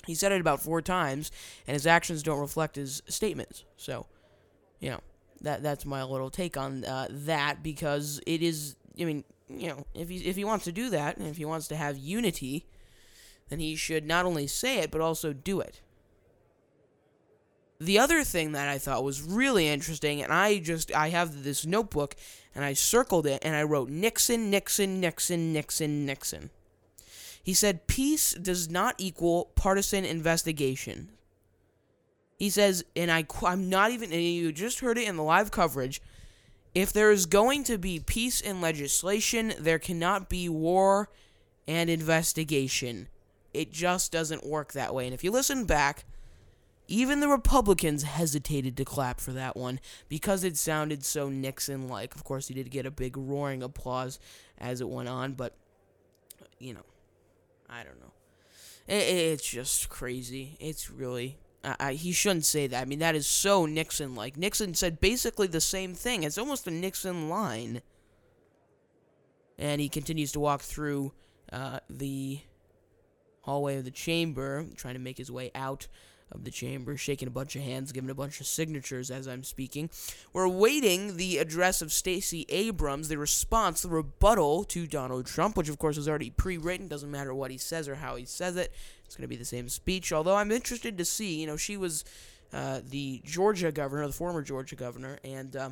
he 0.06 0.14
said 0.14 0.32
it 0.32 0.40
about 0.40 0.62
four 0.62 0.80
times, 0.80 1.30
and 1.66 1.74
his 1.74 1.86
actions 1.86 2.22
don't 2.22 2.40
reflect 2.40 2.76
his 2.76 3.02
statements. 3.06 3.64
So, 3.76 4.06
you 4.78 4.90
know, 4.90 5.00
that 5.42 5.62
that's 5.62 5.84
my 5.84 6.02
little 6.02 6.30
take 6.30 6.56
on 6.56 6.84
uh, 6.84 7.08
that 7.10 7.62
because 7.62 8.20
it 8.26 8.42
is. 8.42 8.76
I 8.98 9.04
mean, 9.04 9.24
you 9.48 9.68
know, 9.68 9.84
if 9.94 10.08
he 10.08 10.16
if 10.18 10.36
he 10.36 10.44
wants 10.44 10.64
to 10.64 10.72
do 10.72 10.88
that, 10.90 11.18
and 11.18 11.26
if 11.26 11.36
he 11.36 11.44
wants 11.44 11.68
to 11.68 11.76
have 11.76 11.98
unity, 11.98 12.66
then 13.50 13.58
he 13.60 13.76
should 13.76 14.06
not 14.06 14.24
only 14.24 14.46
say 14.46 14.78
it 14.78 14.90
but 14.90 15.00
also 15.00 15.32
do 15.32 15.60
it. 15.60 15.80
The 17.78 17.98
other 17.98 18.24
thing 18.24 18.52
that 18.52 18.68
I 18.68 18.78
thought 18.78 19.04
was 19.04 19.22
really 19.22 19.68
interesting, 19.68 20.22
and 20.22 20.32
I 20.32 20.58
just 20.58 20.94
I 20.94 21.08
have 21.08 21.44
this 21.44 21.66
notebook 21.66 22.14
and 22.54 22.64
I 22.64 22.72
circled 22.72 23.26
it 23.26 23.40
and 23.42 23.54
I 23.54 23.62
wrote 23.62 23.88
Nixon, 23.88 24.50
Nixon, 24.50 25.00
Nixon, 25.00 25.52
Nixon, 25.52 26.04
Nixon. 26.04 26.50
He 27.42 27.54
said 27.54 27.86
peace 27.86 28.32
does 28.32 28.70
not 28.70 28.94
equal 28.98 29.50
partisan 29.54 30.04
investigation. 30.04 31.10
He 32.38 32.50
says, 32.50 32.84
and 32.96 33.10
I 33.10 33.26
I'm 33.44 33.68
not 33.68 33.90
even 33.90 34.12
and 34.12 34.22
you 34.22 34.52
just 34.52 34.80
heard 34.80 34.98
it 34.98 35.08
in 35.08 35.16
the 35.16 35.22
live 35.22 35.50
coverage. 35.50 36.00
If 36.74 36.92
there 36.92 37.10
is 37.10 37.26
going 37.26 37.64
to 37.64 37.78
be 37.78 37.98
peace 37.98 38.40
and 38.40 38.60
legislation, 38.60 39.54
there 39.58 39.78
cannot 39.78 40.28
be 40.28 40.48
war 40.48 41.08
and 41.66 41.90
investigation. 41.90 43.08
It 43.52 43.72
just 43.72 44.12
doesn't 44.12 44.46
work 44.46 44.72
that 44.72 44.94
way. 44.94 45.06
And 45.06 45.14
if 45.14 45.24
you 45.24 45.30
listen 45.30 45.64
back, 45.64 46.04
even 46.90 47.20
the 47.20 47.28
Republicans 47.28 48.02
hesitated 48.02 48.76
to 48.76 48.84
clap 48.84 49.20
for 49.20 49.32
that 49.32 49.56
one 49.56 49.80
because 50.08 50.44
it 50.44 50.56
sounded 50.56 51.04
so 51.04 51.28
Nixon 51.28 51.88
like. 51.88 52.14
Of 52.14 52.24
course, 52.24 52.48
he 52.48 52.54
did 52.54 52.70
get 52.70 52.84
a 52.84 52.90
big 52.90 53.16
roaring 53.16 53.62
applause 53.62 54.18
as 54.58 54.80
it 54.80 54.88
went 54.88 55.08
on, 55.08 55.34
but, 55.34 55.54
you 56.58 56.74
know, 56.74 56.84
I 57.68 57.84
don't 57.84 58.00
know. 58.00 58.12
It, 58.88 59.02
it's 59.04 59.48
just 59.48 59.88
crazy. 59.88 60.56
It's 60.58 60.90
really. 60.90 61.38
He 61.90 62.12
shouldn't 62.12 62.46
say 62.46 62.66
that. 62.66 62.82
I 62.82 62.84
mean, 62.86 63.00
that 63.00 63.14
is 63.14 63.26
so 63.26 63.66
Nixon 63.66 64.14
like. 64.14 64.36
Nixon 64.36 64.74
said 64.74 64.98
basically 64.98 65.46
the 65.46 65.60
same 65.60 65.94
thing. 65.94 66.22
It's 66.22 66.38
almost 66.38 66.66
a 66.66 66.70
Nixon 66.70 67.28
line. 67.28 67.82
And 69.58 69.80
he 69.80 69.88
continues 69.90 70.32
to 70.32 70.40
walk 70.40 70.62
through 70.62 71.12
uh, 71.52 71.80
the 71.90 72.40
hallway 73.42 73.76
of 73.76 73.84
the 73.84 73.90
chamber, 73.90 74.64
trying 74.74 74.94
to 74.94 75.00
make 75.00 75.18
his 75.18 75.30
way 75.30 75.50
out 75.54 75.86
of 76.32 76.44
the 76.44 76.50
chamber, 76.50 76.96
shaking 76.96 77.28
a 77.28 77.32
bunch 77.32 77.56
of 77.56 77.62
hands, 77.62 77.92
giving 77.92 78.10
a 78.10 78.14
bunch 78.14 78.40
of 78.40 78.46
signatures 78.46 79.10
as 79.10 79.26
I'm 79.26 79.42
speaking. 79.42 79.90
We're 80.32 80.44
awaiting 80.44 81.16
the 81.16 81.38
address 81.38 81.82
of 81.82 81.92
Stacey 81.92 82.46
Abrams, 82.48 83.08
the 83.08 83.18
response, 83.18 83.82
the 83.82 83.88
rebuttal 83.88 84.64
to 84.64 84.86
Donald 84.86 85.26
Trump, 85.26 85.56
which 85.56 85.68
of 85.68 85.78
course 85.78 85.96
is 85.96 86.08
already 86.08 86.30
pre-written. 86.30 86.88
Doesn't 86.88 87.10
matter 87.10 87.34
what 87.34 87.50
he 87.50 87.58
says 87.58 87.88
or 87.88 87.96
how 87.96 88.16
he 88.16 88.24
says 88.24 88.56
it. 88.56 88.72
It's 89.04 89.16
going 89.16 89.24
to 89.24 89.28
be 89.28 89.36
the 89.36 89.44
same 89.44 89.68
speech. 89.68 90.12
Although 90.12 90.36
I'm 90.36 90.52
interested 90.52 90.96
to 90.98 91.04
see, 91.04 91.40
you 91.40 91.46
know, 91.46 91.56
she 91.56 91.76
was 91.76 92.04
uh, 92.52 92.80
the 92.88 93.20
Georgia 93.24 93.72
governor, 93.72 94.06
the 94.06 94.12
former 94.12 94.42
Georgia 94.42 94.76
governor, 94.76 95.18
and. 95.24 95.56
Uh, 95.56 95.70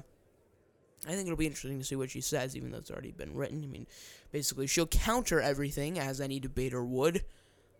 I 1.07 1.13
think 1.13 1.27
it'll 1.27 1.37
be 1.37 1.47
interesting 1.47 1.79
to 1.79 1.85
see 1.85 1.95
what 1.95 2.11
she 2.11 2.21
says, 2.21 2.57
even 2.57 2.73
though 2.73 2.79
it's 2.79 2.91
already 2.91 3.13
been 3.13 3.33
written. 3.33 3.63
I 3.63 3.69
mean, 3.69 3.87
basically, 4.33 4.67
she'll 4.67 4.89
counter 4.89 5.41
everything 5.41 5.97
as 5.97 6.21
any 6.21 6.41
debater 6.41 6.85
would. 6.85 7.25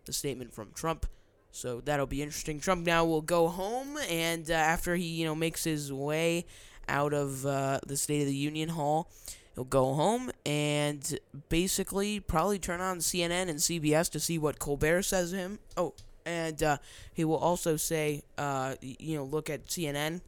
The 0.05 0.13
statement 0.13 0.53
from 0.53 0.71
Trump 0.73 1.05
So 1.51 1.81
that'll 1.81 2.05
be 2.05 2.21
interesting. 2.21 2.59
Trump 2.59 2.85
now 2.85 3.05
will 3.05 3.21
go 3.21 3.47
home, 3.47 3.97
and 4.09 4.49
uh, 4.49 4.53
after 4.53 4.95
he, 4.95 5.05
you 5.05 5.25
know, 5.25 5.35
makes 5.35 5.63
his 5.63 5.91
way 5.91 6.45
out 6.87 7.13
of 7.13 7.45
uh, 7.45 7.79
the 7.85 7.97
State 7.97 8.21
of 8.21 8.27
the 8.27 8.35
Union 8.35 8.69
Hall, 8.69 9.09
he'll 9.55 9.63
go 9.63 9.93
home 9.93 10.31
and 10.45 11.19
basically 11.49 12.19
probably 12.19 12.59
turn 12.59 12.81
on 12.81 12.99
CNN 12.99 13.49
and 13.49 13.59
CBS 13.59 14.09
to 14.11 14.19
see 14.19 14.37
what 14.37 14.59
Colbert 14.59 15.03
says 15.03 15.31
to 15.31 15.37
him. 15.37 15.59
Oh, 15.75 15.93
and 16.25 16.61
uh, 16.61 16.77
he 17.13 17.25
will 17.25 17.37
also 17.37 17.75
say, 17.75 18.23
uh, 18.37 18.75
you 18.81 19.17
know, 19.17 19.23
look 19.23 19.49
at 19.49 19.65
CNN 19.65 20.21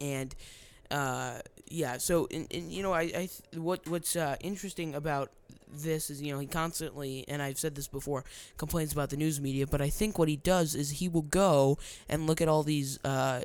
and 0.00 0.34
uh, 0.90 1.38
yeah. 1.66 1.98
So, 1.98 2.28
and, 2.30 2.46
and 2.52 2.72
you 2.72 2.82
know, 2.82 2.92
I, 2.92 3.02
I 3.02 3.28
what 3.56 3.86
what's 3.88 4.16
uh, 4.16 4.36
interesting 4.40 4.94
about 4.94 5.30
this 5.72 6.10
is 6.10 6.22
you 6.22 6.32
know 6.32 6.38
he 6.38 6.46
constantly 6.46 7.24
and 7.28 7.42
I've 7.42 7.58
said 7.58 7.74
this 7.74 7.88
before 7.88 8.24
complains 8.56 8.92
about 8.92 9.10
the 9.10 9.16
news 9.16 9.40
media, 9.40 9.66
but 9.66 9.80
I 9.80 9.88
think 9.88 10.18
what 10.18 10.28
he 10.28 10.36
does 10.36 10.74
is 10.74 10.90
he 10.90 11.08
will 11.08 11.22
go 11.22 11.78
and 12.08 12.26
look 12.26 12.40
at 12.40 12.48
all 12.48 12.62
these 12.62 12.98
uh, 13.04 13.42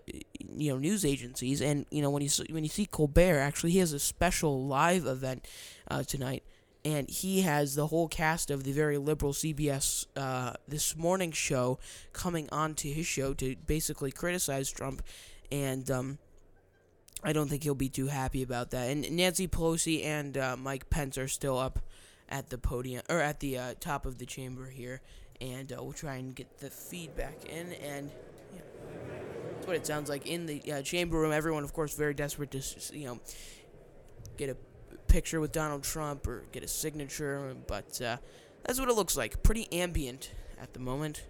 you 0.56 0.72
know 0.72 0.78
news 0.78 1.06
agencies, 1.06 1.62
and 1.62 1.86
you 1.92 2.02
know 2.02 2.10
when 2.10 2.24
you 2.24 2.30
when 2.50 2.64
you 2.64 2.70
see 2.70 2.86
Colbert, 2.86 3.40
actually 3.40 3.72
he 3.72 3.80
has 3.80 3.94
a 3.94 4.00
special 4.00 4.66
live 4.66 5.06
event 5.06 5.48
uh, 5.90 6.04
tonight. 6.04 6.44
And 6.84 7.08
he 7.08 7.42
has 7.42 7.76
the 7.76 7.86
whole 7.86 8.08
cast 8.08 8.50
of 8.50 8.64
the 8.64 8.72
very 8.72 8.98
liberal 8.98 9.34
CBS 9.34 10.08
uh, 10.16 10.54
this 10.68 10.98
morning 10.98 11.32
show 11.32 11.78
coming 12.12 12.50
onto 12.52 12.92
his 12.92 13.06
show 13.06 13.36
to 13.36 13.56
basically 13.68 14.12
criticize 14.12 14.72
Trump, 14.72 15.04
and 15.52 15.92
um, 15.92 16.18
I 17.24 17.34
don't 17.34 17.50
think 17.50 17.64
he'll 17.64 17.76
be 17.76 17.90
too 17.90 18.08
happy 18.08 18.42
about 18.42 18.72
that. 18.72 18.90
And 18.90 19.10
Nancy 19.12 19.48
Pelosi 19.48 20.04
and 20.04 20.38
uh, 20.38 20.58
Mike 20.58 20.90
Pence 20.90 21.20
are 21.20 21.28
still 21.28 21.58
up 21.58 21.80
at 22.32 22.50
the 22.50 22.58
podium 22.58 23.04
or 23.10 23.20
at 23.20 23.40
the 23.42 23.58
uh, 23.58 23.74
top 23.80 24.06
of 24.06 24.18
the 24.18 24.26
chamber 24.26 24.70
here, 24.70 25.02
and 25.40 25.72
uh, 25.72 25.84
we'll 25.84 25.94
try 25.94 26.16
and 26.16 26.34
get 26.34 26.60
the 26.60 26.70
feedback 26.70 27.46
in. 27.46 27.74
And 27.74 28.10
yeah, 28.56 28.62
that's 29.54 29.68
what 29.68 29.76
it 29.76 29.86
sounds 29.86 30.10
like 30.10 30.26
in 30.26 30.46
the 30.46 30.72
uh, 30.72 30.82
chamber 30.82 31.20
room. 31.20 31.32
Everyone, 31.32 31.64
of 31.64 31.74
course, 31.74 31.94
very 31.96 32.14
desperate 32.14 32.52
to 32.52 32.98
you 32.98 33.06
know 33.06 33.20
get 34.38 34.50
a 34.50 34.56
picture 35.08 35.42
with 35.42 35.52
Donald 35.52 35.84
Trump 35.84 36.26
or 36.26 36.46
get 36.52 36.64
a 36.64 36.68
signature, 36.68 37.54
but 37.68 38.02
uh, 38.02 38.18
that's 38.64 38.80
what 38.80 38.90
it 38.90 38.96
looks 38.96 39.18
like. 39.18 39.44
Pretty 39.44 39.72
ambient 39.74 40.32
at 40.60 40.74
the 40.74 40.80
moment, 40.80 41.26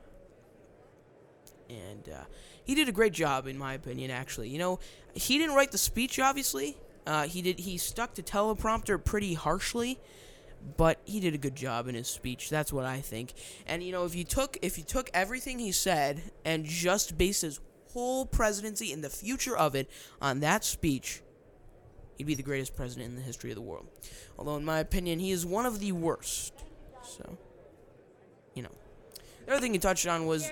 and 1.70 2.08
uh, 2.10 2.26
he 2.64 2.76
did 2.76 2.88
a 2.88 2.92
great 2.92 3.14
job, 3.14 3.48
in 3.48 3.58
my 3.58 3.74
opinion. 3.74 4.12
Actually, 4.12 4.50
you 4.50 4.60
know, 4.60 4.80
he 5.14 5.40
didn't 5.40 5.56
write 5.56 5.72
the 5.72 5.78
speech, 5.78 6.20
obviously. 6.20 6.78
Uh, 7.08 7.24
he 7.24 7.42
did. 7.42 7.60
He 7.60 7.78
stuck 7.78 8.14
to 8.14 8.22
teleprompter 8.22 9.04
pretty 9.04 9.34
harshly, 9.34 10.00
but 10.78 11.00
he 11.06 11.20
did 11.20 11.34
a 11.34 11.38
good 11.38 11.56
job 11.56 11.88
in 11.88 11.96
his 11.96 12.08
speech. 12.08 12.50
That's 12.50 12.72
what 12.72 12.86
I 12.86 13.00
think. 13.02 13.34
And 13.66 13.84
you 13.84 13.92
know, 13.92 14.06
if 14.06 14.16
you 14.16 14.24
took 14.24 14.58
if 14.62 14.78
you 14.78 14.84
took 14.84 15.10
everything 15.14 15.60
he 15.60 15.72
said 15.72 16.22
and 16.46 16.66
just 16.66 17.18
based 17.18 17.42
his 17.42 17.60
whole 17.92 18.26
presidency 18.26 18.94
and 18.94 19.04
the 19.04 19.10
future 19.10 19.58
of 19.58 19.76
it 19.76 19.90
on 20.22 20.40
that 20.40 20.64
speech, 20.64 21.22
he'd 22.18 22.26
be 22.28 22.36
the 22.36 22.44
greatest 22.44 22.76
president 22.76 23.10
in 23.10 23.16
the 23.16 23.22
history 23.22 23.52
of 23.52 23.56
the 23.56 23.62
world. 23.62 23.88
Although, 24.38 24.56
in 24.56 24.66
my 24.66 24.80
opinion, 24.80 25.20
he 25.20 25.32
is 25.32 25.46
one 25.46 25.66
of 25.66 25.80
the 25.80 25.92
worst. 25.92 26.54
So, 27.04 27.38
you 28.54 28.64
know, 28.64 28.72
the 29.46 29.54
other 29.54 29.62
thing 29.62 29.74
he 29.74 29.80
touched 29.80 30.08
on 30.08 30.26
was 30.26 30.50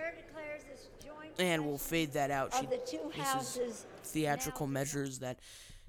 and 1.40 1.66
we'll 1.66 1.78
fade 1.78 2.14
that 2.14 2.32
out. 2.32 2.54
She, 2.54 2.66
this 2.66 3.58
is 3.58 3.86
theatrical 4.04 4.68
measures 4.68 5.20
that 5.20 5.40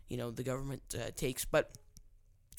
you 0.08 0.16
know 0.16 0.30
the 0.30 0.42
government 0.42 0.82
uh, 0.94 1.10
takes. 1.16 1.44
But 1.44 1.70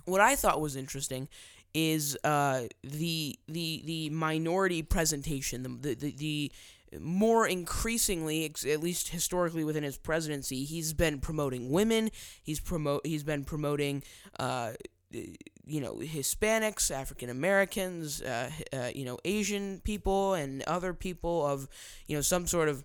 what 0.06 0.22
I 0.22 0.36
thought 0.36 0.62
was 0.62 0.76
interesting 0.76 1.28
is 1.74 2.18
uh, 2.24 2.64
the 2.84 3.40
the 3.48 3.82
the 3.86 4.10
minority 4.10 4.82
presentation, 4.82 5.64
the 5.64 5.96
the, 5.96 6.12
the 6.12 6.52
more 7.00 7.48
increasingly, 7.48 8.46
at 8.46 8.82
least 8.82 9.10
historically 9.10 9.64
within 9.64 9.84
his 9.84 9.98
presidency, 9.98 10.66
he's 10.66 10.94
been 10.94 11.20
promoting 11.20 11.70
women. 11.70 12.12
He's 12.44 12.60
promote. 12.60 13.06
He's 13.06 13.24
been 13.24 13.46
promoting, 13.46 14.04
uh, 14.40 14.74
you 15.12 15.80
know, 15.80 15.96
Hispanics, 15.96 16.92
African 16.92 17.30
Americans, 17.30 18.22
uh, 18.22 18.52
uh, 18.74 18.90
you 18.94 19.06
know, 19.06 19.18
Asian 19.24 19.80
people, 19.86 20.34
and 20.34 20.64
other 20.64 20.94
people 20.94 21.46
of, 21.46 21.70
you 22.08 22.16
know, 22.16 22.22
some 22.22 22.46
sort 22.46 22.68
of 22.68 22.84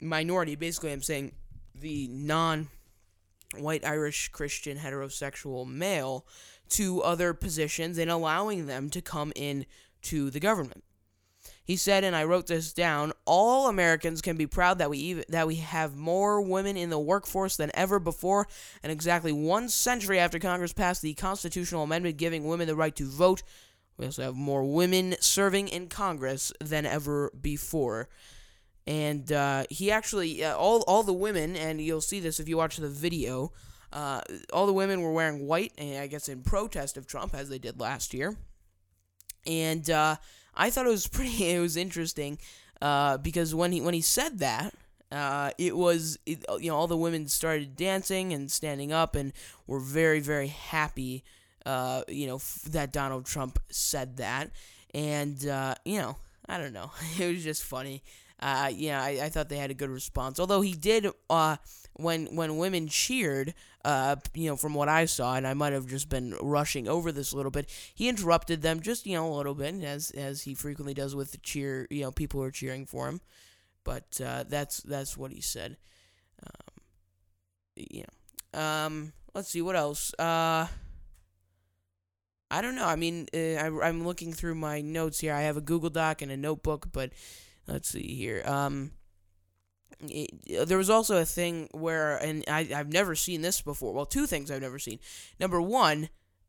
minority. 0.00 0.56
Basically, 0.56 0.92
I'm 0.92 1.02
saying 1.02 1.32
the 1.76 2.08
non-white 2.08 3.84
Irish 3.84 4.28
Christian 4.28 4.78
heterosexual 4.78 5.66
male 5.66 6.26
to 6.70 7.02
other 7.02 7.34
positions 7.34 7.98
and 7.98 8.10
allowing 8.10 8.66
them 8.66 8.90
to 8.90 9.00
come 9.00 9.32
in 9.36 9.66
to 10.02 10.30
the 10.30 10.40
government. 10.40 10.84
He 11.64 11.76
said, 11.76 12.04
and 12.04 12.14
I 12.14 12.24
wrote 12.24 12.46
this 12.46 12.74
down: 12.74 13.12
All 13.24 13.68
Americans 13.68 14.20
can 14.20 14.36
be 14.36 14.46
proud 14.46 14.78
that 14.78 14.90
we 14.90 14.98
even, 14.98 15.24
that 15.30 15.46
we 15.46 15.56
have 15.56 15.96
more 15.96 16.42
women 16.42 16.76
in 16.76 16.90
the 16.90 16.98
workforce 16.98 17.56
than 17.56 17.70
ever 17.72 17.98
before. 17.98 18.46
And 18.82 18.92
exactly 18.92 19.32
one 19.32 19.70
century 19.70 20.18
after 20.18 20.38
Congress 20.38 20.74
passed 20.74 21.00
the 21.00 21.14
constitutional 21.14 21.84
amendment 21.84 22.18
giving 22.18 22.46
women 22.46 22.66
the 22.66 22.76
right 22.76 22.94
to 22.96 23.06
vote, 23.06 23.42
we 23.96 24.04
also 24.04 24.24
have 24.24 24.34
more 24.34 24.64
women 24.64 25.16
serving 25.20 25.68
in 25.68 25.88
Congress 25.88 26.52
than 26.60 26.84
ever 26.84 27.32
before. 27.40 28.08
And 28.86 29.32
uh, 29.32 29.64
he 29.70 29.90
actually, 29.90 30.44
uh, 30.44 30.54
all 30.56 30.82
all 30.82 31.02
the 31.02 31.14
women, 31.14 31.56
and 31.56 31.80
you'll 31.80 32.02
see 32.02 32.20
this 32.20 32.38
if 32.38 32.48
you 32.48 32.58
watch 32.58 32.76
the 32.76 32.88
video. 32.88 33.52
Uh, 33.94 34.20
all 34.52 34.66
the 34.66 34.72
women 34.72 35.00
were 35.00 35.12
wearing 35.12 35.46
white, 35.46 35.72
and 35.78 35.98
I 35.98 36.08
guess 36.08 36.28
in 36.28 36.42
protest 36.42 36.96
of 36.96 37.06
Trump, 37.06 37.34
as 37.34 37.48
they 37.48 37.58
did 37.58 37.80
last 37.80 38.12
year. 38.12 38.36
And 39.46 39.88
uh, 39.88 40.16
I 40.54 40.70
thought 40.70 40.86
it 40.86 40.90
was 40.90 41.06
pretty. 41.16 41.50
It 41.50 41.60
was 41.60 41.76
interesting 41.76 42.38
uh, 42.82 43.18
because 43.18 43.54
when 43.54 43.72
he 43.72 43.80
when 43.80 43.94
he 43.94 44.00
said 44.00 44.38
that, 44.40 44.74
uh, 45.12 45.50
it 45.58 45.76
was 45.76 46.18
it, 46.26 46.44
you 46.60 46.70
know 46.70 46.76
all 46.76 46.86
the 46.86 46.96
women 46.96 47.28
started 47.28 47.76
dancing 47.76 48.32
and 48.32 48.50
standing 48.50 48.92
up 48.92 49.14
and 49.14 49.32
were 49.66 49.80
very 49.80 50.20
very 50.20 50.48
happy. 50.48 51.24
Uh, 51.64 52.02
you 52.08 52.26
know 52.26 52.36
f- 52.36 52.62
that 52.70 52.92
Donald 52.92 53.24
Trump 53.26 53.58
said 53.70 54.16
that, 54.18 54.50
and 54.92 55.46
uh, 55.46 55.74
you 55.84 55.98
know 55.98 56.16
I 56.48 56.58
don't 56.58 56.72
know. 56.72 56.90
It 57.18 57.32
was 57.32 57.44
just 57.44 57.64
funny. 57.64 58.02
Uh, 58.40 58.70
yeah, 58.74 59.02
I, 59.02 59.20
I 59.22 59.28
thought 59.28 59.48
they 59.48 59.56
had 59.56 59.70
a 59.70 59.74
good 59.74 59.88
response. 59.88 60.38
Although 60.38 60.60
he 60.60 60.72
did, 60.72 61.06
uh, 61.30 61.56
when 61.94 62.34
when 62.34 62.56
women 62.56 62.88
cheered, 62.88 63.54
uh, 63.84 64.16
you 64.34 64.48
know, 64.48 64.56
from 64.56 64.74
what 64.74 64.88
I 64.88 65.04
saw, 65.04 65.36
and 65.36 65.46
I 65.46 65.54
might 65.54 65.72
have 65.72 65.86
just 65.86 66.08
been 66.08 66.34
rushing 66.40 66.88
over 66.88 67.12
this 67.12 67.32
a 67.32 67.36
little 67.36 67.50
bit, 67.50 67.70
he 67.94 68.08
interrupted 68.08 68.62
them 68.62 68.80
just 68.80 69.06
you 69.06 69.14
know 69.14 69.32
a 69.32 69.36
little 69.36 69.54
bit, 69.54 69.82
as 69.82 70.10
as 70.10 70.42
he 70.42 70.54
frequently 70.54 70.94
does 70.94 71.14
with 71.14 71.32
the 71.32 71.38
cheer, 71.38 71.86
you 71.90 72.02
know, 72.02 72.12
people 72.12 72.40
who 72.40 72.46
are 72.46 72.50
cheering 72.50 72.86
for 72.86 73.08
him. 73.08 73.20
But 73.84 74.20
uh, 74.24 74.44
that's 74.48 74.78
that's 74.78 75.16
what 75.16 75.32
he 75.32 75.40
said. 75.40 75.76
Um, 76.42 78.02
know, 78.02 78.60
um, 78.60 79.12
let's 79.34 79.48
see 79.48 79.62
what 79.62 79.76
else. 79.76 80.12
Uh, 80.18 80.66
I 82.50 82.62
don't 82.62 82.76
know. 82.76 82.86
I 82.86 82.96
mean, 82.96 83.26
uh, 83.34 83.38
I, 83.38 83.88
I'm 83.88 84.06
looking 84.06 84.32
through 84.32 84.54
my 84.54 84.80
notes 84.80 85.20
here. 85.20 85.34
I 85.34 85.42
have 85.42 85.56
a 85.56 85.60
Google 85.60 85.90
Doc 85.90 86.22
and 86.22 86.30
a 86.30 86.36
notebook, 86.36 86.88
but 86.92 87.12
let's 87.66 87.88
see 87.88 88.14
here. 88.14 88.42
Um, 88.44 88.92
it, 90.00 90.66
there 90.68 90.78
was 90.78 90.90
also 90.90 91.18
a 91.18 91.24
thing 91.24 91.68
where, 91.72 92.16
and 92.16 92.44
I, 92.48 92.68
I've 92.74 92.92
never 92.92 93.14
seen 93.14 93.42
this 93.42 93.60
before. 93.60 93.92
Well, 93.92 94.06
two 94.06 94.26
things 94.26 94.50
I've 94.50 94.62
never 94.62 94.78
seen. 94.78 94.98
Number 95.38 95.60
one, 95.60 96.08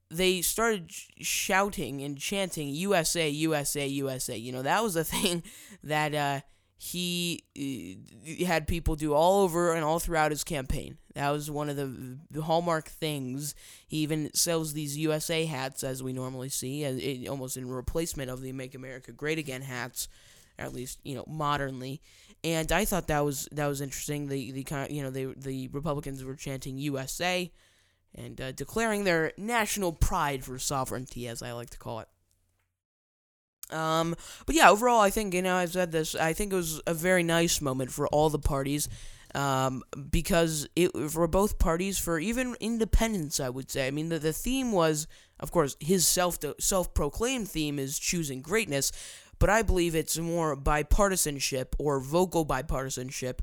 they 0.10 0.42
started 0.42 0.92
shouting 0.92 2.02
and 2.02 2.18
chanting 2.18 2.70
USA, 2.70 3.30
USA, 3.30 3.88
USA. 3.88 4.38
You 4.38 4.52
know, 4.52 4.62
that 4.62 4.84
was 4.84 4.96
a 4.96 5.04
thing 5.04 5.44
that 5.84 6.14
uh, 6.14 6.42
he 6.78 7.44
uh, 7.58 8.46
had 8.46 8.68
people 8.68 8.96
do 8.96 9.14
all 9.14 9.44
over 9.44 9.74
and 9.74 9.84
all 9.84 10.00
throughout 10.00 10.32
his 10.32 10.44
campaign. 10.44 10.98
That 11.14 11.32
was 11.32 11.50
one 11.50 11.70
of 11.70 11.78
the, 11.78 12.18
the 12.30 12.42
hallmark 12.44 12.90
things. 12.90 13.56
He 13.88 13.98
even 14.00 14.34
sells 14.34 14.74
these 14.74 14.98
USA 14.98 15.46
hats, 15.46 15.84
as 15.84 16.04
we 16.04 16.12
normally 16.12 16.50
see, 16.50 16.84
as 16.84 16.98
it, 16.98 17.28
almost 17.28 17.56
in 17.56 17.70
replacement 17.70 18.30
of 18.30 18.42
the 18.42 18.52
Make 18.52 18.76
America 18.76 19.14
Great 19.14 19.40
Again 19.40 19.62
hats 19.62 20.10
at 20.58 20.74
least 20.74 21.00
you 21.04 21.16
know 21.16 21.26
modernly. 21.28 22.02
And 22.44 22.72
I 22.72 22.86
thought 22.86 23.08
that 23.08 23.26
was 23.26 23.48
that 23.52 23.68
was 23.68 23.82
interesting. 23.82 24.28
The 24.28 24.52
the 24.52 24.64
kind 24.64 24.92
you 24.92 25.02
know 25.02 25.10
they 25.10 25.26
the 25.26 25.68
Republicans 25.70 26.24
were 26.24 26.36
chanting 26.36 26.78
USA 26.78 27.52
and 28.14 28.40
uh, 28.40 28.52
declaring 28.52 29.04
their 29.04 29.34
national 29.38 29.92
pride 29.92 30.44
for 30.44 30.58
sovereignty, 30.58 31.28
as 31.28 31.42
I 31.42 31.52
like 31.52 31.70
to 31.72 31.78
call 31.78 32.00
it. 32.00 32.08
Um, 33.72 34.16
but 34.46 34.56
yeah, 34.56 34.70
overall, 34.70 35.02
I 35.02 35.10
think 35.10 35.34
you 35.34 35.42
know 35.42 35.56
I've 35.56 35.72
said 35.72 35.92
this. 35.92 36.16
I 36.16 36.34
think 36.34 36.54
it 36.54 36.56
was 36.56 36.82
a 36.86 36.94
very 36.94 37.24
nice 37.24 37.62
moment 37.62 37.92
for 37.92 38.08
all 38.08 38.30
the 38.30 38.40
parties, 38.40 38.88
um, 39.34 39.84
because 40.12 40.68
it 40.76 40.92
for 41.10 41.28
both 41.28 41.58
parties, 41.58 41.98
for 41.98 42.20
even 42.20 42.56
independents, 42.60 43.40
I 43.40 43.50
would 43.50 43.72
say. 43.72 43.88
I 43.88 43.92
mean, 43.92 44.10
the 44.10 44.20
the 44.20 44.34
theme 44.34 44.72
was, 44.72 45.08
of 45.40 45.52
course, 45.52 45.76
his 45.80 46.08
self 46.08 46.38
self 46.60 46.94
proclaimed 46.94 47.50
theme 47.50 47.80
is 47.80 47.98
choosing 47.98 48.42
greatness, 48.42 48.92
but 49.40 49.50
I 49.50 49.62
believe 49.62 49.96
it's 49.96 50.18
more 50.18 50.56
bipartisanship 50.56 51.68
or 51.78 52.00
vocal 52.00 52.46
bipartisanship 52.46 53.40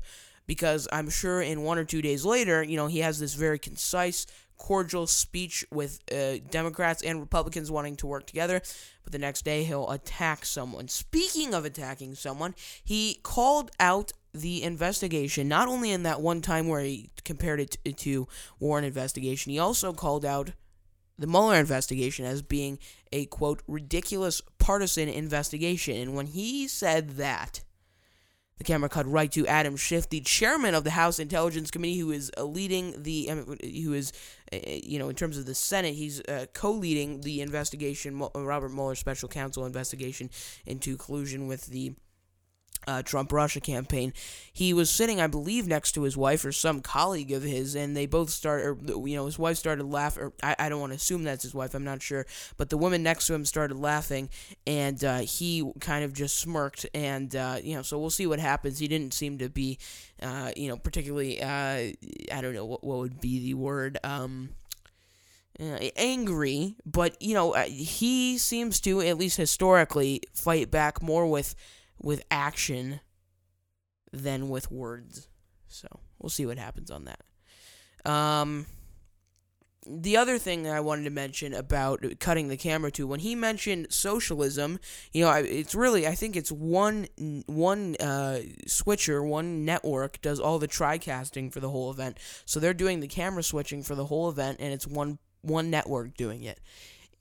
because 0.47 0.87
I'm 0.91 1.09
sure 1.09 1.41
in 1.41 1.63
one 1.63 1.77
or 1.77 1.85
two 1.85 2.01
days 2.01 2.25
later, 2.25 2.63
you 2.63 2.75
know, 2.75 2.87
he 2.87 2.99
has 2.99 3.19
this 3.19 3.33
very 3.33 3.59
concise, 3.59 4.25
cordial 4.57 5.07
speech 5.07 5.65
with 5.71 5.99
uh, 6.11 6.37
Democrats 6.49 7.01
and 7.01 7.19
Republicans 7.19 7.71
wanting 7.71 7.95
to 7.97 8.07
work 8.07 8.25
together, 8.25 8.61
but 9.03 9.11
the 9.11 9.19
next 9.19 9.45
day 9.45 9.63
he'll 9.63 9.89
attack 9.89 10.45
someone. 10.45 10.87
Speaking 10.87 11.53
of 11.53 11.65
attacking 11.65 12.15
someone, 12.15 12.55
he 12.83 13.19
called 13.23 13.71
out 13.79 14.11
the 14.33 14.63
investigation, 14.63 15.47
not 15.47 15.67
only 15.67 15.91
in 15.91 16.03
that 16.03 16.21
one 16.21 16.41
time 16.41 16.67
where 16.67 16.81
he 16.81 17.09
compared 17.23 17.59
it 17.59 17.77
to, 17.85 17.93
to 17.93 18.27
Warren 18.59 18.83
investigation, 18.83 19.51
he 19.51 19.59
also 19.59 19.93
called 19.93 20.25
out 20.25 20.51
the 21.17 21.27
Mueller 21.27 21.55
investigation 21.55 22.25
as 22.25 22.41
being 22.41 22.79
a 23.11 23.25
quote 23.27 23.61
ridiculous 23.67 24.41
partisan 24.57 25.07
investigation. 25.09 25.95
And 25.97 26.15
when 26.15 26.27
he 26.27 26.67
said 26.67 27.11
that, 27.11 27.61
the 28.57 28.63
camera 28.63 28.89
cut 28.89 29.07
right 29.07 29.31
to 29.31 29.47
Adam 29.47 29.75
Schiff, 29.75 30.09
the 30.09 30.21
chairman 30.21 30.75
of 30.75 30.83
the 30.83 30.91
House 30.91 31.19
Intelligence 31.19 31.71
Committee, 31.71 31.97
who 31.97 32.11
is 32.11 32.31
uh, 32.37 32.43
leading 32.43 33.01
the, 33.01 33.29
who 33.83 33.93
is, 33.93 34.13
uh, 34.51 34.57
you 34.65 34.99
know, 34.99 35.09
in 35.09 35.15
terms 35.15 35.37
of 35.37 35.45
the 35.45 35.55
Senate, 35.55 35.95
he's 35.95 36.21
uh, 36.21 36.45
co-leading 36.53 37.21
the 37.21 37.41
investigation, 37.41 38.21
Robert 38.35 38.69
Mueller 38.69 38.95
special 38.95 39.27
counsel 39.27 39.65
investigation 39.65 40.29
into 40.65 40.97
collusion 40.97 41.47
with 41.47 41.65
the 41.67 41.95
uh, 42.87 43.01
Trump 43.03 43.31
Russia 43.31 43.59
campaign. 43.59 44.13
He 44.51 44.73
was 44.73 44.89
sitting, 44.89 45.19
I 45.19 45.27
believe, 45.27 45.67
next 45.67 45.93
to 45.93 46.03
his 46.03 46.17
wife 46.17 46.45
or 46.45 46.51
some 46.51 46.81
colleague 46.81 47.31
of 47.31 47.43
his, 47.43 47.75
and 47.75 47.95
they 47.95 48.05
both 48.05 48.29
started, 48.29 48.89
you 48.89 49.15
know, 49.15 49.25
his 49.25 49.39
wife 49.39 49.57
started 49.57 49.85
laughing. 49.85 50.31
I, 50.41 50.55
I 50.59 50.69
don't 50.69 50.79
want 50.79 50.91
to 50.91 50.97
assume 50.97 51.23
that's 51.23 51.43
his 51.43 51.53
wife, 51.53 51.73
I'm 51.73 51.83
not 51.83 52.01
sure. 52.01 52.25
But 52.57 52.69
the 52.69 52.77
woman 52.77 53.03
next 53.03 53.27
to 53.27 53.33
him 53.33 53.45
started 53.45 53.77
laughing, 53.77 54.29
and 54.67 55.03
uh, 55.03 55.19
he 55.19 55.71
kind 55.79 56.03
of 56.03 56.13
just 56.13 56.37
smirked. 56.37 56.85
And, 56.93 57.35
uh, 57.35 57.57
you 57.63 57.75
know, 57.75 57.81
so 57.81 57.99
we'll 57.99 58.09
see 58.09 58.27
what 58.27 58.39
happens. 58.39 58.79
He 58.79 58.87
didn't 58.87 59.13
seem 59.13 59.37
to 59.39 59.49
be, 59.49 59.79
uh, 60.21 60.51
you 60.55 60.67
know, 60.67 60.77
particularly, 60.77 61.41
uh, 61.41 61.47
I 62.31 62.41
don't 62.41 62.53
know 62.53 62.65
what, 62.65 62.83
what 62.83 62.99
would 62.99 63.21
be 63.21 63.39
the 63.39 63.53
word. 63.55 63.97
Um, 64.03 64.49
uh, 65.59 65.77
angry, 65.95 66.75
but 66.85 67.15
you 67.21 67.35
know 67.35 67.53
uh, 67.53 67.63
he 67.65 68.37
seems 68.37 68.79
to, 68.81 69.01
at 69.01 69.17
least 69.17 69.37
historically, 69.37 70.21
fight 70.33 70.71
back 70.71 71.01
more 71.01 71.27
with 71.29 71.55
with 72.01 72.23
action 72.29 72.99
than 74.11 74.49
with 74.49 74.71
words. 74.71 75.27
So 75.67 75.87
we'll 76.19 76.29
see 76.29 76.45
what 76.45 76.57
happens 76.57 76.91
on 76.91 77.05
that. 77.05 78.09
Um, 78.09 78.65
the 79.85 80.17
other 80.17 80.37
thing 80.37 80.63
that 80.63 80.75
I 80.75 80.79
wanted 80.79 81.03
to 81.03 81.09
mention 81.09 81.53
about 81.53 82.05
cutting 82.19 82.47
the 82.47 82.57
camera 82.57 82.91
to 82.91 83.07
when 83.07 83.19
he 83.19 83.35
mentioned 83.35 83.87
socialism, 83.89 84.79
you 85.11 85.25
know, 85.25 85.31
it's 85.31 85.75
really 85.75 86.07
I 86.07 86.15
think 86.15 86.35
it's 86.35 86.51
one 86.51 87.07
one 87.47 87.95
uh, 87.99 88.39
switcher, 88.65 89.23
one 89.23 89.65
network 89.65 90.21
does 90.21 90.39
all 90.39 90.59
the 90.59 90.67
TriCasting 90.67 91.51
for 91.51 91.59
the 91.59 91.69
whole 91.69 91.91
event. 91.91 92.17
So 92.45 92.59
they're 92.59 92.73
doing 92.73 92.99
the 92.99 93.07
camera 93.07 93.43
switching 93.43 93.83
for 93.83 93.95
the 93.95 94.05
whole 94.05 94.29
event, 94.29 94.57
and 94.59 94.73
it's 94.73 94.87
one 94.87 95.19
one 95.41 95.69
network 95.69 96.15
doing 96.15 96.43
it 96.43 96.59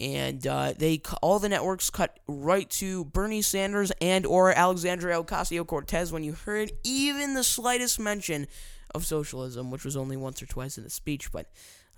and 0.02 0.44
uh, 0.46 0.72
they 0.76 1.00
all 1.22 1.38
the 1.38 1.48
networks 1.48 1.88
cut 1.88 2.18
right 2.26 2.68
to 2.70 3.04
Bernie 3.04 3.40
Sanders 3.40 3.92
and 4.00 4.26
or 4.26 4.52
Alexandria 4.52 5.22
Ocasio 5.22 5.64
Cortez 5.64 6.12
when 6.12 6.24
you 6.24 6.32
heard 6.32 6.72
even 6.82 7.34
the 7.34 7.44
slightest 7.44 8.00
mention 8.00 8.48
of 8.94 9.06
socialism, 9.06 9.70
which 9.70 9.84
was 9.84 9.96
only 9.96 10.16
once 10.16 10.42
or 10.42 10.46
twice 10.46 10.76
in 10.76 10.84
the 10.84 10.90
speech, 10.90 11.30
but 11.30 11.46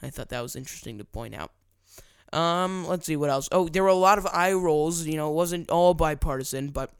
I 0.02 0.10
thought 0.10 0.28
that 0.28 0.42
was 0.42 0.54
interesting 0.54 0.98
to 0.98 1.04
point 1.04 1.34
out. 1.34 1.52
Um, 2.32 2.86
let's 2.86 3.06
see 3.06 3.16
what 3.16 3.30
else. 3.30 3.48
Oh, 3.50 3.68
there 3.68 3.82
were 3.82 3.88
a 3.88 3.94
lot 3.94 4.18
of 4.18 4.26
eye 4.26 4.52
rolls. 4.52 5.06
You 5.06 5.16
know, 5.16 5.30
it 5.30 5.34
wasn't 5.34 5.70
all 5.70 5.94
bipartisan, 5.94 6.68
but 6.68 6.90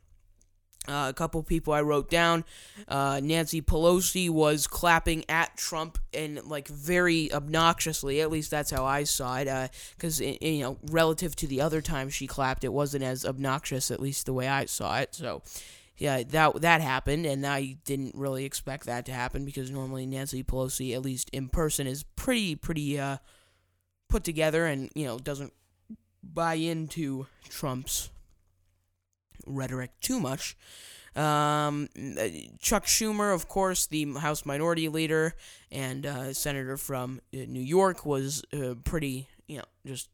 uh, 0.87 1.07
a 1.09 1.15
couple 1.15 1.43
people 1.43 1.73
I 1.73 1.83
wrote 1.83 2.11
down. 2.11 2.45
Uh, 2.87 3.21
Nancy 3.23 3.63
Pelosi 3.63 4.29
was 4.29 4.67
clapping 4.67 5.25
at 5.29 5.57
Trump 5.57 5.99
and 6.13 6.45
like 6.45 6.69
very 6.69 7.31
obnoxiously. 7.33 8.21
At 8.21 8.31
least 8.31 8.51
that's 8.51 8.71
how 8.71 8.85
I 8.85 9.05
saw 9.05 9.39
it. 9.39 9.71
Because 9.97 10.21
uh, 10.21 10.35
you 10.41 10.61
know, 10.61 10.79
relative 10.91 11.35
to 11.37 11.47
the 11.47 11.61
other 11.61 11.81
time 11.81 12.11
she 12.11 12.27
clapped, 12.27 12.65
it 12.65 12.73
wasn't 12.73 13.05
as 13.05 13.25
obnoxious. 13.25 13.91
At 13.91 14.01
least 14.01 14.27
the 14.27 14.35
way 14.35 14.49
I 14.49 14.67
saw 14.67 14.99
it. 14.99 15.15
So 15.15 15.43
yeah, 15.97 16.23
that 16.23 16.61
that 16.61 16.81
happened, 16.81 17.25
and 17.25 17.47
I 17.47 17.77
didn't 17.85 18.17
really 18.17 18.45
expect 18.45 18.87
that 18.87 19.07
to 19.07 19.13
happen 19.13 19.45
because 19.45 19.71
normally 19.71 20.07
Nancy 20.07 20.43
Pelosi, 20.43 20.93
at 20.95 21.03
least 21.03 21.31
in 21.31 21.49
person, 21.49 21.87
is 21.87 22.03
pretty 22.03 22.57
pretty 22.57 22.99
uh, 22.99 23.19
put 24.09 24.25
together 24.25 24.67
and 24.67 24.91
you 24.95 25.07
know 25.07 25.19
doesn't 25.19 25.53
buy 26.23 26.55
into 26.55 27.27
Trump's 27.49 28.11
rhetoric 29.47 29.91
too 30.01 30.21
much. 30.21 30.57
Um, 31.17 31.89
Chuck 32.59 32.87
Schumer, 32.87 33.33
of 33.33 33.49
course, 33.49 33.87
the 33.87 34.15
House 34.15 34.45
Minority 34.45 34.89
Leader 34.89 35.35
and 35.71 36.05
uh, 36.05 36.33
senator 36.33 36.77
from 36.77 37.21
uh, 37.33 37.39
New 37.47 37.63
York, 37.63 38.05
was 38.05 38.43
uh, 38.53 38.75
pretty, 38.85 39.29
you 39.47 39.59
know, 39.59 39.65
just 39.87 40.09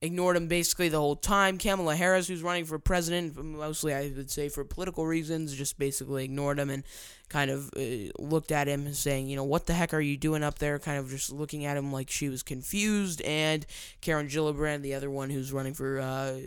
ignored 0.00 0.36
him 0.36 0.46
basically 0.46 0.88
the 0.88 1.00
whole 1.00 1.16
time. 1.16 1.58
Kamala 1.58 1.96
Harris, 1.96 2.28
who's 2.28 2.42
running 2.42 2.64
for 2.64 2.78
president, 2.78 3.42
mostly 3.42 3.92
I 3.94 4.12
would 4.14 4.30
say 4.30 4.48
for 4.48 4.62
political 4.62 5.06
reasons, 5.06 5.54
just 5.54 5.78
basically 5.78 6.24
ignored 6.24 6.58
him 6.58 6.70
and 6.70 6.84
kind 7.28 7.50
of 7.50 7.70
uh, 7.76 8.12
looked 8.18 8.52
at 8.52 8.68
him 8.68 8.92
saying, 8.92 9.28
you 9.28 9.34
know, 9.34 9.44
what 9.44 9.66
the 9.66 9.72
heck 9.72 9.94
are 9.94 10.00
you 10.00 10.16
doing 10.16 10.44
up 10.44 10.58
there? 10.58 10.78
Kind 10.78 10.98
of 10.98 11.08
just 11.10 11.32
looking 11.32 11.64
at 11.64 11.76
him 11.76 11.90
like 11.90 12.10
she 12.10 12.28
was 12.28 12.42
confused. 12.42 13.20
And 13.22 13.66
Karen 14.00 14.28
Gillibrand, 14.28 14.82
the 14.82 14.94
other 14.94 15.10
one 15.10 15.30
who's 15.30 15.52
running 15.52 15.74
for 15.74 15.98
uh, 15.98 16.38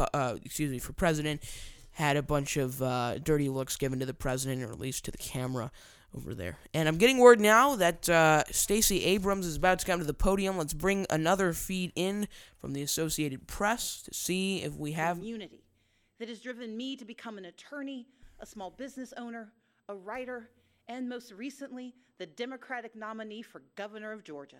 uh, 0.00 0.36
excuse 0.44 0.70
me, 0.70 0.78
for 0.78 0.92
president, 0.92 1.42
had 1.92 2.16
a 2.16 2.22
bunch 2.22 2.56
of 2.56 2.80
uh, 2.80 3.18
dirty 3.18 3.48
looks 3.48 3.76
given 3.76 3.98
to 4.00 4.06
the 4.06 4.14
president, 4.14 4.62
or 4.62 4.70
at 4.72 4.80
least 4.80 5.04
to 5.04 5.10
the 5.10 5.18
camera 5.18 5.70
over 6.16 6.34
there. 6.34 6.58
And 6.74 6.88
I'm 6.88 6.96
getting 6.96 7.18
word 7.18 7.40
now 7.40 7.76
that 7.76 8.08
uh, 8.08 8.44
Stacey 8.50 9.04
Abrams 9.04 9.46
is 9.46 9.56
about 9.56 9.78
to 9.80 9.86
come 9.86 10.00
to 10.00 10.06
the 10.06 10.14
podium. 10.14 10.58
Let's 10.58 10.74
bring 10.74 11.06
another 11.08 11.52
feed 11.52 11.92
in 11.94 12.26
from 12.58 12.72
the 12.72 12.82
Associated 12.82 13.46
Press 13.46 14.02
to 14.02 14.14
see 14.14 14.62
if 14.62 14.74
we 14.74 14.92
have 14.92 15.18
community 15.18 15.64
that 16.18 16.28
has 16.28 16.40
driven 16.40 16.76
me 16.76 16.96
to 16.96 17.04
become 17.04 17.38
an 17.38 17.46
attorney, 17.46 18.06
a 18.40 18.46
small 18.46 18.70
business 18.70 19.14
owner, 19.16 19.52
a 19.88 19.94
writer, 19.94 20.50
and 20.86 21.08
most 21.08 21.32
recently, 21.32 21.94
the 22.18 22.26
Democratic 22.26 22.94
nominee 22.94 23.42
for 23.42 23.62
governor 23.74 24.12
of 24.12 24.22
Georgia. 24.22 24.58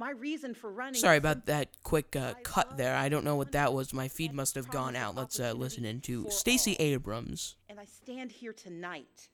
My 0.00 0.12
reason 0.12 0.54
for 0.54 0.72
running. 0.72 0.98
Sorry 0.98 1.18
about 1.18 1.44
that 1.44 1.68
quick 1.82 2.16
uh, 2.16 2.32
cut 2.42 2.78
there. 2.78 2.96
I 2.96 3.10
don't 3.10 3.22
know 3.22 3.36
what 3.36 3.52
that 3.52 3.74
was. 3.74 3.92
My 3.92 4.08
feed 4.08 4.32
must 4.32 4.54
have 4.54 4.70
gone 4.70 4.96
out. 4.96 5.14
Let's 5.14 5.38
uh, 5.38 5.52
listen 5.52 5.84
into 5.84 6.30
Stacey 6.30 6.72
Abrams. 6.78 7.56
And 7.68 7.78
I 7.78 7.84
stand 7.84 8.32
here 8.32 8.54
tonight 8.54 9.28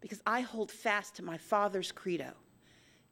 because 0.00 0.22
I 0.24 0.42
hold 0.42 0.70
fast 0.70 1.16
to 1.16 1.24
my 1.24 1.36
father's 1.36 1.90
credo. 1.90 2.34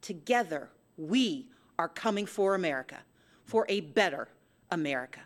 Together, 0.03 0.71
we 0.97 1.49
are 1.81 1.89
coming 1.89 2.27
for 2.27 2.55
America, 2.55 2.99
for 3.45 3.67
a 3.69 3.81
better 3.81 4.29
America. 4.71 5.23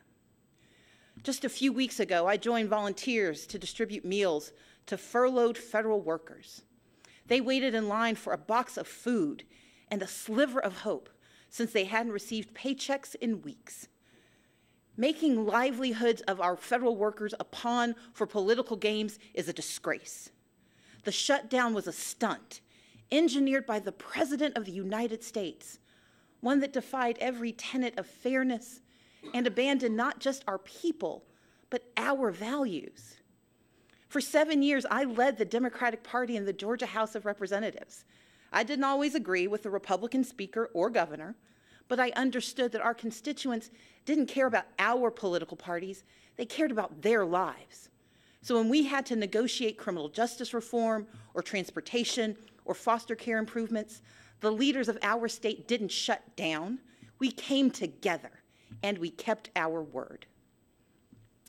Just 1.23 1.45
a 1.45 1.51
few 1.51 1.71
weeks 1.71 2.01
ago, 2.01 2.27
I 2.27 2.39
joined 2.39 2.71
volunteers 2.71 3.47
to 3.47 3.59
distribute 3.59 4.07
meals 4.07 4.53
to 4.87 4.97
furloughed 4.97 5.59
federal 5.59 6.01
workers. 6.01 6.63
They 7.27 7.43
waited 7.43 7.75
in 7.75 7.89
line 7.89 8.15
for 8.15 8.33
a 8.33 8.39
box 8.39 8.79
of 8.79 8.89
food 8.89 9.45
and 9.91 10.01
a 10.01 10.07
sliver 10.07 10.61
of 10.61 10.79
hope 10.79 11.11
since 11.49 11.73
they 11.73 11.85
hadn't 11.85 12.13
received 12.13 12.55
paychecks 12.55 13.15
in 13.17 13.43
weeks. 13.43 13.89
Making 14.97 15.47
livelihoods 15.47 16.23
of 16.23 16.41
our 16.41 16.57
federal 16.57 16.97
workers 16.97 17.35
a 17.39 17.45
pawn 17.45 17.95
for 18.13 18.27
political 18.27 18.77
games 18.77 19.19
is 19.33 19.49
a 19.49 19.53
disgrace. 19.53 20.31
The 21.05 21.13
shutdown 21.13 21.73
was 21.73 21.87
a 21.87 21.93
stunt 21.93 22.61
engineered 23.11 23.67
by 23.67 23.79
the 23.79 23.93
President 23.93 24.57
of 24.57 24.65
the 24.65 24.73
United 24.73 25.23
States, 25.23 25.79
one 26.41 26.61
that 26.61 26.73
defied 26.73 27.17
every 27.21 27.53
tenet 27.53 27.99
of 27.99 28.07
fairness 28.07 28.81
and 29.35 29.47
abandoned 29.47 29.97
not 29.97 30.21
just 30.21 30.45
our 30.47 30.59
people, 30.59 31.25
but 31.71 31.85
our 31.97 32.31
values. 32.31 33.17
For 34.09 34.21
seven 34.21 34.63
years, 34.63 34.87
I 34.91 35.05
led 35.05 35.37
the 35.37 35.45
Democratic 35.45 36.03
Party 36.03 36.37
in 36.37 36.45
the 36.45 36.53
Georgia 36.53 36.87
House 36.87 37.15
of 37.15 37.27
Representatives. 37.27 38.05
I 38.53 38.63
didn't 38.63 38.85
always 38.85 39.15
agree 39.15 39.47
with 39.47 39.63
the 39.63 39.71
Republican 39.71 40.25
speaker 40.25 40.71
or 40.73 40.91
governor, 40.91 41.35
but 41.89 42.01
I 42.01 42.11
understood 42.11 42.73
that 42.73 42.83
our 42.83 42.95
constituents 42.95 43.71
didn't 44.05 44.27
care 44.27 44.47
about 44.47 44.67
our 44.79 45.11
political 45.11 45.57
parties, 45.57 46.05
they 46.37 46.47
cared 46.47 46.71
about 46.71 47.03
their 47.03 47.25
lives. 47.25 47.89
So 48.43 48.57
when 48.57 48.69
we 48.69 48.85
had 48.85 49.05
to 49.07 49.17
negotiate 49.17 49.77
criminal 49.77 50.09
justice 50.09 50.55
reform 50.55 51.07
or 51.35 51.43
transportation 51.43 52.37
or 52.65 52.75
foster 52.75 53.15
care 53.15 53.39
improvements, 53.39 54.03
the 54.41 54.53
leaders 54.53 54.89
of 54.89 54.99
our 55.03 55.29
state 55.29 55.67
didn't 55.67 55.91
shut 55.91 56.23
down. 56.37 56.79
We 57.19 57.31
came 57.33 57.71
together 57.71 58.31
and 58.83 58.99
we 58.99 59.11
kept 59.11 59.51
our 59.57 59.83
word. 59.83 60.27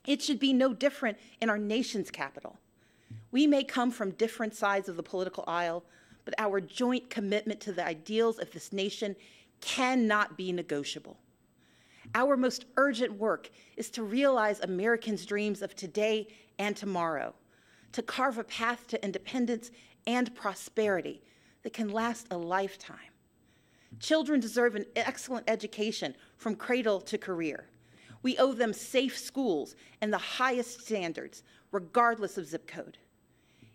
It 0.06 0.20
should 0.20 0.40
be 0.40 0.52
no 0.52 0.72
different 0.72 1.18
in 1.40 1.48
our 1.48 1.58
nation's 1.58 2.10
capital. 2.10 2.58
We 3.30 3.46
may 3.46 3.62
come 3.62 3.90
from 3.90 4.12
different 4.12 4.54
sides 4.54 4.88
of 4.88 4.96
the 4.96 5.02
political 5.02 5.44
aisle, 5.46 5.84
but 6.30 6.40
our 6.40 6.60
joint 6.60 7.10
commitment 7.10 7.60
to 7.60 7.72
the 7.72 7.84
ideals 7.84 8.38
of 8.38 8.52
this 8.52 8.72
nation 8.72 9.16
cannot 9.60 10.36
be 10.36 10.52
negotiable. 10.52 11.18
Our 12.14 12.36
most 12.36 12.66
urgent 12.76 13.14
work 13.14 13.50
is 13.76 13.90
to 13.90 14.04
realize 14.04 14.60
Americans' 14.60 15.26
dreams 15.26 15.60
of 15.60 15.74
today 15.74 16.28
and 16.56 16.76
tomorrow, 16.76 17.34
to 17.92 18.02
carve 18.02 18.38
a 18.38 18.44
path 18.44 18.86
to 18.88 19.04
independence 19.04 19.72
and 20.06 20.32
prosperity 20.36 21.20
that 21.64 21.72
can 21.72 21.88
last 21.88 22.28
a 22.30 22.38
lifetime. 22.38 22.96
Children 23.98 24.38
deserve 24.38 24.76
an 24.76 24.86
excellent 24.94 25.50
education 25.50 26.14
from 26.36 26.54
cradle 26.54 27.00
to 27.00 27.18
career. 27.18 27.66
We 28.22 28.38
owe 28.38 28.52
them 28.52 28.72
safe 28.72 29.18
schools 29.18 29.74
and 30.00 30.12
the 30.12 30.18
highest 30.18 30.82
standards, 30.82 31.42
regardless 31.72 32.38
of 32.38 32.46
zip 32.46 32.68
code. 32.68 32.98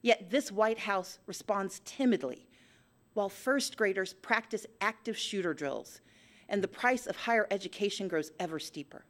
Yet 0.05 0.29
this 0.29 0.51
White 0.51 0.77
House 0.77 1.17
responds 1.25 1.81
timidly 1.83 2.45
while 3.15 3.27
first 3.27 3.75
graders 3.75 4.13
practice 4.13 4.67
active 4.79 5.17
shooter 5.17 5.51
drills 5.51 5.99
and 6.47 6.61
the 6.61 6.67
price 6.67 7.07
of 7.07 7.15
higher 7.15 7.47
education 7.49 8.07
grows 8.07 8.31
ever 8.39 8.59
steeper. 8.59 9.03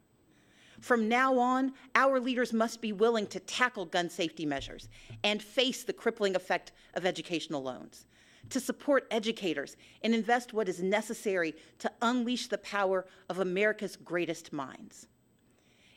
From 0.80 1.10
now 1.10 1.38
on, 1.38 1.74
our 1.96 2.18
leaders 2.22 2.54
must 2.54 2.80
be 2.80 2.94
willing 2.94 3.28
to 3.28 3.42
tackle 3.42 3.84
gun 3.84 4.10
safety 4.10 4.46
measures 4.46 4.88
and 5.22 5.44
face 5.44 5.84
the 5.84 5.92
crippling 5.92 6.34
effect 6.34 6.72
of 6.94 7.06
educational 7.06 7.62
loans, 7.62 8.06
to 8.50 8.62
support 8.62 9.06
educators 9.12 9.76
and 10.02 10.16
invest 10.16 10.54
what 10.54 10.70
is 10.70 10.82
necessary 10.82 11.56
to 11.80 11.92
unleash 12.04 12.48
the 12.48 12.58
power 12.60 13.06
of 13.28 13.40
America's 13.40 13.98
greatest 13.98 14.54
minds. 14.54 15.08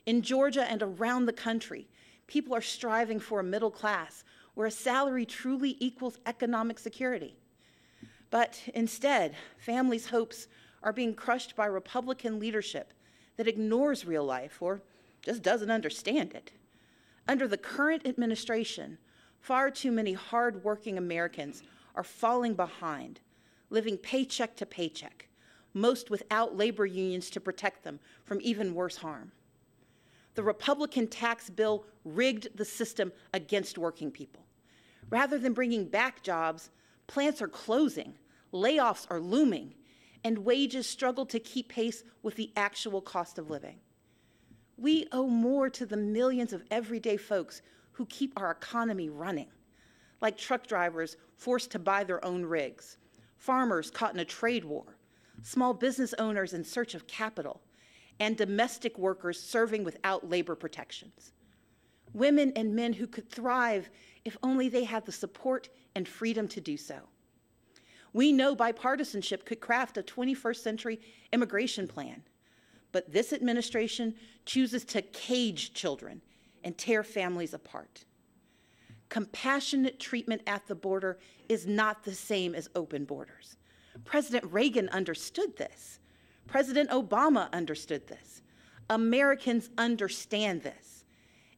In 0.06 0.22
Georgia 0.22 0.68
and 0.68 0.82
around 0.82 1.26
the 1.26 1.32
country, 1.32 1.86
people 2.26 2.52
are 2.52 2.60
striving 2.60 3.20
for 3.20 3.38
a 3.38 3.44
middle 3.44 3.70
class 3.70 4.24
where 4.58 4.66
a 4.66 4.72
salary 4.72 5.24
truly 5.24 5.76
equals 5.78 6.18
economic 6.26 6.80
security. 6.80 7.36
But 8.28 8.60
instead, 8.74 9.36
families' 9.56 10.08
hopes 10.08 10.48
are 10.82 10.92
being 10.92 11.14
crushed 11.14 11.54
by 11.54 11.66
Republican 11.66 12.40
leadership 12.40 12.92
that 13.36 13.46
ignores 13.46 14.04
real 14.04 14.24
life 14.24 14.60
or 14.60 14.82
just 15.22 15.44
doesn't 15.44 15.70
understand 15.70 16.34
it. 16.34 16.50
Under 17.28 17.46
the 17.46 17.56
current 17.56 18.04
administration, 18.04 18.98
far 19.38 19.70
too 19.70 19.92
many 19.92 20.14
hardworking 20.14 20.98
Americans 20.98 21.62
are 21.94 22.02
falling 22.02 22.54
behind, 22.54 23.20
living 23.70 23.96
paycheck 23.96 24.56
to 24.56 24.66
paycheck, 24.66 25.28
most 25.72 26.10
without 26.10 26.56
labor 26.56 26.84
unions 26.84 27.30
to 27.30 27.40
protect 27.40 27.84
them 27.84 28.00
from 28.24 28.40
even 28.42 28.74
worse 28.74 28.96
harm. 28.96 29.30
The 30.34 30.42
Republican 30.42 31.06
tax 31.06 31.48
bill 31.48 31.84
rigged 32.04 32.48
the 32.56 32.64
system 32.64 33.12
against 33.32 33.78
working 33.78 34.10
people. 34.10 34.42
Rather 35.10 35.38
than 35.38 35.52
bringing 35.52 35.86
back 35.86 36.22
jobs, 36.22 36.70
plants 37.06 37.40
are 37.40 37.48
closing, 37.48 38.14
layoffs 38.52 39.06
are 39.10 39.20
looming, 39.20 39.74
and 40.24 40.38
wages 40.38 40.86
struggle 40.86 41.24
to 41.26 41.38
keep 41.38 41.68
pace 41.68 42.02
with 42.22 42.36
the 42.36 42.52
actual 42.56 43.00
cost 43.00 43.38
of 43.38 43.50
living. 43.50 43.78
We 44.76 45.06
owe 45.12 45.26
more 45.26 45.70
to 45.70 45.86
the 45.86 45.96
millions 45.96 46.52
of 46.52 46.64
everyday 46.70 47.16
folks 47.16 47.62
who 47.92 48.06
keep 48.06 48.32
our 48.36 48.50
economy 48.50 49.08
running, 49.08 49.48
like 50.20 50.36
truck 50.36 50.66
drivers 50.66 51.16
forced 51.36 51.70
to 51.72 51.78
buy 51.78 52.04
their 52.04 52.24
own 52.24 52.44
rigs, 52.44 52.98
farmers 53.36 53.90
caught 53.90 54.14
in 54.14 54.20
a 54.20 54.24
trade 54.24 54.64
war, 54.64 54.98
small 55.42 55.72
business 55.72 56.14
owners 56.18 56.52
in 56.52 56.64
search 56.64 56.94
of 56.94 57.06
capital, 57.06 57.60
and 58.20 58.36
domestic 58.36 58.98
workers 58.98 59.40
serving 59.40 59.84
without 59.84 60.28
labor 60.28 60.54
protections. 60.54 61.32
Women 62.12 62.52
and 62.56 62.74
men 62.74 62.94
who 62.94 63.06
could 63.06 63.30
thrive 63.30 63.90
if 64.24 64.36
only 64.42 64.68
they 64.68 64.84
had 64.84 65.06
the 65.06 65.12
support 65.12 65.68
and 65.94 66.06
freedom 66.06 66.48
to 66.48 66.60
do 66.60 66.76
so. 66.76 66.96
We 68.12 68.32
know 68.32 68.56
bipartisanship 68.56 69.44
could 69.44 69.60
craft 69.60 69.98
a 69.98 70.02
21st 70.02 70.56
century 70.56 71.00
immigration 71.32 71.86
plan, 71.86 72.22
but 72.92 73.12
this 73.12 73.32
administration 73.32 74.14
chooses 74.44 74.84
to 74.86 75.02
cage 75.02 75.74
children 75.74 76.22
and 76.64 76.76
tear 76.76 77.02
families 77.02 77.54
apart. 77.54 78.04
Compassionate 79.08 80.00
treatment 80.00 80.42
at 80.46 80.66
the 80.66 80.74
border 80.74 81.18
is 81.48 81.66
not 81.66 82.04
the 82.04 82.14
same 82.14 82.54
as 82.54 82.68
open 82.74 83.04
borders. 83.04 83.56
President 84.04 84.52
Reagan 84.52 84.88
understood 84.90 85.56
this. 85.56 85.98
President 86.46 86.90
Obama 86.90 87.50
understood 87.52 88.06
this. 88.06 88.42
Americans 88.90 89.70
understand 89.78 90.62
this. 90.62 90.87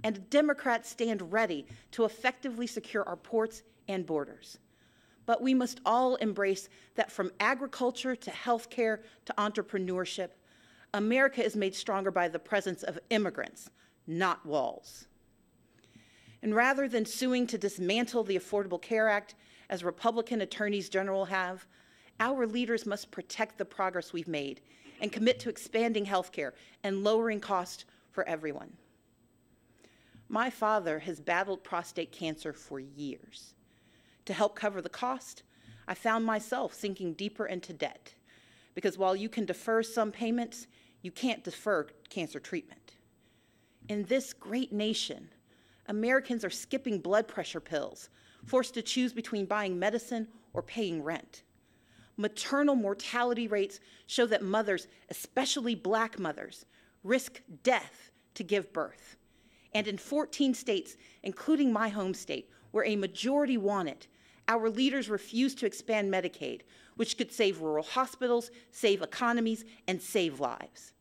And 0.02 0.28
Democrats 0.30 0.88
stand 0.88 1.32
ready 1.32 1.66
to 1.92 2.04
effectively 2.04 2.66
secure 2.66 3.06
our 3.06 3.16
ports 3.16 3.62
and 3.88 4.06
borders 4.06 4.58
but 5.30 5.40
we 5.40 5.54
must 5.54 5.80
all 5.86 6.16
embrace 6.16 6.68
that 6.96 7.08
from 7.08 7.30
agriculture 7.38 8.16
to 8.16 8.32
healthcare 8.32 8.98
to 9.24 9.32
entrepreneurship, 9.38 10.30
America 10.92 11.40
is 11.44 11.54
made 11.54 11.72
stronger 11.72 12.10
by 12.10 12.26
the 12.26 12.36
presence 12.36 12.82
of 12.82 12.98
immigrants, 13.10 13.70
not 14.08 14.44
walls. 14.44 15.06
And 16.42 16.52
rather 16.52 16.88
than 16.88 17.06
suing 17.06 17.46
to 17.46 17.58
dismantle 17.58 18.24
the 18.24 18.36
Affordable 18.36 18.82
Care 18.82 19.08
Act, 19.08 19.36
as 19.68 19.84
Republican 19.84 20.40
attorneys 20.40 20.88
general 20.88 21.26
have, 21.26 21.64
our 22.18 22.44
leaders 22.44 22.84
must 22.84 23.12
protect 23.12 23.56
the 23.56 23.64
progress 23.64 24.12
we've 24.12 24.26
made 24.26 24.60
and 25.00 25.12
commit 25.12 25.38
to 25.38 25.48
expanding 25.48 26.04
healthcare 26.04 26.54
and 26.82 27.04
lowering 27.04 27.38
costs 27.38 27.84
for 28.10 28.28
everyone. 28.28 28.72
My 30.32 30.48
father 30.48 31.00
has 31.00 31.18
battled 31.20 31.64
prostate 31.64 32.12
cancer 32.12 32.52
for 32.52 32.78
years 32.78 33.54
to 34.26 34.32
help 34.32 34.54
cover 34.54 34.80
the 34.80 34.88
cost, 34.88 35.42
I 35.88 35.94
found 35.94 36.24
myself 36.24 36.72
sinking 36.72 37.14
deeper 37.14 37.46
into 37.46 37.72
debt. 37.72 38.14
Because 38.76 38.96
while 38.96 39.16
you 39.16 39.28
can 39.28 39.44
defer 39.44 39.82
some 39.82 40.12
payments, 40.12 40.68
you 41.02 41.10
can't 41.10 41.42
defer 41.42 41.88
cancer 42.10 42.38
treatment. 42.38 42.92
In 43.88 44.04
this 44.04 44.32
great 44.32 44.72
nation, 44.72 45.30
Americans 45.88 46.44
are 46.44 46.50
skipping 46.50 47.00
blood 47.00 47.26
pressure 47.26 47.58
pills, 47.58 48.08
forced 48.46 48.74
to 48.74 48.82
choose 48.82 49.12
between 49.12 49.46
buying 49.46 49.80
medicine 49.80 50.28
or 50.52 50.62
paying 50.62 51.02
rent. 51.02 51.42
Maternal 52.16 52.76
mortality 52.76 53.48
rates 53.48 53.80
show 54.06 54.26
that 54.26 54.44
mothers, 54.44 54.86
especially 55.08 55.74
black 55.74 56.20
mothers, 56.20 56.66
risk 57.02 57.42
death 57.64 58.12
to 58.34 58.44
give 58.44 58.72
birth. 58.72 59.16
And 59.72 59.86
in 59.86 59.98
14 59.98 60.54
states, 60.54 60.96
including 61.22 61.72
my 61.72 61.88
home 61.88 62.14
state, 62.14 62.50
where 62.70 62.84
a 62.84 62.96
majority 62.96 63.56
want 63.56 63.88
it, 63.88 64.06
our 64.48 64.68
leaders 64.68 65.08
refuse 65.08 65.54
to 65.56 65.66
expand 65.66 66.12
Medicaid, 66.12 66.62
which 66.96 67.16
could 67.16 67.32
save 67.32 67.60
rural 67.60 67.84
hospitals, 67.84 68.50
save 68.72 69.00
economies, 69.00 69.64
and 69.86 70.02
save 70.02 70.40
lives. 70.40 70.92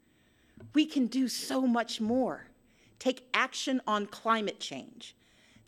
We 0.73 0.85
can 0.85 1.07
do 1.07 1.27
so 1.27 1.61
much 1.61 1.99
more. 1.99 2.45
Take 2.99 3.27
action 3.33 3.81
on 3.87 4.05
climate 4.05 4.59
change. 4.59 5.15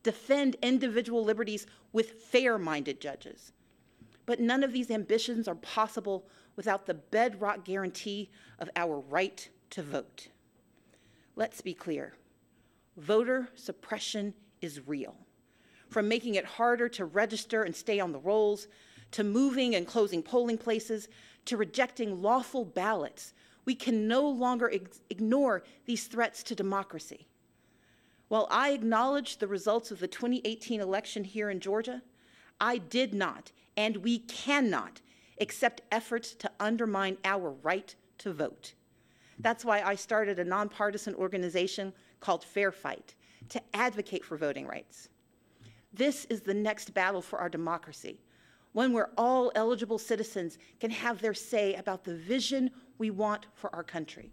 Defend 0.03 0.57
individual 0.61 1.23
liberties 1.23 1.65
with 1.91 2.21
fair 2.23 2.59
minded 2.59 3.01
judges. 3.01 3.51
But 4.25 4.39
none 4.39 4.63
of 4.63 4.73
these 4.73 4.91
ambitions 4.91 5.47
are 5.47 5.55
possible 5.55 6.27
without 6.55 6.85
the 6.85 6.93
bedrock 6.93 7.65
guarantee 7.65 8.29
of 8.59 8.69
our 8.75 8.99
right 8.99 9.49
to 9.71 9.81
vote. 9.81 10.27
Let's 11.35 11.61
be 11.61 11.73
clear 11.73 12.13
voter 12.97 13.49
suppression 13.55 14.33
is 14.61 14.87
real 14.87 15.15
from 15.91 16.07
making 16.07 16.35
it 16.35 16.45
harder 16.45 16.87
to 16.87 17.05
register 17.05 17.63
and 17.63 17.75
stay 17.75 17.99
on 17.99 18.13
the 18.13 18.19
rolls, 18.19 18.67
to 19.11 19.23
moving 19.23 19.75
and 19.75 19.85
closing 19.85 20.23
polling 20.23 20.57
places, 20.57 21.09
to 21.45 21.57
rejecting 21.57 22.21
lawful 22.21 22.63
ballots, 22.63 23.33
we 23.65 23.75
can 23.75 24.07
no 24.07 24.27
longer 24.27 24.71
ignore 25.09 25.63
these 25.85 26.05
threats 26.05 26.43
to 26.43 26.55
democracy. 26.55 27.27
While 28.29 28.47
I 28.49 28.69
acknowledge 28.71 29.37
the 29.37 29.47
results 29.47 29.91
of 29.91 29.99
the 29.99 30.07
2018 30.07 30.79
election 30.79 31.25
here 31.25 31.49
in 31.49 31.59
Georgia, 31.59 32.01
I 32.59 32.77
did 32.77 33.13
not, 33.13 33.51
and 33.75 33.97
we 33.97 34.19
cannot, 34.19 35.01
accept 35.41 35.81
efforts 35.91 36.35
to 36.35 36.51
undermine 36.59 37.17
our 37.25 37.51
right 37.63 37.93
to 38.19 38.31
vote. 38.31 38.73
That's 39.39 39.65
why 39.65 39.81
I 39.81 39.95
started 39.95 40.37
a 40.39 40.45
nonpartisan 40.45 41.15
organization 41.15 41.93
called 42.21 42.45
Fair 42.45 42.71
Fight 42.71 43.15
to 43.49 43.61
advocate 43.73 44.23
for 44.23 44.37
voting 44.37 44.65
rights. 44.65 45.09
This 45.93 46.25
is 46.25 46.41
the 46.41 46.53
next 46.53 46.93
battle 46.93 47.21
for 47.21 47.39
our 47.39 47.49
democracy, 47.49 48.21
one 48.71 48.93
where 48.93 49.09
all 49.17 49.51
eligible 49.55 49.97
citizens 49.97 50.57
can 50.79 50.91
have 50.91 51.21
their 51.21 51.33
say 51.33 51.73
about 51.73 52.05
the 52.05 52.15
vision 52.15 52.71
we 52.97 53.09
want 53.09 53.47
for 53.53 53.73
our 53.75 53.83
country. 53.83 54.31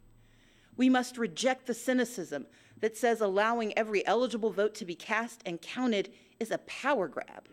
We 0.77 0.89
must 0.89 1.19
reject 1.19 1.67
the 1.67 1.75
cynicism 1.75 2.47
that 2.81 2.97
says 2.97 3.21
allowing 3.21 3.77
every 3.77 4.07
eligible 4.07 4.53
vote 4.53 4.77
to 4.77 4.85
be 4.85 4.95
cast 4.95 5.43
and 5.45 5.61
counted 5.61 6.13
is 6.39 6.53
a 6.53 6.59
power 6.59 7.09
grab. 7.09 7.49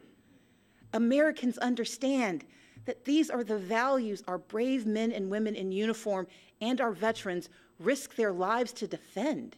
Americans 0.94 1.57
understand 1.57 2.45
that 2.86 3.06
these 3.06 3.32
are 3.32 3.44
the 3.44 3.57
values 3.57 4.24
our 4.28 4.38
brave 4.38 4.86
men 4.86 5.12
and 5.12 5.32
women 5.32 5.56
in 5.56 5.72
uniform 5.72 6.28
and 6.62 6.80
our 6.80 6.91
veterans 6.91 7.49
risk 7.80 8.16
their 8.16 8.32
lives 8.32 8.72
to 8.74 8.88
defend. 8.88 9.56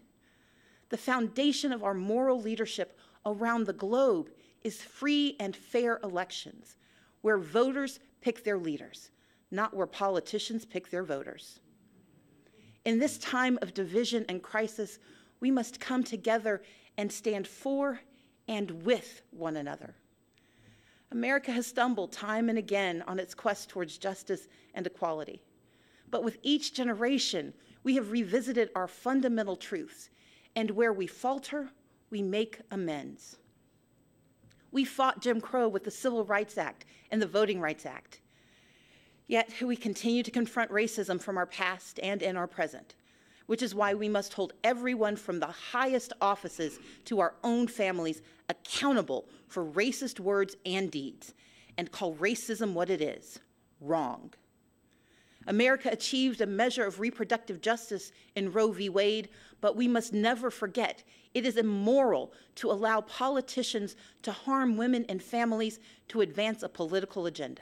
The 0.90 0.98
foundation 0.98 1.72
of 1.72 1.84
our 1.84 1.94
moral 1.94 2.42
leadership 2.42 2.98
around 3.26 3.66
the 3.66 3.74
globe 3.74 4.30
is 4.64 4.82
free 4.82 5.36
and 5.40 5.56
fair 5.56 6.00
elections 6.04 6.76
where 7.22 7.38
voters 7.38 8.00
pick 8.22 8.44
their 8.44 8.58
leaders, 8.58 9.12
not 9.52 9.74
where 9.74 9.88
politicians 9.88 10.66
pick 10.66 10.90
their 10.90 11.04
voters. 11.04 11.60
In 12.86 13.00
this 13.00 13.18
time 13.18 13.60
of 13.62 13.74
division 13.74 14.26
and 14.30 14.42
crisis, 14.42 15.00
we 15.40 15.52
must 15.52 15.80
come 15.80 16.04
together 16.04 16.62
and 16.98 17.12
stand 17.12 17.48
for 17.48 18.00
and 18.48 18.84
with 18.84 19.22
one 19.32 19.58
another. 19.58 19.96
America 21.12 21.52
has 21.52 21.68
stumbled 21.68 22.12
time 22.12 22.50
and 22.50 22.58
again 22.58 23.04
on 23.08 23.20
its 23.20 23.34
quest 23.34 23.70
towards 23.70 23.98
justice 23.98 24.48
and 24.74 24.86
equality. 24.86 25.42
But 26.10 26.24
with 26.24 26.38
each 26.44 26.74
generation, 26.74 27.54
we 27.84 27.96
have 27.96 28.12
revisited 28.12 28.70
our 28.76 28.88
fundamental 28.88 29.56
truths, 29.56 30.10
and 30.58 30.72
where 30.72 30.92
we 30.92 31.06
falter, 31.06 31.70
we 32.10 32.20
make 32.24 32.62
amends. 32.72 33.38
We 34.72 34.86
fought 34.86 35.22
Jim 35.22 35.40
Crow 35.40 35.68
with 35.68 35.84
the 35.84 35.92
Civil 35.92 36.26
Rights 36.26 36.58
Act 36.58 36.84
and 37.12 37.22
the 37.22 37.28
Voting 37.28 37.62
Rights 37.62 37.86
Act. 37.86 38.22
Yet 39.28 39.54
we 39.62 39.76
continue 39.76 40.24
to 40.24 40.32
confront 40.32 40.72
racism 40.72 41.22
from 41.22 41.38
our 41.38 41.46
past 41.46 42.00
and 42.02 42.24
in 42.24 42.36
our 42.36 42.48
present, 42.48 42.96
which 43.46 43.62
is 43.62 43.76
why 43.76 43.94
we 43.94 44.10
must 44.10 44.34
hold 44.34 44.54
everyone 44.64 45.16
from 45.16 45.40
the 45.40 45.46
highest 45.46 46.12
offices 46.22 46.80
to 47.06 47.20
our 47.20 47.36
own 47.44 47.68
families 47.68 48.24
accountable 48.50 49.30
for 49.48 49.64
racist 49.64 50.20
words 50.20 50.56
and 50.66 50.90
deeds 50.90 51.36
and 51.78 51.92
call 51.92 52.16
racism 52.16 52.74
what 52.74 52.90
it 52.90 53.00
is 53.00 53.40
wrong. 53.80 54.34
America 55.48 55.90
achieved 55.92 56.42
a 56.42 56.46
measure 56.46 56.86
of 56.86 57.00
reproductive 57.00 57.62
justice 57.62 58.12
in 58.36 58.52
Roe 58.52 58.72
v. 58.72 58.90
Wade, 58.90 59.30
but 59.62 59.78
we 59.78 59.88
must 59.88 60.12
never 60.12 60.52
forget 60.52 61.04
it 61.34 61.46
is 61.46 61.56
immoral 61.56 62.34
to 62.56 62.70
allow 62.70 63.02
politicians 63.02 63.96
to 64.24 64.32
harm 64.32 64.76
women 64.76 65.06
and 65.08 65.24
families 65.24 65.80
to 66.10 66.22
advance 66.22 66.64
a 66.64 66.70
political 66.70 67.26
agenda. 67.26 67.62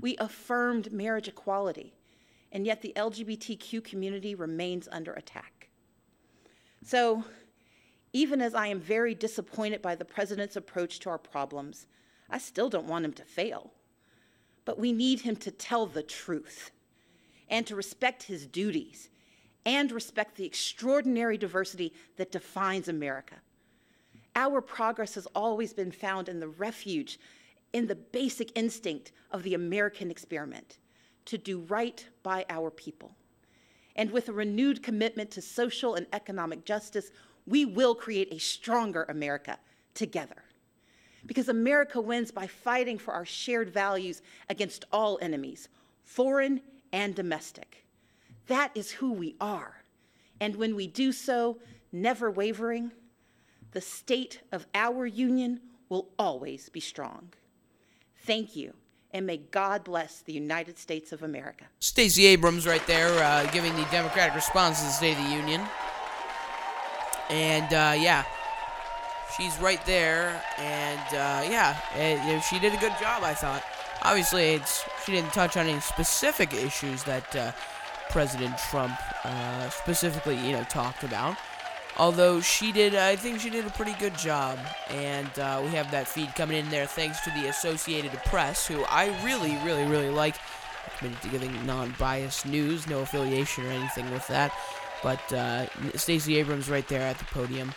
We 0.00 0.16
affirmed 0.16 0.92
marriage 0.92 1.28
equality, 1.28 1.94
and 2.50 2.66
yet 2.66 2.82
the 2.82 2.92
LGBTQ 2.96 3.84
community 3.84 4.34
remains 4.34 4.88
under 4.90 5.12
attack. 5.12 5.68
So, 6.84 7.24
even 8.12 8.40
as 8.40 8.54
I 8.54 8.66
am 8.66 8.80
very 8.80 9.14
disappointed 9.14 9.80
by 9.80 9.94
the 9.94 10.04
president's 10.04 10.56
approach 10.56 10.98
to 11.00 11.10
our 11.10 11.18
problems, 11.18 11.86
I 12.28 12.38
still 12.38 12.68
don't 12.68 12.88
want 12.88 13.04
him 13.04 13.12
to 13.12 13.24
fail. 13.24 13.72
But 14.64 14.78
we 14.78 14.92
need 14.92 15.20
him 15.20 15.36
to 15.36 15.50
tell 15.50 15.86
the 15.86 16.02
truth 16.02 16.72
and 17.50 17.66
to 17.66 17.76
respect 17.76 18.22
his 18.22 18.46
duties 18.46 19.10
and 19.66 19.92
respect 19.92 20.36
the 20.36 20.46
extraordinary 20.46 21.36
diversity 21.36 21.92
that 22.16 22.32
defines 22.32 22.88
America. 22.88 23.34
Our 24.36 24.60
progress 24.60 25.14
has 25.16 25.26
always 25.34 25.72
been 25.72 25.90
found 25.90 26.28
in 26.28 26.40
the 26.40 26.48
refuge, 26.48 27.18
in 27.72 27.86
the 27.86 27.96
basic 27.96 28.56
instinct 28.56 29.12
of 29.30 29.42
the 29.42 29.54
American 29.54 30.10
experiment 30.10 30.78
to 31.26 31.36
do 31.36 31.60
right 31.60 32.06
by 32.22 32.46
our 32.48 32.70
people. 32.70 33.14
And 33.96 34.10
with 34.10 34.28
a 34.28 34.32
renewed 34.32 34.82
commitment 34.82 35.30
to 35.32 35.42
social 35.42 35.94
and 35.94 36.06
economic 36.12 36.64
justice, 36.64 37.10
we 37.46 37.64
will 37.64 37.94
create 37.94 38.32
a 38.32 38.38
stronger 38.38 39.04
America 39.08 39.58
together. 39.94 40.44
Because 41.26 41.48
America 41.48 42.00
wins 42.00 42.30
by 42.30 42.46
fighting 42.46 42.96
for 42.96 43.12
our 43.12 43.26
shared 43.26 43.68
values 43.68 44.22
against 44.48 44.86
all 44.90 45.18
enemies, 45.20 45.68
foreign 46.04 46.62
and 46.92 47.14
domestic. 47.14 47.84
That 48.46 48.70
is 48.74 48.92
who 48.92 49.12
we 49.12 49.36
are. 49.40 49.82
And 50.40 50.56
when 50.56 50.74
we 50.74 50.86
do 50.86 51.12
so, 51.12 51.58
never 51.92 52.30
wavering, 52.30 52.92
the 53.72 53.80
state 53.80 54.40
of 54.50 54.66
our 54.74 55.06
union 55.06 55.60
will 55.88 56.08
always 56.18 56.68
be 56.68 56.80
strong. 56.80 57.30
Thank 58.24 58.56
you, 58.56 58.74
and 59.12 59.26
may 59.26 59.38
God 59.38 59.84
bless 59.84 60.20
the 60.20 60.32
United 60.32 60.78
States 60.78 61.12
of 61.12 61.22
America. 61.22 61.64
Stacey 61.78 62.26
Abrams, 62.26 62.66
right 62.66 62.84
there, 62.86 63.10
uh, 63.22 63.50
giving 63.50 63.74
the 63.76 63.86
Democratic 63.90 64.34
response 64.34 64.78
to 64.80 64.86
the 64.86 64.92
State 64.92 65.16
of 65.18 65.24
the 65.24 65.30
Union. 65.30 65.62
And 67.28 67.72
uh, 67.72 67.94
yeah, 67.96 68.24
she's 69.36 69.56
right 69.60 69.84
there, 69.86 70.42
and 70.58 71.00
uh, 71.08 71.48
yeah, 71.48 71.76
it, 71.94 72.40
she 72.42 72.58
did 72.58 72.74
a 72.74 72.78
good 72.78 72.94
job, 73.00 73.22
I 73.22 73.34
thought. 73.34 73.62
Obviously, 74.02 74.54
it's 74.54 74.84
she 75.04 75.12
didn't 75.12 75.32
touch 75.32 75.56
on 75.56 75.66
any 75.66 75.80
specific 75.80 76.54
issues 76.54 77.02
that 77.04 77.36
uh, 77.36 77.52
President 78.10 78.56
Trump 78.70 78.98
uh, 79.24 79.68
specifically, 79.70 80.36
you 80.36 80.52
know, 80.52 80.64
talked 80.64 81.04
about. 81.04 81.36
Although 81.98 82.40
she 82.40 82.72
did, 82.72 82.94
I 82.94 83.16
think 83.16 83.40
she 83.40 83.50
did 83.50 83.66
a 83.66 83.70
pretty 83.70 83.94
good 83.94 84.16
job, 84.16 84.58
and 84.88 85.38
uh, 85.38 85.60
we 85.62 85.70
have 85.70 85.90
that 85.90 86.08
feed 86.08 86.34
coming 86.34 86.56
in 86.56 86.70
there 86.70 86.86
thanks 86.86 87.20
to 87.22 87.30
the 87.30 87.48
Associated 87.48 88.12
Press, 88.24 88.66
who 88.66 88.84
I 88.84 89.08
really, 89.24 89.56
really, 89.64 89.84
really 89.84 90.10
like. 90.10 90.36
Committed 90.96 91.20
to 91.22 91.28
giving 91.28 91.66
non-biased 91.66 92.46
news, 92.46 92.86
no 92.88 93.00
affiliation 93.00 93.66
or 93.66 93.70
anything 93.70 94.10
with 94.10 94.26
that. 94.28 94.52
But 95.02 95.32
uh, 95.32 95.66
Stacey 95.94 96.36
Abrams 96.38 96.70
right 96.70 96.86
there 96.88 97.02
at 97.02 97.18
the 97.18 97.24
podium, 97.26 97.72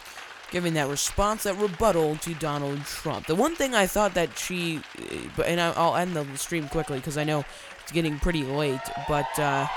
giving 0.54 0.76
that 0.76 0.88
response, 0.88 1.44
that 1.44 1.58
rebuttal 1.58 2.16
to 2.18 2.34
Donald 2.36 2.86
Trump. 2.86 3.26
The 3.26 3.36
one 3.36 3.56
thing 3.56 3.74
I 3.74 3.88
thought 3.88 4.14
that 4.14 4.38
she, 4.38 4.80
uh, 5.38 5.42
and 5.42 5.60
I'll 5.60 5.96
end 5.96 6.16
the 6.16 6.26
stream 6.38 6.70
quickly 6.70 7.00
because 7.00 7.18
I 7.18 7.24
know 7.24 7.44
it's 7.82 7.92
getting 7.92 8.20
pretty 8.20 8.44
late, 8.44 8.80
but 9.10 9.28
uh, 9.40 9.68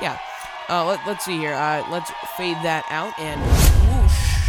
yeah. 0.00 0.18
Uh, 0.68 0.84
let, 0.84 1.06
us 1.06 1.24
see 1.24 1.38
here. 1.38 1.54
Uh, 1.54 1.88
let's 1.90 2.10
fade 2.36 2.58
that 2.62 2.84
out 2.90 3.18
and 3.18 3.67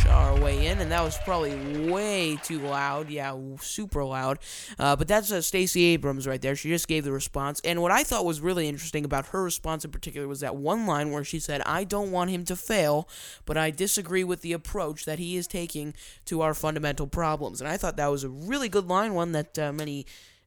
our 0.10 0.40
way 0.40 0.68
in. 0.68 0.80
And 0.80 0.92
that 0.92 1.04
was 1.04 1.18
probably 1.20 1.90
way 1.90 2.38
too 2.44 2.60
loud. 2.60 3.10
Yeah, 3.10 3.38
super 3.62 4.04
loud. 4.04 4.40
Uh, 4.78 4.96
but 4.96 5.08
that's 5.08 5.32
uh, 5.32 5.42
Stacey 5.42 5.84
Abrams 5.86 6.28
right 6.28 6.42
there. 6.42 6.56
She 6.56 6.70
just 6.70 6.88
gave 6.88 7.04
the 7.04 7.12
response. 7.12 7.62
And 7.64 7.82
what 7.82 7.92
I 7.92 8.04
thought 8.04 8.26
was 8.26 8.42
really 8.42 8.68
interesting 8.68 9.06
about 9.06 9.28
her 9.28 9.44
response 9.44 9.86
in 9.86 9.92
particular 9.92 10.28
was 10.28 10.40
that 10.42 10.56
one 10.56 10.86
line 10.86 11.12
where 11.12 11.24
she 11.24 11.40
said, 11.40 11.62
I 11.66 11.84
don't 11.84 12.12
want 12.12 12.32
him 12.32 12.46
to 12.46 12.56
fail, 12.56 13.08
but 13.46 13.58
I 13.58 13.72
disagree 13.72 14.24
with 14.24 14.42
the 14.42 14.54
approach 14.54 15.06
that 15.06 15.20
he 15.20 15.38
is 15.38 15.48
taking 15.48 15.94
to 16.26 16.42
our 16.42 16.54
fundamental 16.54 17.08
problems. 17.08 17.62
And 17.62 17.70
I 17.70 17.78
thought 17.78 17.98
that 17.98 18.12
was 18.12 18.24
a 18.24 18.30
really 18.30 18.70
good 18.70 18.88
line, 18.88 19.14
one 19.14 19.32
that 19.34 19.58
uh, 19.58 19.72
many 19.72 20.06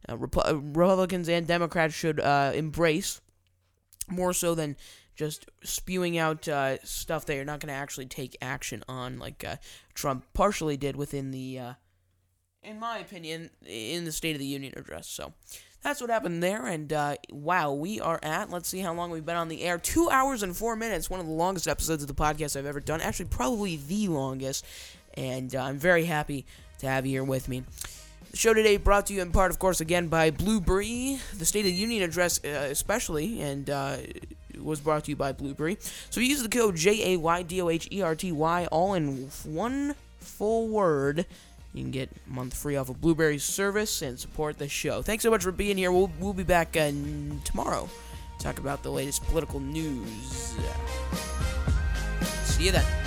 uh, 0.09 0.17
Republicans 0.17 1.29
and 1.29 1.47
Democrats 1.47 1.95
should 1.95 2.21
uh, 2.21 2.53
embrace 2.55 3.21
more 4.09 4.33
so 4.33 4.55
than 4.55 4.77
just 5.15 5.47
spewing 5.63 6.19
out 6.19 6.49
uh, 6.49 6.83
stuff 6.85 7.27
that 7.27 7.35
you're 7.35 7.45
not 7.45 7.61
going 7.61 7.73
to 7.73 7.79
actually 7.79 8.07
take 8.07 8.37
action 8.41 8.83
on, 8.89 9.19
like 9.19 9.45
uh, 9.45 9.57
Trump 9.95 10.25
partially 10.33 10.77
did 10.77 10.97
within 10.97 11.31
the, 11.31 11.59
uh, 11.59 11.73
in 12.63 12.81
my 12.81 12.99
opinion, 12.99 13.51
in 13.67 14.05
the 14.05 14.13
State 14.13 14.35
of 14.35 14.41
the 14.41 14.47
Union 14.47 14.73
address. 14.77 15.09
So 15.09 15.33
that's 15.83 16.01
what 16.01 16.11
happened 16.11 16.43
there. 16.43 16.67
And 16.67 16.93
uh, 16.93 17.17
wow, 17.31 17.73
we 17.73 18.01
are 18.01 18.21
at, 18.23 18.51
let's 18.51 18.69
see 18.69 18.81
how 18.81 18.95
long 18.95 19.11
we've 19.11 19.27
been 19.27 19.37
on 19.37 19.49
the 19.49 19.63
air. 19.63 19.79
Two 19.79 20.09
hours 20.11 20.43
and 20.43 20.57
four 20.57 20.77
minutes, 20.77 21.11
one 21.11 21.21
of 21.21 21.27
the 21.27 21.33
longest 21.33 21.69
episodes 21.69 22.03
of 22.03 22.09
the 22.09 22.15
podcast 22.15 22.57
I've 22.57 22.67
ever 22.67 22.81
done. 22.81 23.01
Actually, 23.01 23.27
probably 23.27 23.77
the 23.77 24.09
longest. 24.09 24.65
And 25.15 25.55
uh, 25.55 25.63
I'm 25.63 25.79
very 25.79 26.05
happy 26.05 26.47
to 26.79 26.87
have 26.87 27.05
you 27.05 27.13
here 27.13 27.25
with 27.25 27.49
me. 27.49 27.65
The 28.31 28.39
show 28.39 28.55
today 28.55 28.79
brought 28.79 29.07
to 29.07 29.13
you 29.13 29.21
in 29.21 29.31
part, 29.31 29.51
of 29.51 29.59
course, 29.59 29.83
again 29.83 30.09
by 30.09 30.31
Blubrry, 30.31 31.19
the 31.37 31.45
State 31.45 31.61
of 31.61 31.67
the 31.67 31.73
Union 31.73 32.03
address, 32.03 32.41
uh, 32.43 32.49
especially, 32.71 33.43
and 33.43 33.69
was 34.61 34.81
brought 34.81 35.05
to 35.05 35.11
you 35.11 35.17
by 35.17 35.33
Blubrry. 35.33 35.79
So 36.11 36.21
use 36.21 36.43
the 36.43 36.49
code 36.49 36.77
J 36.77 37.15
A 37.15 37.19
Y 37.19 37.43
D 37.43 37.63
O 37.63 37.69
H 37.69 37.89
E 37.91 38.03
R 38.03 38.15
T 38.15 38.33
Y, 38.33 38.67
all 38.67 38.95
in 38.95 39.31
one 39.45 39.95
full 40.19 40.69
word. 40.69 41.27
You 41.75 41.83
can 41.83 41.91
get 41.91 42.11
a 42.27 42.31
month 42.31 42.55
free 42.55 42.77
off 42.77 42.91
of 42.91 43.01
Blubrry's 43.01 43.45
service 43.45 44.03
and 44.03 44.19
support 44.19 44.59
the 44.59 44.69
show. 44.69 45.01
Thanks 45.01 45.23
so 45.23 45.31
much 45.31 45.43
for 45.43 45.53
being 45.53 45.79
here. 45.79 45.91
We'll, 45.91 46.11
we'll 46.21 46.35
be 46.35 46.43
back 46.43 46.77
uh, 46.77 46.93
tomorrow. 47.45 47.89
Talk 48.39 48.59
about 48.59 48.83
the 48.83 48.91
latest 48.91 49.25
political 49.25 49.61
news. 49.61 50.55
See 52.45 52.65
you 52.65 52.73
then. 52.73 53.02